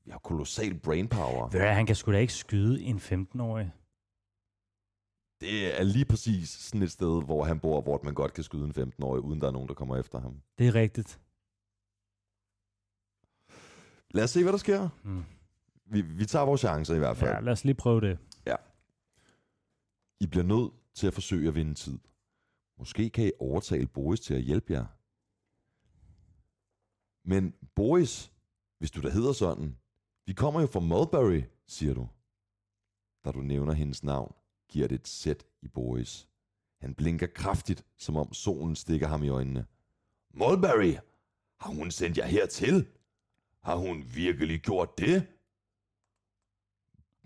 Vi 0.06 0.12
har 0.12 0.20
kolossal 0.20 0.80
brainpower. 0.80 1.44
Ved 1.44 1.52
du 1.52 1.58
hvad, 1.66 1.74
han 1.74 1.86
kan 1.86 1.96
sgu 1.96 2.12
da 2.12 2.18
ikke 2.18 2.34
skyde 2.34 2.82
en 2.84 2.98
15-årig. 2.98 3.72
Det 5.42 5.80
er 5.80 5.84
lige 5.84 6.06
præcis 6.06 6.50
sådan 6.50 6.82
et 6.84 6.92
sted, 6.92 7.24
hvor 7.26 7.44
han 7.44 7.60
bor, 7.60 7.82
hvor 7.82 8.00
man 8.04 8.14
godt 8.14 8.34
kan 8.34 8.44
skyde 8.44 8.64
en 8.66 8.72
15-årig, 8.78 9.22
uden 9.24 9.42
der 9.42 9.48
er 9.48 9.52
nogen, 9.52 9.68
der 9.68 9.74
kommer 9.74 9.98
efter 9.98 10.20
ham. 10.20 10.42
Det 10.58 10.68
er 10.68 10.76
rigtigt. 10.76 11.20
Lad 14.14 14.24
os 14.24 14.30
se, 14.30 14.44
hvad 14.44 14.52
der 14.52 14.58
sker. 14.58 14.90
Mm. 15.04 15.24
Vi, 15.86 16.02
vi 16.02 16.26
tager 16.26 16.46
vores 16.46 16.62
chancer 16.62 16.96
i 16.96 17.00
hvert 17.00 17.18
fald. 17.18 17.32
Ja, 17.32 17.40
lad 17.40 17.54
os 17.54 17.64
lige 17.66 17.76
prøve 17.76 18.02
det. 18.02 18.18
I 20.20 20.28
bliver 20.28 20.44
nødt 20.44 20.74
til 20.94 21.08
at 21.08 21.14
forsøge 21.14 21.48
at 21.48 21.56
vinde 21.56 21.74
tid. 21.74 22.00
Måske 22.78 23.10
kan 23.10 23.28
I 23.28 23.32
overtale 23.40 23.88
Boris 23.88 24.20
til 24.20 24.34
at 24.34 24.42
hjælpe 24.42 24.74
jer. 24.74 24.86
Men 27.28 27.54
Boris, 27.76 28.32
hvis 28.80 28.92
du 28.92 29.02
da 29.02 29.10
hedder 29.10 29.34
sådan, 29.34 29.78
vi 30.26 30.34
kommer 30.34 30.62
jo 30.62 30.68
fra 30.68 30.80
Mulberry, 30.80 31.42
siger 31.68 31.94
du. 31.94 32.10
Da 33.26 33.32
du 33.32 33.40
nævner 33.42 33.74
hendes 33.74 34.04
navn, 34.04 34.36
giver 34.70 34.88
det 34.88 34.96
et 35.00 35.08
sæt 35.08 35.46
i 35.62 35.68
Boris. 35.68 36.30
Han 36.82 36.96
blinker 36.96 37.28
kraftigt, 37.28 37.86
som 37.98 38.16
om 38.18 38.34
solen 38.34 38.76
stikker 38.76 39.08
ham 39.08 39.24
i 39.24 39.30
øjnene. 39.30 39.66
Mulberry, 40.34 40.94
har 41.60 41.70
hun 41.70 41.92
sendt 41.92 42.18
jer 42.18 42.26
hertil? 42.26 42.88
Har 43.64 43.76
hun 43.76 44.04
virkelig 44.16 44.62
gjort 44.62 44.98
det? 44.98 45.28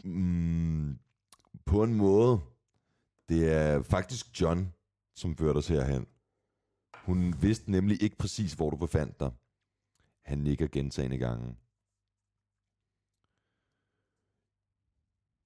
Mm, 0.03 0.99
på 1.65 1.83
en 1.83 1.93
måde. 1.95 2.39
Det 3.29 3.53
er 3.53 3.81
faktisk 3.81 4.41
John, 4.41 4.73
som 5.15 5.35
førte 5.35 5.57
os 5.57 5.67
herhen. 5.67 6.07
Hun 6.95 7.41
vidste 7.41 7.71
nemlig 7.71 8.03
ikke 8.03 8.17
præcis, 8.17 8.53
hvor 8.53 8.69
du 8.69 8.77
befandt 8.77 9.19
dig. 9.19 9.31
Han 10.25 10.37
nikker 10.37 10.67
gentagende 10.67 11.17
gange. 11.17 11.55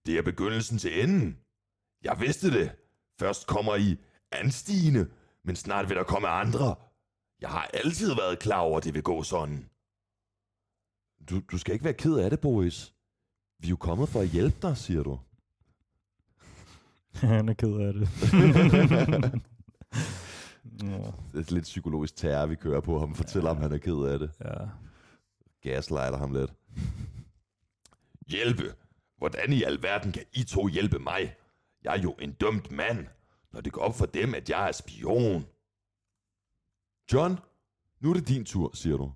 Det 0.06 0.18
er 0.18 0.22
begyndelsen 0.22 0.78
til 0.78 1.04
enden. 1.04 1.38
Jeg 2.04 2.20
vidste 2.20 2.52
det. 2.52 2.72
Først 3.20 3.48
kommer 3.48 3.76
I 3.76 3.98
anstigende, 4.32 5.12
men 5.44 5.56
snart 5.56 5.90
vil 5.90 5.98
der 5.98 6.04
komme 6.04 6.28
andre. 6.28 6.76
Jeg 7.42 7.50
har 7.50 7.70
altid 7.74 8.16
været 8.16 8.40
klar 8.40 8.60
over, 8.60 8.78
at 8.78 8.84
det 8.84 8.94
vil 8.94 9.04
gå 9.04 9.24
sådan. 9.24 9.70
Du, 11.30 11.40
du 11.52 11.58
skal 11.58 11.74
ikke 11.74 11.86
være 11.86 11.94
ked 11.94 12.18
af 12.18 12.30
det, 12.30 12.40
Boris. 12.40 12.94
Vi 13.60 13.68
er 13.68 13.70
jo 13.70 13.76
kommet 13.76 14.10
for 14.10 14.20
at 14.22 14.28
hjælpe 14.28 14.58
dig, 14.62 14.78
siger 14.78 15.04
du. 15.04 15.20
Han 17.14 17.50
er 17.50 17.54
ked 17.54 17.74
af 17.74 17.94
det. 17.94 18.10
Det 21.34 21.50
er 21.50 21.54
lidt 21.54 21.64
psykologisk 21.64 22.16
terror, 22.16 22.46
vi 22.46 22.56
kører 22.56 22.82
på 22.82 23.00
ham. 23.00 23.16
Fortæller 23.16 23.50
ja. 23.50 23.54
ham, 23.54 23.62
han 23.62 23.72
er 23.72 23.78
ked 23.78 24.06
af 24.06 24.20
det. 24.20 24.32
ja. 24.46 24.54
Gaslighter 25.62 26.18
ham 26.18 26.34
lidt. 26.34 26.54
Hjælpe? 28.28 28.76
Hvordan 29.18 29.54
i 29.54 29.64
alverden 29.64 30.12
kan 30.12 30.24
I 30.34 30.44
to 30.44 30.68
hjælpe 30.68 31.00
mig? 31.00 31.36
Jeg 31.84 31.98
er 31.98 32.02
jo 32.02 32.12
en 32.20 32.32
dømt 32.32 32.72
mand, 32.72 33.08
når 33.54 33.62
det 33.62 33.74
går 33.74 33.82
op 33.82 33.96
for 33.96 34.06
dem, 34.06 34.36
at 34.36 34.50
jeg 34.50 34.68
er 34.68 34.72
spion. 34.72 35.46
John, 37.14 37.40
nu 38.00 38.10
er 38.10 38.14
det 38.14 38.28
din 38.28 38.46
tur, 38.46 38.72
siger 38.76 38.98
du. 38.98 39.12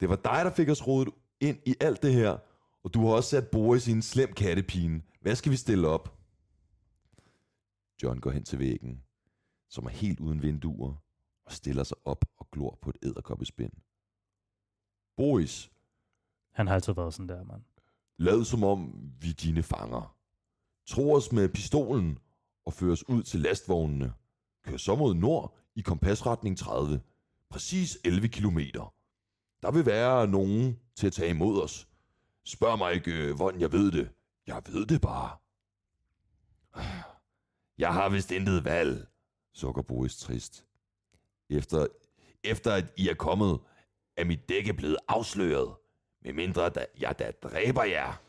Det 0.00 0.08
var 0.08 0.16
dig, 0.16 0.44
der 0.44 0.50
fik 0.50 0.68
os 0.68 0.86
rodet 0.86 1.14
ind 1.40 1.58
i 1.66 1.74
alt 1.80 2.02
det 2.02 2.12
her, 2.14 2.38
og 2.84 2.94
du 2.94 3.06
har 3.06 3.14
også 3.14 3.30
sat 3.30 3.48
Boris 3.48 3.88
i 3.88 3.92
en 3.92 4.02
slem 4.02 4.32
kattepine. 4.32 5.02
Hvad 5.20 5.36
skal 5.36 5.52
vi 5.52 5.56
stille 5.56 5.88
op? 5.88 6.18
John 8.02 8.20
går 8.20 8.30
hen 8.30 8.44
til 8.44 8.58
væggen, 8.58 9.02
som 9.70 9.84
er 9.84 9.90
helt 9.90 10.20
uden 10.20 10.42
vinduer, 10.42 10.94
og 11.44 11.52
stiller 11.52 11.84
sig 11.84 11.96
op 12.04 12.24
og 12.38 12.50
glor 12.52 12.78
på 12.82 12.90
et 12.90 12.96
æderkoppespind. 13.02 13.72
Boris, 15.16 15.70
Han 16.52 16.66
har 16.66 16.74
altid 16.74 16.92
været 16.92 17.14
sådan 17.14 17.28
der, 17.28 17.44
mand. 17.44 17.62
Lad 18.18 18.44
som 18.44 18.64
om 18.64 19.10
vi 19.20 19.30
er 19.30 19.34
dine 19.34 19.62
fanger. 19.62 20.16
Tro 20.86 21.12
os 21.12 21.32
med 21.32 21.48
pistolen 21.48 22.18
og 22.66 22.72
før 22.72 22.92
os 22.92 23.08
ud 23.08 23.22
til 23.22 23.40
lastvognene. 23.40 24.12
Kør 24.64 24.76
så 24.76 24.94
mod 24.94 25.14
nord 25.14 25.58
i 25.74 25.80
kompasretning 25.80 26.58
30. 26.58 27.00
Præcis 27.50 27.98
11 28.04 28.28
kilometer. 28.28 28.94
Der 29.62 29.70
vil 29.70 29.86
være 29.86 30.26
nogen 30.26 30.80
til 30.94 31.06
at 31.06 31.12
tage 31.12 31.30
imod 31.30 31.62
os. 31.62 31.88
Spørg 32.44 32.78
mig 32.78 32.94
ikke, 32.94 33.12
øh, 33.12 33.36
hvordan 33.36 33.60
jeg 33.60 33.72
ved 33.72 33.92
det. 33.92 34.10
Jeg 34.46 34.62
ved 34.66 34.86
det 34.86 35.00
bare. 35.00 35.36
Jeg 37.78 37.94
har 37.94 38.08
vist 38.08 38.30
intet 38.30 38.64
valg, 38.64 39.06
sukker 39.54 39.82
Boris 39.82 40.16
trist. 40.16 40.66
Efter, 41.50 41.86
efter 42.44 42.72
at 42.74 42.84
I 42.96 43.08
er 43.08 43.14
kommet, 43.14 43.60
er 44.16 44.24
mit 44.24 44.48
dække 44.48 44.74
blevet 44.74 44.96
afsløret. 45.08 45.76
Med 46.22 46.32
mindre 46.32 46.70
da, 46.70 46.86
jeg 46.98 47.18
da 47.18 47.30
dræber 47.30 47.84
jer. 47.84 48.22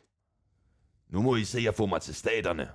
Nu 1.07 1.21
må 1.21 1.35
I 1.35 1.43
se 1.43 1.59
at 1.67 1.75
få 1.75 1.85
mig 1.85 2.01
til 2.01 2.15
staterne. 2.15 2.71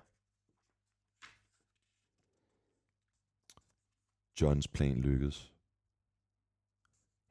Johns 4.41 4.69
plan 4.69 5.01
lykkedes. 5.01 5.52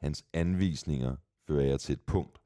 Hans 0.04 0.26
anvisninger 0.34 1.16
fører 1.48 1.66
jer 1.66 1.78
til 1.78 1.94
et 1.94 2.02
punkt, 2.02 2.38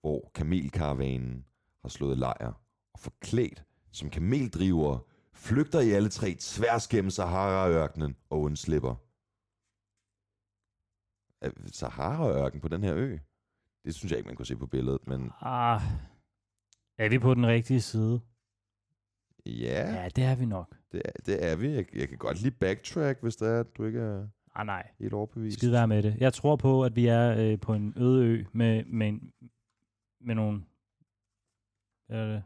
hvor 0.00 0.30
kamelkaravanen 0.34 1.46
har 1.82 1.88
slået 1.88 2.18
lejr 2.18 2.52
og 2.94 3.00
forklædt 3.00 3.64
som 3.92 4.10
kameldrivere 4.10 5.00
flygter 5.34 5.80
I 5.80 5.90
alle 5.90 6.08
tre 6.08 6.36
tværs 6.40 6.88
gennem 6.88 7.10
Sahara-ørkenen 7.10 8.16
og 8.30 8.40
undslipper. 8.40 8.94
Er 11.44 11.50
Sahara-ørken 11.72 12.60
på 12.60 12.68
den 12.68 12.82
her 12.82 12.94
ø? 12.96 13.18
Det 13.84 13.94
synes 13.94 14.10
jeg 14.10 14.18
ikke, 14.18 14.26
man 14.28 14.36
kunne 14.36 14.46
se 14.46 14.56
på 14.56 14.66
billedet, 14.66 15.06
men 15.06 15.30
Ah, 15.40 15.80
er 16.98 17.08
vi 17.08 17.18
på 17.18 17.34
den 17.34 17.46
rigtige 17.46 17.80
side? 17.80 18.20
ja, 19.46 19.94
Ja, 20.02 20.08
det 20.16 20.24
er 20.24 20.34
vi 20.36 20.44
nok. 20.46 20.76
det, 20.92 21.02
er, 21.04 21.12
det 21.26 21.44
er 21.44 21.56
vi. 21.56 21.68
Jeg, 21.70 21.96
jeg 21.96 22.08
kan 22.08 22.18
godt 22.18 22.42
lige 22.42 22.56
backtrack, 22.60 23.22
hvis 23.22 23.36
det 23.36 23.48
er, 23.48 23.60
at 23.60 23.76
du 23.76 23.84
ikke 23.84 24.00
er 24.00 24.28
Ah, 24.54 24.66
nej. 24.66 24.90
helt 24.98 25.12
overbevist. 25.12 25.58
Skide 25.58 25.72
være 25.72 25.88
med 25.88 26.02
det. 26.02 26.16
Jeg 26.20 26.32
tror 26.34 26.56
på, 26.56 26.84
at 26.84 26.96
vi 26.96 27.06
er 27.06 27.34
øh, 27.38 27.60
på 27.60 27.74
en 27.74 27.94
øde 27.96 28.24
ø 28.26 28.44
med, 28.52 28.84
med, 28.84 29.08
en, 29.08 29.32
med 30.20 30.34
nogle 30.34 30.64
er 32.08 32.26
det? 32.26 32.44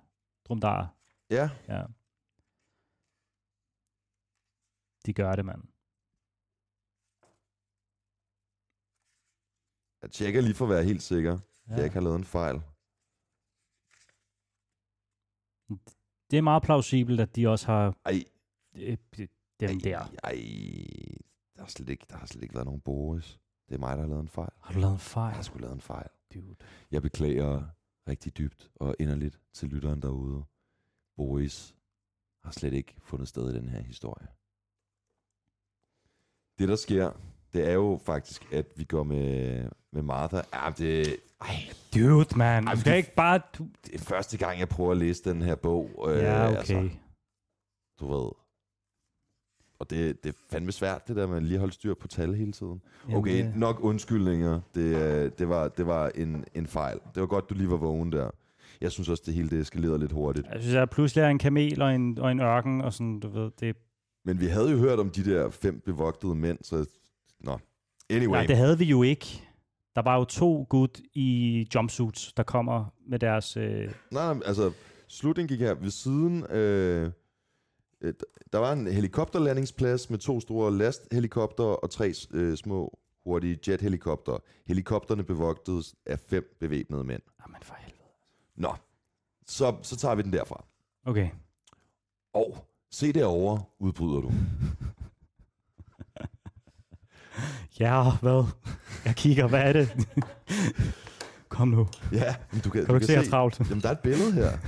drumdarer. 0.48 0.86
Ja, 1.30 1.50
Ja. 1.68 1.82
De 5.06 5.12
gør 5.12 5.36
det, 5.36 5.44
mand. 5.44 5.62
jeg 10.02 10.10
tjekker 10.10 10.40
lige 10.40 10.54
for 10.54 10.64
at 10.64 10.70
være 10.70 10.84
helt 10.84 11.02
sikker, 11.02 11.30
ja. 11.32 11.38
Ja. 11.72 11.76
jeg 11.76 11.84
ikke 11.84 11.94
har 11.94 12.00
lavet 12.00 12.16
en 12.18 12.24
fejl. 12.24 12.54
Det 16.30 16.36
er 16.38 16.42
meget 16.42 16.62
plausibelt, 16.62 17.20
at 17.20 17.36
de 17.36 17.48
også 17.48 17.66
har 17.66 17.94
Ej, 18.04 18.24
øh, 18.74 18.96
dem 19.60 19.70
ej, 19.70 19.80
der. 19.84 19.98
Ej, 20.24 20.36
der 21.56 21.62
har, 21.62 21.68
slet 21.68 21.88
ikke, 21.88 22.06
der 22.10 22.16
har 22.16 22.26
slet 22.26 22.42
ikke 22.42 22.54
været 22.54 22.64
nogen 22.66 22.80
Boris. 22.80 23.38
Det 23.68 23.74
er 23.74 23.78
mig, 23.78 23.96
der 23.96 24.02
har 24.02 24.08
lavet 24.08 24.22
en 24.22 24.28
fejl. 24.28 24.50
Har 24.60 24.72
du 24.74 24.78
lavet 24.78 24.92
en 24.92 24.96
Jeg 24.96 25.00
fejl? 25.00 25.34
har 25.34 25.42
sgu 25.42 25.58
lavet 25.58 25.74
en 25.74 25.80
fejl. 25.80 26.08
Dude. 26.34 26.54
Jeg 26.90 27.02
beklager 27.02 27.62
rigtig 28.08 28.38
dybt 28.38 28.70
og 28.74 28.96
inderligt 28.98 29.40
til 29.52 29.68
lytteren 29.68 30.02
derude. 30.02 30.44
Boris 31.16 31.74
har 32.44 32.50
slet 32.50 32.72
ikke 32.72 32.94
fundet 33.02 33.28
sted 33.28 33.50
i 33.54 33.56
den 33.58 33.68
her 33.68 33.80
historie. 33.82 34.26
Det, 36.58 36.68
der 36.68 36.76
sker, 36.76 37.12
det 37.52 37.68
er 37.68 37.72
jo 37.72 38.00
faktisk, 38.04 38.52
at 38.52 38.66
vi 38.76 38.84
går 38.84 39.02
med, 39.02 39.68
med 39.92 40.02
Martha. 40.02 40.40
Ja, 40.54 40.70
det, 40.78 41.16
ej, 41.40 41.54
Dude, 41.94 42.38
man. 42.38 42.68
Ej, 42.68 42.74
det- 42.74 42.96
ikke 42.96 43.14
bare... 43.14 43.40
Du... 43.58 43.68
det 43.86 43.94
er 43.94 43.98
første 43.98 44.38
gang, 44.38 44.58
jeg 44.58 44.68
prøver 44.68 44.90
at 44.90 44.96
læse 44.96 45.24
den 45.24 45.42
her 45.42 45.54
bog. 45.54 46.06
Øh, 46.10 46.18
Ja, 46.18 46.48
okay. 46.48 46.56
Altså, 46.58 46.90
du 48.00 48.06
ved. 48.12 48.30
Og 49.78 49.90
det, 49.90 50.24
det 50.24 50.28
er 50.28 50.36
fandme 50.50 50.72
svært, 50.72 51.08
det 51.08 51.16
der 51.16 51.26
med 51.26 51.36
at 51.36 51.42
lige 51.42 51.58
holde 51.58 51.72
styr 51.72 51.94
på 51.94 52.08
tal 52.08 52.34
hele 52.34 52.52
tiden. 52.52 52.82
Jamen, 53.04 53.18
Okay, 53.18 53.44
det- 53.44 53.56
nok 53.56 53.78
undskyldninger. 53.80 54.60
Det, 54.74 54.80
øh, 54.96 55.30
det 55.38 55.48
var, 55.48 55.68
det 55.68 55.86
var 55.86 56.08
en, 56.14 56.44
en 56.54 56.66
fejl. 56.66 56.98
Det 57.14 57.20
var 57.20 57.26
godt, 57.26 57.50
du 57.50 57.54
lige 57.54 57.70
var 57.70 57.76
vågen 57.76 58.12
der. 58.12 58.30
Jeg 58.80 58.92
synes 58.92 59.08
også, 59.08 59.22
det 59.26 59.34
hele 59.34 59.50
det 59.50 59.60
eskalerede 59.60 59.98
lidt 59.98 60.12
hurtigt. 60.12 60.46
Jeg 60.52 60.60
synes, 60.60 60.74
at 60.74 60.90
pludselig 60.90 61.22
er 61.22 61.28
en 61.28 61.38
kamel 61.38 61.82
og 61.82 61.94
en, 61.94 62.18
og 62.18 62.32
en 62.32 62.40
ørken, 62.40 62.80
og 62.80 62.92
sådan, 62.92 63.20
du 63.20 63.28
ved, 63.28 63.50
det... 63.60 63.76
Men 64.24 64.40
vi 64.40 64.46
havde 64.46 64.70
jo 64.70 64.76
hørt 64.78 64.98
om 64.98 65.10
de 65.10 65.24
der 65.24 65.50
fem 65.50 65.80
bevogtede 65.86 66.34
mænd, 66.34 66.58
så... 66.62 66.84
Nå. 67.40 67.58
Anyway. 68.10 68.36
Nej, 68.36 68.46
det 68.46 68.56
havde 68.56 68.78
vi 68.78 68.84
jo 68.84 69.02
ikke. 69.02 69.42
Der 69.96 70.02
var 70.02 70.16
jo 70.18 70.24
to 70.24 70.66
gut 70.68 71.00
i 71.14 71.68
jumpsuits, 71.74 72.32
der 72.32 72.42
kommer 72.42 72.84
med 73.08 73.18
deres... 73.18 73.56
Øh, 73.56 73.90
Nej, 74.10 74.34
altså, 74.44 74.72
slutningen 75.08 75.48
gik 75.48 75.60
her 75.60 75.74
ved 75.74 75.90
siden. 75.90 76.44
Øh, 76.50 77.10
der 78.52 78.58
var 78.58 78.72
en 78.72 78.86
helikopterlandingsplads 78.86 80.10
med 80.10 80.18
to 80.18 80.40
store 80.40 80.72
lasthelikopter 80.72 81.64
og 81.64 81.90
tre 81.90 82.12
øh, 82.32 82.56
små 82.56 82.98
hurtige 83.24 83.58
jethelikopter. 83.68 84.38
Helikopterne 84.66 85.24
bevogtedes 85.24 85.94
af 86.06 86.18
fem 86.18 86.56
bevæbnede 86.60 87.04
mænd. 87.04 87.22
jamen 87.46 87.62
for 87.62 87.74
helvede. 87.78 88.02
Nå, 88.56 88.74
så, 89.46 89.76
så 89.82 89.96
tager 89.96 90.14
vi 90.14 90.22
den 90.22 90.32
derfra. 90.32 90.64
Okay. 91.04 91.28
Og 92.34 92.56
se 92.90 93.12
derovre, 93.12 93.62
udbryder 93.78 94.20
du. 94.20 94.32
Ja, 97.80 98.10
hvad? 98.22 98.44
Jeg 99.04 99.16
kigger, 99.16 99.48
hvad 99.48 99.60
er 99.60 99.72
det? 99.72 100.08
Kom 101.48 101.68
nu. 101.68 101.88
Ja, 102.12 102.36
men 102.52 102.60
du 102.60 102.70
kan, 102.70 102.80
Kan 102.80 102.88
du 102.88 102.94
ikke 102.94 103.06
se, 103.06 103.12
jeg 103.12 103.24
er 103.24 103.30
travlt? 103.30 103.60
Jamen, 103.60 103.82
der 103.82 103.88
er 103.88 103.92
et 103.92 104.00
billede 104.00 104.32
her. 104.32 104.50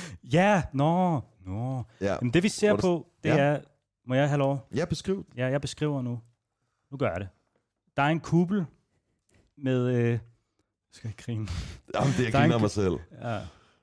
Ja, 0.32 0.62
nå, 0.72 1.20
nå. 1.46 1.82
Ja, 2.00 2.14
Jamen, 2.14 2.32
det 2.32 2.42
vi 2.42 2.48
ser 2.48 2.72
Hvor 2.72 2.80
på, 2.80 3.06
det 3.24 3.28
ja. 3.28 3.36
er... 3.36 3.60
Må 4.06 4.14
jeg 4.14 4.28
have 4.28 4.38
lov? 4.38 4.68
ja 4.74 4.84
beskriv. 4.84 5.26
Ja, 5.36 5.46
jeg 5.46 5.60
beskriver 5.60 6.02
nu. 6.02 6.20
Nu 6.90 6.96
gør 6.96 7.10
jeg 7.10 7.20
det. 7.20 7.28
Der 7.96 8.02
er 8.02 8.08
en 8.08 8.20
kuppel 8.20 8.64
med 9.56 9.94
øh, 9.94 10.18
Skal 10.92 11.10
ikke 11.10 11.22
grine. 11.22 11.48
Jamen, 11.94 12.12
det 12.12 12.18
er 12.18 12.22
jeg 12.22 12.26
er 12.26 12.30
griner 12.40 12.58
mig 12.58 12.70
selv. 12.70 12.98
Ja, 13.22 13.40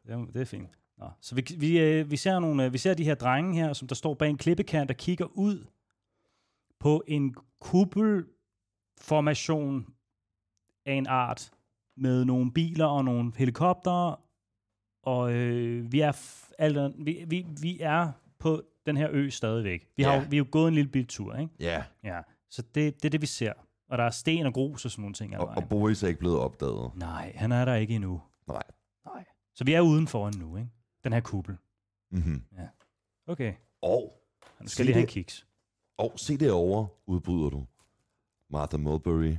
det, 0.07 0.33
det 0.33 0.41
er 0.41 0.45
fint. 0.45 0.69
Nå. 0.97 1.05
Så 1.21 1.35
vi, 1.35 1.45
vi, 1.57 1.79
øh, 1.79 2.11
vi, 2.11 2.17
ser 2.17 2.39
nogle, 2.39 2.65
øh, 2.65 2.73
vi 2.73 2.77
ser 2.77 2.93
de 2.93 3.03
her 3.03 3.15
drenge 3.15 3.61
her, 3.61 3.73
som 3.73 3.87
der 3.87 3.95
står 3.95 4.13
bag 4.13 4.29
en 4.29 4.37
klippekant 4.37 4.91
og 4.91 4.97
kigger 4.97 5.25
ud 5.25 5.65
på 6.79 7.03
en 7.07 7.35
kuppelformation 7.59 9.93
af 10.85 10.93
en 10.93 11.07
art 11.07 11.51
med 11.97 12.25
nogle 12.25 12.51
biler 12.51 12.85
og 12.85 13.05
nogle 13.05 13.31
helikoptere. 13.35 14.15
Og 15.03 15.33
øh, 15.33 15.91
vi, 15.91 15.99
er 15.99 16.11
f- 16.11 16.51
altså, 16.59 16.93
vi, 16.99 17.23
vi, 17.27 17.45
vi 17.61 17.79
er 17.81 18.11
på 18.39 18.63
den 18.85 18.97
her 18.97 19.07
ø 19.11 19.29
stadigvæk. 19.29 19.87
Vi, 19.97 20.03
har, 20.03 20.13
Ja. 20.13 20.19
jo- 20.21 20.25
vi 20.29 20.35
er 20.35 20.37
jo 20.37 20.45
gået 20.51 20.67
en 20.67 20.73
lille 20.73 20.91
biltur, 20.91 21.35
ikke? 21.35 21.53
Ja, 21.59 21.83
Ja. 22.03 22.21
Så 22.49 22.61
det, 22.61 22.95
det 22.95 23.05
er 23.05 23.09
det, 23.09 23.21
vi 23.21 23.25
ser. 23.25 23.53
Og 23.89 23.97
der 23.97 24.03
er 24.03 24.09
sten 24.09 24.45
og 24.45 24.53
grus 24.53 24.85
og 24.85 24.91
sådan 24.91 25.01
nogle 25.01 25.13
ting. 25.13 25.37
og, 25.37 25.47
vejen. 25.47 25.63
og 25.63 25.69
Boris 25.69 26.03
er 26.03 26.07
ikke 26.07 26.19
blevet 26.19 26.39
opdaget. 26.39 26.91
Nej, 26.95 27.33
han 27.35 27.51
er 27.51 27.65
der 27.65 27.75
ikke 27.75 27.95
endnu. 27.95 28.21
Nej. 28.47 28.63
Nej. 29.05 29.25
Så 29.55 29.63
vi 29.63 29.73
er 29.73 29.81
udenfor 29.81 30.31
nu, 30.37 30.57
ikke? 30.57 30.69
Den 31.03 31.13
her 31.13 31.19
kuppel. 31.19 31.57
Mm-hmm. 32.11 32.43
Okay. 33.27 33.53
Og, 33.81 34.21
Han 34.57 34.67
skal 34.67 34.85
lige 34.85 34.93
have 34.95 35.07
kiks. 35.07 35.47
og 35.97 36.13
se 36.15 36.37
derovre, 36.37 36.87
udbryder 37.07 37.49
du. 37.49 37.65
Martha 38.49 38.77
Mulberry 38.77 39.35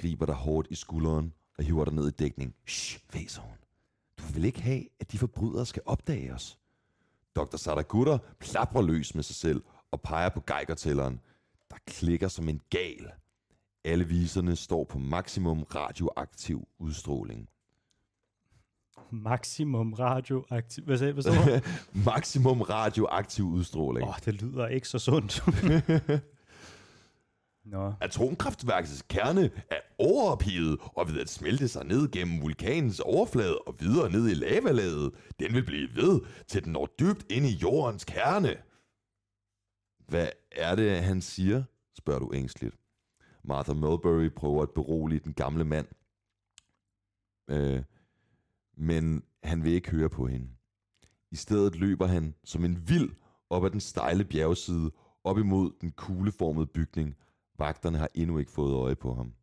griber 0.00 0.26
dig 0.26 0.34
hårdt 0.34 0.68
i 0.70 0.74
skulderen 0.74 1.32
og 1.58 1.64
hiver 1.64 1.84
dig 1.84 1.94
ned 1.94 2.08
i 2.08 2.10
dækning. 2.10 2.54
Shh, 2.66 3.00
væser 3.14 3.42
hun. 3.42 3.56
Du 4.28 4.32
vil 4.32 4.44
ikke 4.44 4.62
have, 4.62 4.84
at 5.00 5.12
de 5.12 5.18
forbrydere 5.18 5.66
skal 5.66 5.82
opdage 5.86 6.34
os. 6.34 6.58
Dr. 7.36 7.56
Sadagutter 7.56 8.18
plaprer 8.40 8.82
løs 8.82 9.14
med 9.14 9.22
sig 9.22 9.36
selv 9.36 9.62
og 9.90 10.00
peger 10.00 10.28
på 10.28 10.42
geigertælleren, 10.46 11.20
der 11.70 11.76
klikker 11.86 12.28
som 12.28 12.48
en 12.48 12.60
gal. 12.70 13.10
Alle 13.84 14.04
viserne 14.08 14.56
står 14.56 14.84
på 14.84 14.98
maksimum 14.98 15.62
radioaktiv 15.62 16.68
udstråling. 16.78 17.48
Maximum 19.10 19.92
radioaktiv... 19.92 20.84
Hvad 20.84 20.98
sagde 20.98 21.12
hvad 21.12 21.60
du? 21.60 21.66
maksimum 22.10 22.60
radioaktiv 22.60 23.44
udstråling. 23.44 24.04
Åh, 24.04 24.08
oh, 24.08 24.16
det 24.24 24.42
lyder 24.42 24.66
ikke 24.66 24.88
så 24.88 24.98
sundt. 24.98 25.42
Nå. 27.64 27.92
Atomkraftværkets 28.00 29.02
kerne 29.02 29.50
er 29.70 29.80
overophedet 29.98 30.80
og 30.96 31.08
ved 31.08 31.20
at 31.20 31.28
smelte 31.28 31.68
sig 31.68 31.84
ned 31.84 32.10
gennem 32.10 32.42
vulkanens 32.42 33.00
overflade 33.00 33.58
og 33.58 33.74
videre 33.80 34.10
ned 34.10 34.28
i 34.28 34.34
lavalaget. 34.34 35.14
Den 35.38 35.54
vil 35.54 35.64
blive 35.64 35.88
ved, 35.96 36.20
til 36.46 36.64
den 36.64 36.72
når 36.72 36.86
dybt 37.00 37.32
ind 37.32 37.46
i 37.46 37.54
jordens 37.54 38.04
kerne. 38.04 38.56
Hvad 40.08 40.28
er 40.52 40.74
det, 40.74 41.02
han 41.02 41.20
siger? 41.20 41.64
spørger 41.98 42.20
du 42.20 42.32
ængstligt. 42.34 42.74
Martha 43.44 43.72
Mulberry 43.72 44.28
prøver 44.36 44.62
at 44.62 44.70
berolige 44.70 45.20
den 45.20 45.34
gamle 45.34 45.64
mand. 45.64 45.86
Øh, 47.50 47.82
men 48.76 49.22
han 49.42 49.64
vil 49.64 49.72
ikke 49.72 49.90
høre 49.90 50.08
på 50.08 50.26
hende. 50.26 50.48
I 51.30 51.36
stedet 51.36 51.76
løber 51.76 52.06
han 52.06 52.34
som 52.44 52.64
en 52.64 52.88
vild 52.88 53.10
op 53.50 53.64
ad 53.64 53.70
den 53.70 53.80
stejle 53.80 54.24
bjergside, 54.24 54.90
op 55.24 55.38
imod 55.38 55.72
den 55.80 55.92
kugleformede 55.92 56.66
bygning. 56.66 57.16
Vagterne 57.58 57.98
har 57.98 58.08
endnu 58.14 58.38
ikke 58.38 58.50
fået 58.50 58.74
øje 58.74 58.96
på 58.96 59.14
ham. 59.14 59.34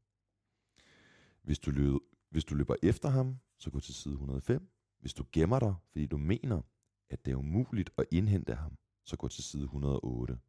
Hvis 1.42 1.60
du, 1.60 1.72
løb, 1.72 1.96
hvis 2.30 2.46
du 2.46 2.56
løber 2.56 2.76
efter 2.84 3.10
ham, 3.10 3.38
så 3.58 3.72
gå 3.72 3.80
til 3.80 3.94
side 3.94 4.14
105. 4.14 4.68
Hvis 5.00 5.14
du 5.14 5.26
gemmer 5.32 5.60
dig, 5.60 5.76
fordi 5.92 6.06
du 6.06 6.18
mener, 6.18 6.62
at 7.10 7.26
det 7.26 7.32
er 7.32 7.36
umuligt 7.36 7.90
at 7.98 8.06
indhente 8.12 8.56
ham, 8.56 8.78
så 9.06 9.18
gå 9.18 9.28
til 9.28 9.44
side 9.44 9.64
108. 9.64 10.40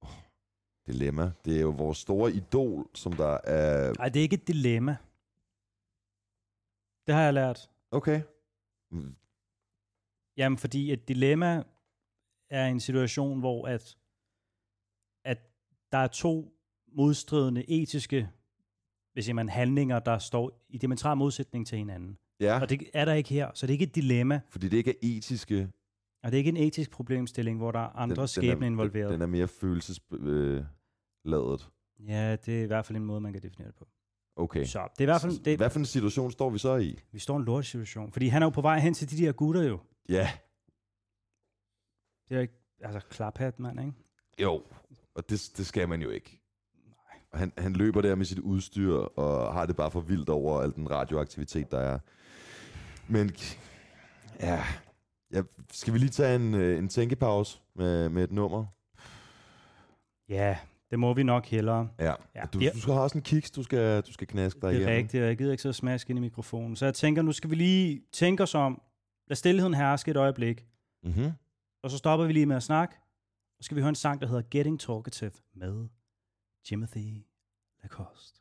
Oh, 0.00 0.08
dilemma. 0.86 1.32
Det 1.44 1.56
er 1.56 1.60
jo 1.60 1.70
vores 1.70 1.98
store 1.98 2.32
idol, 2.32 2.90
som 2.94 3.12
der 3.12 3.38
er... 3.44 3.92
Nej, 3.98 4.08
det 4.08 4.20
er 4.20 4.22
ikke 4.22 4.34
et 4.34 4.48
dilemma. 4.48 4.96
Det 7.06 7.14
har 7.14 7.22
jeg 7.22 7.34
lært. 7.34 7.70
Okay. 7.90 8.22
Jamen, 10.36 10.58
fordi 10.58 10.92
et 10.92 11.08
dilemma 11.08 11.64
er 12.50 12.66
en 12.66 12.80
situation, 12.80 13.40
hvor 13.40 13.68
at, 13.68 13.74
at 13.74 13.96
der 15.92 15.98
er 15.98 16.06
to 16.06 16.52
modstridende 16.92 17.70
etiske 17.70 18.28
hvis 19.12 19.32
man, 19.34 19.48
handlinger, 19.48 19.98
der 19.98 20.18
står 20.18 20.64
i 20.68 20.78
diametral 20.78 21.16
modsætning 21.16 21.66
til 21.66 21.78
hinanden. 21.78 22.18
Ja, 22.40 22.60
Og 22.60 22.70
det 22.70 22.90
er 22.94 23.04
der 23.04 23.14
ikke 23.14 23.30
her, 23.30 23.50
så 23.54 23.66
det 23.66 23.70
er 23.70 23.74
ikke 23.74 23.84
et 23.84 23.94
dilemma, 23.94 24.40
fordi 24.50 24.68
det 24.68 24.76
ikke 24.76 24.90
er 24.90 24.94
etiske. 25.02 25.68
og 26.22 26.32
det 26.32 26.36
er 26.36 26.38
ikke 26.38 26.48
en 26.48 26.56
etisk 26.56 26.90
problemstilling, 26.90 27.58
hvor 27.58 27.72
der 27.72 27.78
er 27.78 27.88
andre 27.96 28.16
den, 28.16 28.28
skæbne 28.28 28.54
den 28.54 28.62
er, 28.62 28.66
involveret. 28.66 29.12
Den, 29.12 29.22
er 29.22 29.26
mere 29.26 29.48
følelsesladet. 29.48 31.68
Ja, 32.06 32.36
det 32.36 32.58
er 32.58 32.62
i 32.62 32.66
hvert 32.66 32.86
fald 32.86 32.96
en 32.96 33.04
måde, 33.04 33.20
man 33.20 33.32
kan 33.32 33.42
definere 33.42 33.66
det 33.68 33.74
på. 33.74 33.88
okay. 34.36 34.64
Så 34.64 34.88
det 34.92 35.00
er 35.00 35.02
i 35.02 35.04
hvert 35.04 35.20
fald, 35.20 35.44
det, 35.44 35.56
Hvad 35.58 35.70
for 35.70 35.78
en 35.78 35.84
situation 35.86 36.30
står 36.30 36.50
vi 36.50 36.58
så 36.58 36.76
i? 36.76 36.98
vi 37.12 37.18
står 37.18 37.34
i 37.34 37.38
en 37.38 37.44
lortesituation, 37.44 38.12
fordi 38.12 38.28
han 38.28 38.42
er 38.42 38.46
jo 38.46 38.50
på 38.50 38.60
vej 38.60 38.78
hen 38.78 38.94
til 38.94 39.10
de 39.10 39.16
der 39.24 39.32
gutter 39.32 39.62
jo. 39.62 39.78
Ja, 40.08 40.28
Det 42.28 42.36
er 42.36 42.40
ikke, 42.40 42.54
altså 42.80 43.00
klaphat, 43.10 43.58
mand, 43.60 43.80
ikke? 43.80 43.92
jo. 44.42 44.62
Og 45.18 45.30
det, 45.30 45.50
det 45.56 45.66
skal 45.66 45.88
man 45.88 46.02
jo 46.02 46.10
ikke. 46.10 46.40
Og 47.32 47.38
Han, 47.38 47.52
han 47.58 47.72
løber 47.72 48.00
der 48.00 48.14
med 48.14 48.24
sit 48.24 48.38
udstyr, 48.38 48.94
og 48.94 49.52
har 49.52 49.66
det 49.66 49.76
bare 49.76 49.90
for 49.90 50.00
vildt 50.00 50.28
over 50.28 50.60
al 50.60 50.72
den 50.74 50.90
radioaktivitet, 50.90 51.70
der 51.70 51.78
er. 51.78 51.98
Men 53.08 53.30
ja, 54.40 54.64
ja 55.32 55.42
skal 55.72 55.92
vi 55.92 55.98
lige 55.98 56.10
tage 56.10 56.36
en, 56.36 56.54
øh, 56.54 56.78
en 56.78 56.88
tænkepause 56.88 57.58
med, 57.74 58.08
med 58.08 58.24
et 58.24 58.32
nummer? 58.32 58.66
Ja, 60.28 60.56
det 60.90 60.98
må 60.98 61.14
vi 61.14 61.22
nok 61.22 61.46
hellere. 61.46 61.88
Ja. 61.98 62.14
Ja, 62.34 62.44
Du, 62.52 62.60
du 62.74 62.80
skal 62.80 62.92
have 62.92 63.02
også 63.02 63.18
en 63.18 63.22
kiks, 63.22 63.50
du 63.50 63.62
skal, 63.62 64.02
du 64.02 64.12
skal 64.12 64.26
knaske 64.26 64.60
dig 64.60 64.68
Det 64.68 64.76
er 64.76 64.80
igennem. 64.80 64.96
rigtigt, 64.96 65.22
og 65.22 65.28
jeg 65.28 65.38
gider 65.38 65.50
ikke 65.52 65.62
så 65.62 65.72
smaske 65.72 66.10
ind 66.10 66.18
i 66.18 66.22
mikrofonen. 66.22 66.76
Så 66.76 66.84
jeg 66.84 66.94
tænker, 66.94 67.22
nu 67.22 67.32
skal 67.32 67.50
vi 67.50 67.54
lige 67.54 68.02
tænke 68.12 68.42
os 68.42 68.54
om. 68.54 68.80
Lad 69.28 69.36
stillheden 69.36 69.74
herske 69.74 70.10
et 70.10 70.16
øjeblik. 70.16 70.66
Mm-hmm. 71.02 71.30
Og 71.82 71.90
så 71.90 71.98
stopper 71.98 72.26
vi 72.26 72.32
lige 72.32 72.46
med 72.46 72.56
at 72.56 72.62
snakke. 72.62 72.94
Og 73.58 73.64
skal 73.64 73.76
vi 73.76 73.80
høre 73.80 73.88
en 73.88 73.94
sang, 73.94 74.20
der 74.20 74.26
hedder 74.26 74.42
Getting 74.50 74.80
Talkative 74.80 75.32
med 75.54 75.88
Timothy 76.64 77.22
Lacoste. 77.82 78.40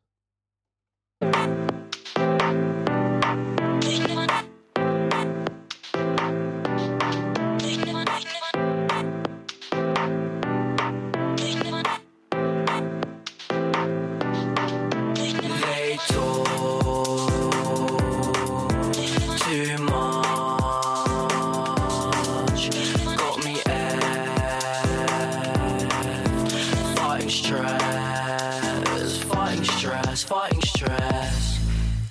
fighting 30.28 30.62
strength. 30.62 31.07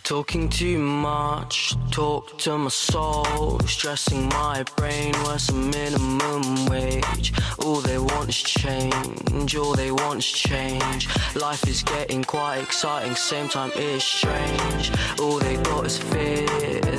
Talking 0.07 0.49
too 0.49 0.79
much, 0.79 1.75
talk 1.91 2.39
to 2.39 2.57
my 2.57 2.69
soul. 2.69 3.59
Stressing 3.67 4.29
my 4.29 4.63
brain, 4.77 5.13
where's 5.25 5.49
the 5.49 5.55
minimum 5.55 6.67
wage? 6.67 7.33
All 7.59 7.81
they 7.81 7.99
want 7.99 8.29
is 8.29 8.41
change, 8.41 9.57
all 9.57 9.75
they 9.75 9.91
want 9.91 10.21
is 10.21 10.31
change. 10.31 11.09
Life 11.35 11.67
is 11.67 11.83
getting 11.83 12.23
quite 12.23 12.59
exciting, 12.59 13.17
same 13.17 13.49
time 13.49 13.73
it's 13.75 14.05
strange. 14.05 14.93
All 15.19 15.41
they 15.41 15.57
got 15.57 15.87
is 15.87 15.99
fear, 15.99 16.47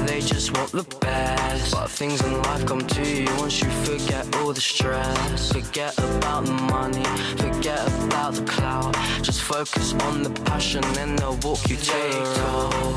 they 0.06 0.20
just 0.20 0.58
want 0.58 0.74
the 0.74 0.84
best. 1.00 1.72
But 1.72 1.90
things 1.90 2.22
in 2.22 2.42
life 2.42 2.66
come 2.66 2.86
to 2.86 3.04
you 3.08 3.26
once 3.38 3.62
you 3.62 3.70
forget 3.86 4.36
all 4.36 4.52
the 4.52 4.60
stress. 4.60 5.54
Forget 5.54 5.98
about 5.98 6.46
the 6.46 6.52
money, 6.52 7.06
forget 7.38 7.88
about 8.04 8.34
the 8.34 8.44
clout. 8.44 8.98
Just 9.22 9.44
focus 9.44 9.94
on 9.94 10.24
the 10.24 10.30
passion 10.42 10.84
and 11.00 11.18
they'll 11.18 11.38
walk 11.38 11.70
you 11.70 11.78
to 11.78 11.86
the 11.86 12.42
road. 12.42 12.97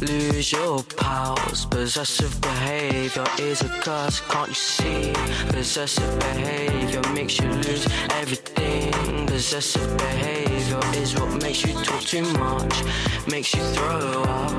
lose 0.00 0.52
your 0.52 0.82
powers. 0.96 1.66
Possessive 1.66 2.40
behavior 2.40 3.24
is 3.38 3.62
a 3.62 3.68
curse, 3.80 4.20
can't 4.20 4.48
you 4.48 4.54
see? 4.54 5.12
Possessive 5.48 6.18
behavior 6.18 7.02
makes 7.12 7.38
you 7.38 7.48
lose 7.48 7.86
everything. 8.10 9.26
Possessive 9.26 9.96
behavior 9.96 10.80
is 10.94 11.14
what 11.18 11.42
makes 11.42 11.64
you 11.64 11.72
talk 11.84 12.00
too 12.02 12.24
much, 12.34 12.82
makes 13.26 13.54
you 13.54 13.62
throw 13.74 14.22
up, 14.22 14.52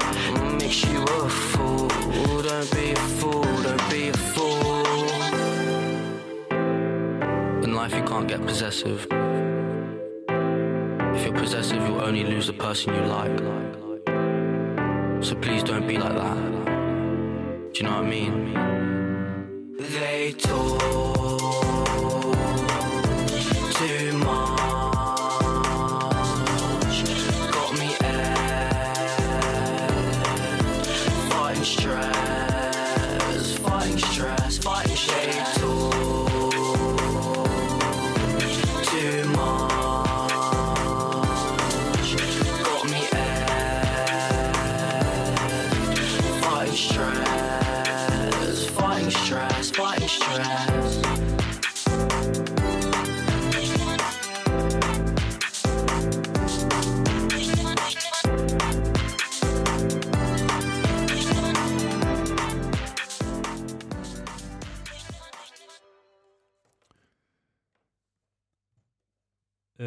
makes 0.60 0.84
you 0.86 1.04
a 1.04 1.30
fool. 1.30 1.88
Don't 2.42 2.72
be 2.72 2.92
a 2.92 2.96
fool, 3.20 3.44
don't 3.64 3.90
be 3.90 4.10
a 4.10 4.14
fool. 4.14 4.86
In 7.64 7.74
life, 7.76 7.94
you 7.94 8.04
can't 8.04 8.28
get 8.28 8.46
possessive. 8.46 9.08
If 11.16 11.26
you're 11.26 11.34
possessive, 11.34 11.82
you'll 11.88 12.02
only 12.02 12.24
lose 12.24 12.48
the 12.48 12.54
person 12.54 12.94
you 12.94 13.02
like. 13.02 13.67
So 15.28 15.36
please 15.36 15.62
don't 15.62 15.86
be 15.86 15.98
like 15.98 16.16
that. 16.16 16.38
Do 17.74 17.84
you 17.84 17.84
know 17.84 17.98
what 17.98 18.06
I 18.06 18.10
mean? 18.10 18.54
They 19.78 20.32
talk 20.32 21.17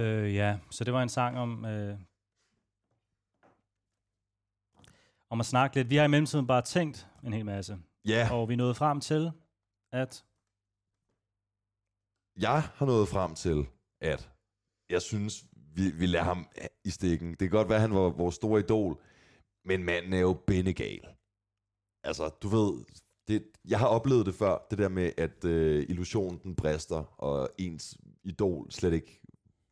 Øh, 0.01 0.35
ja, 0.35 0.59
så 0.70 0.85
det 0.85 0.93
var 0.93 1.02
en 1.02 1.09
sang 1.09 1.39
om... 1.39 1.64
Øh, 1.64 1.98
om 5.31 5.40
at 5.40 5.47
snakke 5.47 5.77
lidt. 5.77 5.90
Vi 5.90 5.97
har 5.97 6.05
i 6.05 6.09
mellemtiden 6.09 6.47
bare 6.47 6.62
tænkt 6.62 7.09
en 7.24 7.32
hel 7.32 7.44
masse. 7.44 7.78
Ja, 8.05 8.28
Og 8.32 8.48
vi 8.48 8.56
nåede 8.56 8.74
frem 8.74 9.01
til, 9.01 9.31
at... 9.93 10.24
jeg 12.40 12.62
har 12.62 12.86
nået 12.86 13.09
frem 13.09 13.35
til, 13.35 13.66
at 14.01 14.31
jeg 14.90 15.02
synes, 15.02 15.44
vi, 15.74 15.90
vi 15.90 16.06
lader 16.06 16.24
ham 16.24 16.47
i 16.85 16.90
stikken. 16.90 17.31
Det 17.31 17.39
kan 17.39 17.51
godt 17.51 17.68
være, 17.68 17.77
at 17.77 17.82
han 17.82 17.94
var 17.94 18.09
vores 18.09 18.35
store 18.35 18.60
idol, 18.60 19.02
men 19.64 19.85
manden 19.85 20.12
er 20.12 20.20
jo 20.20 20.32
bindegal. 20.47 21.09
Altså, 22.05 22.28
du 22.28 22.48
ved, 22.48 22.85
det, 23.28 23.47
jeg 23.64 23.78
har 23.78 23.86
oplevet 23.86 24.27
det 24.27 24.35
før, 24.35 24.66
det 24.70 24.78
der 24.78 24.89
med, 24.89 25.12
at 25.18 25.44
øh, 25.44 25.86
illusionen 25.89 26.40
den 26.43 26.56
brister, 26.56 27.22
og 27.22 27.51
ens 27.59 27.98
idol 28.24 28.70
slet 28.70 28.93
ikke 28.93 29.20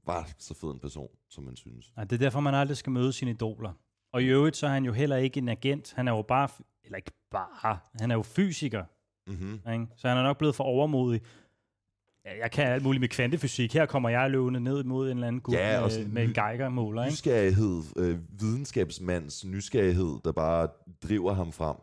var 0.08 0.28
så 0.38 0.54
fed 0.54 0.68
en 0.70 0.78
person, 0.78 1.08
som 1.30 1.44
man 1.44 1.56
synes. 1.56 1.92
Nej, 1.96 2.04
det 2.04 2.12
er 2.12 2.18
derfor, 2.18 2.40
man 2.40 2.54
aldrig 2.54 2.76
skal 2.76 2.92
møde 2.92 3.12
sine 3.12 3.30
idoler. 3.30 3.72
Og 4.12 4.22
i 4.22 4.26
øvrigt, 4.26 4.56
så 4.56 4.66
er 4.66 4.70
han 4.70 4.84
jo 4.84 4.92
heller 4.92 5.16
ikke 5.16 5.38
en 5.38 5.48
agent. 5.48 5.92
Han 5.96 6.08
er 6.08 6.12
jo 6.12 6.22
bare... 6.22 6.48
Eller 6.84 6.96
ikke 6.96 7.12
bare. 7.30 7.78
Han 8.00 8.10
er 8.10 8.14
jo 8.14 8.22
fysiker. 8.22 8.84
Mm-hmm. 9.26 9.72
Ikke? 9.72 9.86
Så 9.96 10.08
han 10.08 10.18
er 10.18 10.22
nok 10.22 10.38
blevet 10.38 10.54
for 10.54 10.64
overmodig. 10.64 11.20
Ja, 12.24 12.38
Jeg 12.40 12.50
kan 12.50 12.66
alt 12.66 12.82
muligt 12.82 13.00
med 13.00 13.08
kvantefysik. 13.08 13.74
Her 13.74 13.86
kommer 13.86 14.08
jeg 14.08 14.30
løbende 14.30 14.60
ned 14.60 14.84
mod 14.84 15.10
en 15.10 15.16
eller 15.16 15.26
anden 15.28 15.40
gut 15.40 15.54
Ja, 15.54 15.80
med, 15.80 16.06
med 16.08 16.24
en 16.24 16.34
Geiger-måler. 16.34 17.02
Ikke? 17.04 17.12
Nysgerrighed, 17.12 17.82
øh, 17.96 18.18
videnskabsmands 18.40 19.44
nysgerrighed, 19.44 20.18
der 20.24 20.32
bare 20.32 20.68
driver 21.02 21.32
ham 21.32 21.52
frem. 21.52 21.76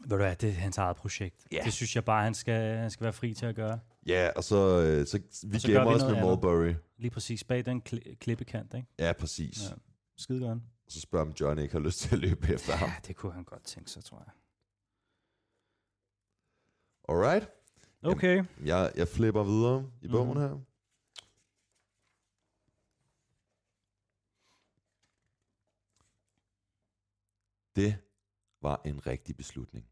Ved 0.00 0.08
du 0.08 0.16
hvad, 0.16 0.36
det 0.36 0.48
er 0.48 0.52
hans 0.52 0.78
eget 0.78 0.96
projekt. 0.96 1.46
Ja. 1.52 1.60
Det 1.64 1.72
synes 1.72 1.94
jeg 1.96 2.04
bare, 2.04 2.24
han 2.24 2.34
skal, 2.34 2.76
han 2.76 2.90
skal 2.90 3.04
være 3.04 3.12
fri 3.12 3.34
til 3.34 3.46
at 3.46 3.54
gøre. 3.54 3.78
Ja, 4.06 4.30
og 4.36 4.44
så, 4.44 4.56
øh, 4.56 5.06
så 5.06 5.18
vi 5.46 5.54
Og 5.54 5.60
så 5.60 5.68
gemmer 5.68 5.88
vi 5.90 5.94
os 5.94 6.02
med 6.02 6.08
andet. 6.10 6.24
Mulberry. 6.24 6.74
Lige 6.96 7.10
præcis 7.10 7.44
bag 7.44 7.64
den 7.64 7.82
kli- 7.88 8.14
klippekant. 8.14 8.74
Ikke? 8.74 8.88
Ja, 8.98 9.12
præcis. 9.12 9.62
Ja. 9.70 9.74
Skide 10.16 10.40
godt. 10.40 10.58
Og 10.86 10.92
så 10.92 11.00
spørger 11.00 11.26
om 11.26 11.32
Johnny 11.40 11.62
ikke 11.62 11.72
har 11.72 11.80
lyst 11.80 11.98
til 11.98 12.14
at 12.14 12.18
løbe 12.20 12.48
efter 12.54 12.72
ham. 12.72 12.88
Ja, 12.88 12.94
det 13.06 13.16
kunne 13.16 13.32
han 13.32 13.44
godt 13.44 13.64
tænke 13.64 13.90
sig, 13.90 14.04
tror 14.04 14.18
jeg. 14.18 14.32
Alright. 17.08 17.48
Okay. 18.02 18.44
Jeg, 18.64 18.92
jeg 18.96 19.08
flipper 19.08 19.42
videre 19.42 19.90
i 20.02 20.08
bogen 20.08 20.28
Mhm. 20.28 20.40
her. 20.40 20.58
Det 27.76 27.96
var 28.62 28.80
en 28.84 29.06
rigtig 29.06 29.36
beslutning. 29.36 29.86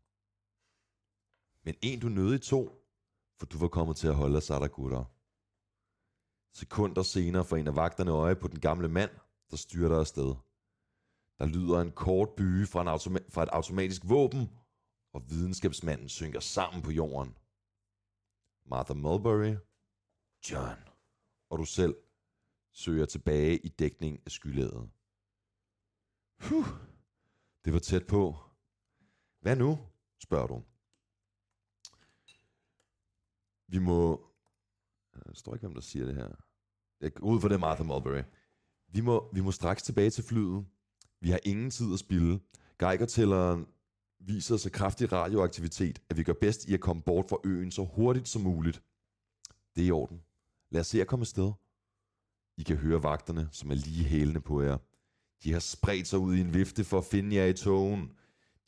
Men 1.65 1.75
en 1.83 2.01
du 2.01 2.09
nødig 2.09 2.43
tog, 2.43 2.80
for 3.41 3.47
du 3.47 3.59
var 3.59 3.69
kommet 3.69 3.97
til 3.97 4.09
at 4.09 4.15
holde 4.15 4.41
sig 4.41 4.61
der 4.61 4.69
gutter. 4.69 5.05
Sekunder 6.61 7.03
senere 7.03 7.45
får 7.45 7.57
en 7.57 7.67
af 7.67 7.77
vagterne 7.77 8.11
øje 8.11 8.37
på 8.37 8.49
den 8.49 8.61
gamle 8.61 8.89
mand, 8.89 9.11
der 9.51 9.57
styrter 9.57 9.99
afsted. 10.01 10.35
Der 11.39 11.47
lyder 11.47 11.81
en 11.81 11.93
kort 11.93 12.29
byge 12.37 12.67
fra, 12.67 12.81
en 12.83 12.89
automa- 12.89 13.29
fra 13.35 13.43
et 13.43 13.49
automatisk 13.49 14.03
våben, 14.05 14.59
og 15.15 15.31
videnskabsmanden 15.31 16.09
synker 16.09 16.41
sammen 16.41 16.83
på 16.83 16.91
jorden. 16.91 17.37
Martha 18.71 18.95
Mulberry, 18.95 19.55
John, 20.51 20.81
og 21.51 21.59
du 21.59 21.65
selv 21.65 21.95
søger 22.73 23.07
tilbage 23.07 23.59
i 23.59 23.69
dækning 23.69 24.23
af 24.27 24.31
skylaget. 24.31 24.91
Puh, 26.39 26.67
det 27.65 27.73
var 27.73 27.79
tæt 27.79 28.07
på. 28.07 28.37
Hvad 29.41 29.57
nu, 29.57 29.79
spørger 30.23 30.47
du. 30.47 30.70
Vi 33.71 33.79
må... 33.79 34.27
Jeg 35.27 35.37
står 35.37 35.55
ikke, 35.55 35.67
hvem 35.67 35.75
der 35.75 35.81
siger 35.81 36.07
det 36.07 36.15
her. 36.15 36.29
Jeg 37.01 37.15
går 37.15 37.27
ud 37.27 37.41
for 37.41 37.49
det 37.49 37.55
er 37.55 37.59
Martha 37.59 37.83
Mulberry. 37.83 38.23
Vi 38.93 39.01
må, 39.01 39.31
vi 39.33 39.41
må 39.41 39.53
straks 39.53 39.83
tilbage 39.83 40.11
til 40.11 40.25
flyet. 40.25 40.67
Vi 41.21 41.31
har 41.31 41.41
ingen 41.45 41.71
tid 41.71 41.93
at 41.93 41.99
spille. 41.99 42.41
Geigertælleren 42.79 43.67
viser 44.21 44.57
så 44.57 44.71
kraftig 44.71 45.13
radioaktivitet, 45.13 46.03
at 46.11 46.17
vi 46.17 46.23
gør 46.23 46.33
bedst 46.41 46.69
i 46.69 46.75
at 46.75 46.81
komme 46.81 47.03
bort 47.03 47.29
fra 47.29 47.37
øen 47.45 47.71
så 47.71 47.85
hurtigt 47.85 48.29
som 48.29 48.43
muligt. 48.43 48.83
Det 49.77 49.83
er 49.83 49.87
i 49.87 49.91
orden. 49.91 50.23
Lad 50.71 50.81
os 50.81 50.87
se 50.87 51.01
at 51.01 51.07
komme 51.07 51.23
afsted. 51.23 51.53
I 52.59 52.63
kan 52.63 52.77
høre 52.77 53.03
vagterne, 53.03 53.49
som 53.53 53.71
er 53.71 53.75
lige 53.75 54.05
hælende 54.05 54.41
på 54.41 54.63
jer. 54.63 54.79
De 55.43 55.53
har 55.53 55.61
spredt 55.61 56.07
sig 56.07 56.19
ud 56.19 56.35
i 56.35 56.41
en 56.41 56.55
vifte 56.55 56.85
for 56.85 56.99
at 56.99 57.05
finde 57.05 57.37
jer 57.37 57.47
i 57.47 57.53
togen. 57.53 58.13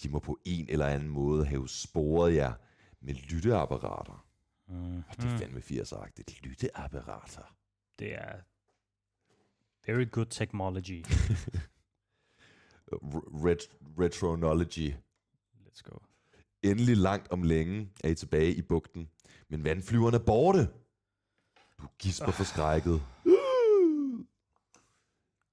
De 0.03 0.09
må 0.09 0.19
på 0.19 0.39
en 0.45 0.67
eller 0.69 0.87
anden 0.87 1.09
måde 1.09 1.45
have 1.45 1.69
sporet 1.69 2.35
jer 2.35 2.53
med 3.01 3.15
lytteapparater. 3.15 4.27
Mm. 4.73 4.97
Og 5.09 5.17
det 5.17 5.25
er 5.25 5.39
fandme 5.39 5.61
80'er-agtigt. 5.61 6.43
Lytteapparater. 6.43 7.57
Det 7.99 8.15
er 8.15 8.33
very 9.87 10.11
good 10.11 10.27
technology. 10.31 11.05
Ret- 13.47 13.77
retronology. 14.01 14.95
Let's 15.67 15.83
go. 15.83 15.99
Endelig 16.63 16.97
langt 16.97 17.31
om 17.31 17.43
længe 17.43 17.91
er 18.05 18.09
I 18.09 18.15
tilbage 18.15 18.55
i 18.55 18.63
bugten. 18.63 19.09
Men 19.49 19.65
vandflyverne 19.65 20.17
er 20.17 20.25
borte. 20.25 20.69
Du 21.83 21.87
gisper 21.99 22.31
forskrækket. 22.31 23.03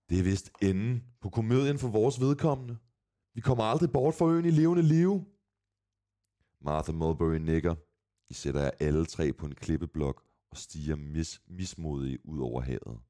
Det 0.10 0.20
er 0.20 0.24
vist 0.24 0.52
enden 0.62 1.04
på 1.22 1.30
komedien 1.30 1.80
for 1.80 1.88
vores 1.88 2.20
vedkommende. 2.20 2.78
Vi 3.34 3.42
kommer 3.42 3.64
aldrig 3.64 3.92
bort 3.92 4.16
fra 4.16 4.26
øen 4.26 4.46
i 4.46 4.52
levende 4.52 4.84
liv. 4.84 5.24
Martha 6.62 6.92
Mulberry 6.92 7.36
nikker. 7.38 7.76
I 8.30 8.34
sætter 8.34 8.62
jer 8.62 8.72
alle 8.80 9.06
tre 9.06 9.34
på 9.34 9.46
en 9.46 9.56
klippeblok 9.56 10.26
og 10.52 10.58
stiger 10.58 10.96
mis- 10.96 11.44
mismodige 11.48 12.26
ud 12.26 12.40
over 12.40 12.62
havet. 12.62 13.02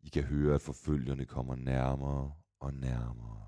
I 0.00 0.08
kan 0.08 0.24
høre, 0.24 0.54
at 0.54 0.62
forfølgerne 0.62 1.26
kommer 1.26 1.56
nærmere 1.56 2.34
og 2.60 2.74
nærmere. 2.74 3.46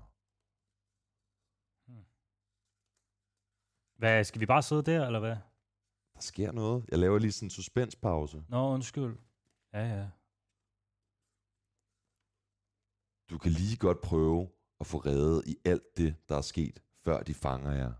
Hvad, 3.97 4.23
skal 4.23 4.41
vi 4.41 4.45
bare 4.45 4.63
sidde 4.63 4.83
der, 4.83 5.05
eller 5.05 5.19
hvad? 5.19 5.37
Der 6.13 6.21
sker 6.21 6.51
noget. 6.51 6.85
Jeg 6.91 6.99
laver 6.99 7.19
lige 7.19 7.31
sådan 7.31 7.45
en 7.45 7.49
suspenspause. 7.49 8.45
Nå, 8.49 8.73
undskyld. 8.73 9.17
Ja, 9.73 9.85
ja. 9.95 10.09
Du 13.29 13.37
kan 13.37 13.51
lige 13.51 13.77
godt 13.77 14.01
prøve 14.01 14.51
at 14.79 14.87
få 14.87 14.97
reddet 14.97 15.47
i 15.47 15.57
alt 15.65 15.97
det, 15.97 16.15
der 16.29 16.35
er 16.37 16.41
sket, 16.41 16.83
før 17.03 17.23
de 17.23 17.33
fanger 17.33 17.71
jer. 17.71 17.93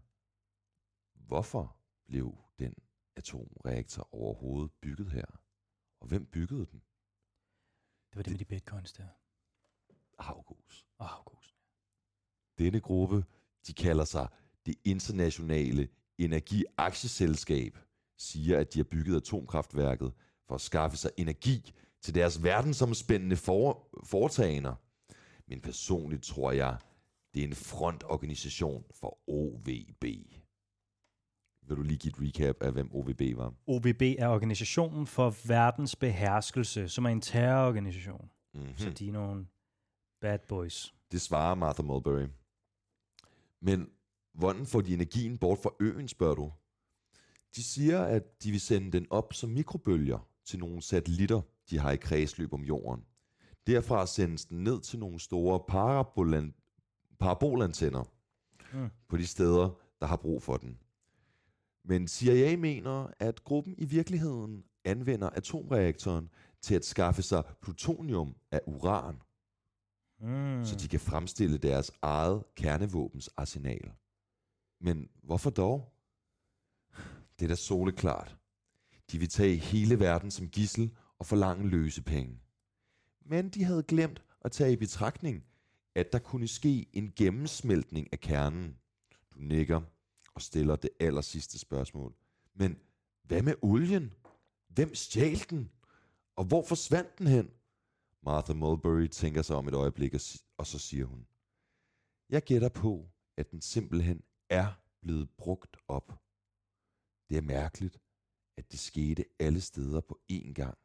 Hvorfor 1.27 1.77
blev 2.05 2.42
den 2.59 2.73
atomreaktor 3.15 4.09
overhovedet 4.11 4.71
bygget 4.81 5.11
her? 5.11 5.25
Og 5.99 6.07
hvem 6.07 6.25
byggede 6.25 6.65
den? 6.65 6.81
Det 8.09 8.15
var 8.15 8.23
det 8.23 8.31
med 8.31 8.39
de 8.39 8.45
bitcoins 8.45 8.93
der. 8.93 9.07
Havgus. 10.19 10.85
Åh, 10.99 11.19
oh, 11.19 11.23
god. 11.25 11.33
Denne 12.57 12.79
gruppe, 12.79 13.25
de 13.67 13.73
kalder 13.73 14.05
sig 14.05 14.27
det 14.65 14.75
internationale 14.83 15.87
energiaktieselskab, 16.17 17.77
siger, 18.17 18.59
at 18.59 18.73
de 18.73 18.79
har 18.79 18.83
bygget 18.83 19.15
atomkraftværket 19.15 20.13
for 20.47 20.55
at 20.55 20.61
skaffe 20.61 20.97
sig 20.97 21.11
energi 21.17 21.73
til 22.01 22.15
deres 22.15 22.43
verdensomspændende 22.43 23.35
for, 23.35 23.87
foretagender. 24.03 24.75
Men 25.47 25.61
personligt 25.61 26.23
tror 26.23 26.51
jeg, 26.51 26.77
det 27.33 27.43
er 27.43 27.47
en 27.47 27.55
frontorganisation 27.55 28.85
for 28.91 29.19
OVB. 29.27 30.05
Vil 31.67 31.77
du 31.77 31.81
lige 31.81 31.97
give 31.97 32.11
et 32.11 32.21
recap 32.21 32.55
af, 32.61 32.71
hvem 32.71 32.89
OVB 32.95 33.21
var? 33.35 33.53
OVB 33.67 34.01
er 34.01 34.27
Organisationen 34.27 35.07
for 35.07 35.35
Verdens 35.47 35.95
Beherskelse, 35.95 36.89
som 36.89 37.05
er 37.05 37.09
en 37.09 37.21
terrororganisation. 37.21 38.29
Mm-hmm. 38.53 38.77
Så 38.77 38.89
de 38.89 39.07
er 39.07 39.11
nogle 39.11 39.47
bad 40.21 40.39
boys. 40.47 40.93
Det 41.11 41.21
svarer 41.21 41.55
Martha 41.55 41.83
Mulberry. 41.83 42.27
Men 43.61 43.89
hvordan 44.33 44.65
får 44.65 44.81
de 44.81 44.93
energien 44.93 45.37
bort 45.37 45.59
fra 45.63 45.69
øen, 45.79 46.07
spørger 46.07 46.35
du? 46.35 46.51
De 47.55 47.63
siger, 47.63 48.03
at 48.03 48.43
de 48.43 48.51
vil 48.51 48.61
sende 48.61 48.91
den 48.91 49.07
op 49.09 49.33
som 49.33 49.49
mikrobølger 49.49 50.27
til 50.45 50.59
nogle 50.59 50.81
satellitter, 50.81 51.41
de 51.69 51.79
har 51.79 51.91
i 51.91 51.95
kredsløb 51.97 52.53
om 52.53 52.61
jorden. 52.63 53.03
Derfra 53.67 54.05
sendes 54.07 54.45
den 54.45 54.63
ned 54.63 54.81
til 54.81 54.99
nogle 54.99 55.19
store 55.19 55.59
parabolan- 55.71 57.15
parabolantenner 57.19 58.03
Mm. 58.73 58.89
på 59.09 59.17
de 59.17 59.27
steder, 59.27 59.69
der 59.99 60.05
har 60.07 60.15
brug 60.15 60.43
for 60.43 60.57
den. 60.57 60.79
Men 61.85 62.07
CIA 62.07 62.57
mener, 62.57 63.07
at 63.19 63.43
gruppen 63.43 63.75
i 63.77 63.85
virkeligheden 63.85 64.63
anvender 64.85 65.29
atomreaktoren 65.29 66.29
til 66.61 66.75
at 66.75 66.85
skaffe 66.85 67.21
sig 67.21 67.43
plutonium 67.61 68.35
af 68.51 68.61
uran, 68.65 69.15
Mm. 70.19 70.65
så 70.65 70.75
de 70.75 70.87
kan 70.87 70.99
fremstille 70.99 71.57
deres 71.57 71.91
eget 72.01 72.43
kernevåbens 72.55 73.27
arsenal. 73.37 73.91
Men 74.81 75.09
hvorfor 75.23 75.49
dog? 75.49 75.93
Det 77.39 77.45
er 77.45 77.47
da 77.47 77.55
soleklart. 77.55 78.37
De 79.11 79.19
vil 79.19 79.29
tage 79.29 79.55
hele 79.55 79.99
verden 79.99 80.31
som 80.31 80.49
gissel 80.49 80.95
og 81.19 81.25
forlange 81.25 81.67
løsepenge. 81.69 82.39
Men 83.25 83.49
de 83.49 83.63
havde 83.63 83.83
glemt 83.83 84.23
at 84.41 84.51
tage 84.51 84.73
i 84.73 84.75
betragtning, 84.75 85.43
at 85.95 86.13
der 86.13 86.19
kunne 86.19 86.47
ske 86.47 86.85
en 86.93 87.13
gennemsmeltning 87.15 88.07
af 88.13 88.19
kernen. 88.19 88.77
Du 89.35 89.39
nikker 89.39 89.81
og 90.35 90.41
stiller 90.41 90.75
det 90.75 90.89
aller 90.99 91.21
sidste 91.21 91.59
spørgsmål. 91.59 92.15
Men 92.53 92.79
hvad 93.23 93.41
med 93.41 93.55
olien? 93.61 94.13
Hvem 94.67 94.95
stjal 94.95 95.49
den? 95.49 95.71
Og 96.35 96.45
hvor 96.45 96.63
forsvandt 96.63 97.17
den 97.17 97.27
hen? 97.27 97.51
Martha 98.21 98.53
Mulberry 98.53 99.07
tænker 99.07 99.41
sig 99.41 99.55
om 99.55 99.67
et 99.67 99.73
øjeblik, 99.73 100.13
og, 100.57 100.67
så 100.67 100.79
siger 100.79 101.05
hun, 101.05 101.27
Jeg 102.29 102.43
gætter 102.43 102.69
på, 102.69 103.09
at 103.37 103.51
den 103.51 103.61
simpelthen 103.61 104.23
er 104.49 104.73
blevet 105.01 105.29
brugt 105.29 105.77
op. 105.87 106.19
Det 107.29 107.37
er 107.37 107.41
mærkeligt, 107.41 107.99
at 108.57 108.71
det 108.71 108.79
skete 108.79 109.25
alle 109.39 109.61
steder 109.61 110.01
på 110.01 110.19
én 110.31 110.53
gang. 110.53 110.77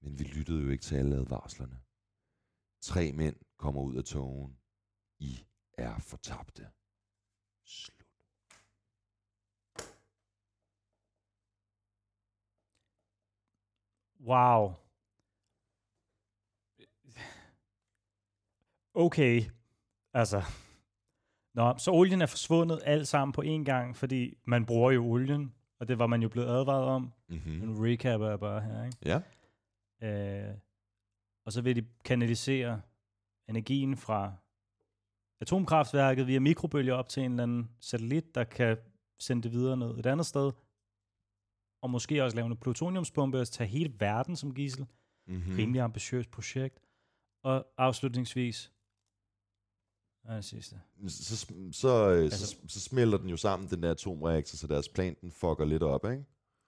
Men 0.00 0.18
vi 0.18 0.24
lyttede 0.24 0.62
jo 0.62 0.68
ikke 0.70 0.84
til 0.84 0.96
alle 0.96 1.16
advarslerne. 1.16 1.80
Tre 2.80 3.12
mænd 3.12 3.36
kommer 3.56 3.82
ud 3.82 3.96
af 3.96 4.04
togen. 4.04 4.58
I 5.18 5.44
er 5.72 5.98
fortabte. 5.98 6.70
Slut. 7.64 8.05
Wow. 14.26 14.74
Okay. 18.94 19.42
Altså. 20.14 20.42
Nå, 21.54 21.74
så 21.78 21.90
olien 21.90 22.22
er 22.22 22.26
forsvundet 22.26 22.80
alt 22.84 23.08
sammen 23.08 23.32
på 23.32 23.42
én 23.42 23.64
gang, 23.64 23.96
fordi 23.96 24.34
man 24.44 24.66
bruger 24.66 24.90
jo 24.90 25.04
olien, 25.04 25.54
og 25.80 25.88
det 25.88 25.98
var 25.98 26.06
man 26.06 26.22
jo 26.22 26.28
blevet 26.28 26.48
advaret 26.48 26.84
om. 26.84 27.12
Mm-hmm. 27.28 27.52
Nu 27.52 27.84
recapper 27.84 28.28
jeg 28.28 28.40
bare 28.40 28.60
her, 28.60 28.84
ikke? 28.84 28.98
Ja. 29.04 29.20
Øh, 30.02 30.54
og 31.46 31.52
så 31.52 31.62
vil 31.62 31.76
de 31.76 31.86
kanalisere 32.04 32.80
energien 33.48 33.96
fra 33.96 34.32
atomkraftværket 35.40 36.26
via 36.26 36.40
mikrobølger 36.40 36.94
op 36.94 37.08
til 37.08 37.22
en 37.22 37.30
eller 37.30 37.42
anden 37.42 37.70
satellit, 37.80 38.34
der 38.34 38.44
kan 38.44 38.76
sende 39.18 39.42
det 39.42 39.52
videre 39.52 39.76
ned 39.76 39.98
et 39.98 40.06
andet 40.06 40.26
sted. 40.26 40.52
Og 41.82 41.90
måske 41.90 42.24
også 42.24 42.36
lave 42.36 42.46
en 42.46 42.56
plutoniumsbombe 42.56 43.40
og 43.40 43.48
tage 43.48 43.68
hele 43.68 43.92
verden 43.98 44.36
som 44.36 44.54
gissel. 44.54 44.86
Mm-hmm. 45.26 45.50
Mm. 45.52 45.56
Rimelig 45.56 45.80
ambitiøst 45.82 46.30
projekt. 46.30 46.78
Og 47.44 47.66
afslutningsvis, 47.78 48.72
er 50.24 50.34
det 50.34 50.44
sidste? 50.44 50.80
Så, 51.08 51.36
så, 51.36 51.46
så, 51.72 52.04
Altså- 52.08 52.46
så, 52.46 52.56
så 52.68 52.80
smelter 52.80 53.18
den 53.18 53.28
jo 53.30 53.36
sammen, 53.36 53.68
den 53.70 53.82
der 53.82 53.90
atomreaktor, 53.90 54.56
så 54.56 54.66
deres 54.66 54.88
plan 54.88 55.16
den 55.20 55.30
fucker 55.30 55.64
lidt 55.64 55.82
op, 55.82 56.04
ikke? 56.10 56.24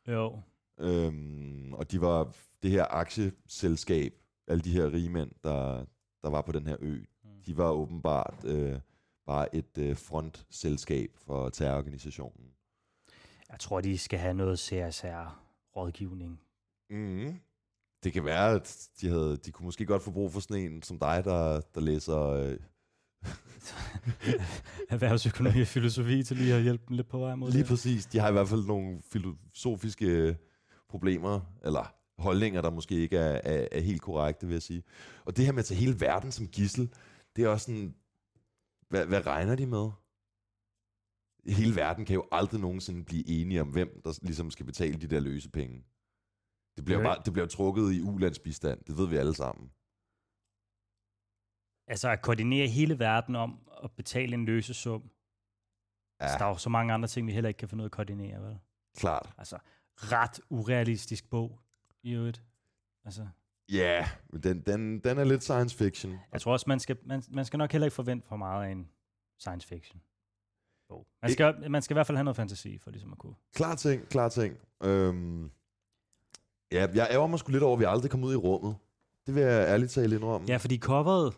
Jo, 0.08 0.40
Øhm, 0.80 1.72
og 1.74 1.90
de 1.90 2.00
var 2.00 2.36
det 2.62 2.70
her 2.70 2.86
aktieselskab, 2.90 4.12
alle 4.46 4.60
de 4.64 4.72
her 4.72 4.92
rige 4.92 5.10
mænd, 5.10 5.30
der, 5.44 5.84
der 6.22 6.30
var 6.30 6.42
på 6.42 6.52
den 6.52 6.66
her 6.66 6.76
ø, 6.80 7.04
Mm. 7.24 7.42
de 7.46 7.56
var 7.56 7.70
åbenbart 7.70 8.44
øh, 8.44 8.80
bare 9.26 9.54
et 9.54 9.78
øh, 9.78 9.96
frontselskab 9.96 11.10
for 11.16 11.48
terrororganisationen. 11.48 12.52
Jeg 13.50 13.60
tror, 13.60 13.80
de 13.80 13.98
skal 13.98 14.18
have 14.18 14.34
noget 14.34 14.58
CSR-rådgivning. 14.58 16.40
Mm. 16.90 17.40
Det 18.04 18.12
kan 18.12 18.24
være, 18.24 18.54
at 18.54 18.88
de, 19.00 19.08
havde, 19.08 19.36
de 19.36 19.50
kunne 19.50 19.64
måske 19.64 19.86
godt 19.86 20.02
få 20.02 20.10
brug 20.10 20.32
for 20.32 20.40
sådan 20.40 20.72
en 20.72 20.82
som 20.82 20.98
dig, 20.98 21.24
der, 21.24 21.60
der 21.60 21.80
læser... 21.80 22.18
Øh, 22.18 22.58
Erhvervsøkonomi 24.90 25.60
og 25.60 25.66
filosofi 25.66 26.22
til 26.22 26.36
lige 26.36 26.54
at 26.54 26.62
hjælpe 26.62 26.84
dem 26.88 26.96
lidt 26.96 27.08
på 27.08 27.18
vej 27.18 27.34
mod 27.34 27.50
lige 27.50 27.60
det. 27.60 27.68
præcis. 27.68 28.06
De 28.06 28.18
har 28.18 28.28
i 28.28 28.32
hvert 28.32 28.48
fald 28.48 28.66
nogle 28.66 29.00
filosofiske 29.12 30.36
problemer, 30.88 31.40
eller 31.64 31.94
holdninger, 32.18 32.60
der 32.60 32.70
måske 32.70 32.94
ikke 32.94 33.16
er, 33.16 33.40
er, 33.44 33.68
er 33.72 33.80
helt 33.80 34.02
korrekte, 34.02 34.46
vil 34.46 34.54
jeg 34.54 34.62
sige. 34.62 34.82
Og 35.24 35.36
det 35.36 35.44
her 35.44 35.52
med 35.52 35.58
at 35.58 35.64
tage 35.64 35.80
hele 35.80 36.00
verden 36.00 36.32
som 36.32 36.46
gissel, 36.46 36.92
det 37.36 37.44
er 37.44 37.48
også 37.48 37.64
sådan... 37.64 37.94
Hvad, 38.88 39.06
hvad 39.06 39.26
regner 39.26 39.54
de 39.54 39.66
med? 39.66 39.90
Hele 41.48 41.76
verden 41.76 42.04
kan 42.04 42.14
jo 42.14 42.28
aldrig 42.32 42.60
nogensinde 42.60 43.04
blive 43.04 43.28
enige 43.28 43.60
om, 43.60 43.68
hvem 43.68 44.00
der 44.04 44.18
ligesom 44.22 44.50
skal 44.50 44.66
betale 44.66 44.94
de 45.00 45.06
der 45.06 45.20
løse 45.20 45.50
penge. 45.50 45.84
Det 46.76 46.84
bliver, 46.84 47.02
Nej. 47.02 47.14
bare, 47.14 47.22
det 47.24 47.32
bliver 47.32 47.46
trukket 47.46 47.92
i 47.92 48.00
ulandsbistand. 48.00 48.84
Det 48.84 48.96
ved 48.96 49.08
vi 49.08 49.16
alle 49.16 49.34
sammen. 49.34 49.70
Altså 51.86 52.08
at 52.10 52.22
koordinere 52.22 52.66
hele 52.68 52.98
verden 52.98 53.36
om 53.36 53.68
at 53.84 53.90
betale 53.92 54.34
en 54.34 54.44
løsesum. 54.44 55.02
Ja. 55.02 56.24
Altså, 56.24 56.38
der 56.38 56.44
er 56.44 56.48
jo 56.48 56.56
så 56.56 56.70
mange 56.70 56.92
andre 56.94 57.08
ting, 57.08 57.26
vi 57.26 57.32
heller 57.32 57.48
ikke 57.48 57.58
kan 57.58 57.68
finde 57.68 57.82
ud 57.82 57.84
af 57.84 57.88
at 57.88 57.92
koordinere, 57.92 58.42
vel? 58.42 58.58
klart. 58.96 59.34
Altså, 59.38 59.58
ret 59.96 60.40
urealistisk 60.50 61.30
bog, 61.30 61.60
i 62.02 62.12
øvrigt. 62.12 62.42
Altså, 63.04 63.28
Ja, 63.72 64.08
men 64.30 64.42
den, 64.42 64.60
den, 64.60 65.00
den 65.00 65.18
er 65.18 65.24
lidt 65.24 65.42
science 65.42 65.76
fiction. 65.76 66.18
jeg 66.32 66.40
tror 66.40 66.52
også, 66.52 66.64
man 66.68 66.80
skal, 66.80 66.96
man, 67.06 67.22
man 67.30 67.44
skal 67.44 67.58
nok 67.58 67.72
heller 67.72 67.86
ikke 67.86 67.94
forvente 67.94 68.26
for 68.26 68.36
meget 68.36 68.66
af 68.66 68.70
en 68.72 68.88
science 69.38 69.68
fiction 69.68 70.00
bog. 70.88 71.06
Man 71.22 71.30
Ik- 71.30 71.32
skal, 71.32 71.70
man 71.70 71.82
skal 71.82 71.94
i 71.94 71.96
hvert 71.96 72.06
fald 72.06 72.16
have 72.16 72.24
noget 72.24 72.36
fantasi, 72.36 72.78
for 72.78 72.90
ligesom 72.90 73.12
at 73.12 73.18
kunne. 73.18 73.34
Klar 73.54 73.74
ting, 73.74 74.08
klar 74.08 74.28
ting. 74.28 74.56
Øhm, 74.82 75.50
ja, 76.72 76.86
jeg 76.94 77.08
ærger 77.10 77.26
mig 77.26 77.38
sgu 77.38 77.52
lidt 77.52 77.62
over, 77.62 77.76
at 77.76 77.80
vi 77.80 77.84
aldrig 77.84 78.10
kom 78.10 78.24
ud 78.24 78.32
i 78.32 78.36
rummet. 78.36 78.76
Det 79.26 79.34
vil 79.34 79.42
jeg 79.42 79.68
ærligt 79.68 79.90
talt 79.90 80.12
indrømme. 80.12 80.46
Ja, 80.48 80.56
fordi 80.56 80.78
coveret, 80.78 81.34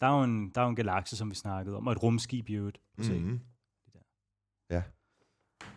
der 0.00 0.06
er 0.06 0.18
jo 0.18 0.24
en, 0.24 0.50
der 0.54 0.60
er 0.60 0.64
jo 0.64 0.70
en 0.70 0.76
galakse, 0.76 1.16
som 1.16 1.30
vi 1.30 1.34
snakkede 1.34 1.76
om, 1.76 1.86
og 1.86 1.92
et 1.92 2.02
rumskib 2.02 2.48
i 2.48 2.54
øvrigt. 2.54 2.80
Mm-hmm. 2.98 3.40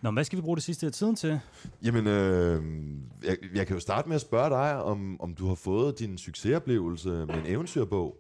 Nå, 0.01 0.11
men 0.11 0.15
hvad 0.15 0.23
skal 0.23 0.37
vi 0.37 0.41
bruge 0.41 0.55
det 0.55 0.63
sidste 0.63 0.85
af 0.85 0.91
tiden 0.91 1.15
til? 1.15 1.39
Jamen, 1.83 2.07
øh, 2.07 2.63
jeg, 3.23 3.37
jeg 3.55 3.67
kan 3.67 3.75
jo 3.75 3.79
starte 3.79 4.07
med 4.07 4.15
at 4.15 4.21
spørge 4.21 4.49
dig, 4.49 4.83
om, 4.83 5.21
om 5.21 5.35
du 5.35 5.47
har 5.47 5.55
fået 5.55 5.99
din 5.99 6.17
succesoplevelse 6.17 7.09
med 7.09 7.35
en 7.35 7.45
eventyrbog. 7.45 8.17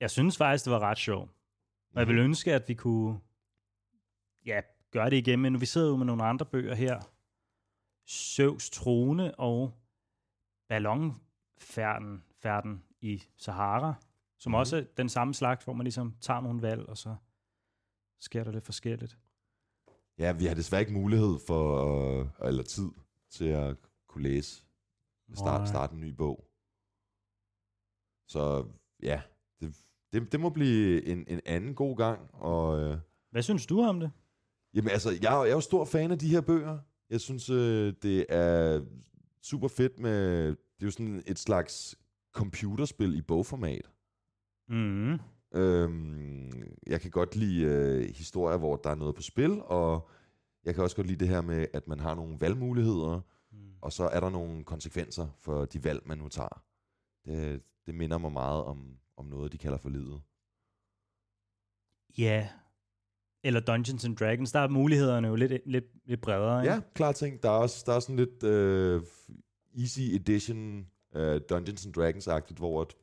Jeg 0.00 0.10
synes 0.10 0.36
faktisk, 0.36 0.64
det 0.64 0.72
var 0.72 0.78
ret 0.78 0.98
sjovt. 0.98 1.30
Og 1.94 2.00
jeg 2.00 2.08
vil 2.08 2.18
ønske, 2.18 2.54
at 2.54 2.68
vi 2.68 2.74
kunne 2.74 3.18
ja, 4.46 4.60
gøre 4.90 5.10
det 5.10 5.16
igen, 5.16 5.40
men 5.40 5.60
vi 5.60 5.66
sidder 5.66 5.88
jo 5.88 5.96
med 5.96 6.06
nogle 6.06 6.24
andre 6.24 6.46
bøger 6.46 6.74
her. 6.74 7.00
Søvs 8.06 8.70
trone 8.70 9.34
og 9.34 9.72
ballonfærden 10.68 12.24
færden 12.42 12.84
i 13.00 13.22
Sahara, 13.36 13.94
som 14.38 14.50
mm. 14.50 14.54
også 14.54 14.76
er 14.76 14.84
den 14.96 15.08
samme 15.08 15.34
slags, 15.34 15.64
hvor 15.64 15.72
man 15.72 15.84
ligesom 15.84 16.16
tager 16.20 16.40
nogle 16.40 16.62
valg, 16.62 16.88
og 16.88 16.96
så 16.96 17.16
sker 18.20 18.44
der 18.44 18.52
lidt 18.52 18.64
forskelligt. 18.64 19.18
Ja, 20.18 20.32
vi 20.32 20.46
har 20.46 20.54
desværre 20.54 20.80
ikke 20.80 20.92
mulighed 20.92 21.38
for, 21.46 21.64
øh, 22.20 22.48
eller 22.48 22.62
tid 22.62 22.90
til 23.30 23.44
at 23.44 23.76
kunne 24.08 24.22
læse, 24.22 24.66
start, 25.34 25.68
starte 25.68 25.94
en 25.94 26.00
ny 26.00 26.08
bog. 26.08 26.48
Så 28.28 28.66
ja, 29.02 29.22
det, 29.60 29.84
det, 30.12 30.32
det 30.32 30.40
må 30.40 30.50
blive 30.50 31.04
en, 31.06 31.24
en 31.28 31.40
anden 31.46 31.74
god 31.74 31.96
gang. 31.96 32.34
Og, 32.34 32.80
øh, 32.80 32.98
Hvad 33.30 33.42
synes 33.42 33.66
du 33.66 33.82
om 33.82 34.00
det? 34.00 34.10
Jamen 34.74 34.90
altså, 34.90 35.10
jeg, 35.22 35.38
er- 35.40 35.42
jeg 35.44 35.50
er 35.50 35.54
jo 35.54 35.60
stor 35.60 35.84
fan 35.84 36.10
af 36.10 36.18
de 36.18 36.28
her 36.28 36.40
bøger. 36.40 36.78
Jeg 37.10 37.20
synes, 37.20 37.50
øh, 37.50 37.94
det 38.02 38.26
er 38.28 38.84
super 39.42 39.68
fedt 39.68 39.98
med... 39.98 40.46
Det 40.48 40.82
er 40.82 40.86
jo 40.86 40.90
sådan 40.90 41.22
et 41.26 41.38
slags 41.38 41.96
computerspil 42.32 43.16
i 43.16 43.22
bogformat. 43.22 43.90
Mm. 44.68 45.18
Øhm, 45.54 46.76
jeg 46.86 47.00
kan 47.00 47.10
godt 47.10 47.36
lide 47.36 47.62
øh, 47.64 48.14
historier, 48.14 48.58
hvor 48.58 48.76
der 48.76 48.90
er 48.90 48.94
noget 48.94 49.14
på 49.14 49.22
spil, 49.22 49.62
og 49.62 50.08
jeg 50.64 50.74
kan 50.74 50.82
også 50.84 50.96
godt 50.96 51.06
lide 51.06 51.18
det 51.18 51.28
her 51.28 51.40
med, 51.40 51.66
at 51.72 51.88
man 51.88 52.00
har 52.00 52.14
nogle 52.14 52.40
valgmuligheder, 52.40 53.20
Mm. 53.54 53.58
og 53.80 53.92
så 53.92 54.04
er 54.08 54.20
der 54.20 54.30
nogle 54.30 54.64
konsekvenser 54.64 55.28
for 55.38 55.64
de 55.64 55.84
valg, 55.84 56.02
man 56.06 56.18
nu 56.18 56.28
tager. 56.28 56.62
Det, 57.24 57.62
det 57.86 57.94
minder 57.94 58.18
mig 58.18 58.32
meget 58.32 58.64
om, 58.64 58.96
om 59.16 59.26
noget, 59.26 59.52
de 59.52 59.58
kalder 59.58 59.78
for 59.78 59.88
livet. 59.88 60.20
Ja, 62.18 62.48
eller 63.44 63.60
Dungeons 63.60 64.04
and 64.04 64.16
Dragons, 64.16 64.52
der 64.52 64.60
er 64.60 64.68
mulighederne 64.68 65.28
jo 65.28 65.34
lidt, 65.34 65.52
lidt, 65.66 65.84
lidt 66.06 66.20
bredere. 66.20 66.62
Ikke? 66.62 66.74
Ja, 66.74 66.80
klart 66.94 67.14
ting. 67.14 67.42
Der 67.42 67.48
er 67.48 67.52
også 67.52 67.82
der 67.86 67.92
er 67.92 68.00
sådan 68.00 68.16
lidt 68.16 68.42
øh, 68.42 69.02
easy 69.78 70.00
edition 70.00 70.86
øh, 71.14 71.40
Dungeons 71.50 71.86
and 71.86 71.94
Dragons-agtigt, 71.94 72.58
hvor, 72.58 72.80
at, 72.80 72.94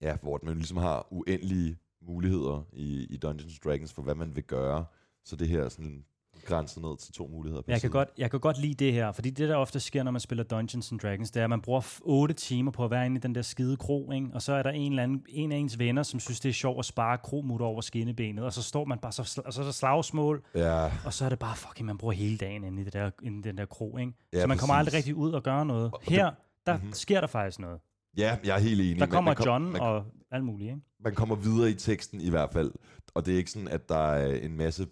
ja, 0.00 0.16
hvor 0.22 0.40
man 0.42 0.54
ligesom 0.56 0.76
har 0.76 1.06
uendelige 1.10 1.76
muligheder 2.02 2.66
i, 2.72 3.06
i 3.10 3.16
Dungeons 3.16 3.52
and 3.52 3.70
Dragons 3.70 3.92
for, 3.92 4.02
hvad 4.02 4.14
man 4.14 4.36
vil 4.36 4.44
gøre. 4.44 4.84
Så 5.24 5.36
det 5.36 5.48
her 5.48 5.62
er 5.62 5.68
sådan 5.68 6.04
grænset 6.46 6.82
ned 6.82 6.98
til 6.98 7.12
to 7.14 7.26
muligheder 7.32 7.62
per 7.62 7.72
Jeg 7.72 7.80
kan, 7.80 7.90
godt, 7.90 8.08
jeg 8.18 8.30
kan 8.30 8.40
godt 8.40 8.58
lide 8.58 8.84
det 8.84 8.92
her, 8.92 9.12
fordi 9.12 9.30
det 9.30 9.48
der 9.48 9.56
ofte 9.56 9.80
sker, 9.80 10.02
når 10.02 10.10
man 10.10 10.20
spiller 10.20 10.44
Dungeons 10.44 10.92
and 10.92 11.00
Dragons, 11.00 11.30
det 11.30 11.40
er, 11.40 11.44
at 11.44 11.50
man 11.50 11.60
bruger 11.60 11.98
8 12.02 12.34
timer 12.34 12.70
på 12.70 12.84
at 12.84 12.90
være 12.90 13.06
inde 13.06 13.16
i 13.16 13.20
den 13.20 13.34
der 13.34 13.42
skide 13.42 13.76
kro, 13.76 14.10
ikke? 14.12 14.26
og 14.34 14.42
så 14.42 14.52
er 14.52 14.62
der 14.62 14.70
en, 14.70 14.92
eller 14.92 15.02
anden, 15.02 15.24
en 15.28 15.52
af 15.52 15.56
ens 15.56 15.78
venner, 15.78 16.02
som 16.02 16.20
synes, 16.20 16.40
det 16.40 16.48
er 16.48 16.52
sjovt 16.52 16.78
at 16.78 16.84
spare 16.84 17.18
kromutter 17.18 17.66
over 17.66 17.80
skinnebenet, 17.80 18.44
og 18.44 18.52
så 18.52 18.62
står 18.62 18.84
man 18.84 18.98
bare, 18.98 19.12
så, 19.12 19.42
og 19.46 19.52
så 19.52 19.60
er 19.60 19.64
der 19.64 19.72
slagsmål, 19.72 20.42
Ja, 20.54 20.90
og 21.04 21.12
så 21.14 21.24
er 21.24 21.28
det 21.28 21.38
bare, 21.38 21.56
fucking, 21.56 21.86
man 21.86 21.98
bruger 21.98 22.14
hele 22.14 22.36
dagen 22.38 22.64
inde 22.64 22.82
i, 22.82 22.84
det 22.84 22.92
der, 22.92 23.10
inde 23.22 23.38
i 23.38 23.42
den 23.42 23.58
der 23.58 23.64
kro, 23.66 23.96
ikke? 23.98 24.12
Ja, 24.32 24.40
så 24.40 24.46
man 24.46 24.58
kommer 24.58 24.74
præcis. 24.74 24.86
aldrig 24.86 24.98
rigtig 24.98 25.14
ud 25.14 25.32
og 25.32 25.42
gøre 25.42 25.66
noget. 25.66 25.90
og 25.92 26.00
Her, 26.02 26.30
der 26.66 26.76
Mhm. 26.78 26.92
sker 26.92 27.20
der 27.20 27.26
faktisk 27.28 27.58
noget. 27.58 27.80
ja, 28.16 28.36
jeg 28.44 28.56
er 28.56 28.60
helt 28.60 28.80
enig. 28.80 28.98
Der 28.98 29.06
kommer 29.06 29.34
man 29.34 29.44
John 29.46 29.64
man, 29.72 29.80
og 29.80 30.04
alt 30.32 30.44
muligt, 30.44 30.68
ikke? 30.70 30.80
man 31.04 31.14
kommer 31.14 31.34
videre 31.34 31.70
i 31.70 31.74
teksten 31.74 32.20
i 32.20 32.30
hvert 32.30 32.50
fald. 32.52 32.72
Og 33.14 33.26
det 33.26 33.34
er 33.34 33.38
ikke 33.38 33.50
sådan, 33.50 33.68
at 33.68 33.88
der 33.88 34.12
er 34.12 34.36
en 34.36 34.56
masse 34.56 34.86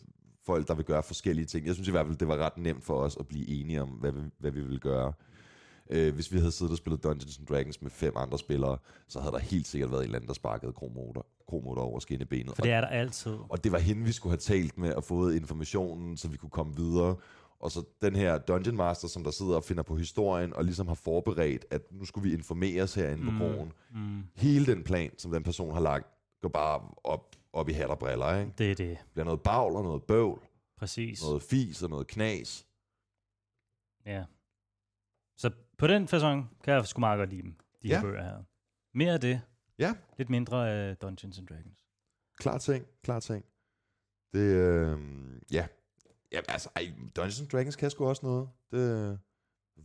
folk, 0.51 0.69
der 0.69 0.75
vil 0.75 0.85
gøre 0.85 1.03
forskellige 1.03 1.47
ting. 1.47 1.66
Jeg 1.66 1.75
synes 1.75 1.89
i 1.89 1.91
hvert 1.91 2.07
fald, 2.07 2.16
det 2.19 2.29
var 2.29 2.37
ret 2.37 2.59
nemt 2.59 2.85
for 2.85 2.95
os 2.95 3.16
at 3.20 3.27
blive 3.27 3.49
enige 3.49 3.83
om, 3.83 3.89
hvad 3.89 4.12
vi, 4.12 4.20
hvad 4.39 4.51
vi 4.51 4.61
ville 4.61 4.79
gøre. 4.79 5.12
Øh, 5.91 6.15
hvis 6.15 6.33
vi 6.33 6.39
havde 6.39 6.53
siddet 6.53 6.73
og 6.73 6.79
spillet 6.79 7.03
Dungeons 7.05 7.39
and 7.39 7.47
Dragons 7.47 7.83
med 7.83 7.91
fem 7.91 8.12
andre 8.16 8.39
spillere, 8.39 8.79
så 9.09 9.20
havde 9.20 9.33
der 9.33 9.39
helt 9.39 9.66
sikkert 9.66 9.91
været 9.91 10.01
en 10.01 10.05
eller 10.05 10.16
anden, 10.19 10.29
der 10.29 10.35
sparkede 10.35 10.73
kromotor, 10.73 11.27
kromotor 11.49 11.83
over 11.83 11.99
skinnebenet. 12.01 12.55
For 12.57 12.62
det 12.62 12.73
er 12.73 12.81
der 12.81 12.89
altid. 12.89 13.37
Og 13.49 13.65
det 13.65 13.73
var 13.73 13.79
hende, 13.79 14.05
vi 14.05 14.12
skulle 14.12 14.31
have 14.33 14.39
talt 14.39 14.79
med 14.79 14.93
og 14.95 15.05
fået 15.05 15.35
informationen, 15.35 16.16
så 16.16 16.29
vi 16.29 16.37
kunne 16.37 16.51
komme 16.51 16.77
videre. 16.77 17.16
Og 17.61 17.70
så 17.70 17.83
den 18.03 18.16
her 18.16 18.39
Dungeon 18.39 18.77
Master, 18.77 19.09
som 19.09 19.25
der 19.25 19.31
sidder 19.31 19.57
og 19.57 19.65
finder 19.65 19.83
på 19.83 19.97
historien, 19.97 20.55
og 20.57 20.65
ligesom 20.65 20.87
har 20.89 20.95
forberedt, 20.95 21.65
at 21.70 21.83
nu 21.93 22.05
skulle 22.05 22.29
vi 22.29 22.35
informeres 22.35 22.95
herinde 22.95 23.25
på 23.25 23.31
broen. 23.39 23.73
Mm, 23.95 24.23
Hele 24.35 24.66
den 24.66 24.83
plan, 24.85 25.11
som 25.19 25.31
den 25.33 25.43
person 25.43 25.73
har 25.75 25.81
lagt, 25.81 26.07
går 26.43 26.49
bare 26.49 26.81
op, 27.05 27.27
op 27.53 27.69
i 27.69 27.73
hat 27.73 27.87
og 27.91 27.99
briller, 27.99 28.37
ikke? 28.41 28.53
det 28.59 28.70
er 28.70 28.75
det, 28.75 28.99
Det 28.99 29.07
bliver 29.12 29.25
noget 29.25 29.43
bagl 29.43 29.77
og 29.77 29.83
noget 29.83 30.03
bøvl, 30.05 30.41
præcis. 30.77 31.23
noget 31.23 31.43
fis 31.43 31.83
og 31.83 31.91
noget 31.91 32.07
knas. 32.07 32.66
Ja. 34.07 34.25
Så 35.37 35.51
på 35.79 35.87
den 35.87 36.09
fasong 36.09 36.57
kan 36.65 36.75
jeg 36.75 36.87
sgu 36.87 37.01
meget 37.01 37.19
godt 37.19 37.31
lide 37.31 37.43
dem, 37.43 37.55
de 37.83 37.89
her 37.89 37.97
Ja. 37.97 38.03
bøger 38.03 38.23
her. 38.23 38.43
Mere 38.95 39.12
af 39.12 39.20
det, 39.20 39.41
Ja, 39.79 39.95
lidt 40.19 40.31
mindre 40.31 40.70
af 40.70 40.97
Dungeons 40.97 41.39
and 41.39 41.47
Dragons. 41.47 41.85
klar 42.39 42.59
ting, 42.59 42.87
klar 43.03 43.20
ting. 43.20 43.45
Det, 44.33 44.39
øh, 44.57 44.99
ja. 45.53 45.66
Ja, 46.33 46.41
altså, 46.49 46.69
ej, 46.77 46.83
Dungeons 47.16 47.41
and 47.41 47.49
Dragons 47.49 47.77
kan 47.77 47.91
sgu 47.91 48.07
også 48.09 48.27
noget. 48.27 48.49
Det, 48.70 49.19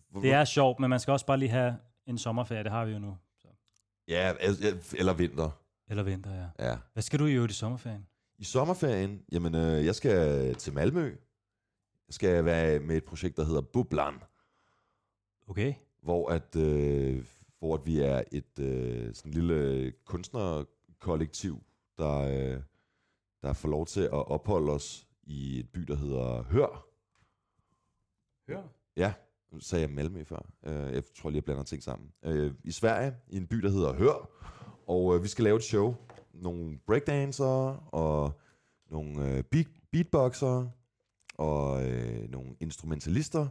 hvor- 0.10 0.22
Det 0.22 0.32
er 0.34 0.46
sjovt, 0.46 0.80
men 0.80 0.90
man 0.90 1.00
skal 1.00 1.12
også 1.12 1.26
bare 1.26 1.38
lige 1.38 1.50
have 1.50 1.78
en 2.06 2.18
sommerferie, 2.18 2.64
det 2.64 2.72
har 2.72 2.86
vi 2.86 2.92
jo 2.92 3.00
nu. 3.00 3.18
Så. 3.38 3.48
Ja, 4.08 4.34
el- 4.40 4.84
eller 4.98 5.14
vinter. 5.14 5.63
Eller 5.90 6.04
vinter, 6.04 6.32
ja. 6.60 6.70
Ja. 6.70 6.78
Hvad 6.94 7.04
skal 7.04 7.20
du 7.20 7.26
i 7.26 7.34
øvrigt 7.34 7.52
i 7.54 7.56
sommerferien? 7.56 8.08
I 8.38 8.44
sommerferien, 8.44 9.24
jamen, 9.32 9.56
øh, 9.56 9.86
jeg 9.86 9.96
skal 9.96 10.56
til 10.56 10.74
Malmø. 10.74 11.06
Jeg 12.08 12.14
skal 12.14 12.46
være 12.46 12.80
med 12.80 12.98
et 12.98 13.04
projekt, 13.06 13.38
der 13.38 13.44
hedder 13.46 13.62
Bublan, 13.62 14.14
Okay. 15.48 15.74
hvor 16.02 16.30
at, 16.30 16.56
øh, 16.56 17.26
hvor 17.60 17.76
at 17.76 17.86
vi 17.86 18.00
er 18.00 18.24
et 18.32 18.60
øh, 18.60 19.14
sådan 19.16 19.32
lille 19.32 19.92
kunstnerkollektiv, 20.06 21.64
der, 21.98 22.18
øh, 22.20 22.62
der 23.42 23.54
får 23.54 23.70
lov 23.70 23.86
til 23.86 24.02
at 24.02 24.12
opholde 24.28 24.72
os 24.72 25.08
i 25.24 25.60
et 25.60 25.70
by, 25.70 25.80
der 25.82 25.96
hedder 25.96 26.44
Hør. 26.44 26.86
Hør. 28.50 28.64
Ja, 28.96 29.14
sagde 29.60 29.82
jeg 29.82 29.90
Malmø 29.92 30.24
før. 30.24 30.50
Øh, 30.64 30.94
jeg 30.94 31.04
tror 31.18 31.30
lige, 31.30 31.38
jeg 31.38 31.44
blander 31.46 31.64
ting 31.64 31.84
sammen. 31.84 32.12
Øh, 32.24 32.54
I 32.64 32.72
Sverige, 32.72 33.16
i 33.30 33.38
en 33.38 33.48
by, 33.48 33.56
der 33.58 33.70
hedder 33.70 33.94
Hør. 33.94 34.30
Og 34.88 35.16
øh, 35.16 35.24
vi 35.24 35.28
skal 35.28 35.44
lave 35.44 35.58
et 35.58 35.64
show. 35.64 35.96
Nogle 36.34 36.80
breakdansere 36.88 37.80
og 37.92 38.42
nogle 38.90 39.30
øh, 39.30 39.44
beat, 39.44 39.68
beatboxere 39.92 40.72
og 41.38 41.90
øh, 41.90 42.30
nogle 42.30 42.56
instrumentalister 42.60 43.48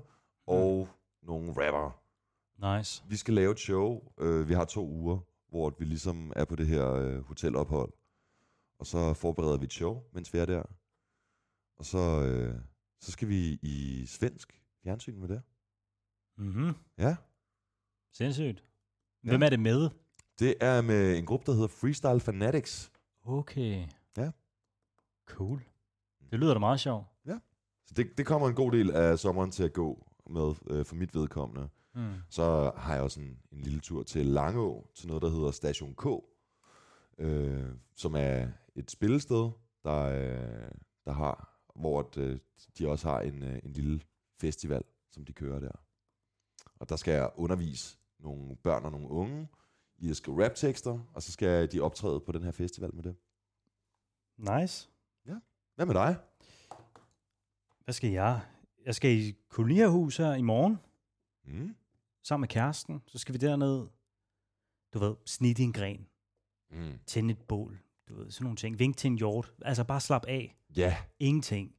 og 0.46 0.88
nogle 1.22 1.48
rapper. 1.48 2.02
Nice. 2.76 3.04
Vi 3.08 3.16
skal 3.16 3.34
lave 3.34 3.52
et 3.52 3.58
show. 3.58 4.00
Øh, 4.18 4.48
vi 4.48 4.54
har 4.54 4.64
to 4.64 4.88
uger, 4.88 5.18
hvor 5.48 5.74
vi 5.78 5.84
ligesom 5.84 6.32
er 6.36 6.44
på 6.44 6.56
det 6.56 6.66
her 6.66 6.92
øh, 6.92 7.18
hotelophold. 7.24 7.92
Og 8.78 8.86
så 8.86 9.14
forbereder 9.14 9.56
vi 9.56 9.64
et 9.64 9.72
show, 9.72 10.02
mens 10.12 10.34
vi 10.34 10.38
er 10.38 10.46
der. 10.46 10.62
Og 11.76 11.84
så, 11.84 12.22
øh, 12.22 12.54
så 13.00 13.12
skal 13.12 13.28
vi 13.28 13.58
i 13.62 14.06
svensk 14.06 14.62
fjernsyn 14.82 15.18
med 15.20 15.28
det. 15.28 15.42
Mhm. 16.38 16.74
Ja. 16.98 17.16
Sindssygt. 18.12 18.64
Ja. 19.24 19.28
Hvem 19.28 19.42
er 19.42 19.48
det 19.48 19.60
med? 19.60 19.90
Det 20.42 20.54
er 20.60 20.82
med 20.82 21.18
en 21.18 21.26
gruppe, 21.26 21.46
der 21.46 21.52
hedder 21.52 21.68
Freestyle 21.68 22.20
Fanatics. 22.20 22.92
Okay. 23.24 23.86
Ja. 24.16 24.30
Cool. 25.26 25.62
Det 26.30 26.38
lyder 26.38 26.54
da 26.54 26.60
meget 26.60 26.80
sjovt. 26.80 27.06
Så 27.86 27.94
det, 27.96 28.18
det 28.18 28.26
kommer 28.26 28.48
en 28.48 28.54
god 28.54 28.72
del 28.72 28.90
af 28.90 29.18
sommeren 29.18 29.50
til 29.50 29.64
at 29.64 29.72
gå 29.72 30.06
med 30.30 30.54
øh, 30.66 30.84
for 30.84 30.94
mit 30.94 31.14
vedkommende. 31.14 31.68
Mm. 31.94 32.12
Så 32.30 32.72
har 32.76 32.94
jeg 32.94 33.02
også 33.02 33.20
en, 33.20 33.38
en 33.52 33.60
lille 33.60 33.80
tur 33.80 34.02
til 34.02 34.26
Langå, 34.26 34.86
til 34.94 35.08
noget, 35.08 35.22
der 35.22 35.28
hedder 35.28 35.50
Station 35.50 35.94
K, 35.94 36.06
øh, 37.18 37.70
som 37.96 38.14
er 38.16 38.48
et 38.74 38.90
spillested, 38.90 39.50
der, 39.84 40.02
øh, 40.02 40.70
der 41.04 41.12
har, 41.12 41.62
hvor 41.74 42.00
at, 42.00 42.16
øh, 42.16 42.38
de 42.78 42.88
også 42.88 43.08
har 43.08 43.20
en, 43.20 43.42
øh, 43.42 43.58
en 43.64 43.70
lille 43.70 44.00
festival, 44.40 44.82
som 45.10 45.24
de 45.24 45.32
kører 45.32 45.60
der. 45.60 45.72
Og 46.80 46.88
der 46.88 46.96
skal 46.96 47.14
jeg 47.14 47.30
undervise 47.36 47.98
nogle 48.18 48.56
børn 48.56 48.84
og 48.84 48.90
nogle 48.90 49.08
unge 49.08 49.48
i 50.02 50.10
at 50.10 50.16
skrive 50.16 50.44
raptekster, 50.44 50.98
og 51.14 51.22
så 51.22 51.32
skal 51.32 51.72
de 51.72 51.80
optræde 51.80 52.20
på 52.20 52.32
den 52.32 52.42
her 52.42 52.50
festival 52.50 52.94
med 52.94 53.02
det. 53.02 53.16
Nice. 54.38 54.88
Hvad 55.74 55.86
med 55.86 55.94
dig? 55.94 56.16
Hvad 57.84 57.94
skal 57.94 58.10
jeg? 58.10 58.40
Jeg 58.84 58.94
skal 58.94 59.10
i 59.10 59.36
kolonierhus 59.48 60.16
her 60.16 60.34
i 60.34 60.42
morgen, 60.42 60.78
Mm. 61.44 61.76
sammen 62.22 62.40
med 62.42 62.48
kæresten. 62.48 63.02
Så 63.06 63.18
skal 63.18 63.32
vi 63.32 63.38
derned, 63.38 63.86
du 64.94 64.98
ved, 64.98 65.14
snitte 65.26 65.62
i 65.62 65.64
en 65.64 65.72
gren, 65.72 66.06
Mm. 66.70 66.98
tænde 67.06 67.30
et 67.32 67.38
bål, 67.48 67.78
du 68.08 68.14
ved, 68.14 68.30
sådan 68.30 68.44
nogle 68.44 68.56
ting. 68.56 68.78
Vink 68.78 68.96
til 68.96 69.08
en 69.10 69.16
hjort. 69.18 69.54
Altså 69.62 69.84
bare 69.84 70.00
slap 70.00 70.24
af. 70.24 70.56
Ja, 70.76 70.96
Ingenting. 71.18 71.74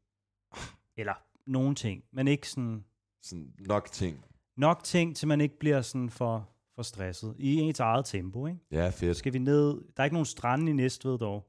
Eller 0.97 1.13
nogen 1.45 1.75
ting, 1.75 2.03
men 2.11 2.27
ikke 2.27 2.49
sådan 2.49 2.85
sådan 3.21 3.53
nok 3.59 3.91
ting. 3.91 4.25
nok 4.55 4.83
ting, 4.83 5.15
til 5.15 5.27
man 5.27 5.41
ikke 5.41 5.59
bliver 5.59 5.81
sådan 5.81 6.09
for, 6.09 6.49
for 6.75 6.83
stresset. 6.83 7.35
I 7.39 7.55
ens 7.55 7.79
eget 7.79 8.05
tempo, 8.05 8.47
ikke? 8.47 8.59
Ja, 8.71 8.89
fedt. 8.89 9.17
skal 9.17 9.33
vi 9.33 9.39
ned. 9.39 9.67
Der 9.73 9.81
er 9.97 10.03
ikke 10.03 10.13
nogen 10.15 10.25
strande 10.25 10.69
i 10.69 10.73
Næstved 10.73 11.17
dog. 11.17 11.47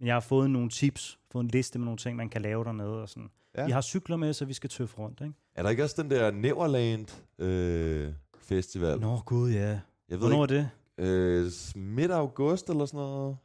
Men 0.00 0.06
jeg 0.06 0.14
har 0.14 0.20
fået 0.20 0.50
nogle 0.50 0.70
tips, 0.70 1.18
fået 1.30 1.42
en 1.44 1.48
liste 1.48 1.78
med 1.78 1.84
nogle 1.84 1.98
ting, 1.98 2.16
man 2.16 2.28
kan 2.30 2.42
lave 2.42 2.64
dernede. 2.64 3.02
Og 3.02 3.08
sådan. 3.08 3.30
Ja. 3.54 3.60
Ja. 3.60 3.66
Vi 3.66 3.72
har 3.72 3.80
cykler 3.80 4.16
med, 4.16 4.32
så 4.32 4.44
vi 4.44 4.52
skal 4.52 4.70
tøffe 4.70 4.98
rundt, 4.98 5.20
ikke? 5.20 5.34
Er 5.54 5.62
der 5.62 5.70
ikke 5.70 5.84
også 5.84 6.02
den 6.02 6.10
der 6.10 6.30
Neverland 6.30 7.22
øh, 7.38 8.14
festival? 8.38 9.00
Nå 9.00 9.20
gud, 9.26 9.50
ja. 9.50 9.68
Jeg 9.68 9.80
ved 10.08 10.18
Hvornår 10.18 10.44
ikke, 10.44 10.56
er 10.56 10.68
det? 10.96 11.46
øh, 11.76 11.82
midt 11.82 12.10
august 12.10 12.70
eller 12.70 12.86
sådan 12.86 12.98
noget, 12.98 13.36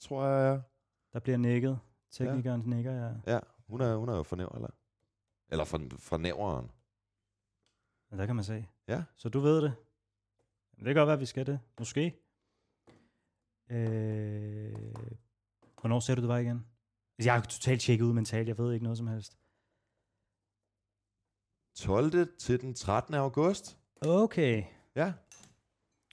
tror 0.00 0.26
jeg. 0.26 0.52
ja. 0.54 0.60
Der 1.12 1.18
bliver 1.20 1.36
nikket. 1.38 1.78
Teknikeren 2.10 2.60
ja. 2.62 2.74
nikker, 2.74 2.92
ja. 2.92 3.32
Ja, 3.34 3.38
hun 3.68 3.80
er, 3.80 3.96
hun 3.96 4.08
er 4.08 4.16
jo 4.16 4.22
fra 4.22 4.36
Næver, 4.36 4.54
eller? 4.54 4.68
Eller 5.48 5.64
fra, 5.64 5.80
fra 5.98 6.16
Næveren. 6.16 6.70
Men 8.10 8.18
der 8.18 8.26
kan 8.26 8.34
man 8.36 8.44
se. 8.44 8.66
Ja. 8.88 9.02
Så 9.16 9.28
du 9.28 9.40
ved 9.40 9.62
det. 9.62 9.72
Det 10.80 10.86
kan 10.86 10.94
godt 10.94 11.06
være, 11.06 11.14
at 11.14 11.20
vi 11.20 11.26
skal 11.26 11.46
det. 11.46 11.60
Måske. 11.78 12.14
Øh, 13.70 14.72
hvornår 15.80 16.00
ser 16.00 16.14
du 16.14 16.20
det 16.20 16.28
var 16.28 16.38
igen? 16.38 16.66
Altså, 17.18 17.30
Jeg 17.30 17.36
er 17.36 17.40
totalt 17.40 17.80
tjekket 17.80 18.04
ud 18.04 18.12
mentalt. 18.12 18.48
Jeg 18.48 18.58
ved 18.58 18.72
ikke 18.72 18.84
noget 18.84 18.98
som 18.98 19.06
helst. 19.06 19.38
12. 21.76 22.36
til 22.38 22.60
den 22.60 22.74
13. 22.74 23.14
august. 23.14 23.78
Okay. 24.00 24.64
Ja. 24.96 25.12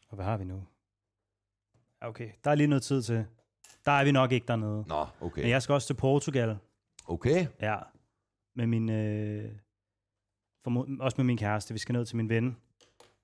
Og 0.09 0.15
hvad 0.15 0.25
har 0.25 0.37
vi 0.37 0.43
nu? 0.43 0.63
Okay, 2.01 2.31
der 2.43 2.51
er 2.51 2.55
lige 2.55 2.67
noget 2.67 2.83
tid 2.83 3.01
til. 3.03 3.25
Der 3.85 3.91
er 3.91 4.03
vi 4.03 4.11
nok 4.11 4.31
ikke 4.31 4.47
dernede. 4.47 4.85
Nå, 4.87 5.05
okay. 5.21 5.41
Men 5.41 5.49
jeg 5.49 5.61
skal 5.61 5.73
også 5.73 5.87
til 5.87 5.93
Portugal. 5.93 6.57
Okay. 7.05 7.47
Ja. 7.61 7.79
Med 8.55 8.67
min... 8.67 8.89
Øh, 8.89 9.51
formod, 10.63 10.97
også 10.99 11.15
med 11.17 11.25
min 11.25 11.37
kæreste. 11.37 11.73
Vi 11.73 11.79
skal 11.79 11.93
ned 11.93 12.05
til 12.05 12.17
min 12.17 12.29
ven, 12.29 12.57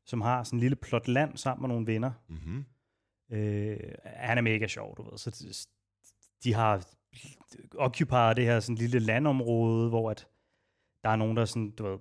som 0.05 0.21
har 0.21 0.43
sådan 0.43 0.57
en 0.57 0.61
lille 0.61 0.75
plot 0.75 1.07
land 1.07 1.38
sammen 1.38 1.61
med 1.61 1.69
nogle 1.69 1.88
venner. 1.88 2.11
Mm-hmm. 2.30 2.65
Øh, 3.31 3.80
han 4.05 4.38
er 4.38 4.41
mega 4.41 4.67
sjov, 4.67 4.97
du 4.97 5.09
ved. 5.09 5.17
Så 5.17 5.57
de 6.43 6.53
har 6.53 6.85
occupied 7.77 8.35
det 8.35 8.45
her 8.45 8.59
sådan 8.59 8.75
lille 8.75 8.99
landområde, 8.99 9.89
hvor 9.89 10.11
at 10.11 10.27
der 11.03 11.09
er 11.09 11.15
nogen, 11.15 11.38
der 11.38 11.45
sådan, 11.45 11.71
du 11.71 11.84
ved, 11.84 11.97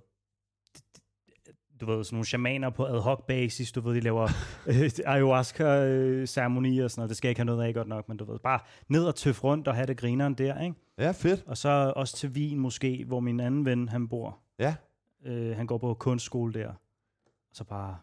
du 1.80 1.86
ved, 1.86 2.04
sådan 2.04 2.16
nogle 2.16 2.26
shamaner 2.26 2.70
på 2.70 2.84
ad 2.84 3.00
hoc 3.00 3.24
basis, 3.26 3.72
du 3.72 3.80
ved, 3.80 3.94
de 3.94 4.00
laver 4.00 4.28
øh, 4.66 4.90
ayahuasca-ceremonier 5.06 6.84
og 6.84 6.90
sådan 6.90 7.00
noget. 7.00 7.08
Det 7.08 7.16
skal 7.16 7.28
jeg 7.28 7.30
ikke 7.30 7.38
have 7.38 7.56
noget 7.56 7.66
af 7.66 7.74
godt 7.74 7.88
nok, 7.88 8.08
men 8.08 8.16
du 8.16 8.24
ved, 8.24 8.38
bare 8.38 8.60
ned 8.88 9.04
og 9.04 9.14
tøf 9.14 9.44
rundt 9.44 9.68
og 9.68 9.74
have 9.74 9.86
det 9.86 9.96
grineren 9.96 10.34
der, 10.34 10.60
ikke? 10.60 10.76
Ja, 10.98 11.10
fedt. 11.10 11.44
Og 11.46 11.56
så 11.56 11.92
også 11.96 12.16
til 12.16 12.28
Wien 12.28 12.58
måske, 12.58 13.04
hvor 13.06 13.20
min 13.20 13.40
anden 13.40 13.64
ven, 13.64 13.88
han 13.88 14.08
bor. 14.08 14.38
Ja. 14.58 14.74
Øh, 15.24 15.56
han 15.56 15.66
går 15.66 15.78
på 15.78 15.94
kunstskole 15.94 16.52
der. 16.52 16.72
Og 17.52 17.56
så 17.56 17.64
bare 17.64 17.98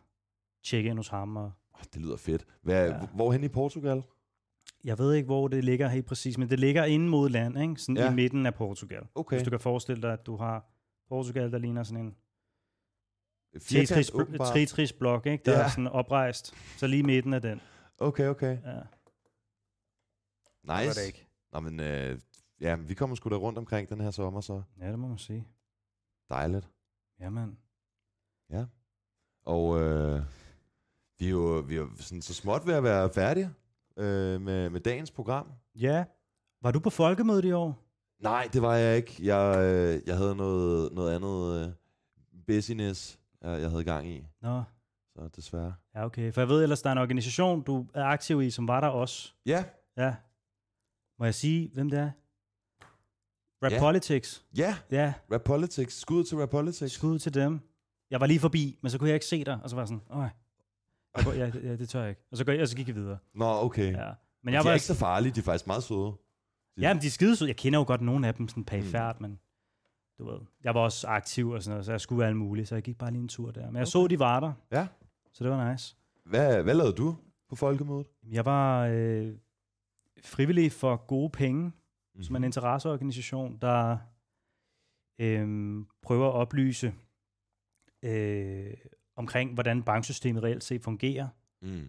tjekke 0.64 0.90
ind 0.90 0.98
hos 1.00 1.08
ham. 1.08 1.38
Og 1.38 1.52
det 1.94 2.02
lyder 2.02 2.18
fedt. 2.18 2.46
Hvad, 2.62 2.90
Ja. 2.90 2.96
ja. 3.00 3.06
Hvorhen 3.08 3.44
i 3.44 3.48
Portugal? 3.48 4.04
jeg 4.84 4.98
ved 4.98 5.14
ikke, 5.14 5.26
hvor 5.26 5.48
det 5.48 5.64
ligger 5.64 5.88
helt 5.88 6.06
præcis, 6.06 6.38
men 6.38 6.50
det 6.50 6.60
ligger 6.60 6.86
inde 6.86 7.10
mod 7.10 7.30
land, 7.30 7.58
ikke? 7.60 7.76
Sådan 7.82 7.98
Ja. 7.98 8.12
i 8.12 8.16
midten 8.16 8.46
af 8.46 8.54
Portugal. 8.56 9.08
Okay. 9.16 9.36
Hvis 9.38 9.46
du 9.46 9.50
kan 9.50 9.60
forestille 9.60 10.02
dig, 10.02 10.14
at 10.14 10.26
du 10.26 10.36
har 10.36 10.70
Portugal, 11.08 11.52
der 11.52 11.58
ligner 11.58 11.84
sådan 11.84 12.06
en 12.06 12.16
Tetris, 14.56 14.94
blok, 14.94 15.26
ikke? 15.26 15.44
Der 15.46 15.52
ja. 15.52 15.58
Ja. 15.58 15.64
er 15.66 15.70
sådan 15.70 15.88
oprejst. 15.88 16.54
Så 16.80 16.88
lige 16.88 17.04
midten 17.04 17.34
af 17.34 17.42
den. 17.42 17.62
Okay, 17.98 18.28
okay. 18.28 18.58
Ja, 18.64 18.72
det 18.76 18.88
Nice. 20.64 20.88
var 20.88 20.94
det 20.94 21.08
ikke. 21.08 21.28
Nå, 21.52 21.60
men 21.60 21.80
øh, 21.80 22.20
ja, 22.62 22.76
vi 22.76 22.94
kommer 22.94 23.16
sgu 23.16 23.30
da 23.30 23.36
rundt 23.36 23.58
omkring 23.60 23.90
den 23.90 24.02
her 24.02 24.12
sommer, 24.12 24.42
så 24.42 24.62
Ja, 24.80 24.92
det 24.92 25.00
må 25.00 25.08
man 25.08 25.18
sige. 25.18 25.48
dejligt. 26.30 26.70
Jamen. 27.20 27.58
Og 29.50 29.80
øh, 29.82 30.22
vi 31.20 31.26
er 31.26 31.30
jo, 31.30 31.64
vi 31.68 31.76
er 31.76 31.80
jo 31.80 31.90
sådan, 32.00 32.22
så 32.22 32.34
småt 32.34 32.68
ved 32.68 32.74
at 32.74 32.84
være 32.84 33.10
færdige 33.14 33.50
øh, 33.98 34.42
med, 34.42 34.70
med 34.70 34.80
dagens 34.80 35.12
program. 35.12 35.48
Ja. 35.76 36.06
Var 36.62 36.72
du 36.72 36.80
på 36.80 36.90
folkemødet 36.90 37.46
i 37.46 37.52
år? 37.52 37.86
Nej, 38.20 38.50
det 38.54 38.62
var 38.62 38.76
jeg 38.76 38.98
ikke. 38.98 39.16
Jeg, 39.20 39.58
øh, 39.60 40.02
jeg 40.08 40.18
havde 40.18 40.36
noget, 40.36 40.94
noget 40.94 41.16
andet 41.16 41.66
øh, 41.68 41.74
business, 42.48 43.20
jeg, 43.42 43.62
jeg 43.62 43.70
havde 43.70 43.84
gang 43.84 44.08
i, 44.08 44.28
Nå, 44.42 44.64
så 45.16 45.30
desværre. 45.36 45.74
ja 45.96 46.06
okay. 46.06 46.34
For 46.34 46.42
jeg 46.42 46.48
ved 46.50 46.64
ellers, 46.64 46.82
der 46.82 46.90
er 46.90 46.92
en 46.92 46.98
organisation, 46.98 47.62
du 47.62 47.86
er 47.94 48.04
aktiv 48.04 48.42
i, 48.42 48.50
som 48.52 48.68
var 48.68 48.82
der 48.82 48.88
også. 48.88 49.34
Ja, 49.46 49.64
Ja. 49.98 50.16
Må 51.20 51.26
jeg 51.26 51.36
sige, 51.36 51.72
hvem 51.74 51.90
det 51.90 52.00
er? 52.00 52.12
Rap 53.64 53.72
Ja. 53.72 53.80
Politics. 53.80 54.46
ja, 54.58 54.78
Ja, 54.92 55.14
Rap 55.34 55.42
Politics. 55.42 56.00
Skud 56.00 56.24
til 56.24 56.38
Rap 56.38 56.50
Politics. 56.50 56.94
skud 56.94 57.20
til 57.20 57.34
dem. 57.34 57.60
Jeg 58.12 58.20
var 58.20 58.26
lige 58.28 58.40
forbi, 58.40 58.80
men 58.82 58.90
så 58.92 58.98
kunne 58.98 59.10
jeg 59.10 59.14
ikke 59.16 59.26
se 59.26 59.44
dig, 59.44 59.60
og 59.64 59.70
så 59.70 59.76
var 59.76 59.84
jeg 59.84 59.88
sådan, 59.88 60.02
øj. 60.10 60.28
Jeg 61.18 61.26
går, 61.26 61.34
ja, 61.34 61.46
det- 61.46 61.64
ja, 61.64 61.76
det 61.76 61.90
tør 61.90 62.00
jeg 62.02 62.10
ikke. 62.10 62.22
Og 62.32 62.38
så, 62.38 62.46
går 62.46 62.52
jeg, 62.52 62.62
og 62.62 62.68
så 62.68 62.76
gik 62.76 62.88
jeg 62.88 62.96
videre. 62.96 63.18
Nå, 63.34 63.46
okay. 63.46 63.92
Ja. 63.94 64.12
Men 64.44 64.54
jeg 64.54 64.62
de 64.62 64.66
var, 64.66 64.72
er 64.72 64.74
ikke 64.76 64.86
så 64.86 64.96
farlige, 64.96 65.32
de 65.32 65.40
er 65.40 65.44
faktisk 65.44 65.68
meget 65.68 65.84
søde. 65.84 66.00
De- 66.08 66.18
Ja, 66.82 66.94
men 66.94 67.02
de 67.02 67.08
er 67.08 67.12
skide 67.12 67.36
søde. 67.36 67.48
Jeg 67.50 67.58
kender 67.58 67.80
jo 67.80 67.86
godt 67.88 68.02
nogle 68.02 68.28
af 68.28 68.34
dem 68.36 68.48
sådan 68.48 68.64
perifært, 68.66 69.22
mm. 69.22 69.28
men 69.28 69.40
du 70.20 70.26
ved, 70.32 70.40
jeg 70.64 70.76
var 70.76 70.82
også 70.82 71.08
aktiv 71.08 71.50
og 71.50 71.64
sådan 71.64 71.72
noget, 71.74 71.86
så 71.86 71.92
jeg 71.92 72.02
skulle 72.02 72.20
være 72.20 72.28
alt 72.28 72.38
muligt, 72.38 72.68
så 72.68 72.76
jeg 72.76 72.84
gik 72.84 72.98
bare 72.98 73.12
lige 73.12 73.22
en 73.22 73.28
tur 73.28 73.52
der. 73.52 73.66
Men 73.66 73.76
jeg 73.76 73.82
okay. 73.82 73.86
så, 73.90 74.08
de 74.08 74.20
var 74.20 74.40
der, 74.40 74.54
Ja. 74.72 74.88
så 75.34 75.44
det 75.44 75.52
var 75.52 75.72
nice. 75.72 75.96
Hvad, 76.26 76.64
hvad 76.64 76.74
lavede 76.74 76.94
du 76.94 77.16
på 77.50 77.56
folkemødet? 77.56 78.08
Jeg 78.32 78.46
var 78.46 78.86
øh, 78.86 79.34
frivillig 80.26 80.72
for 80.72 80.96
gode 81.08 81.30
penge, 81.30 81.62
mm-hmm. 81.62 81.74
Mhm. 82.16 82.24
som 82.24 82.36
en 82.36 82.44
interesseorganisation, 82.44 83.58
der 83.62 83.98
øh, 85.20 85.78
prøver 86.02 86.28
at 86.28 86.34
oplyse 86.34 86.94
øh, 88.04 88.74
omkring, 89.16 89.54
hvordan 89.54 89.84
banksystemet 89.84 90.44
reelt 90.44 90.64
set 90.64 90.82
fungerer, 90.84 91.28
Mm. 91.62 91.88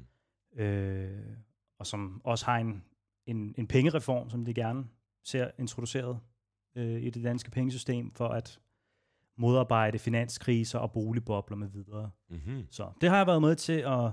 øh, 0.62 1.36
og 1.78 1.86
som 1.86 2.20
også 2.24 2.44
har 2.46 2.58
en, 2.58 2.84
en, 3.26 3.54
en 3.58 3.66
pengereform, 3.66 4.30
som 4.30 4.44
de 4.44 4.54
gerne 4.54 4.84
ser 5.24 5.50
introduceret 5.58 6.20
øh, 6.76 7.02
i 7.02 7.10
det 7.10 7.24
danske 7.24 7.50
pengesystem, 7.50 8.10
for 8.14 8.28
at 8.28 8.60
modarbejde 9.36 9.98
finanskriser 9.98 10.78
og 10.78 10.92
boligbobler 10.92 11.56
med 11.56 11.68
videre. 11.68 12.10
Mm-hmm. 12.30 12.66
Så 12.70 12.92
det 13.00 13.08
har 13.10 13.16
jeg 13.16 13.26
været 13.26 13.42
med 13.42 13.56
til 13.56 13.72
at, 13.80 14.10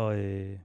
at, 0.00 0.18
øh, 0.18 0.58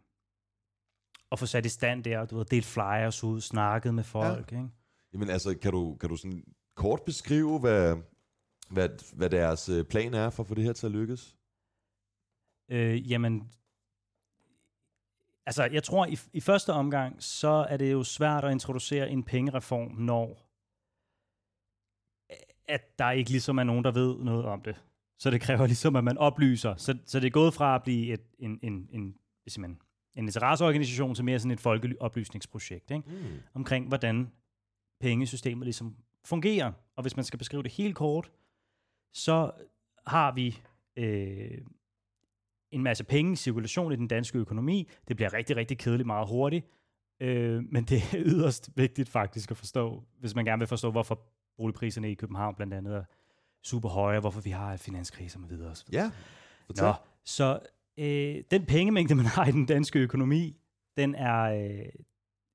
at 1.32 1.40
få 1.40 1.46
sat 1.46 1.66
i 1.66 1.70
stand 1.70 2.04
der, 2.04 2.26
du 2.26 2.38
ved, 2.38 2.46
delt 2.46 2.66
flyers 2.66 3.24
ud, 3.24 3.42
snakket 3.42 3.94
med 3.94 4.04
folk, 4.04 4.52
ja. 4.52 4.58
ikke? 4.58 4.70
Jamen 5.14 5.30
altså, 5.30 5.58
kan 5.58 5.72
du, 5.72 5.96
kan 5.96 6.10
du 6.10 6.16
sådan 6.16 6.44
kort 6.76 7.02
beskrive, 7.06 7.60
hvad, 7.60 7.98
hvad, 8.70 9.16
hvad 9.16 9.30
deres 9.30 9.70
øh, 9.70 9.86
plan 9.86 10.14
er 10.14 10.30
for 10.30 10.44
at 10.44 10.48
få 10.48 10.56
det 10.56 10.64
her 10.64 10.74
til 10.74 10.86
at 10.86 10.92
lykkes? 10.92 11.38
Øh, 12.72 13.12
jamen, 13.12 13.52
altså 15.46 15.64
jeg 15.64 15.84
tror, 15.84 16.06
i, 16.06 16.18
i 16.34 16.42
første 16.42 16.74
omgang, 16.74 17.24
så 17.24 17.66
er 17.70 17.78
det 17.78 17.92
jo 17.92 18.04
svært 18.04 18.46
at 18.46 18.52
introducere 18.52 19.10
en 19.10 19.24
pengereform, 19.24 19.92
når 19.92 20.48
at 22.68 23.00
der 23.00 23.12
ikke 23.12 23.32
ligesom 23.32 23.58
er 23.58 23.64
nogen, 23.64 23.84
der 23.84 23.92
ved 23.92 24.18
noget 24.18 24.46
om 24.46 24.62
det. 24.62 24.76
Så 25.20 25.32
det 25.32 25.42
kræver 25.42 25.68
ligesom, 25.74 25.96
at 25.96 26.04
man 26.04 26.18
oplyser. 26.18 26.76
Så, 26.76 26.98
så 27.06 27.20
det 27.20 27.28
er 27.28 27.32
gået 27.32 27.54
fra 27.54 27.76
at 27.76 27.84
blive 27.84 28.14
et, 28.14 28.22
en, 28.40 28.60
en, 28.64 28.90
en, 28.92 29.16
simpelthen, 29.48 29.82
en 30.16 30.26
interesseorganisation 30.26 31.16
til 31.16 31.26
mere 31.26 31.40
sådan 31.40 31.52
et 31.52 31.60
folkeoplysningsprojekt, 31.60 32.92
ikke? 32.92 33.04
Mm. 33.10 33.40
omkring, 33.54 33.88
hvordan 33.88 34.32
pengesystemet 35.00 35.66
ligesom 35.66 35.96
fungerer. 36.26 36.72
Og 36.96 37.02
hvis 37.02 37.16
man 37.16 37.26
skal 37.26 37.40
beskrive 37.40 37.64
det 37.64 37.72
helt 37.72 37.96
kort, 37.96 38.32
så 39.14 39.52
har 40.08 40.32
vi 40.32 40.62
øh, 40.98 41.62
en 42.72 42.84
masse 42.84 43.04
penge 43.04 43.34
i 43.34 43.36
cirkulation 43.36 43.92
i 43.92 43.96
den 43.96 44.08
danske 44.08 44.38
økonomi. 44.38 44.90
Det 45.08 45.16
bliver 45.16 45.34
rigtig, 45.34 45.56
rigtig 45.56 45.78
kedeligt 45.78 46.08
meget 46.08 46.28
hurtigt. 46.28 46.66
Øh, 47.20 47.64
men 47.72 47.84
det 47.84 47.98
er 47.98 48.22
yderst 48.32 48.70
vigtigt 48.76 49.10
faktisk 49.10 49.52
at 49.52 49.58
forstå, 49.58 50.04
hvis 50.20 50.36
man 50.36 50.46
gerne 50.46 50.60
vil 50.60 50.68
forstå, 50.68 50.92
hvorfor 50.92 51.22
boligpriserne 51.58 52.12
i 52.12 52.14
København 52.14 52.56
blandt 52.56 52.74
andet 52.74 52.96
er 52.96 53.04
super 53.64 53.90
høje, 53.90 54.18
og 54.18 54.22
hvorfor 54.22 54.42
vi 54.42 54.50
har 54.50 54.78
finanskriser 54.78 55.40
med 55.40 55.50
videre. 55.50 55.72
osv. 55.72 55.90
Ja, 55.94 56.12
fortæl. 56.66 56.86
Nå, 56.86 56.94
så 57.26 57.60
øh, 57.98 58.44
den 58.52 58.66
pengemængde, 58.66 59.16
man 59.16 59.26
har 59.26 59.46
i 59.46 59.52
den 59.52 59.66
danske 59.66 60.00
økonomi, 60.00 60.58
den 60.98 61.16
er 61.16 61.42
øh, 61.44 61.90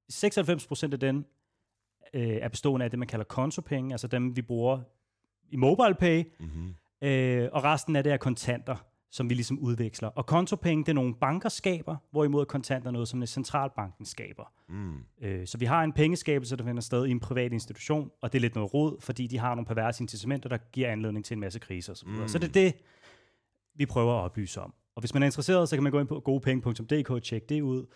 96 0.08 0.66
procent 0.66 0.94
af 0.94 1.00
den 1.00 1.26
øh, 2.14 2.36
er 2.36 2.48
bestående 2.48 2.84
af 2.84 2.90
det, 2.90 2.98
man 2.98 3.08
kalder 3.08 3.24
kontopenge, 3.24 3.94
altså 3.94 4.06
dem, 4.06 4.36
vi 4.36 4.42
bruger 4.42 4.80
i 5.52 5.56
MobilePay, 5.56 6.24
Mm-hmm. 6.40 6.74
øh, 7.08 7.48
og 7.52 7.64
resten 7.64 7.96
af 7.96 8.04
det 8.04 8.12
er 8.12 8.16
kontanter, 8.16 8.76
som 9.10 9.30
vi 9.30 9.34
ligesom 9.34 9.58
udveksler. 9.58 10.08
Og 10.08 10.26
kontopenge, 10.26 10.84
det 10.84 10.88
er 10.88 10.94
nogle 10.94 11.14
banker 11.14 11.48
skaber, 11.48 11.96
hvorimod 12.10 12.44
kontanter 12.46 12.88
er 12.88 12.92
noget, 12.92 13.08
som 13.08 13.26
centralbanken 13.26 14.06
skaber. 14.06 14.52
Mm. 14.68 14.94
Øh, 15.22 15.46
så 15.46 15.58
vi 15.58 15.64
har 15.64 15.84
en 15.84 15.92
pengeskabelse, 15.92 16.56
der 16.56 16.64
finder 16.64 16.82
sted 16.82 17.06
i 17.06 17.10
en 17.10 17.20
privat 17.20 17.52
institution, 17.52 18.10
og 18.22 18.32
det 18.32 18.38
er 18.38 18.40
lidt 18.40 18.54
noget 18.54 18.74
råd, 18.74 18.96
fordi 19.00 19.26
de 19.26 19.38
har 19.38 19.54
nogle 19.54 19.66
perverse 19.66 20.02
incitamenter, 20.02 20.48
der 20.48 20.58
giver 20.72 20.88
anledning 20.88 21.24
til 21.24 21.34
en 21.34 21.40
masse 21.40 21.58
kriser 21.58 21.92
osv. 21.92 22.08
Mm. 22.08 22.28
Så 22.28 22.38
det 22.38 22.48
er 22.48 22.52
det, 22.52 22.74
vi 23.74 23.86
prøver 23.86 24.12
at 24.12 24.24
oplyse 24.24 24.60
om. 24.60 24.74
Og 24.94 25.00
hvis 25.00 25.14
man 25.14 25.22
er 25.22 25.26
interesseret, 25.26 25.68
så 25.68 25.76
kan 25.76 25.82
man 25.82 25.92
gå 25.92 26.00
ind 26.00 26.08
på 26.08 26.20
godepenge.dk 26.20 27.10
og 27.10 27.22
tjekke 27.22 27.46
det 27.46 27.60
ud. 27.60 27.86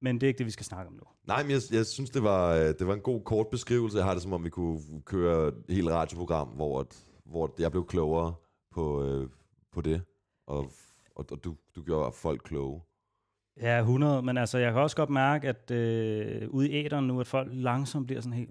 Men 0.00 0.14
det 0.14 0.22
er 0.22 0.28
ikke 0.28 0.38
det, 0.38 0.46
vi 0.46 0.50
skal 0.50 0.66
snakke 0.66 0.88
om 0.88 0.94
nu. 0.94 1.02
Nej, 1.26 1.42
men 1.42 1.50
jeg, 1.50 1.60
jeg 1.72 1.86
synes, 1.86 2.10
det 2.10 2.22
var, 2.22 2.54
øh, 2.54 2.74
det 2.78 2.86
var 2.86 2.94
en 2.94 3.00
god 3.00 3.20
kort 3.24 3.46
beskrivelse. 3.48 3.96
Jeg 3.96 4.06
har 4.06 4.14
det 4.14 4.22
som 4.22 4.32
om, 4.32 4.44
vi 4.44 4.50
kunne 4.50 4.80
køre 5.04 5.48
et 5.48 5.54
helt 5.68 5.88
radioprogram, 5.90 6.48
hvor, 6.48 6.80
at, 6.80 7.06
hvor 7.24 7.54
jeg 7.58 7.70
blev 7.70 7.86
klogere 7.86 8.34
på, 8.70 9.04
øh, 9.04 9.28
på 9.72 9.80
det, 9.80 10.02
og, 10.46 10.72
og, 11.14 11.26
og 11.30 11.44
du, 11.44 11.56
du 11.76 11.82
gjorde 11.82 12.12
folk 12.12 12.40
kloge. 12.44 12.80
Ja, 13.60 13.78
100, 13.78 14.22
men 14.22 14.38
altså, 14.38 14.58
jeg 14.58 14.72
kan 14.72 14.82
også 14.82 14.96
godt 14.96 15.10
mærke, 15.10 15.48
at 15.48 15.70
øh, 15.70 16.48
ude 16.48 16.70
i 16.70 16.84
æderen 16.84 17.06
nu, 17.06 17.20
at 17.20 17.26
folk 17.26 17.48
langsomt 17.52 18.06
bliver 18.06 18.20
sådan 18.20 18.38
helt... 18.38 18.50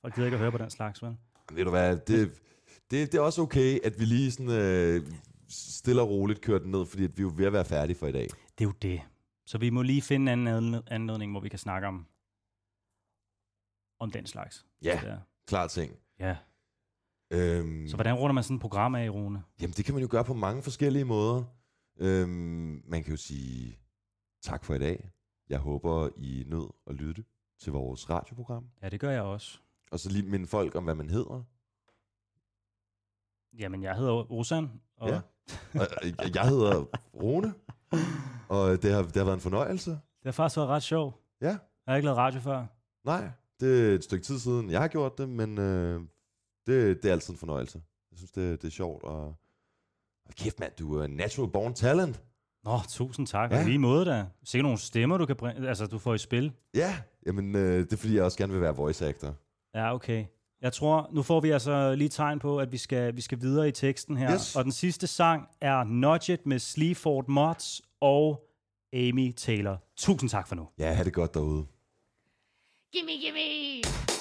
Folk 0.00 0.14
gider 0.14 0.26
ikke 0.26 0.34
at 0.34 0.40
høre 0.40 0.52
på 0.52 0.58
den 0.58 0.70
slags, 0.70 1.02
vel? 1.02 1.16
Ved 1.52 1.64
du 1.64 1.70
hvad, 1.70 1.96
det, 1.96 2.30
det, 2.90 3.12
det 3.12 3.14
er 3.14 3.20
også 3.20 3.42
okay, 3.42 3.78
at 3.84 4.00
vi 4.00 4.04
lige 4.04 4.30
sådan 4.30 4.50
øh, 4.50 5.02
stille 5.48 6.02
og 6.02 6.08
roligt 6.10 6.40
kører 6.40 6.58
den 6.58 6.70
ned, 6.70 6.86
fordi 6.86 7.04
at 7.04 7.10
vi 7.18 7.22
er 7.22 7.26
jo 7.26 7.32
ved 7.36 7.46
at 7.46 7.52
være 7.52 7.64
færdige 7.64 7.96
for 7.96 8.06
i 8.06 8.12
dag. 8.12 8.28
Det 8.58 8.64
er 8.64 8.68
jo 8.68 8.72
det. 8.82 9.00
Så 9.48 9.58
vi 9.58 9.70
må 9.70 9.82
lige 9.82 10.02
finde 10.02 10.32
en 10.32 10.46
anden 10.48 10.74
anled- 10.74 10.82
anledning, 10.90 11.32
hvor 11.32 11.40
vi 11.40 11.48
kan 11.48 11.58
snakke 11.58 11.88
om, 11.88 12.06
om 14.00 14.10
den 14.10 14.26
slags. 14.26 14.66
Ja, 14.82 15.18
klar 15.46 15.66
ting. 15.66 15.96
ja. 16.18 16.36
Øhm, 17.32 17.88
Så 17.88 17.96
hvordan 17.96 18.14
runder 18.14 18.32
man 18.34 18.44
sådan 18.44 18.54
et 18.56 18.60
program 18.60 18.94
af, 18.94 19.10
Rune? 19.10 19.42
Jamen, 19.60 19.74
det 19.74 19.84
kan 19.84 19.94
man 19.94 20.02
jo 20.02 20.08
gøre 20.10 20.24
på 20.24 20.34
mange 20.34 20.62
forskellige 20.62 21.04
måder. 21.04 21.44
Øhm, 21.96 22.82
man 22.86 23.02
kan 23.04 23.10
jo 23.10 23.16
sige 23.16 23.78
tak 24.42 24.64
for 24.64 24.74
i 24.74 24.78
dag. 24.78 25.10
Jeg 25.48 25.58
håber, 25.58 26.08
I 26.16 26.44
nød 26.46 26.68
at 26.86 26.94
lytte 26.94 27.24
til 27.60 27.72
vores 27.72 28.10
radioprogram. 28.10 28.70
Ja, 28.82 28.88
det 28.88 29.00
gør 29.00 29.10
jeg 29.10 29.22
også. 29.22 29.58
Og 29.90 30.00
så 30.00 30.10
lige 30.10 30.22
minde 30.30 30.46
folk 30.46 30.74
om, 30.74 30.84
hvad 30.84 30.94
man 30.94 31.10
hedder. 31.10 31.44
Jamen, 33.58 33.82
jeg 33.82 33.94
hedder 33.96 34.12
Rosan, 34.12 34.70
og 34.96 35.08
Ja. 35.08 35.20
Og, 35.74 35.86
jeg 36.34 36.48
hedder 36.48 36.84
Rune, 37.22 37.54
og 38.48 38.82
det 38.82 38.92
har, 38.92 39.02
det 39.02 39.16
har 39.16 39.24
været 39.24 39.34
en 39.36 39.40
fornøjelse. 39.40 39.90
det 39.90 40.00
har 40.24 40.32
faktisk 40.32 40.56
været 40.56 40.68
ret 40.68 40.82
sjovt. 40.82 41.16
Ja, 41.40 41.46
Jeg 41.46 41.58
har 41.88 41.96
ikke 41.96 42.04
lavet 42.06 42.18
radio 42.18 42.40
før. 42.40 42.66
nej, 43.04 43.30
det 43.60 43.90
er 43.90 43.94
et 43.94 44.04
stykke 44.04 44.24
tid 44.24 44.38
siden, 44.38 44.70
jeg 44.70 44.80
har 44.80 44.88
gjort 44.88 45.18
det, 45.18 45.28
men 45.28 45.58
øh, 45.58 46.00
det, 46.66 47.02
det 47.02 47.08
er 47.08 47.12
altid 47.12 47.32
en 47.34 47.38
fornøjelse. 47.38 47.82
Jeg 48.10 48.18
synes, 48.18 48.30
det, 48.32 48.62
det 48.62 48.68
er 48.68 48.72
sjovt. 48.72 49.02
Og, 49.04 49.24
og 50.26 50.34
kæft 50.36 50.60
mand, 50.60 50.72
du 50.78 50.96
er 50.98 51.06
natural 51.06 51.50
born 51.50 51.74
talent. 51.74 52.22
Nå, 52.64 52.78
tusind 52.88 53.26
tak. 53.26 53.50
Ja. 53.52 53.56
Ja. 53.58 53.64
Lige 53.64 53.78
måde 53.78 54.04
da. 54.04 54.26
Sikkert 54.44 54.64
nogle 54.64 54.78
stemmer, 54.78 55.18
du 55.18 55.26
kan 55.26 55.36
bringe, 55.36 55.68
altså, 55.68 55.86
du 55.86 55.98
får 55.98 56.14
i 56.14 56.18
spil. 56.18 56.52
Ja, 56.74 56.98
jamen 57.26 57.54
øh, 57.56 57.78
det 57.80 57.92
er 57.92 57.96
fordi, 57.96 58.14
jeg 58.16 58.24
også 58.24 58.38
gerne 58.38 58.52
vil 58.52 58.62
være 58.62 58.76
voice 58.76 59.08
actor. 59.08 59.34
Ja, 59.74 59.94
okay. 59.94 60.24
Jeg 60.62 60.72
tror, 60.72 61.08
nu 61.12 61.22
får 61.22 61.40
vi 61.40 61.50
altså 61.50 61.94
lige 61.94 62.08
tegn 62.08 62.38
på, 62.38 62.58
at 62.58 62.72
vi 62.72 62.76
skal, 62.76 63.16
vi 63.16 63.20
skal 63.20 63.40
videre 63.40 63.68
i 63.68 63.72
teksten 63.72 64.16
her. 64.16 64.34
Yes. 64.34 64.56
Og 64.56 64.64
den 64.64 64.72
sidste 64.72 65.06
sang 65.06 65.48
er 65.60 65.84
Nudget 65.84 66.46
med 66.46 66.58
Sleaford 66.58 67.28
Mods 67.28 67.82
og 68.00 68.48
Amy 68.92 69.32
Taylor. 69.32 69.76
Tusind 69.96 70.30
tak 70.30 70.48
for 70.48 70.54
nu. 70.54 70.68
Ja, 70.78 70.92
ha' 70.92 71.04
det 71.04 71.12
godt 71.12 71.34
derude. 71.34 71.66
Gimme, 72.92 73.10
gimme! 73.12 74.17